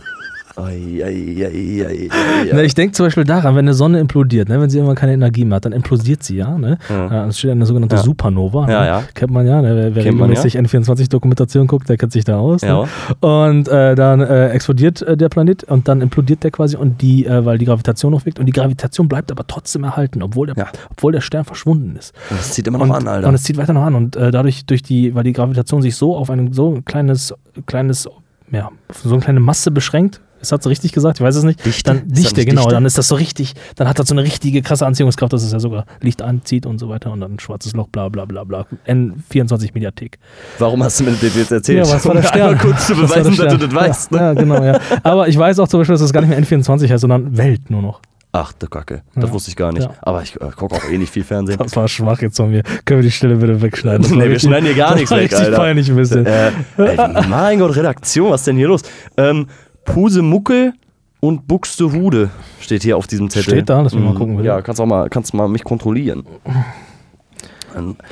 Ne, 2.53 2.65
ich 2.65 2.75
denke 2.75 2.93
zum 2.93 3.07
Beispiel 3.07 3.25
daran, 3.25 3.55
wenn 3.55 3.65
eine 3.65 3.75
Sonne 3.75 4.01
implodiert, 4.01 4.49
ne, 4.49 4.61
wenn 4.61 4.71
sie 4.71 4.79
immer 4.79 4.95
keine 4.95 5.13
Energie 5.13 5.45
mehr 5.45 5.57
hat, 5.57 5.65
dann 5.65 5.73
implodiert 5.73 6.23
sie 6.23 6.37
ja. 6.37 6.57
Ne? 6.59 6.79
Ja. 6.89 7.27
Das 7.27 7.39
steht 7.39 7.51
eine 7.53 7.67
sogenannte 7.67 7.97
Ja. 7.97 8.03
Supernova. 8.03 8.67
Ne? 8.67 8.73
Ja, 8.73 8.85
ja. 8.87 9.03
Kennt 9.15 9.33
man 9.33 9.47
ja, 9.47 9.63
ne? 9.63 9.69
wer, 9.77 9.95
wer 9.95 10.03
Kennt 10.03 10.17
regelmäßig 10.21 10.59
N24-Dokumentation 10.59 11.67
guckt, 11.67 11.89
der 11.89 11.97
kennt 11.97 12.13
sich 12.13 12.25
da 12.25 12.39
aus. 12.39 12.63
Ja. 12.63 12.83
Ne? 12.83 12.89
Und 13.21 13.69
äh, 13.69 13.95
dann 13.95 14.21
äh, 14.21 14.49
explodiert 14.51 15.03
äh, 15.03 15.17
der 15.17 15.29
Planet 15.29 15.65
und 15.65 15.89
dann 15.89 16.01
implodiert 16.01 16.45
der 16.45 16.51
quasi 16.51 16.77
und 16.77 17.01
die, 17.03 17.27
äh, 17.27 17.45
weil 17.45 17.59
die 17.59 17.65
Gravitation 17.65 18.13
noch 18.13 18.25
wirkt 18.27 18.39
und 18.39 18.47
die 18.47 18.53
Gravitation 18.53 19.09
bleibt 19.09 19.31
aber 19.31 19.47
trotzdem 19.47 19.85
erhalten, 19.85 20.23
obwohl 20.23 20.47
der, 20.49 20.57
Ja. 20.57 20.67
obwohl 20.91 21.13
der 21.13 21.21
Stern 21.21 21.45
verschwunden 21.45 21.97
ist. 21.97 22.15
Und 22.31 22.39
das 22.39 22.53
zieht 22.53 22.67
immer 22.67 22.79
noch 22.79 22.87
Und, 22.87 22.93
an, 22.93 23.09
Alter. 23.09 23.29
und 23.29 23.35
es 23.35 23.43
zieht 23.43 23.57
weiter 23.57 23.73
noch 23.73 23.83
an 23.83 23.95
und 23.95 24.17
äh, 24.17 24.31
dadurch, 24.31 24.67
durch 24.67 24.83
die, 24.83 25.15
weil 25.15 25.25
die 25.25 25.33
Gravitation 25.33 25.83
sich 25.83 25.97
so 25.97 26.17
auf 26.17 26.31
ein 26.31 26.53
so 26.53 26.81
kleines, 26.85 27.35
kleines, 27.67 28.09
ja, 28.51 28.71
so 29.05 29.11
eine 29.15 29.21
kleine 29.23 29.41
Masse 29.41 29.71
beschränkt, 29.71 30.21
ist 30.41 30.53
das 30.53 30.63
so 30.63 30.69
richtig 30.69 30.93
gesagt? 30.93 31.19
Ich 31.19 31.25
weiß 31.25 31.37
es 31.37 31.45
nicht. 31.45 31.65
Dichte? 31.65 31.91
Dann, 31.95 32.09
Dichte, 32.09 32.45
genau. 32.45 32.63
Dichte? 32.63 32.75
Dann 32.75 32.85
ist 32.87 32.97
das 32.99 33.09
so 33.09 33.15
richtig, 33.15 33.55
dann 33.77 33.89
hat 33.89 33.99
das 33.99 34.09
so 34.09 34.15
eine 34.15 34.23
richtige 34.23 34.63
krasse 34.63 34.87
Anziehungskraft, 34.87 35.33
dass 35.33 35.43
es 35.43 35.53
ja 35.53 35.61
sogar 35.61 35.85
Licht 36.01 36.23
anzieht 36.23 36.67
und 36.67 36.79
so 36.79 36.89
weiter 36.89 37.11
und 37.13 37.21
dann 37.21 37.35
ein 37.35 37.41
schwarzes 37.41 37.73
Loch, 37.75 37.89
bla 37.89 38.09
bla 38.09 38.25
bla 38.25 38.45
bla. 38.45 38.67
N24 38.87 39.71
Mediathek. 39.75 40.19
Warum 40.59 40.83
hast 40.83 41.01
du 41.01 41.05
mir 41.05 41.13
das 41.13 41.35
jetzt 41.35 41.53
erzählt? 41.53 41.87
was 41.89 42.05
war 42.07 42.15
der 42.15 42.23
Stern? 42.25 42.49
einmal 42.51 42.59
kurz 42.59 42.87
zu 42.87 42.95
der 42.95 43.03
beweisen, 43.03 43.37
dass 43.37 43.53
du 43.55 43.59
das 43.67 43.75
weißt. 43.75 44.13
Ne? 44.13 44.19
Ja, 44.19 44.25
ja, 44.25 44.33
genau, 44.35 44.63
ja. 44.63 44.81
Aber 45.03 45.29
ich 45.29 45.39
weiß 45.39 45.59
auch 45.59 45.69
zum 45.69 45.81
Beispiel, 45.81 45.95
dass 45.95 46.03
das 46.03 46.13
gar 46.13 46.21
nicht 46.23 46.31
mehr 46.31 46.43
N24 46.43 46.91
heißt, 46.91 47.01
sondern 47.01 47.37
Welt 47.37 47.71
nur 47.71 47.83
noch. 47.83 48.01
Ach, 48.31 48.53
du 48.53 48.67
Kacke. 48.67 49.03
Das 49.15 49.25
Ja. 49.25 49.33
wusste 49.33 49.49
ich 49.51 49.57
gar 49.57 49.73
nicht. 49.73 49.85
Ja. 49.85 49.95
Aber 50.03 50.23
ich 50.23 50.37
äh, 50.37 50.51
gucke 50.55 50.75
auch 50.77 50.85
eh 50.91 50.99
nicht 50.99 51.11
viel 51.11 51.25
Fernsehen. 51.25 51.57
Das 51.59 51.75
war 51.75 51.89
schwach 51.89 52.21
jetzt 52.21 52.37
von 52.37 52.51
mir. 52.51 52.63
Können 52.85 53.01
wir 53.01 53.03
die 53.09 53.11
Stelle 53.11 53.37
bitte 53.37 53.63
wegschneiden? 53.63 54.07
Nee, 54.19 54.29
wir 54.29 54.39
schneiden 54.39 54.67
hier 54.67 54.75
gar 54.75 54.95
nichts 54.95 55.11
weg, 55.11 55.23
richtig 55.23 55.39
Alter. 55.41 55.57
peinlich 55.57 55.89
ein 55.89 55.97
bisschen. 55.97 56.27
Äh, 56.27 56.51
ey, 56.77 56.97
mein 57.29 57.59
Gott, 57.59 57.75
Redaktion, 57.75 58.31
was 58.31 58.43
ist 58.43 58.47
denn 58.49 58.59
hier 58.59 58.69
los? 58.69 58.83
Ähm, 59.17 59.47
Pusemuckel 59.85 60.75
und 61.21 61.49
Buxtehude 61.49 62.31
steht 62.61 62.83
hier 62.83 62.97
auf 62.97 63.07
diesem 63.07 63.31
Zettel. 63.31 63.55
Steht 63.55 63.69
da? 63.69 63.81
Lass 63.81 63.95
mich 63.95 64.05
mal 64.05 64.13
Mhm. 64.13 64.17
gucken, 64.19 64.37
bitte. 64.37 64.49
Ja, 64.49 64.63
kannst 64.63 64.81
auch 64.81 64.87
mal, 64.87 65.09
kannst 65.09 65.35
mal 65.35 65.49
mich 65.49 65.65
kontrollieren. 65.65 66.25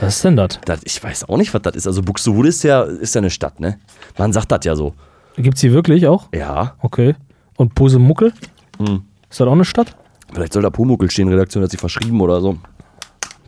Was 0.01 0.17
ist 0.17 0.25
denn 0.25 0.37
das? 0.37 0.59
ich 0.85 1.03
weiß 1.03 1.29
auch 1.29 1.37
nicht, 1.39 1.53
was 1.55 1.63
das 1.63 1.75
ist. 1.77 1.87
Also 1.87 2.03
Buxtehude 2.03 2.49
ist 2.49 2.63
ja, 2.63 2.83
ist 2.83 3.15
ja 3.15 3.21
eine 3.21 3.31
Stadt, 3.31 3.59
ne? 3.59 3.79
Man 4.19 4.33
sagt 4.33 4.53
das 4.53 4.61
ja 4.65 4.77
so. 4.77 4.95
Gibt's 5.37 5.61
die 5.61 5.73
wirklich 5.73 6.07
auch? 6.07 6.29
Ja. 6.35 6.75
Okay. 6.81 7.15
Und 7.57 7.75
Pusemuckel? 7.75 8.33
Hm. 8.79 9.03
Ist 9.31 9.41
das 9.41 9.47
auch 9.49 9.53
eine 9.53 9.65
Stadt? 9.65 9.97
Vielleicht 10.33 10.53
soll 10.53 10.63
da 10.63 10.71
Pumuckel 10.71 11.11
stehen, 11.11 11.29
Redaktion 11.29 11.63
hat 11.63 11.71
sich 11.71 11.81
verschrieben 11.81 12.21
oder 12.21 12.41
so. 12.41 12.59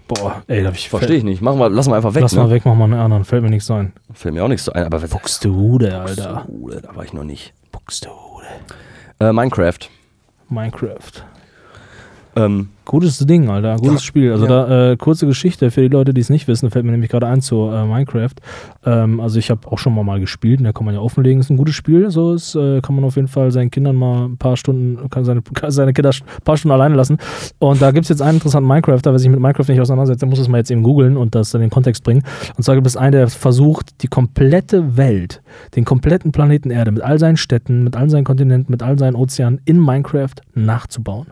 Boah, 0.09 0.43
ey, 0.47 0.63
da 0.63 0.69
hab 0.69 0.75
ich 0.75 0.89
Verstehe 0.89 1.17
ich 1.17 1.25
nicht. 1.25 1.43
Machen 1.43 1.59
wir, 1.59 1.69
lassen 1.69 1.91
wir 1.91 1.97
einfach 1.97 2.15
weg. 2.15 2.23
Lass 2.23 2.33
ne? 2.33 2.41
mal 2.41 2.51
weg, 2.51 2.63
mach 2.65 2.75
mal 2.75 2.85
einen 2.85 2.95
anderen, 2.95 3.25
fällt 3.25 3.43
mir 3.43 3.51
nichts 3.51 3.71
ein. 3.71 3.93
Fällt 4.13 4.35
mir 4.35 4.43
auch 4.43 4.49
nichts 4.49 4.65
so 4.65 4.73
ein, 4.73 4.85
aber 4.85 4.99
Buxtehude, 5.01 6.01
Alter. 6.01 6.47
Buxtehude, 6.47 6.81
da 6.83 6.97
war 6.97 7.05
ich 7.05 7.13
noch 7.13 7.25
nicht. 7.25 7.53
Buxtehude. 7.71 8.47
Äh, 9.21 9.33
Minecraft. 9.33 9.79
Minecraft. 10.49 11.25
Ähm, 12.45 12.69
Gutes 12.89 13.19
Ding, 13.19 13.51
Alter. 13.51 13.77
Gutes 13.77 14.03
Spiel. 14.03 14.33
Also 14.33 14.47
Ja. 14.47 14.65
da, 14.65 14.93
äh, 14.93 14.97
kurze 14.97 15.27
Geschichte 15.27 15.71
für 15.71 15.83
die 15.83 15.89
Leute, 15.89 16.15
die 16.15 16.23
es 16.23 16.31
nicht 16.31 16.49
wissen, 16.49 16.71
fällt 16.71 16.87
mir 16.87 16.93
nämlich 16.93 17.11
gerade 17.11 17.27
ein 17.27 17.43
zu 17.43 17.69
äh, 17.69 17.85
Minecraft. 17.85 18.31
Ähm, 18.87 19.21
also 19.21 19.39
ich 19.39 19.51
habe 19.51 19.71
auch 19.71 19.77
schon 19.77 19.95
mal, 19.95 20.05
mal 20.05 20.19
gespielt, 20.21 20.65
da 20.65 20.73
kann 20.73 20.87
man 20.87 20.95
ja 20.95 21.01
offenlegen, 21.03 21.39
ist 21.39 21.51
ein 21.51 21.59
gutes 21.59 21.75
Spiel. 21.75 22.11
So 22.11 22.33
ist, 22.33 22.55
äh, 22.55 22.81
kann 22.81 22.95
man 22.95 23.05
auf 23.05 23.17
jeden 23.17 23.29
Fall 23.29 23.51
seinen 23.51 23.71
Kindern 23.71 23.95
mal 23.95 24.25
ein 24.29 24.39
paar 24.39 24.57
Stunden, 24.57 25.11
kann 25.11 25.23
seine, 25.27 25.43
kann 25.55 25.71
seine 25.71 25.93
Kinder 25.93 26.09
ein 26.13 26.43
paar 26.45 26.57
Stunden 26.57 26.73
alleine 26.73 26.95
lassen. 26.95 27.19
Und 27.59 27.83
da 27.83 27.91
gibt 27.91 28.05
es 28.05 28.09
jetzt 28.09 28.23
einen 28.23 28.39
interessanten 28.39 28.67
Minecrafter, 28.67 29.13
wer 29.13 29.19
sich 29.19 29.29
mit 29.29 29.39
Minecraft 29.39 29.69
nicht 29.69 29.83
auseinandersetzt, 29.83 30.23
der 30.23 30.29
muss 30.31 30.39
es 30.39 30.49
mal 30.49 30.57
jetzt 30.57 30.71
eben 30.71 30.83
googeln 30.83 31.19
und 31.19 31.35
das 31.35 31.53
in 31.53 31.61
den 31.61 31.69
Kontext 31.69 32.05
bringen. 32.05 32.23
Und 32.57 32.63
zwar 32.63 32.75
gibt 32.75 32.87
es 32.87 32.97
einen, 32.97 33.13
der 33.13 33.29
versucht, 33.29 34.03
die 34.03 34.09
komplette 34.09 34.97
Welt, 34.97 35.43
den 35.77 35.85
kompletten 35.85 36.33
Planeten 36.33 36.71
Erde 36.71 36.91
mit 36.93 37.03
all 37.03 37.19
seinen 37.19 37.37
Städten, 37.37 37.85
mit 37.85 37.97
all 37.97 38.09
seinen 38.09 38.25
Kontinenten, 38.25 38.73
mit 38.73 38.83
all 38.83 38.99
seinen 38.99 39.15
Ozeanen 39.15 39.61
in 39.67 39.79
Minecraft 39.79 40.37
nachzubauen. 40.55 41.27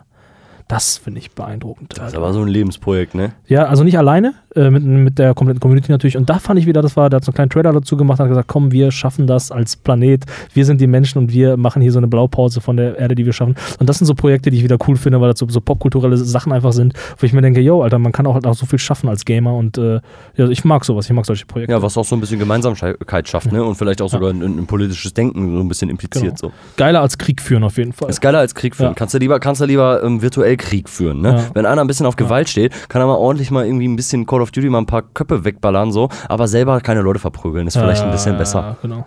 Das 0.67 0.97
finde 0.97 1.19
ich 1.19 1.31
beeindruckend. 1.31 1.97
das 1.97 2.09
ist 2.09 2.17
aber 2.17 2.33
so 2.33 2.41
ein 2.41 2.47
Lebensprojekt, 2.47 3.15
ne? 3.15 3.33
Ja, 3.47 3.65
also 3.65 3.83
nicht 3.83 3.97
alleine, 3.97 4.33
äh, 4.57 4.69
mit, 4.69 4.83
mit 4.83 5.19
der 5.19 5.33
kompletten 5.33 5.59
Community 5.59 5.91
natürlich. 5.91 6.17
Und 6.17 6.29
da 6.29 6.39
fand 6.39 6.59
ich 6.59 6.65
wieder, 6.65 6.81
das 6.81 6.97
war, 6.97 7.09
der 7.09 7.17
hat 7.17 7.23
so 7.23 7.29
einen 7.29 7.35
kleinen 7.35 7.49
Trailer 7.49 7.73
dazu 7.73 7.95
gemacht, 7.95 8.19
hat 8.19 8.27
gesagt, 8.27 8.47
komm, 8.47 8.71
wir 8.71 8.91
schaffen 8.91 9.27
das 9.27 9.51
als 9.51 9.75
Planet. 9.75 10.25
Wir 10.53 10.65
sind 10.65 10.81
die 10.81 10.87
Menschen 10.87 11.19
und 11.19 11.31
wir 11.31 11.57
machen 11.57 11.81
hier 11.81 11.91
so 11.91 11.99
eine 11.99 12.07
Blaupause 12.07 12.59
von 12.61 12.77
der 12.77 12.97
Erde, 12.97 13.15
die 13.15 13.25
wir 13.25 13.33
schaffen. 13.33 13.55
Und 13.79 13.87
das 13.87 13.99
sind 13.99 14.07
so 14.07 14.15
Projekte, 14.15 14.49
die 14.49 14.57
ich 14.57 14.63
wieder 14.63 14.77
cool 14.87 14.97
finde, 14.97 15.21
weil 15.21 15.29
das 15.29 15.39
so, 15.39 15.47
so 15.47 15.61
popkulturelle 15.61 16.17
Sachen 16.17 16.51
einfach 16.51 16.73
sind, 16.73 16.93
wo 17.17 17.25
ich 17.25 17.33
mir 17.33 17.41
denke, 17.41 17.61
yo, 17.61 17.83
Alter, 17.83 17.99
man 17.99 18.11
kann 18.11 18.25
auch, 18.25 18.33
halt 18.33 18.45
auch 18.45 18.55
so 18.55 18.65
viel 18.65 18.79
schaffen 18.79 19.09
als 19.09 19.25
Gamer. 19.25 19.53
Und 19.53 19.77
äh, 19.77 19.99
ja, 20.35 20.47
ich 20.49 20.65
mag 20.65 20.83
sowas, 20.85 21.05
ich 21.05 21.13
mag 21.13 21.25
solche 21.25 21.45
Projekte. 21.45 21.71
Ja, 21.71 21.81
was 21.81 21.97
auch 21.97 22.05
so 22.05 22.15
ein 22.15 22.19
bisschen 22.19 22.39
Gemeinsamkeit 22.39 23.27
schafft, 23.27 23.51
ne? 23.51 23.63
Und 23.63 23.75
vielleicht 23.75 24.01
auch 24.01 24.09
sogar 24.09 24.31
ein, 24.31 24.41
ein 24.41 24.65
politisches 24.65 25.13
Denken 25.13 25.55
so 25.55 25.61
ein 25.61 25.67
bisschen 25.67 25.89
impliziert. 25.89 26.39
Genau. 26.39 26.51
So. 26.51 26.75
Geiler 26.77 27.01
als 27.01 27.17
Krieg 27.17 27.41
führen 27.41 27.63
auf 27.63 27.77
jeden 27.77 27.93
Fall. 27.93 28.09
Ist 28.09 28.21
geiler 28.21 28.39
als 28.39 28.55
Krieg 28.55 28.75
führen. 28.75 28.89
Ja. 28.89 28.95
Kannst 28.95 29.13
du 29.13 29.19
lieber, 29.19 29.39
kannst 29.39 29.61
du 29.61 29.65
lieber 29.65 30.03
ähm, 30.03 30.21
virtuell 30.21 30.57
Krieg 30.57 30.89
führen, 30.89 31.21
ne? 31.21 31.29
Ja. 31.29 31.43
Wenn 31.53 31.65
einer 31.65 31.81
ein 31.81 31.87
bisschen 31.87 32.05
auf 32.05 32.15
Gewalt 32.15 32.49
steht, 32.49 32.73
kann 32.89 33.01
er 33.01 33.07
mal 33.07 33.15
ordentlich 33.15 33.51
mal 33.51 33.65
irgendwie 33.65 33.87
ein 33.87 33.95
bisschen 33.95 34.25
Call 34.25 34.41
of 34.41 34.46
Duty 34.51 34.69
mal 34.69 34.79
ein 34.79 34.85
paar 34.85 35.01
Köpfe 35.01 35.43
wegballern, 35.45 35.91
so, 35.91 36.09
aber 36.29 36.47
selber 36.47 36.79
keine 36.81 37.01
Leute 37.01 37.19
verprügeln. 37.19 37.67
Ist 37.67 37.77
vielleicht 37.77 38.03
ein 38.03 38.11
bisschen 38.11 38.37
besser. 38.37 38.77
Genau. 38.81 39.05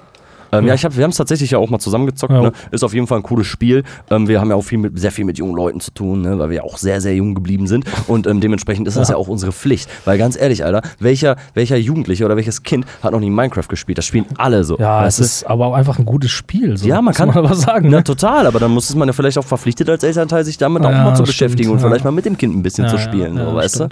Ähm, 0.53 0.67
ja, 0.67 0.75
ich 0.75 0.85
hab, 0.85 0.97
wir 0.97 1.05
haben 1.05 1.13
es 1.13 1.17
tatsächlich 1.17 1.53
ja 1.53 1.59
auch 1.59 1.71
mal 1.71 1.79
zusammengezockt. 1.79 2.33
Ja. 2.33 2.43
Ne? 2.43 2.53
Ist 2.73 2.83
auf 2.83 2.93
jeden 2.93 3.07
Fall 3.07 3.19
ein 3.19 3.23
cooles 3.23 3.47
Spiel. 3.47 3.85
Ähm, 4.11 4.27
wir 4.27 4.41
haben 4.41 4.51
ja 4.51 4.57
auch 4.57 4.63
viel 4.65 4.79
mit, 4.79 4.99
sehr 4.99 5.13
viel 5.13 5.25
mit 5.25 5.39
jungen 5.39 5.55
Leuten 5.55 5.79
zu 5.79 5.93
tun, 5.93 6.23
ne? 6.23 6.41
weil 6.41 6.51
wir 6.51 6.57
ja 6.57 6.63
auch 6.65 6.77
sehr, 6.77 7.01
sehr 7.01 7.15
jung 7.15 7.37
geblieben 7.37 7.69
sind. 7.69 7.85
Und 8.09 8.27
ähm, 8.27 8.41
dementsprechend 8.41 8.89
ist 8.89 8.97
das 8.97 9.11
ja. 9.11 9.15
Ja. 9.15 9.21
auch 9.21 9.29
unsere 9.29 9.53
Pflicht. 9.53 9.89
Weil 10.07 10.19
ganz 10.19 10.37
ehrlich, 10.37 10.65
Alter, 10.65 10.83
welcher, 10.99 11.37
welcher 11.55 11.77
Jugendliche 11.77 12.25
oder 12.25 12.35
welches 12.35 12.65
Kind 12.65 12.85
hat 13.01 13.13
noch 13.13 13.21
nie 13.21 13.31
Minecraft 13.31 13.69
gespielt? 13.69 13.99
Das 13.99 14.07
spielen 14.07 14.25
alle 14.39 14.65
so. 14.65 14.77
Ja, 14.77 15.07
es 15.07 15.21
ist 15.21 15.45
aber 15.45 15.67
auch 15.67 15.75
einfach 15.75 16.01
ein 16.01 16.05
gutes 16.05 16.33
Spiel. 16.33 16.77
So. 16.77 16.85
Ja, 16.89 17.01
man 17.01 17.15
kann- 17.15 17.31
aber 17.31 17.55
sagen. 17.55 17.89
Na, 17.89 17.99
Ne? 17.99 18.03
total, 18.05 18.49
aber 18.49 18.59
dann 18.59 18.73
muss 18.73 18.91
es 18.91 18.97
man 18.97 19.07
ja 19.07 19.13
vielleicht 19.13 19.39
auch 19.39 19.45
verpflichtet 19.45 19.89
als 19.89 20.03
Elternteil, 20.03 20.45
sich 20.45 20.59
damit 20.59 20.85
auch 20.85 20.91
Ja, 20.91 21.05
mal 21.05 21.15
zu 21.15 21.23
das 21.23 21.29
beschäftigen 21.31 21.69
stimmt, 21.69 21.75
und 21.77 21.83
ja. 21.83 21.89
vielleicht 21.91 22.05
mal 22.05 22.11
mit 22.11 22.25
dem 22.25 22.37
Kind 22.37 22.57
ein 22.57 22.63
bisschen 22.65 22.89
zu 22.89 22.99
spielen, 22.99 23.37
so, 23.37 23.55
weißt 23.55 23.79
du? 23.79 23.89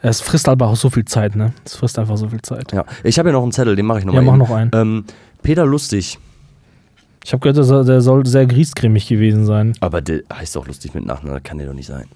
Es 0.00 0.20
frisst 0.20 0.48
aber 0.48 0.68
auch 0.68 0.76
so 0.76 0.90
viel 0.90 1.04
Zeit, 1.04 1.34
ne? 1.36 1.52
Es 1.64 1.74
frisst 1.76 1.98
einfach 1.98 2.16
so 2.16 2.28
viel 2.28 2.40
Zeit. 2.42 2.72
Ja, 2.72 2.84
ich 3.02 3.18
habe 3.18 3.30
ja 3.30 3.32
noch 3.32 3.42
einen 3.42 3.52
Zettel, 3.52 3.74
den 3.76 3.86
mache 3.86 3.98
ich 4.00 4.04
noch 4.04 4.14
Ja, 4.14 4.20
mal. 4.22 4.36
mach 4.36 4.44
eben. 4.46 4.48
noch 4.48 4.56
einen. 4.56 4.70
Ähm, 4.74 5.04
Peter 5.42 5.66
Lustig, 5.66 6.18
Ich 7.24 7.32
habe 7.32 7.40
gehört, 7.52 7.68
er- 7.68 7.84
der 7.84 8.00
soll 8.00 8.24
sehr 8.26 8.46
griesgrämig 8.46 9.06
gewesen 9.08 9.44
sein. 9.44 9.74
aber 9.80 10.00
der 10.00 10.22
heißt 10.32 10.54
doch 10.56 10.66
lustig 10.66 10.94
mit 10.94 11.04
Nachnamen, 11.04 11.42
kann 11.42 11.58
der 11.58 11.66
doch 11.66 11.74
nicht 11.74 11.86
sein. 11.88 12.06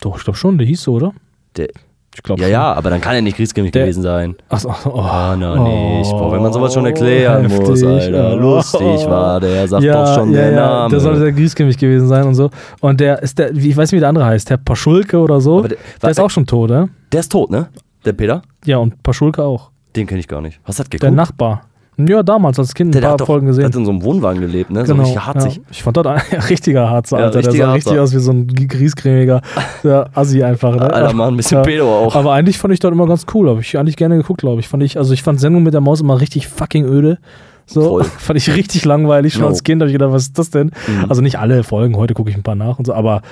Doch, 0.00 0.16
ich 0.18 0.24
glaube 0.24 0.36
schon, 0.38 0.58
der 0.58 0.66
hieß 0.66 0.82
so, 0.82 0.92
oder? 0.94 1.12
Der, 1.56 1.68
Ich 2.16 2.22
glaube 2.22 2.42
ja, 2.42 2.48
ja, 2.48 2.72
aber 2.72 2.90
dann 2.90 3.00
kann 3.00 3.14
er 3.16 3.22
nicht 3.22 3.38
Der- 3.38 3.46
gewesen 3.46 4.02
sein. 4.02 4.36
Achso, 4.48 4.72
oh. 4.86 5.00
Ah, 5.00 5.34
na 5.38 5.56
nicht. 5.56 6.10
Boah, 6.10 6.32
wenn 6.32 6.42
man 6.42 6.52
sowas 6.52 6.72
schon 6.72 6.86
erklären 6.86 7.42
heftig. 7.48 7.68
muss, 7.68 7.82
Alter. 7.82 8.34
Oh. 8.34 8.36
Lustig 8.36 9.06
war 9.10 9.40
der, 9.40 9.66
sagt 9.66 9.82
ja, 9.82 10.04
doch 10.04 10.14
schon 10.14 10.30
ja, 10.32 10.40
der 10.40 10.50
ja, 10.52 10.56
Name. 10.56 10.90
Der 10.90 11.00
soll 11.00 11.16
sehr 11.16 11.32
griesgrämig 11.32 11.76
gewesen 11.76 12.06
sein 12.06 12.24
und 12.26 12.34
so. 12.36 12.50
Und 12.80 13.00
der 13.00 13.20
ist 13.22 13.38
der, 13.38 13.52
ich 13.52 13.76
weiß 13.76 13.90
nicht, 13.90 13.96
wie 13.96 14.00
der 14.00 14.08
andere 14.10 14.26
heißt, 14.26 14.48
der 14.48 14.58
Paschulke 14.58 15.18
oder 15.18 15.40
so. 15.40 15.58
Aber 15.58 15.68
der- 15.68 15.78
der, 16.02 16.10
ist 16.10 16.20
auch 16.20 16.30
schon 16.30 16.46
tot, 16.46 16.70
ne? 16.70 16.88
der 17.12 17.20
ist 17.20 17.32
tot, 17.32 17.50
ne? 17.50 17.68
Der 18.04 18.12
Peter? 18.12 18.42
Ja, 18.64 18.78
und 18.78 19.02
Paschulke 19.02 19.42
auch. 19.42 19.70
Den 19.96 20.06
kenne 20.06 20.20
ich 20.20 20.28
gar 20.28 20.40
nicht. 20.40 20.60
Was 20.66 20.78
hat 20.78 20.90
geguckt? 20.90 21.02
Der 21.02 21.10
Nachbar. 21.10 21.62
Ja, 21.96 22.22
damals 22.24 22.58
als 22.58 22.74
Kind 22.74 22.88
ein 22.88 22.92
der, 22.92 23.00
der 23.02 23.06
paar 23.08 23.12
hat 23.14 23.20
doch 23.20 23.26
Folgen 23.26 23.46
der 23.46 23.50
gesehen. 23.52 23.64
hat 23.66 23.74
in 23.76 23.84
so 23.84 23.90
einem 23.92 24.02
Wohnwagen 24.02 24.40
gelebt, 24.40 24.70
ne? 24.70 24.84
So 24.84 24.94
richtig 24.94 25.24
harzig. 25.26 25.56
Ja. 25.56 25.62
Ich 25.70 25.82
fand 25.82 25.96
dort 25.96 26.08
ein 26.08 26.20
ja, 26.32 26.40
richtiger 26.40 26.90
Harzer, 26.90 27.18
Ja, 27.18 27.24
Alter. 27.26 27.40
der 27.40 27.46
richtiger 27.48 27.66
sah 27.66 27.72
richtig 27.72 27.92
Harzer. 27.92 28.02
aus 28.02 28.14
wie 28.14 28.18
so 28.18 28.32
ein 28.32 28.46
griesgrämiger 28.48 29.42
der 29.84 30.10
Assi 30.14 30.42
einfach. 30.42 30.74
Ne? 30.74 30.92
Alter, 30.92 31.12
Mann, 31.14 31.34
ein 31.34 31.36
bisschen 31.36 31.58
Ja. 31.58 31.62
Pedo 31.62 31.86
auch. 31.88 32.16
Aber 32.16 32.32
eigentlich 32.32 32.58
fand 32.58 32.74
ich 32.74 32.80
dort 32.80 32.92
immer 32.94 33.06
ganz 33.06 33.26
cool. 33.34 33.48
Habe 33.48 33.60
ich 33.60 33.78
eigentlich 33.78 33.96
gerne 33.96 34.16
geguckt, 34.16 34.40
glaube 34.40 34.60
ich. 34.60 34.66
Fand 34.68 34.82
ich. 34.82 34.98
Also 34.98 35.14
ich 35.14 35.22
fand 35.22 35.38
Sendung 35.38 35.62
mit 35.62 35.72
der 35.74 35.80
Maus 35.80 36.00
immer 36.00 36.20
richtig 36.20 36.48
fucking 36.48 36.84
öde. 36.84 37.18
So, 37.66 37.82
Voll. 37.82 38.04
fand 38.18 38.36
ich 38.38 38.54
richtig 38.54 38.84
langweilig. 38.84 39.32
Schon 39.34 39.42
Jo. 39.42 39.48
als 39.48 39.62
Kind 39.62 39.80
habe 39.80 39.88
ich 39.88 39.94
gedacht, 39.94 40.10
was 40.12 40.22
ist 40.24 40.38
das 40.38 40.50
denn? 40.50 40.72
Mhm. 40.88 41.06
Also 41.08 41.22
nicht 41.22 41.38
alle 41.38 41.62
Folgen, 41.62 41.96
heute 41.96 42.12
gucke 42.12 42.28
ich 42.28 42.36
ein 42.36 42.42
paar 42.42 42.56
nach 42.56 42.78
und 42.78 42.86
so, 42.86 42.92
aber, 42.92 43.22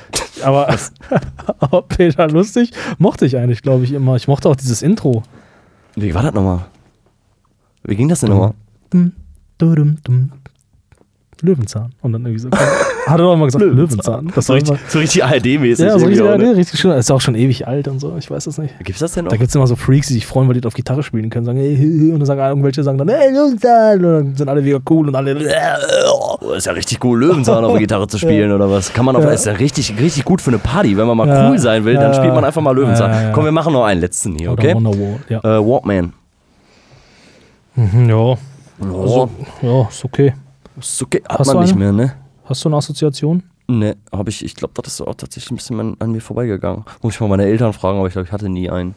aber, 0.42 0.68
aber 1.58 1.82
Peter 1.82 2.28
Lustig 2.28 2.70
mochte 2.98 3.26
ich 3.26 3.36
eigentlich, 3.36 3.60
glaube 3.62 3.84
ich, 3.84 3.92
immer. 3.92 4.16
Ich 4.16 4.28
mochte 4.28 4.48
auch 4.48 4.56
dieses 4.56 4.80
Intro. 4.82 5.22
Wie 5.96 6.14
war 6.14 6.22
das 6.22 6.32
nochmal? 6.32 6.60
Wie 7.84 7.96
ging 7.96 8.08
das 8.08 8.20
denn 8.20 8.30
nochmal? 8.30 8.52
Löwenzahn. 11.44 11.90
Und 12.02 12.12
dann 12.12 12.22
irgendwie 12.24 12.38
so. 12.38 12.50
Hat 12.52 13.18
er 13.18 13.24
doch 13.24 13.34
mal 13.36 13.46
gesagt, 13.46 13.64
Löwenzahn. 13.64 14.30
Das 14.32 14.46
So 14.46 14.52
richtig, 14.52 14.78
so 14.86 15.00
richtig 15.00 15.24
ARD-mäßig. 15.24 15.84
ja, 15.84 15.98
so 15.98 16.06
richtig, 16.06 16.24
ja, 16.24 16.38
ne? 16.38 16.54
richtig 16.54 16.78
schön. 16.78 16.92
Ist 16.92 17.10
auch 17.10 17.20
schon 17.20 17.34
ewig 17.34 17.66
alt 17.66 17.88
und 17.88 17.98
so. 17.98 18.14
Ich 18.16 18.30
weiß 18.30 18.44
das 18.44 18.58
nicht. 18.58 18.72
Gibt's 18.84 19.00
das 19.00 19.14
denn 19.14 19.24
noch? 19.24 19.32
Da 19.32 19.36
gibt 19.36 19.48
es 19.48 19.54
immer 19.56 19.66
so 19.66 19.74
Freaks, 19.74 20.06
die 20.06 20.14
sich 20.14 20.24
freuen, 20.24 20.46
weil 20.46 20.54
die 20.60 20.64
auf 20.64 20.74
Gitarre 20.74 21.02
spielen 21.02 21.28
können. 21.30 21.44
Sagen, 21.44 21.58
hey, 21.58 22.12
und 22.12 22.20
dann 22.20 22.26
sagen 22.26 22.40
irgendwelche 22.40 22.84
sagen 22.84 22.96
dann, 22.96 23.08
hey, 23.08 23.32
Löwenzahn. 23.32 23.96
Und 23.96 24.02
dann 24.12 24.36
sind 24.36 24.48
alle 24.48 24.64
wieder 24.64 24.78
cool 24.88 25.08
und 25.08 25.16
alle. 25.16 25.36
Oh, 26.12 26.52
ist 26.52 26.66
ja 26.66 26.72
richtig 26.74 27.04
cool, 27.04 27.18
Löwenzahn 27.18 27.64
auf 27.64 27.72
der 27.72 27.80
Gitarre 27.80 28.06
zu 28.06 28.18
spielen 28.20 28.52
oder 28.52 28.70
was? 28.70 28.92
Kann 28.92 29.04
man 29.04 29.16
auf, 29.16 29.24
Ja. 29.24 29.30
ist 29.30 29.46
ja 29.46 29.52
richtig, 29.54 29.98
richtig 29.98 30.24
gut 30.24 30.40
für 30.40 30.50
eine 30.50 30.58
Party. 30.58 30.96
Wenn 30.96 31.08
man 31.08 31.16
mal 31.16 31.26
Ja. 31.26 31.50
cool 31.50 31.58
sein 31.58 31.84
will, 31.84 31.94
dann 31.94 32.12
Ja. 32.12 32.14
spielt 32.14 32.34
man 32.34 32.44
einfach 32.44 32.62
mal 32.62 32.70
Löwenzahn. 32.76 33.10
Ja, 33.10 33.16
ja, 33.16 33.22
ja. 33.28 33.32
Komm, 33.32 33.44
wir 33.46 33.52
machen 33.52 33.72
noch 33.72 33.84
einen 33.84 34.00
letzten 34.00 34.36
hier, 34.36 34.52
okay? 34.52 34.76
Ja. 35.28 35.38
Äh, 35.40 35.66
Walkman. 35.66 36.12
Mhm, 37.74 38.08
ja. 38.08 38.36
Oh, 38.90 39.28
Ja, 39.62 39.88
ist 39.88 40.04
okay. 40.04 40.34
ist 40.78 41.02
okay. 41.02 41.22
Hat 41.28 41.40
Hast 41.40 41.54
man 41.54 41.62
nicht 41.64 41.76
mehr, 41.76 41.92
ne? 41.92 42.12
Hast 42.44 42.64
du 42.64 42.68
eine 42.68 42.76
Assoziation? 42.76 43.42
Ne, 43.68 43.96
habe 44.12 44.28
ich, 44.28 44.44
ich 44.44 44.56
glaube, 44.56 44.74
das 44.82 44.94
ist 44.94 45.00
auch 45.00 45.14
tatsächlich 45.14 45.52
ein 45.52 45.56
bisschen 45.56 45.80
an, 45.80 45.96
an 46.00 46.10
mir 46.12 46.20
vorbeigegangen. 46.20 46.84
Muss 47.00 47.14
ich 47.14 47.20
mal 47.20 47.28
meine 47.28 47.44
Eltern 47.44 47.72
fragen, 47.72 47.98
aber 47.98 48.08
ich 48.08 48.12
glaube, 48.12 48.26
ich 48.26 48.32
hatte 48.32 48.48
nie 48.48 48.68
einen. 48.68 48.94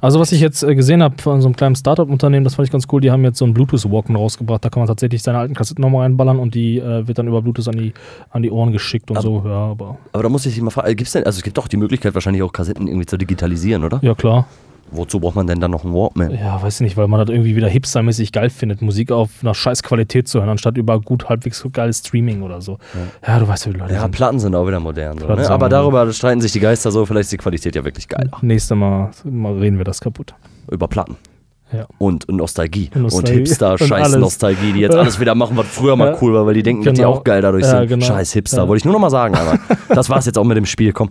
Also 0.00 0.20
was 0.20 0.30
ich 0.32 0.40
jetzt 0.40 0.62
äh, 0.62 0.74
gesehen 0.74 1.02
habe 1.02 1.20
von 1.20 1.40
so 1.40 1.48
einem 1.48 1.56
kleinen 1.56 1.74
Startup-Unternehmen, 1.74 2.44
das 2.44 2.54
fand 2.54 2.68
ich 2.68 2.72
ganz 2.72 2.86
cool, 2.92 3.00
die 3.00 3.10
haben 3.10 3.24
jetzt 3.24 3.38
so 3.38 3.46
einen 3.46 3.54
Bluetooth-Walkman 3.54 4.16
rausgebracht, 4.16 4.64
da 4.64 4.68
kann 4.68 4.80
man 4.80 4.86
tatsächlich 4.86 5.22
seine 5.22 5.38
alten 5.38 5.54
Kassetten 5.54 5.82
nochmal 5.82 6.02
reinballern 6.02 6.38
und 6.38 6.54
die 6.54 6.78
äh, 6.78 7.08
wird 7.08 7.18
dann 7.18 7.26
über 7.26 7.40
Bluetooth 7.42 7.66
an 7.68 7.78
die, 7.78 7.94
an 8.30 8.42
die 8.42 8.50
Ohren 8.50 8.70
geschickt 8.70 9.10
und 9.10 9.20
so, 9.20 9.42
ja, 9.44 9.70
aber 9.70 9.96
Aber 10.12 10.22
da 10.22 10.28
muss 10.28 10.44
ich 10.46 10.54
dich 10.54 10.62
mal 10.62 10.70
fragen, 10.70 10.94
gibt's 10.94 11.12
denn, 11.12 11.24
also 11.24 11.38
es 11.38 11.42
gibt 11.42 11.56
doch 11.56 11.66
die 11.66 11.78
Möglichkeit, 11.78 12.14
wahrscheinlich 12.14 12.42
auch 12.42 12.52
Kassetten 12.52 12.86
irgendwie 12.86 13.06
zu 13.06 13.16
digitalisieren, 13.16 13.82
oder? 13.82 13.98
ja 14.02 14.14
klar. 14.14 14.46
Wozu 14.94 15.20
braucht 15.20 15.36
man 15.36 15.46
denn 15.46 15.58
dann 15.60 15.70
noch 15.70 15.84
einen 15.84 15.94
Walkman? 15.94 16.30
Ja, 16.32 16.62
weiß 16.62 16.74
ich 16.76 16.80
nicht, 16.82 16.96
weil 16.96 17.08
man 17.08 17.18
das 17.20 17.28
irgendwie 17.34 17.56
wieder 17.56 17.68
hipstermäßig 17.68 18.30
geil 18.32 18.50
findet, 18.50 18.82
Musik 18.82 19.10
auf 19.10 19.30
einer 19.42 19.54
scheiß 19.54 19.82
Qualität 19.82 20.28
zu 20.28 20.38
hören, 20.40 20.50
anstatt 20.50 20.76
über 20.76 21.00
gut 21.00 21.28
halbwegs 21.28 21.64
geiles 21.72 21.98
Streaming 22.00 22.42
oder 22.42 22.60
so. 22.60 22.78
Ja, 23.26 23.38
du 23.38 23.48
weißt, 23.48 23.66
wie 23.68 23.72
die 23.72 23.78
Leute 23.78 23.94
Ja, 23.94 24.02
sind. 24.02 24.10
Platten 24.12 24.38
sind 24.38 24.54
auch 24.54 24.66
wieder 24.66 24.80
modern. 24.80 25.18
So, 25.18 25.26
ne? 25.26 25.48
Aber 25.50 25.68
darüber 25.68 26.12
streiten 26.12 26.40
sich 26.40 26.52
die 26.52 26.60
Geister 26.60 26.90
so, 26.90 27.06
vielleicht 27.06 27.22
ist 27.24 27.32
die 27.32 27.36
Qualität 27.38 27.74
ja 27.74 27.84
wirklich 27.84 28.06
geil. 28.08 28.30
Nächstes 28.42 28.76
Mal, 28.76 29.10
mal 29.24 29.54
reden 29.58 29.78
wir 29.78 29.84
das 29.84 30.00
kaputt. 30.00 30.34
Über 30.70 30.88
Platten. 30.88 31.16
Ja. 31.72 31.86
Und 31.96 32.30
Nostalgie. 32.30 32.90
Und 32.94 32.96
Und, 32.96 33.02
Nostalgie. 33.04 33.38
Und 33.40 33.46
Hipster-Scheiß 33.46 33.90
alles. 33.92 34.16
Nostalgie, 34.16 34.72
die 34.74 34.80
jetzt 34.80 34.94
alles 34.94 35.18
wieder 35.18 35.34
machen, 35.34 35.56
was 35.56 35.66
früher 35.68 35.96
mal 35.96 36.08
Ja. 36.12 36.18
cool 36.20 36.34
war, 36.34 36.44
weil 36.44 36.52
die 36.52 36.62
denken, 36.62 36.84
dass 36.84 36.92
die 36.92 37.00
Genau. 37.00 37.14
auch 37.14 37.24
geil 37.24 37.40
dadurch 37.40 37.64
Ja, 37.64 37.78
sind. 37.78 37.88
genau. 37.88 38.04
Scheiß 38.04 38.32
Hipster. 38.34 38.58
Ja. 38.58 38.68
Wollte 38.68 38.80
ich 38.80 38.84
nur 38.84 38.92
noch 38.92 39.00
mal 39.00 39.08
sagen, 39.08 39.34
aber 39.36 39.58
das 39.88 40.10
war's 40.10 40.26
jetzt 40.26 40.36
auch 40.36 40.44
mit 40.44 40.58
dem 40.58 40.66
Spiel. 40.66 40.92
Komm. 40.92 41.08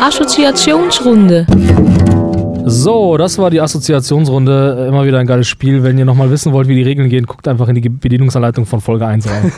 Assoziationsrunde. 0.00 1.46
So, 2.68 3.16
das 3.16 3.38
war 3.38 3.50
die 3.50 3.60
Assoziationsrunde. 3.60 4.86
Immer 4.88 5.06
wieder 5.06 5.18
ein 5.18 5.26
geiles 5.26 5.46
Spiel. 5.46 5.82
Wenn 5.82 5.96
ihr 5.98 6.04
nochmal 6.04 6.30
wissen 6.30 6.52
wollt, 6.52 6.68
wie 6.68 6.74
die 6.74 6.82
Regeln 6.82 7.08
gehen, 7.08 7.24
guckt 7.24 7.46
einfach 7.46 7.68
in 7.68 7.76
die 7.76 7.88
Bedienungsanleitung 7.88 8.66
von 8.66 8.80
Folge 8.80 9.06
1 9.06 9.28
rein. 9.28 9.52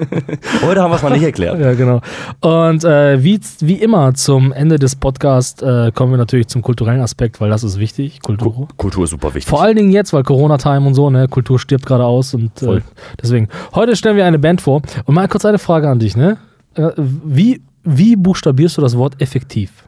Heute 0.62 0.82
haben 0.82 0.90
wir 0.90 0.96
es 0.96 1.02
mal 1.02 1.10
nicht 1.10 1.22
erklärt. 1.22 1.58
ja, 1.58 1.72
genau. 1.74 2.00
Und 2.40 2.84
äh, 2.84 3.22
wie, 3.24 3.40
wie 3.60 3.76
immer 3.76 4.12
zum 4.14 4.52
Ende 4.52 4.78
des 4.78 4.94
Podcasts 4.94 5.62
äh, 5.62 5.90
kommen 5.94 6.12
wir 6.12 6.18
natürlich 6.18 6.48
zum 6.48 6.62
kulturellen 6.62 7.00
Aspekt, 7.00 7.40
weil 7.40 7.50
das 7.50 7.64
ist 7.64 7.78
wichtig. 7.78 8.20
Kultur. 8.20 8.68
Kultur 8.76 9.04
ist 9.04 9.10
super 9.10 9.28
wichtig. 9.34 9.48
Vor 9.48 9.62
allen 9.62 9.76
Dingen 9.76 9.90
jetzt, 9.90 10.12
weil 10.12 10.22
Corona-Time 10.22 10.86
und 10.86 10.94
so, 10.94 11.08
ne, 11.08 11.28
Kultur 11.28 11.58
stirbt 11.58 11.86
gerade 11.86 12.04
aus 12.04 12.34
und 12.34 12.62
äh, 12.62 12.80
deswegen. 13.20 13.48
Heute 13.74 13.96
stellen 13.96 14.16
wir 14.16 14.26
eine 14.26 14.38
Band 14.38 14.60
vor. 14.60 14.82
Und 15.06 15.14
mal 15.14 15.26
kurz 15.28 15.44
eine 15.46 15.58
Frage 15.58 15.88
an 15.88 15.98
dich, 15.98 16.16
ne? 16.16 16.36
Äh, 16.74 16.90
Wie, 16.96 17.62
wie 17.84 18.16
buchstabierst 18.16 18.76
du 18.76 18.82
das 18.82 18.96
Wort 18.96 19.20
effektiv? 19.20 19.84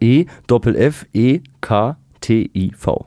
E 0.00 0.26
Doppel 0.46 0.76
F 0.76 1.06
E 1.12 1.40
K 1.60 1.96
T 2.20 2.50
I 2.54 2.72
V. 2.76 3.06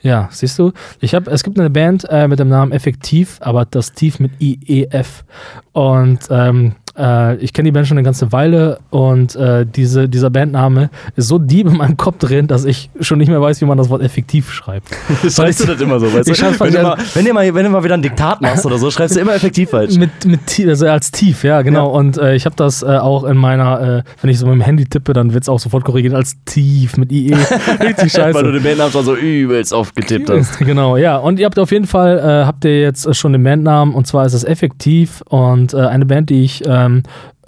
Ja, 0.00 0.28
siehst 0.30 0.58
du, 0.58 0.72
ich 1.00 1.14
habe, 1.14 1.30
es 1.30 1.42
gibt 1.42 1.58
eine 1.58 1.70
Band 1.70 2.06
äh, 2.10 2.28
mit 2.28 2.38
dem 2.38 2.48
Namen 2.48 2.72
Effektiv, 2.72 3.38
aber 3.40 3.64
das 3.64 3.92
Tief 3.92 4.20
mit 4.20 4.32
IEF. 4.38 5.24
Und 5.72 6.28
ähm, 6.30 6.74
äh, 6.96 7.36
ich 7.36 7.52
kenne 7.52 7.68
die 7.68 7.72
Band 7.72 7.86
schon 7.86 7.96
eine 7.98 8.04
ganze 8.04 8.32
Weile 8.32 8.78
und 8.90 9.34
äh, 9.36 9.66
diese, 9.66 10.08
dieser 10.08 10.30
Bandname 10.30 10.90
ist 11.16 11.28
so 11.28 11.38
deep 11.38 11.66
in 11.66 11.76
meinem 11.76 11.96
Kopf 11.96 12.18
drin, 12.18 12.46
dass 12.46 12.64
ich 12.64 12.90
schon 13.00 13.18
nicht 13.18 13.28
mehr 13.28 13.40
weiß, 13.40 13.60
wie 13.60 13.64
man 13.64 13.78
das 13.78 13.88
Wort 13.90 14.02
effektiv 14.02 14.52
schreibt. 14.52 14.88
Schreibst 15.28 15.60
du 15.60 15.66
das 15.66 15.80
immer 15.80 15.98
so, 16.00 16.06
weißt 16.12 16.28
du? 16.28 16.42
Wenn, 16.42 16.54
fast- 16.54 16.74
du 16.74 16.82
mal, 16.82 16.98
wenn, 17.14 17.24
du 17.24 17.32
mal, 17.32 17.54
wenn 17.54 17.64
du 17.64 17.70
mal 17.70 17.84
wieder 17.84 17.94
ein 17.94 18.02
Diktat 18.02 18.40
machst 18.40 18.64
oder 18.66 18.78
so, 18.78 18.90
schreibst 18.90 19.16
du 19.16 19.20
immer 19.20 19.34
effektiv 19.34 19.70
falsch. 19.70 19.96
Mit, 19.96 20.24
mit 20.24 20.40
also 20.68 20.86
als 20.88 21.10
tief, 21.10 21.44
ja, 21.44 21.62
genau. 21.62 21.90
Und 21.90 22.18
äh, 22.18 22.34
ich 22.34 22.46
habe 22.46 22.56
das 22.56 22.82
äh, 22.82 22.86
auch 22.86 23.24
in 23.24 23.36
meiner, 23.36 23.98
äh, 23.98 24.02
wenn 24.20 24.30
ich 24.30 24.38
so 24.38 24.46
mit 24.46 24.54
dem 24.54 24.60
Handy 24.60 24.84
tippe, 24.86 25.12
dann 25.12 25.32
wird 25.34 25.42
es 25.44 25.48
auch 25.48 25.58
sofort 25.58 25.84
korrigiert 25.84 26.14
als 26.14 26.36
tief 26.44 26.96
mit 26.96 27.10
IE. 27.12 27.34
Richtig 27.80 28.12
scheiße. 28.12 28.34
Weil 28.34 28.44
du 28.44 28.52
den 28.52 28.62
Bandnamen 28.62 28.92
schon 28.92 29.04
so 29.04 29.16
übelst 29.16 29.72
oft 29.72 29.96
getippt 29.96 30.30
hast. 30.30 30.58
Genau, 30.58 30.96
ja. 30.96 31.16
Und 31.16 31.38
ihr 31.38 31.46
habt 31.46 31.58
auf 31.58 31.72
jeden 31.72 31.86
Fall, 31.86 32.18
äh, 32.18 32.46
habt 32.46 32.64
ihr 32.64 32.80
jetzt 32.80 33.14
schon 33.16 33.32
den 33.32 33.42
Bandnamen 33.42 33.94
und 33.94 34.06
zwar 34.06 34.26
ist 34.26 34.34
es 34.34 34.44
Effektiv 34.44 35.22
und 35.28 35.74
eine 35.74 36.06
Band, 36.06 36.30
die 36.30 36.44
ich, 36.44 36.62
ähm, 36.84 37.02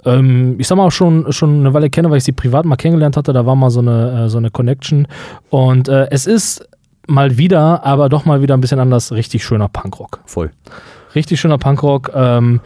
ähm, 0.05 0.55
ich 0.57 0.67
sag 0.67 0.77
mal, 0.77 0.85
auch 0.85 0.91
schon, 0.91 1.31
schon 1.31 1.59
eine 1.59 1.73
Weile 1.73 1.89
kenne, 1.89 2.09
weil 2.09 2.17
ich 2.17 2.23
sie 2.23 2.31
privat 2.31 2.65
mal 2.65 2.75
kennengelernt 2.75 3.17
hatte. 3.17 3.33
Da 3.33 3.45
war 3.45 3.55
mal 3.55 3.69
so 3.69 3.79
eine, 3.79 4.25
äh, 4.25 4.29
so 4.29 4.37
eine 4.37 4.51
Connection. 4.51 5.07
Und 5.49 5.89
äh, 5.89 6.07
es 6.11 6.25
ist 6.25 6.67
mal 7.07 7.37
wieder, 7.37 7.85
aber 7.85 8.09
doch 8.09 8.25
mal 8.25 8.41
wieder 8.41 8.55
ein 8.55 8.61
bisschen 8.61 8.79
anders, 8.79 9.11
richtig 9.11 9.43
schöner 9.43 9.69
Punkrock. 9.69 10.21
Voll. 10.25 10.51
Richtig 11.15 11.39
schöner 11.39 11.57
Punkrock. 11.57 12.11
Ähm, 12.13 12.61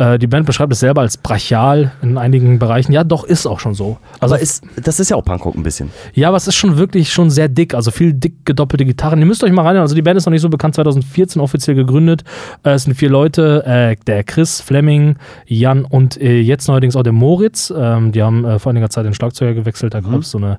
äh, 0.00 0.18
die 0.18 0.26
Band 0.26 0.46
beschreibt 0.46 0.72
es 0.72 0.80
selber 0.80 1.02
als 1.02 1.18
brachial 1.18 1.92
in 2.00 2.16
einigen 2.16 2.58
Bereichen. 2.58 2.92
Ja, 2.92 3.04
doch, 3.04 3.24
ist 3.24 3.46
auch 3.46 3.60
schon 3.60 3.74
so. 3.74 3.98
Also 4.18 4.34
Aber 4.34 4.42
ist, 4.42 4.64
das 4.82 4.98
ist 4.98 5.10
ja 5.10 5.16
auch 5.16 5.24
Punkrock 5.24 5.54
ein 5.54 5.62
bisschen. 5.62 5.90
ja, 6.14 6.28
aber 6.28 6.38
es 6.38 6.46
ist 6.48 6.54
schon 6.54 6.78
wirklich 6.78 7.12
schon 7.12 7.28
sehr 7.30 7.48
dick, 7.48 7.74
also 7.74 7.90
viel 7.90 8.14
dick 8.14 8.46
gedoppelte 8.46 8.86
Gitarren. 8.86 9.20
Ihr 9.20 9.26
müsst 9.26 9.44
euch 9.44 9.52
mal 9.52 9.62
reinhören, 9.62 9.82
also 9.82 9.94
die 9.94 10.02
Band 10.02 10.16
ist 10.16 10.24
noch 10.24 10.32
nicht 10.32 10.40
so 10.40 10.48
bekannt, 10.48 10.74
2014 10.74 11.42
offiziell 11.42 11.76
gegründet. 11.76 12.24
Äh, 12.62 12.70
es 12.70 12.84
sind 12.84 12.94
vier 12.94 13.10
Leute, 13.10 13.64
äh, 13.66 13.96
der 14.06 14.24
Chris, 14.24 14.62
Fleming, 14.62 15.16
Jan 15.46 15.84
und 15.84 16.18
äh, 16.20 16.40
jetzt 16.40 16.66
neuerdings 16.68 16.96
auch 16.96 17.02
der 17.02 17.12
Moritz. 17.12 17.72
Ähm, 17.76 18.12
die 18.12 18.22
haben 18.22 18.46
äh, 18.46 18.58
vor 18.58 18.70
einiger 18.70 18.88
Zeit 18.88 19.04
den 19.04 19.14
Schlagzeuger 19.14 19.52
gewechselt, 19.52 19.92
da 19.92 20.00
gab 20.00 20.20
es 20.20 20.30
so 20.30 20.38
eine, 20.38 20.58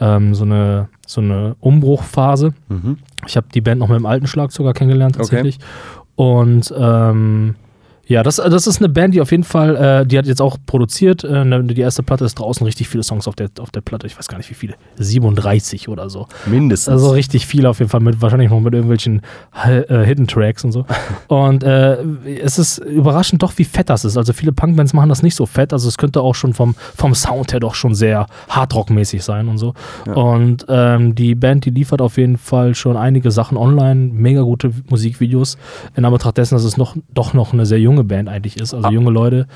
ähm, 0.00 0.34
so 0.34 0.42
eine, 0.44 0.88
so 1.06 1.20
eine 1.20 1.54
Umbruchphase. 1.60 2.52
Mhm. 2.68 2.98
Ich 3.26 3.36
habe 3.36 3.46
die 3.54 3.60
Band 3.60 3.78
noch 3.78 3.88
mit 3.88 3.98
dem 3.98 4.06
alten 4.06 4.26
Schlagzeuger 4.26 4.72
kennengelernt 4.72 5.14
tatsächlich. 5.14 5.58
Und 6.16 6.74
ähm, 6.76 7.54
ja, 8.12 8.22
das, 8.22 8.36
das 8.36 8.66
ist 8.66 8.78
eine 8.78 8.88
Band, 8.88 9.14
die 9.14 9.20
auf 9.20 9.30
jeden 9.30 9.44
Fall, 9.44 9.76
äh, 9.76 10.06
die 10.06 10.18
hat 10.18 10.26
jetzt 10.26 10.40
auch 10.42 10.56
produziert. 10.66 11.24
Äh, 11.24 11.44
ne- 11.44 11.64
die 11.64 11.80
erste 11.80 12.02
Platte 12.02 12.24
ist 12.24 12.34
draußen 12.38 12.64
richtig 12.64 12.88
viele 12.88 13.02
Songs 13.02 13.26
auf 13.26 13.34
der, 13.34 13.48
auf 13.58 13.70
der 13.70 13.80
Platte. 13.80 14.06
Ich 14.06 14.16
weiß 14.18 14.28
gar 14.28 14.36
nicht 14.38 14.50
wie 14.50 14.54
viele. 14.54 14.74
37 14.96 15.88
oder 15.88 16.10
so. 16.10 16.26
Mindestens. 16.46 16.88
Also 16.92 17.10
richtig 17.10 17.46
viel 17.46 17.66
auf 17.66 17.78
jeden 17.78 17.90
Fall 17.90 18.00
mit, 18.00 18.20
wahrscheinlich 18.20 18.50
noch 18.50 18.60
mit 18.60 18.74
irgendwelchen 18.74 19.22
äh, 19.64 20.04
Hidden 20.04 20.26
Tracks 20.26 20.64
und 20.64 20.72
so. 20.72 20.84
Und 21.28 21.64
äh, 21.64 21.96
es 22.42 22.58
ist 22.58 22.78
überraschend 22.78 23.42
doch, 23.42 23.52
wie 23.56 23.64
fett 23.64 23.88
das 23.88 24.04
ist. 24.04 24.16
Also 24.16 24.32
viele 24.32 24.52
Punkbands 24.52 24.92
machen 24.92 25.08
das 25.08 25.22
nicht 25.22 25.34
so 25.34 25.46
fett. 25.46 25.72
Also 25.72 25.88
es 25.88 25.96
könnte 25.98 26.20
auch 26.20 26.34
schon 26.34 26.52
vom, 26.54 26.74
vom 26.94 27.14
Sound 27.14 27.52
her 27.52 27.60
doch 27.60 27.74
schon 27.74 27.94
sehr 27.94 28.26
Hardrock-mäßig 28.48 29.22
sein 29.22 29.48
und 29.48 29.58
so. 29.58 29.74
Und 30.14 30.66
ähm, 30.68 31.14
die 31.14 31.34
Band, 31.34 31.64
die 31.64 31.70
liefert 31.70 32.00
auf 32.02 32.18
jeden 32.18 32.36
Fall 32.36 32.74
schon 32.74 32.96
einige 32.96 33.30
Sachen 33.30 33.56
online, 33.56 34.10
mega 34.12 34.42
gute 34.42 34.72
Musikvideos. 34.88 35.56
In 35.96 36.04
Anbetracht 36.04 36.36
dessen, 36.36 36.54
dass 36.54 36.64
es 36.64 36.76
noch, 36.76 36.96
doch 37.14 37.32
noch 37.34 37.52
eine 37.52 37.66
sehr 37.66 37.80
junge 37.80 38.01
Band 38.04 38.28
eigentlich 38.28 38.56
ist, 38.56 38.74
also 38.74 38.88
Ah. 38.88 38.90
junge 38.90 39.10
Leute. 39.10 39.46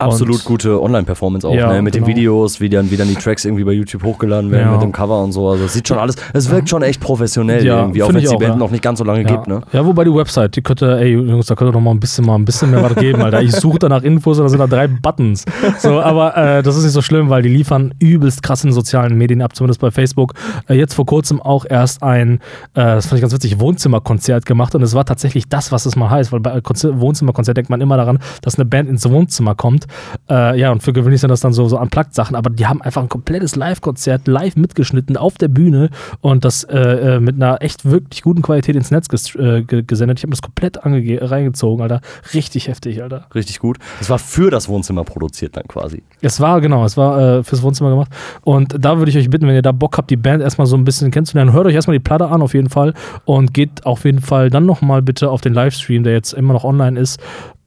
Absolut 0.00 0.36
Und- 0.36 0.44
gute 0.44 0.82
Online-Performance 0.82 1.46
auch, 1.46 1.54
Ja, 1.54 1.72
ne? 1.72 1.82
mit 1.82 1.94
genau. 1.94 2.06
den 2.06 2.16
Videos, 2.16 2.60
wie 2.60 2.68
dann, 2.68 2.90
wie 2.90 2.96
dann 2.96 3.08
die 3.08 3.14
Tracks 3.14 3.44
irgendwie 3.44 3.64
bei 3.64 3.72
YouTube 3.72 4.02
hochgeladen 4.02 4.50
werden, 4.50 4.66
Ja. 4.68 4.72
mit 4.72 4.82
dem 4.82 4.92
Cover 4.92 5.22
und 5.22 5.32
so. 5.32 5.48
Also 5.48 5.64
es 5.64 5.72
sieht 5.74 5.86
schon 5.88 5.98
alles, 5.98 6.16
es 6.32 6.50
wirkt 6.50 6.68
schon 6.68 6.82
echt 6.82 7.00
professionell 7.00 7.64
Ja, 7.64 7.80
irgendwie, 7.80 8.02
auch 8.02 8.08
wenn 8.08 8.16
es 8.16 8.30
die 8.30 8.36
Band 8.36 8.58
noch 8.58 8.70
nicht 8.70 8.82
ganz 8.82 8.98
so 8.98 9.04
lange 9.04 9.24
gibt. 9.24 9.46
Ne? 9.46 9.60
ja, 9.72 9.84
wobei 9.84 10.04
die 10.04 10.14
Website, 10.14 10.56
die 10.56 10.62
könnte, 10.62 10.98
ey 10.98 11.12
Jungs, 11.12 11.46
da 11.46 11.54
könnte 11.54 11.72
doch 11.72 11.80
mal 11.80 11.90
ein 11.92 12.00
bisschen 12.00 12.24
mal 12.26 12.34
ein 12.36 12.44
bisschen 12.44 12.70
mehr 12.70 12.82
was 12.82 12.94
geben, 12.96 13.22
Alter. 13.22 13.42
Ich 13.42 13.52
suche 13.52 13.78
da 13.78 13.88
nach 13.88 14.02
Infos 14.02 14.38
und 14.38 14.44
da 14.44 14.48
sind 14.48 14.58
da 14.58 14.66
drei 14.66 14.86
Buttons. 14.88 15.44
So, 15.78 16.00
aber 16.00 16.36
äh, 16.36 16.62
das 16.62 16.76
ist 16.76 16.84
nicht 16.84 16.92
so 16.92 17.02
schlimm, 17.02 17.28
weil 17.30 17.42
die 17.42 17.48
liefern 17.48 17.94
übelst 17.98 18.42
krass 18.42 18.64
in 18.64 18.72
sozialen 18.72 19.16
Medien 19.18 19.42
ab, 19.42 19.54
zumindest 19.54 19.80
bei 19.80 19.90
Facebook. 19.90 20.34
Äh, 20.68 20.74
jetzt 20.74 20.94
vor 20.94 21.06
kurzem 21.06 21.40
auch 21.40 21.64
erst 21.68 22.02
ein, 22.02 22.34
äh, 22.34 22.38
das 22.74 23.06
fand 23.06 23.18
ich 23.18 23.20
ganz 23.22 23.32
witzig, 23.34 23.60
Wohnzimmerkonzert 23.60 24.46
gemacht 24.46 24.74
und 24.74 24.82
es 24.82 24.94
war 24.94 25.04
tatsächlich 25.04 25.48
das, 25.48 25.72
was 25.72 25.86
es 25.86 25.96
mal 25.96 26.10
heißt, 26.10 26.32
weil 26.32 26.40
bei 26.40 26.60
Konzer 26.60 27.00
Wohnzimmerkonzert 27.00 27.56
denkt 27.56 27.70
man 27.70 27.80
immer 27.80 27.96
daran, 27.96 28.18
dass 28.42 28.56
eine 28.58 28.64
Band 28.64 28.88
ins 28.88 29.08
Wohnzimmer 29.08 29.54
kommt. 29.54 29.86
Äh, 30.28 30.58
ja, 30.58 30.70
und 30.72 30.82
für 30.82 30.92
gewöhnlich 30.92 31.20
sind 31.20 31.30
das 31.30 31.40
dann 31.40 31.52
so, 31.52 31.68
so 31.68 31.78
Unplugged-Sachen, 31.78 32.36
aber 32.36 32.50
die 32.50 32.66
haben 32.66 32.82
einfach 32.82 33.02
ein 33.02 33.08
komplettes 33.08 33.56
Live-Konzert 33.56 34.26
live 34.28 34.56
mitgeschnitten 34.56 35.16
auf 35.16 35.34
der 35.38 35.48
Bühne 35.48 35.90
und 36.20 36.44
das 36.44 36.64
äh, 36.64 36.78
äh, 37.16 37.20
mit 37.20 37.36
einer 37.36 37.62
echt 37.62 37.84
wirklich 37.84 38.22
guten 38.22 38.42
Qualität 38.42 38.76
ins 38.76 38.90
Netz 38.90 39.08
ges 39.08 39.34
äh, 39.36 39.62
ge- 39.62 39.82
gesendet. 39.82 40.18
Ich 40.18 40.24
habe 40.24 40.30
das 40.30 40.42
komplett 40.42 40.78
reingezogen, 40.84 41.82
Alter. 41.82 42.00
Richtig 42.34 42.68
heftig, 42.68 43.02
Alter. 43.02 43.26
Richtig 43.34 43.58
gut. 43.58 43.78
Es 44.00 44.10
war 44.10 44.18
für 44.18 44.50
das 44.50 44.68
Wohnzimmer 44.68 45.04
produziert 45.04 45.56
dann 45.56 45.64
quasi. 45.68 46.02
Es 46.20 46.40
war, 46.40 46.60
genau, 46.60 46.84
es 46.84 46.96
war 46.96 47.38
äh, 47.38 47.42
fürs 47.44 47.62
Wohnzimmer 47.62 47.90
gemacht. 47.90 48.10
Und 48.42 48.76
da 48.78 48.98
würde 48.98 49.10
ich 49.10 49.16
euch 49.18 49.30
bitten, 49.30 49.46
wenn 49.46 49.54
ihr 49.54 49.62
da 49.62 49.72
Bock 49.72 49.96
habt, 49.98 50.10
die 50.10 50.16
Band 50.16 50.42
erstmal 50.42 50.66
so 50.66 50.76
ein 50.76 50.84
bisschen 50.84 51.10
kennenzulernen, 51.10 51.52
hört 51.52 51.66
euch 51.66 51.74
erstmal 51.74 51.96
die 51.96 52.02
Platte 52.02 52.28
an, 52.28 52.42
auf 52.42 52.54
jeden 52.54 52.68
Fall. 52.70 52.94
Und 53.24 53.54
geht 53.54 53.86
auf 53.86 54.04
jeden 54.04 54.20
Fall 54.20 54.50
dann 54.50 54.66
nochmal 54.66 55.02
bitte 55.02 55.30
auf 55.30 55.40
den 55.40 55.54
Livestream, 55.54 56.04
der 56.04 56.12
jetzt 56.12 56.32
immer 56.32 56.52
noch 56.52 56.64
online 56.64 56.98
ist. 56.98 57.20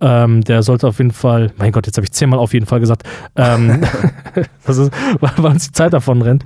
Ähm, 0.05 0.41
der 0.43 0.63
sollte 0.63 0.85
auf 0.87 0.97
jeden 0.97 1.11
Fall, 1.11 1.51
mein 1.57 1.71
Gott, 1.71 1.85
jetzt 1.87 1.95
habe 1.97 2.03
ich 2.03 2.11
zehnmal 2.11 2.37
auf 2.39 2.53
jeden 2.53 2.65
Fall 2.65 2.81
gesagt, 2.81 3.03
ähm, 3.37 3.81
das 4.65 4.77
ist, 4.77 4.91
weil 5.21 5.51
uns 5.51 5.67
die 5.67 5.71
Zeit 5.71 5.93
davon 5.93 6.21
rennt. 6.21 6.43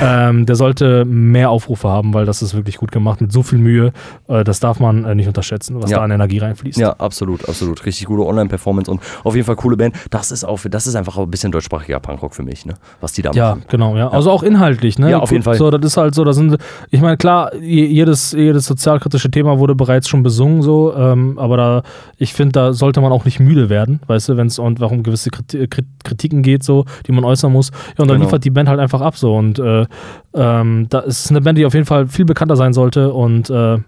Ähm, 0.00 0.46
der 0.46 0.54
sollte 0.54 1.04
mehr 1.04 1.50
Aufrufe 1.50 1.88
haben, 1.88 2.14
weil 2.14 2.24
das 2.24 2.40
ist 2.42 2.54
wirklich 2.54 2.76
gut 2.76 2.92
gemacht, 2.92 3.20
mit 3.20 3.32
so 3.32 3.42
viel 3.42 3.58
Mühe. 3.58 3.92
Äh, 4.28 4.44
das 4.44 4.60
darf 4.60 4.78
man 4.78 5.04
äh, 5.04 5.14
nicht 5.16 5.26
unterschätzen, 5.26 5.82
was 5.82 5.90
Ja. 5.90 5.98
da 5.98 6.04
an 6.04 6.10
Energie 6.12 6.38
reinfließt. 6.38 6.78
Ja, 6.78 6.92
absolut, 6.98 7.48
absolut. 7.48 7.84
Richtig 7.84 8.06
gute 8.06 8.24
Online-Performance 8.24 8.90
und 8.90 9.00
auf 9.24 9.34
jeden 9.34 9.44
Fall 9.46 9.56
coole 9.56 9.76
Band. 9.76 9.96
Das 10.10 10.30
ist 10.30 10.44
auch, 10.44 10.60
das 10.70 10.86
ist 10.86 10.94
einfach 10.94 11.18
ein 11.18 11.30
bisschen 11.30 11.50
deutschsprachiger 11.50 11.98
Punkrock 12.00 12.34
für 12.34 12.42
mich, 12.44 12.64
ne? 12.64 12.74
Was 13.00 13.12
die 13.12 13.22
da 13.22 13.32
Ja, 13.32 13.50
machen. 13.50 13.64
genau, 13.68 13.96
ja. 13.96 14.08
Also 14.08 14.30
auch 14.30 14.42
inhaltlich, 14.44 14.98
ne? 14.98 15.10
Ja, 15.10 15.18
auf 15.18 15.32
jeden 15.32 15.42
Fall. 15.42 15.56
So, 15.56 15.70
das 15.70 15.84
ist 15.84 15.96
halt 15.96 16.14
so, 16.14 16.22
da 16.24 16.32
sind, 16.32 16.56
ich 16.90 17.00
meine, 17.00 17.16
klar, 17.16 17.54
je- 17.56 17.86
jedes, 17.86 18.32
jedes 18.32 18.66
sozialkritische 18.66 19.30
Thema 19.30 19.58
wurde 19.58 19.74
bereits 19.74 20.08
schon 20.08 20.22
besungen, 20.22 20.62
so, 20.62 20.94
ähm, 20.96 21.38
aber 21.38 21.56
da, 21.56 21.82
ich 22.16 22.32
finde, 22.34 22.52
da 22.52 22.72
sollte 22.72 22.99
man 23.02 23.12
auch 23.12 23.24
nicht 23.24 23.40
müde 23.40 23.68
werden, 23.68 24.00
weißt 24.06 24.28
du, 24.30 24.36
wenn 24.36 24.46
es 24.48 24.58
und 24.58 24.80
warum 24.80 25.02
gewisse 25.02 25.30
Kriti- 25.30 25.66
Krit- 25.66 25.84
Kritiken 26.04 26.42
geht, 26.42 26.62
so, 26.62 26.84
die 27.06 27.12
man 27.12 27.24
äußern 27.24 27.52
muss. 27.52 27.70
Ja, 27.70 27.76
und 28.02 28.08
dann 28.08 28.16
Genau. 28.16 28.24
liefert 28.24 28.44
die 28.44 28.50
Band 28.50 28.68
halt 28.68 28.80
einfach 28.80 29.00
ab, 29.00 29.16
so. 29.16 29.34
Und 29.36 29.58
äh, 29.58 29.86
ähm, 30.34 30.86
da 30.90 31.00
ist 31.00 31.30
eine 31.30 31.40
Band, 31.40 31.58
die 31.58 31.66
auf 31.66 31.74
jeden 31.74 31.86
Fall 31.86 32.06
viel 32.08 32.24
bekannter 32.24 32.56
sein 32.56 32.72
sollte 32.72 33.12
und 33.12 33.50
äh, 33.50 33.78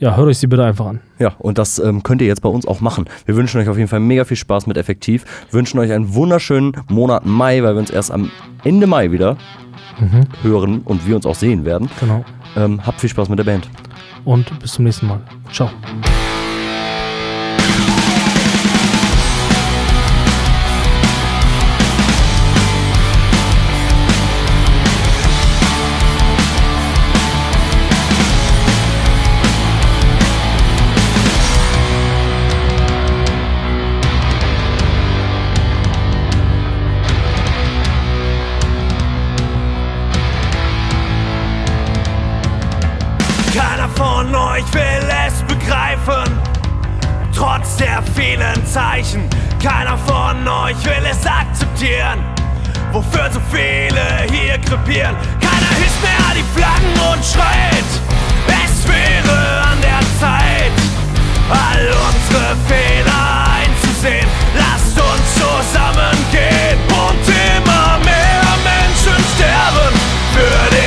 ja, 0.00 0.16
hört 0.16 0.28
euch 0.28 0.38
sie 0.38 0.46
bitte 0.46 0.64
einfach 0.64 0.86
an. 0.86 1.00
Ja, 1.18 1.32
und 1.38 1.58
das 1.58 1.80
ähm, 1.80 2.04
könnt 2.04 2.20
ihr 2.20 2.28
jetzt 2.28 2.42
bei 2.42 2.48
uns 2.48 2.66
auch 2.68 2.80
machen. 2.80 3.06
Wir 3.26 3.34
wünschen 3.34 3.60
euch 3.60 3.68
auf 3.68 3.76
jeden 3.76 3.88
Fall 3.88 3.98
mega 3.98 4.24
viel 4.24 4.36
Spaß 4.36 4.68
mit 4.68 4.76
Effektiv. 4.76 5.24
Wünschen 5.50 5.80
euch 5.80 5.90
einen 5.90 6.14
wunderschönen 6.14 6.72
Monat 6.88 7.26
Mai, 7.26 7.62
weil 7.64 7.74
wir 7.74 7.80
uns 7.80 7.90
erst 7.90 8.12
am 8.12 8.30
Ende 8.62 8.86
Mai 8.86 9.10
wieder 9.10 9.36
hören 10.42 10.82
und 10.84 11.04
wir 11.06 11.16
uns 11.16 11.26
auch 11.26 11.34
sehen 11.34 11.64
werden. 11.64 11.90
Genau. 11.98 12.24
Ähm, 12.56 12.80
habt 12.86 13.00
viel 13.00 13.10
Spaß 13.10 13.28
mit 13.28 13.40
der 13.40 13.44
Band. 13.44 13.68
Und 14.24 14.56
bis 14.60 14.72
zum 14.74 14.84
nächsten 14.84 15.08
Mal. 15.08 15.20
Ciao. 15.52 15.68
Will 44.72 45.08
es 45.26 45.42
begreifen, 45.42 46.38
trotz 47.34 47.76
der 47.76 48.02
vielen 48.14 48.66
Zeichen. 48.66 49.28
Keiner 49.62 49.98
von 49.98 50.46
euch 50.46 50.76
will 50.84 51.04
es 51.10 51.26
akzeptieren, 51.26 52.24
wofür 52.92 53.30
so 53.30 53.40
viele 53.50 54.26
hier 54.30 54.58
krepieren. 54.58 55.16
Keiner 55.40 55.72
hisst 55.82 56.00
mehr 56.02 56.34
die 56.34 56.44
Flaggen 56.58 56.94
und 57.12 57.24
schreit, 57.24 57.90
es 58.64 58.88
wäre 58.88 59.62
an 59.62 59.80
der 59.80 60.00
Zeit, 60.20 60.72
all 61.50 61.86
unsere 62.08 62.56
Fehler 62.68 63.46
einzusehen. 63.60 64.28
Lasst 64.56 64.98
uns 64.98 65.34
zusammengehen 65.34 66.78
und 66.88 67.28
immer 67.28 67.98
mehr 68.04 68.48
Menschen 68.64 69.24
sterben 69.34 69.94
für 70.32 70.70
den 70.70 70.77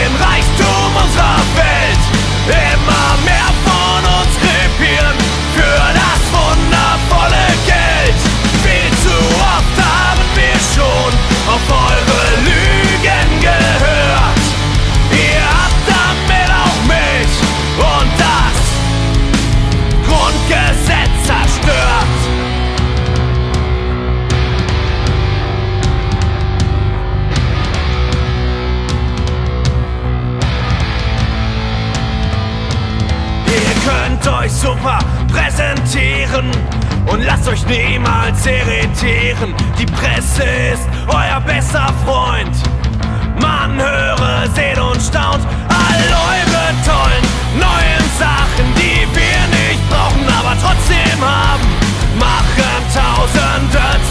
super 34.62 35.00
präsentieren 35.28 36.52
und 37.08 37.24
lasst 37.24 37.48
euch 37.48 37.66
niemals 37.66 38.46
irritieren. 38.46 39.56
Die 39.80 39.88
Presse 39.88 40.44
ist 40.74 40.88
euer 41.08 41.42
bester 41.42 41.92
Freund. 42.06 42.56
Man 43.42 43.82
höre, 43.82 44.48
seht 44.54 44.78
und 44.78 45.02
staunt 45.02 45.44
all 45.68 46.04
eure 46.30 46.66
tollen 46.86 47.26
neuen 47.58 48.06
Sachen, 48.20 48.68
die 48.76 49.08
wir 49.18 49.42
nicht 49.58 49.90
brauchen, 49.90 50.28
aber 50.28 50.56
trotzdem 50.62 51.20
haben. 51.22 51.68
Machen 52.20 52.82
Tausende 52.94 54.11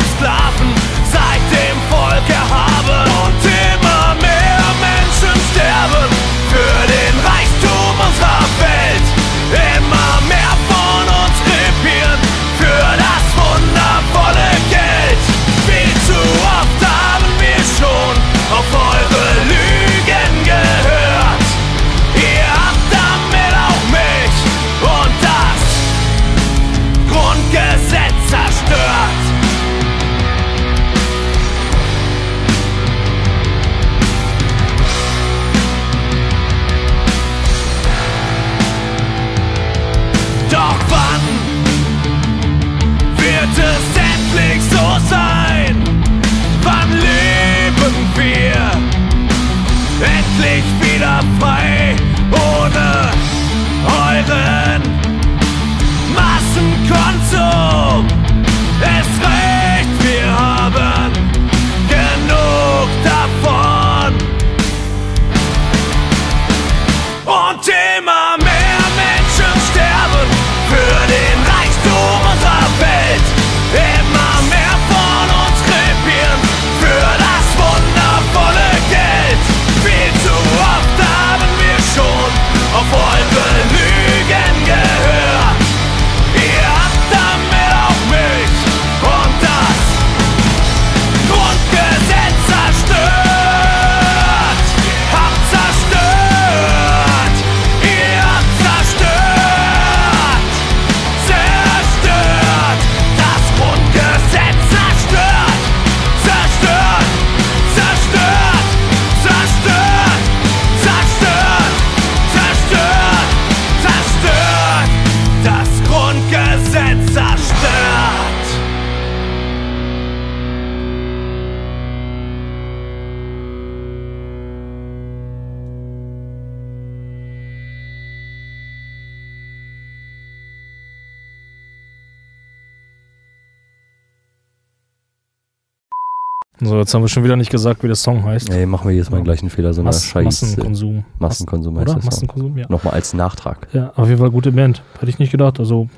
So, 136.63 136.79
jetzt 136.79 136.93
haben 136.93 137.03
wir 137.03 137.09
schon 137.09 137.25
wieder 137.25 137.37
nicht 137.37 137.51
gesagt, 137.51 137.83
wie 137.83 137.87
der 137.87 137.97
Song 137.97 138.23
heißt. 138.23 138.51
Ey, 138.51 138.67
machen 138.67 138.87
wir 138.89 138.93
jedes 138.93 139.11
Mal 139.11 139.19
den 139.19 139.25
gleichen 139.25 139.49
Fehler, 139.49 139.73
so 139.73 139.81
eine 139.81 139.87
Mass 139.87 140.05
Scheiße. 140.05 140.45
Massenkonsum. 140.45 141.05
Massenkonsum 141.19 141.79
heißt 141.79 141.89
Oder? 141.89 141.95
das. 141.97 142.05
ja. 142.05 142.11
Massenkonsum, 142.11 142.59
ja. 142.59 142.67
Nochmal 142.69 142.95
als 142.95 143.15
Nachtrag. 143.15 143.69
Ja, 143.73 143.93
auf 143.97 144.09
jeden 144.09 144.21
Fall 144.21 144.31
gute 144.31 144.53
Band. 144.53 144.83
Hätte 144.99 145.09
ich 145.09 145.19
nicht 145.19 145.31
gedacht. 145.31 145.59
Also, 145.59 145.89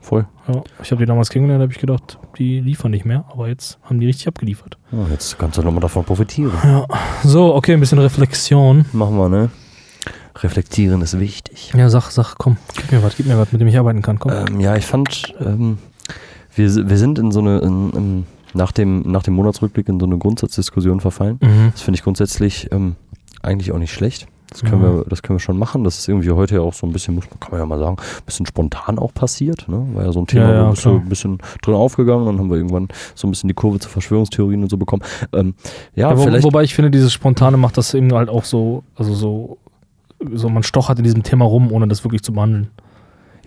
Voll. 0.00 0.26
ja, 0.48 0.62
ich 0.82 0.90
habe 0.92 1.00
die 1.00 1.06
damals 1.06 1.28
kennengelernt, 1.28 1.62
habe 1.62 1.72
ich 1.72 1.78
gedacht, 1.78 2.18
die 2.38 2.60
liefern 2.60 2.92
nicht 2.92 3.04
mehr. 3.04 3.24
Aber 3.32 3.48
jetzt 3.48 3.78
haben 3.82 3.98
die 3.98 4.06
richtig 4.06 4.28
abgeliefert. 4.28 4.78
Ja, 4.92 5.06
jetzt 5.10 5.38
kannst 5.38 5.58
du 5.58 5.62
nochmal 5.62 5.80
davon 5.80 6.04
profitieren. 6.04 6.52
So, 7.24 7.54
okay, 7.54 7.74
ein 7.74 7.80
bisschen 7.80 7.98
Reflexion. 7.98 8.86
Machen 8.92 9.16
wir, 9.16 9.28
ne? 9.28 9.50
Reflektieren 10.36 11.02
ist 11.02 11.18
wichtig. 11.18 11.72
Ja, 11.76 11.90
sag, 11.90 12.10
sag, 12.10 12.36
komm, 12.38 12.56
gib 12.76 12.92
mir 12.92 13.02
was, 13.02 13.16
gib 13.16 13.26
mir 13.26 13.38
was, 13.38 13.52
mit 13.52 13.60
dem 13.60 13.68
ich 13.68 13.78
arbeiten 13.78 14.02
kann. 14.02 14.18
Komm. 14.18 14.32
Ähm, 14.32 14.60
ja, 14.60 14.76
ich 14.76 14.86
fand, 14.86 15.34
ähm, 15.40 15.78
wir, 16.54 16.88
wir 16.88 16.96
sind 16.96 17.18
in 17.18 17.30
so 17.30 17.40
eine, 17.40 17.58
in, 17.58 17.90
in, 17.90 18.26
nach, 18.54 18.72
dem, 18.72 19.02
nach 19.02 19.22
dem 19.22 19.34
Monatsrückblick 19.34 19.88
in 19.88 20.00
so 20.00 20.06
eine 20.06 20.18
Grundsatzdiskussion 20.18 21.00
verfallen. 21.00 21.38
Mhm. 21.42 21.70
Das 21.72 21.82
finde 21.82 21.98
ich 21.98 22.02
grundsätzlich 22.04 22.68
ähm, 22.72 22.96
eigentlich 23.42 23.72
auch 23.72 23.78
nicht 23.78 23.92
schlecht. 23.92 24.26
Das 24.50 24.62
können, 24.62 24.82
Ja. 24.82 24.96
wir, 24.96 25.04
das 25.08 25.22
können 25.22 25.38
wir 25.38 25.40
schon 25.40 25.56
machen. 25.58 25.84
Das 25.84 25.96
ist 25.98 26.08
irgendwie 26.08 26.32
heute 26.32 26.56
ja 26.56 26.60
auch 26.60 26.74
so 26.74 26.84
ein 26.84 26.92
bisschen, 26.92 27.14
muss, 27.14 27.24
kann 27.38 27.52
man 27.52 27.60
ja 27.60 27.66
mal 27.66 27.78
sagen, 27.78 27.96
ein 27.98 28.24
bisschen 28.26 28.46
spontan 28.46 28.98
auch 28.98 29.14
passiert. 29.14 29.68
Ne? 29.68 29.86
War 29.94 30.04
ja 30.06 30.12
so 30.12 30.18
ein 30.20 30.26
Thema, 30.26 30.48
Ja, 30.48 30.54
ja, 30.54 30.68
wo 30.70 30.72
klar. 30.72 30.94
ein 30.96 31.08
bisschen 31.08 31.38
drin 31.62 31.74
aufgegangen. 31.74 32.26
Dann 32.26 32.38
haben 32.40 32.50
wir 32.50 32.56
irgendwann 32.56 32.88
so 33.14 33.28
ein 33.28 33.30
bisschen 33.30 33.46
die 33.46 33.54
Kurve 33.54 33.78
zu 33.78 33.88
Verschwörungstheorien 33.88 34.60
und 34.64 34.68
so 34.68 34.76
bekommen. 34.76 35.02
Ähm, 35.32 35.54
ja, 35.94 36.10
Ja, 36.10 36.18
wo, 36.18 36.42
wobei 36.42 36.64
ich 36.64 36.74
finde, 36.74 36.90
dieses 36.90 37.12
Spontane 37.12 37.56
macht 37.56 37.78
das 37.78 37.94
eben 37.94 38.12
halt 38.12 38.28
auch 38.28 38.44
so, 38.44 38.82
also 38.96 39.14
so, 39.14 39.58
so 40.34 40.48
man 40.48 40.64
stochert 40.64 40.98
in 40.98 41.04
diesem 41.04 41.22
Thema 41.22 41.44
rum, 41.44 41.70
ohne 41.70 41.86
das 41.86 42.02
wirklich 42.04 42.22
zu 42.22 42.32
behandeln. 42.32 42.70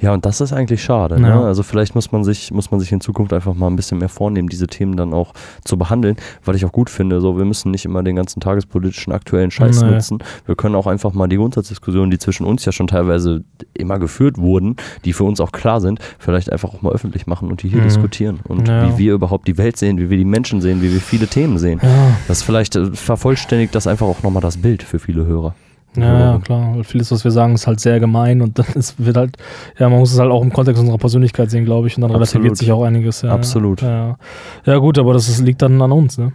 Ja, 0.02 0.14
und 0.14 0.26
das 0.26 0.42
ist 0.42 0.52
eigentlich 0.54 0.84
schade. 0.84 1.16
Ja. 1.16 1.22
Ne? 1.22 1.34
Also 1.46 1.64
vielleicht 1.64 1.96
muss 1.96 2.12
man 2.12 2.24
sich, 2.24 2.52
muss 2.52 2.72
man 2.72 2.80
sich 2.80 2.92
in 2.92 3.00
Zukunft 3.02 3.32
einfach 3.34 3.54
mal 3.54 3.68
ein 3.68 3.76
bisschen 3.76 4.00
mehr 4.00 4.10
vornehmen, 4.10 4.50
diese 4.50 4.68
Themen 4.68 4.98
dann 4.98 5.14
auch 5.14 5.34
zu 5.64 5.78
behandeln, 5.78 6.18
weil 6.44 6.56
ich 6.56 6.66
auch 6.66 6.72
gut 6.72 6.90
finde, 6.90 7.22
so 7.22 7.38
wir 7.38 7.46
müssen 7.46 7.72
nicht 7.72 7.86
immer 7.86 8.04
den 8.04 8.16
ganzen 8.16 8.40
tagespolitischen 8.42 9.14
aktuellen 9.14 9.52
Scheiß 9.52 9.82
Nee. 9.84 9.92
nutzen. 9.92 10.20
Wir 10.46 10.56
können 10.56 10.76
auch 10.76 10.88
einfach 10.88 11.14
mal 11.14 11.28
die 11.28 11.38
Grundsatzdiskussionen, 11.38 12.12
die 12.12 12.18
zwischen 12.20 12.46
uns 12.46 12.66
ja 12.66 12.72
schon 12.72 12.88
teilweise 12.88 13.44
immer 13.74 14.00
geführt 14.00 14.38
wurden, 14.38 14.76
die 15.06 15.14
für 15.14 15.24
uns 15.24 15.40
auch 15.40 15.52
klar 15.52 15.80
sind, 15.80 16.00
vielleicht 16.20 16.52
einfach 16.52 16.74
auch 16.74 16.82
mal 16.82 16.92
öffentlich 16.92 17.28
machen 17.28 17.50
und 17.50 17.64
die 17.64 17.70
hier 17.70 17.80
Mhm. 17.80 17.84
diskutieren. 17.86 18.40
Und 18.48 18.68
Ja. 18.68 18.88
wie 18.94 18.98
wir 18.98 19.14
überhaupt 19.14 19.48
die 19.48 19.58
Welt 19.58 19.78
sehen, 19.78 19.98
wie 20.00 20.10
wir 20.10 20.18
die 20.18 20.26
Menschen 20.26 20.60
sehen, 20.62 20.82
wie 20.82 20.92
wir 20.92 21.00
viele 21.02 21.28
Themen 21.28 21.58
sehen. 21.58 21.80
Ja, 21.82 21.90
Das 22.28 22.42
vielleicht 22.44 22.76
äh, 22.76 22.88
vervollständigt 22.94 23.74
das 23.76 23.88
einfach 23.88 24.08
auch 24.08 24.22
nochmal 24.24 24.42
das 24.42 24.58
Bild 24.58 24.84
für 24.84 25.00
viele 25.00 25.26
Hörer. 25.26 25.56
Ja, 25.96 26.34
ja 26.34 26.40
klar. 26.40 26.76
Weil 26.76 26.84
vieles, 26.84 27.12
was 27.12 27.24
wir 27.24 27.32
sagen, 27.32 27.54
ist 27.56 27.68
halt 27.68 27.80
sehr 27.80 28.00
gemein 28.00 28.42
und 28.42 28.60
ist, 28.76 29.04
wird 29.04 29.18
halt, 29.18 29.38
ja, 29.78 29.90
man 29.90 30.00
muss 30.00 30.14
es 30.14 30.20
halt 30.20 30.32
auch 30.32 30.42
im 30.42 30.52
Kontext 30.52 30.80
unserer 30.80 30.98
Persönlichkeit 30.98 31.52
sehen, 31.52 31.66
glaube 31.66 31.88
ich, 31.88 31.98
und 31.98 32.02
dann 32.02 32.12
Absolut. 32.12 32.30
relativiert 32.30 32.58
sich 32.58 32.72
auch 32.72 32.84
einiges. 32.84 33.22
Ja, 33.22 33.32
Absolut. 33.32 33.82
Ja, 33.82 34.18
ja 34.66 34.78
gut, 34.78 34.98
aber 34.98 35.14
das 35.14 35.30
ist, 35.30 35.40
liegt 35.40 35.62
dann 35.62 35.82
an 35.82 35.92
uns, 35.92 36.18
ne? 36.18 36.34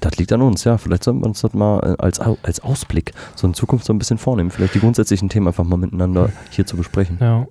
Das 0.00 0.16
liegt 0.16 0.32
an 0.32 0.42
uns, 0.42 0.64
ja. 0.64 0.78
Vielleicht 0.78 1.04
sollten 1.04 1.20
wir 1.20 1.26
uns 1.26 1.40
das 1.40 1.52
mal 1.54 1.96
äh, 1.98 2.02
als, 2.02 2.20
als 2.20 2.60
Ausblick 2.60 3.12
so 3.34 3.46
in 3.46 3.54
Zukunft 3.54 3.84
so 3.84 3.92
ein 3.92 3.98
bisschen 3.98 4.18
vornehmen. 4.18 4.50
Vielleicht 4.50 4.74
die 4.74 4.80
grundsätzlichen 4.80 5.28
Themen 5.28 5.48
einfach 5.48 5.64
mal 5.64 5.76
miteinander 5.76 6.30
hier 6.50 6.66
zu 6.66 6.76
besprechen. 6.76 7.18
Ja. 7.20 7.46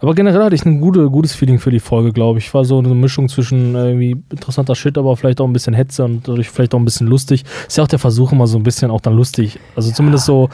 Aber 0.00 0.14
generell 0.14 0.42
hatte 0.42 0.54
ich 0.54 0.64
ein 0.64 0.80
gute, 0.80 1.10
gutes 1.10 1.34
Feeling 1.34 1.58
für 1.58 1.70
die 1.70 1.80
Folge, 1.80 2.12
glaube 2.12 2.38
ich. 2.38 2.52
War 2.54 2.64
so 2.64 2.78
eine 2.78 2.94
Mischung 2.94 3.28
zwischen 3.28 3.74
äh, 3.74 3.88
irgendwie 3.88 4.16
interessanter 4.30 4.74
Shit, 4.74 4.98
aber 4.98 5.16
vielleicht 5.16 5.40
auch 5.40 5.46
ein 5.46 5.52
bisschen 5.52 5.74
Hetze 5.74 6.04
und 6.04 6.26
dadurch 6.26 6.50
vielleicht 6.50 6.74
auch 6.74 6.78
ein 6.78 6.84
bisschen 6.84 7.06
lustig. 7.06 7.44
Ist 7.66 7.76
ja 7.78 7.84
auch 7.84 7.88
der 7.88 7.98
Versuch 7.98 8.32
immer 8.32 8.46
so 8.46 8.58
ein 8.58 8.62
bisschen 8.62 8.90
auch 8.90 9.00
dann 9.00 9.14
lustig. 9.14 9.58
Also 9.76 9.92
zumindest 9.92 10.26
so, 10.26 10.48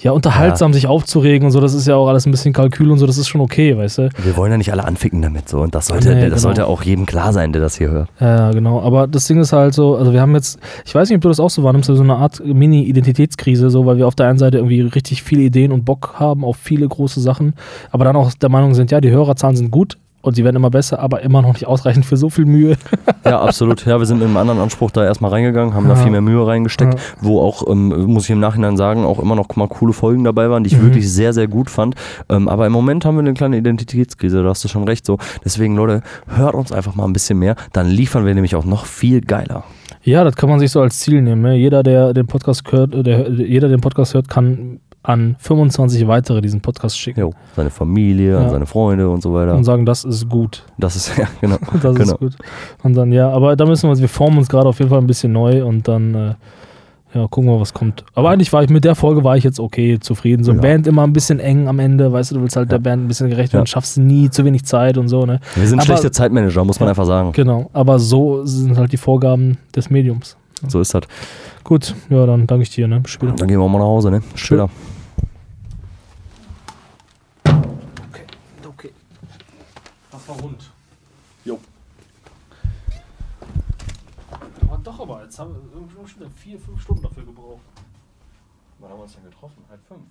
ja, 0.00 0.12
unterhaltsam 0.12 0.72
sich 0.72 0.86
aufzuregen 0.86 1.46
und 1.46 1.52
so, 1.52 1.60
das 1.60 1.74
ist 1.74 1.86
ja 1.86 1.96
auch 1.96 2.08
alles 2.08 2.26
ein 2.26 2.30
bisschen 2.30 2.52
Kalkül 2.52 2.90
und 2.90 2.98
so, 2.98 3.06
das 3.06 3.18
ist 3.18 3.28
schon 3.28 3.40
okay, 3.40 3.76
weißt 3.76 3.98
du? 3.98 4.08
Wir 4.22 4.36
wollen 4.36 4.52
ja 4.52 4.58
nicht 4.58 4.70
alle 4.72 4.84
anficken 4.84 5.22
damit 5.22 5.48
so. 5.48 5.60
Und 5.60 5.74
das 5.74 5.88
sollte, 5.88 6.08
Nee, 6.14 6.20
das 6.22 6.28
genau. 6.28 6.38
sollte 6.38 6.66
auch 6.66 6.82
jedem 6.82 7.06
klar 7.06 7.32
sein, 7.32 7.52
der 7.52 7.60
das 7.60 7.76
hier 7.76 7.90
hört. 7.90 8.08
Ja, 8.20 8.50
genau. 8.52 8.80
Aber 8.80 9.06
das 9.06 9.26
Ding 9.26 9.40
ist 9.40 9.52
halt 9.52 9.74
so, 9.74 9.96
also 9.96 10.12
wir 10.12 10.20
haben 10.20 10.34
jetzt, 10.34 10.58
ich 10.84 10.94
weiß 10.94 11.08
nicht, 11.08 11.16
ob 11.16 11.22
du 11.22 11.28
das 11.28 11.40
auch 11.40 11.50
so 11.50 11.62
wahrnimmst, 11.64 11.88
so 11.88 12.02
eine 12.02 12.16
Art 12.16 12.40
Mini-Identitätskrise, 12.44 13.70
so, 13.70 13.86
weil 13.86 13.96
wir 13.96 14.06
auf 14.06 14.14
der 14.14 14.28
einen 14.28 14.38
Seite 14.38 14.58
irgendwie 14.58 14.80
richtig 14.82 15.22
viele 15.22 15.42
Ideen 15.42 15.72
und 15.72 15.84
Bock 15.84 16.14
haben 16.18 16.44
auf 16.44 16.56
viele 16.56 16.86
große 16.86 17.20
Sachen, 17.20 17.54
aber 17.90 18.04
dann 18.04 18.16
auch 18.16 18.32
der 18.34 18.48
Meinung 18.48 18.74
sind, 18.74 18.90
ja, 18.90 19.00
die 19.00 19.10
Hörerzahlen 19.10 19.56
sind 19.56 19.70
gut 19.70 19.98
und 20.28 20.34
sie 20.34 20.44
werden 20.44 20.56
immer 20.56 20.70
besser, 20.70 21.00
aber 21.00 21.22
immer 21.22 21.42
noch 21.42 21.52
nicht 21.54 21.66
ausreichend 21.66 22.06
für 22.06 22.16
so 22.16 22.30
viel 22.30 22.44
Mühe. 22.46 22.76
Ja, 23.24 23.42
absolut. 23.42 23.84
Ja, 23.84 23.98
wir 23.98 24.06
sind 24.06 24.18
mit 24.20 24.26
einem 24.26 24.38
anderen 24.38 24.58
Anspruch 24.58 24.90
da 24.90 25.04
erstmal 25.04 25.30
reingegangen, 25.30 25.74
haben 25.74 25.86
da 25.86 25.94
Ja. 25.96 26.00
viel 26.02 26.10
mehr 26.10 26.22
Mühe 26.22 26.46
reingesteckt, 26.46 26.94
Ja. 26.94 27.00
wo 27.20 27.42
auch, 27.42 27.68
ähm, 27.68 27.88
muss 28.06 28.24
ich 28.24 28.30
im 28.30 28.40
Nachhinein 28.40 28.78
sagen, 28.78 29.04
auch 29.04 29.18
immer 29.18 29.34
noch 29.34 29.54
mal 29.56 29.68
coole 29.68 29.92
Folgen 29.92 30.24
dabei 30.24 30.48
waren, 30.48 30.64
die 30.64 30.68
ich 30.68 30.78
Mhm. 30.78 30.84
wirklich 30.84 31.12
sehr, 31.12 31.34
sehr 31.34 31.46
gut 31.46 31.68
fand. 31.68 31.94
Ähm, 32.30 32.48
aber 32.48 32.66
im 32.66 32.72
Moment 32.72 33.04
haben 33.04 33.16
wir 33.16 33.20
eine 33.20 33.34
kleine 33.34 33.58
Identitätskrise, 33.58 34.42
da 34.42 34.48
hast 34.48 34.64
du 34.64 34.68
schon 34.68 34.84
recht 34.84 35.04
so. 35.04 35.18
Deswegen, 35.44 35.76
Leute, 35.76 36.02
hört 36.26 36.54
uns 36.54 36.72
einfach 36.72 36.94
mal 36.94 37.04
ein 37.04 37.12
bisschen 37.12 37.38
mehr, 37.38 37.54
dann 37.74 37.88
liefern 37.88 38.24
wir 38.24 38.32
nämlich 38.34 38.54
auch 38.56 38.64
noch 38.64 38.86
viel 38.86 39.20
geiler. 39.20 39.64
Ja, 40.04 40.24
das 40.24 40.34
kann 40.36 40.48
man 40.48 40.58
sich 40.58 40.70
so 40.70 40.80
als 40.80 40.98
Ziel 41.00 41.20
nehmen. 41.20 41.42
Ne? 41.42 41.54
Jeder, 41.56 41.82
der 41.82 42.14
den 42.14 42.26
Podcast 42.28 42.62
hört, 42.72 42.94
der, 43.06 43.28
jeder, 43.30 43.68
der 43.68 43.76
den 43.76 43.82
Podcast 43.82 44.14
hört, 44.14 44.28
kann 44.30 44.80
an 45.08 45.36
25 45.38 46.06
weitere 46.06 46.42
diesen 46.42 46.60
Podcast 46.60 46.98
schicken 46.98 47.20
Jo, 47.20 47.32
seine 47.56 47.70
Familie, 47.70 48.32
Ja. 48.32 48.40
an 48.40 48.50
seine 48.50 48.66
Freunde 48.66 49.08
und 49.08 49.22
so 49.22 49.32
weiter. 49.32 49.54
und 49.54 49.64
sagen, 49.64 49.86
das 49.86 50.04
ist 50.04 50.28
gut. 50.28 50.64
Das 50.76 50.96
ist, 50.96 51.16
ja, 51.18 51.26
genau. 51.40 51.56
Das 51.82 51.94
genau. 51.94 52.12
ist 52.12 52.18
gut. 52.18 52.36
Und 52.82 52.94
dann, 52.94 53.10
ja, 53.10 53.30
aber 53.30 53.56
da 53.56 53.64
müssen 53.64 53.84
wir 53.84 53.90
uns, 53.90 54.00
wir 54.00 54.08
formen 54.08 54.36
uns 54.38 54.48
gerade 54.48 54.68
auf 54.68 54.78
jeden 54.78 54.90
Fall 54.90 55.00
ein 55.00 55.06
bisschen 55.06 55.32
neu 55.32 55.64
und 55.64 55.88
dann, 55.88 56.14
äh, 56.14 56.34
ja, 57.14 57.26
gucken 57.26 57.50
wir, 57.50 57.58
was 57.58 57.72
kommt. 57.72 58.04
Aber 58.14 58.28
eigentlich 58.28 58.52
war 58.52 58.62
ich 58.62 58.68
mit 58.68 58.84
der 58.84 58.94
Folge 58.94 59.24
war 59.24 59.34
ich 59.34 59.42
jetzt 59.44 59.58
okay, 59.60 59.98
zufrieden. 59.98 60.44
So 60.44 60.52
Ja. 60.52 60.60
Band 60.60 60.86
immer 60.86 61.04
ein 61.06 61.14
bisschen 61.14 61.40
eng 61.40 61.66
am 61.66 61.78
Ende, 61.78 62.12
weißt 62.12 62.30
du, 62.32 62.34
du 62.34 62.42
willst 62.42 62.56
halt 62.56 62.70
der 62.70 62.78
Band 62.78 63.02
ein 63.04 63.08
bisschen 63.08 63.30
gerecht 63.30 63.54
werden, 63.54 63.62
Ja. 63.62 63.66
schaffst 63.66 63.96
nie, 63.96 64.28
zu 64.28 64.44
wenig 64.44 64.66
Zeit 64.66 64.98
und 64.98 65.08
so, 65.08 65.24
ne? 65.24 65.40
Wir 65.54 65.66
sind 65.66 65.78
Aber- 65.78 65.86
schlechte 65.86 66.10
Zeitmanager, 66.10 66.64
muss 66.66 66.78
man 66.80 66.88
Ja. 66.88 66.90
einfach 66.90 67.06
sagen. 67.06 67.32
Genau. 67.32 67.70
Aber 67.72 67.98
so 67.98 68.44
sind 68.44 68.76
halt 68.76 68.92
die 68.92 68.98
Vorgaben 68.98 69.56
des 69.74 69.88
Mediums. 69.88 70.36
So 70.66 70.80
ist 70.82 70.92
das. 70.92 71.04
Gut, 71.64 71.94
ja, 72.10 72.26
dann 72.26 72.46
danke 72.46 72.64
ich 72.64 72.70
dir, 72.70 72.86
ne? 72.86 73.00
Bis 73.00 73.12
später. 73.12 73.32
Dann 73.32 73.48
gehen 73.48 73.58
wir 73.58 73.68
mal 73.68 73.78
nach 73.78 73.84
Hause, 73.86 74.10
ne? 74.10 74.20
Bis 74.32 74.40
Später. 74.42 74.68
War 80.28 80.38
rund. 80.40 80.70
Jo. 81.44 81.58
Aber 84.62 84.78
doch, 84.78 85.00
aber 85.00 85.24
jetzt 85.24 85.38
haben 85.38 85.54
wir 85.54 85.62
irgendwie 85.72 86.08
schon 86.08 86.30
vier, 86.32 86.58
fünf 86.58 86.82
Stunden 86.82 87.02
dafür 87.02 87.24
gebraucht. 87.24 87.62
Wann 88.78 88.90
haben 88.90 88.98
wir 88.98 89.04
uns 89.04 89.14
denn 89.14 89.24
getroffen? 89.24 89.64
Halb 89.68 89.84
fünf? 89.86 90.02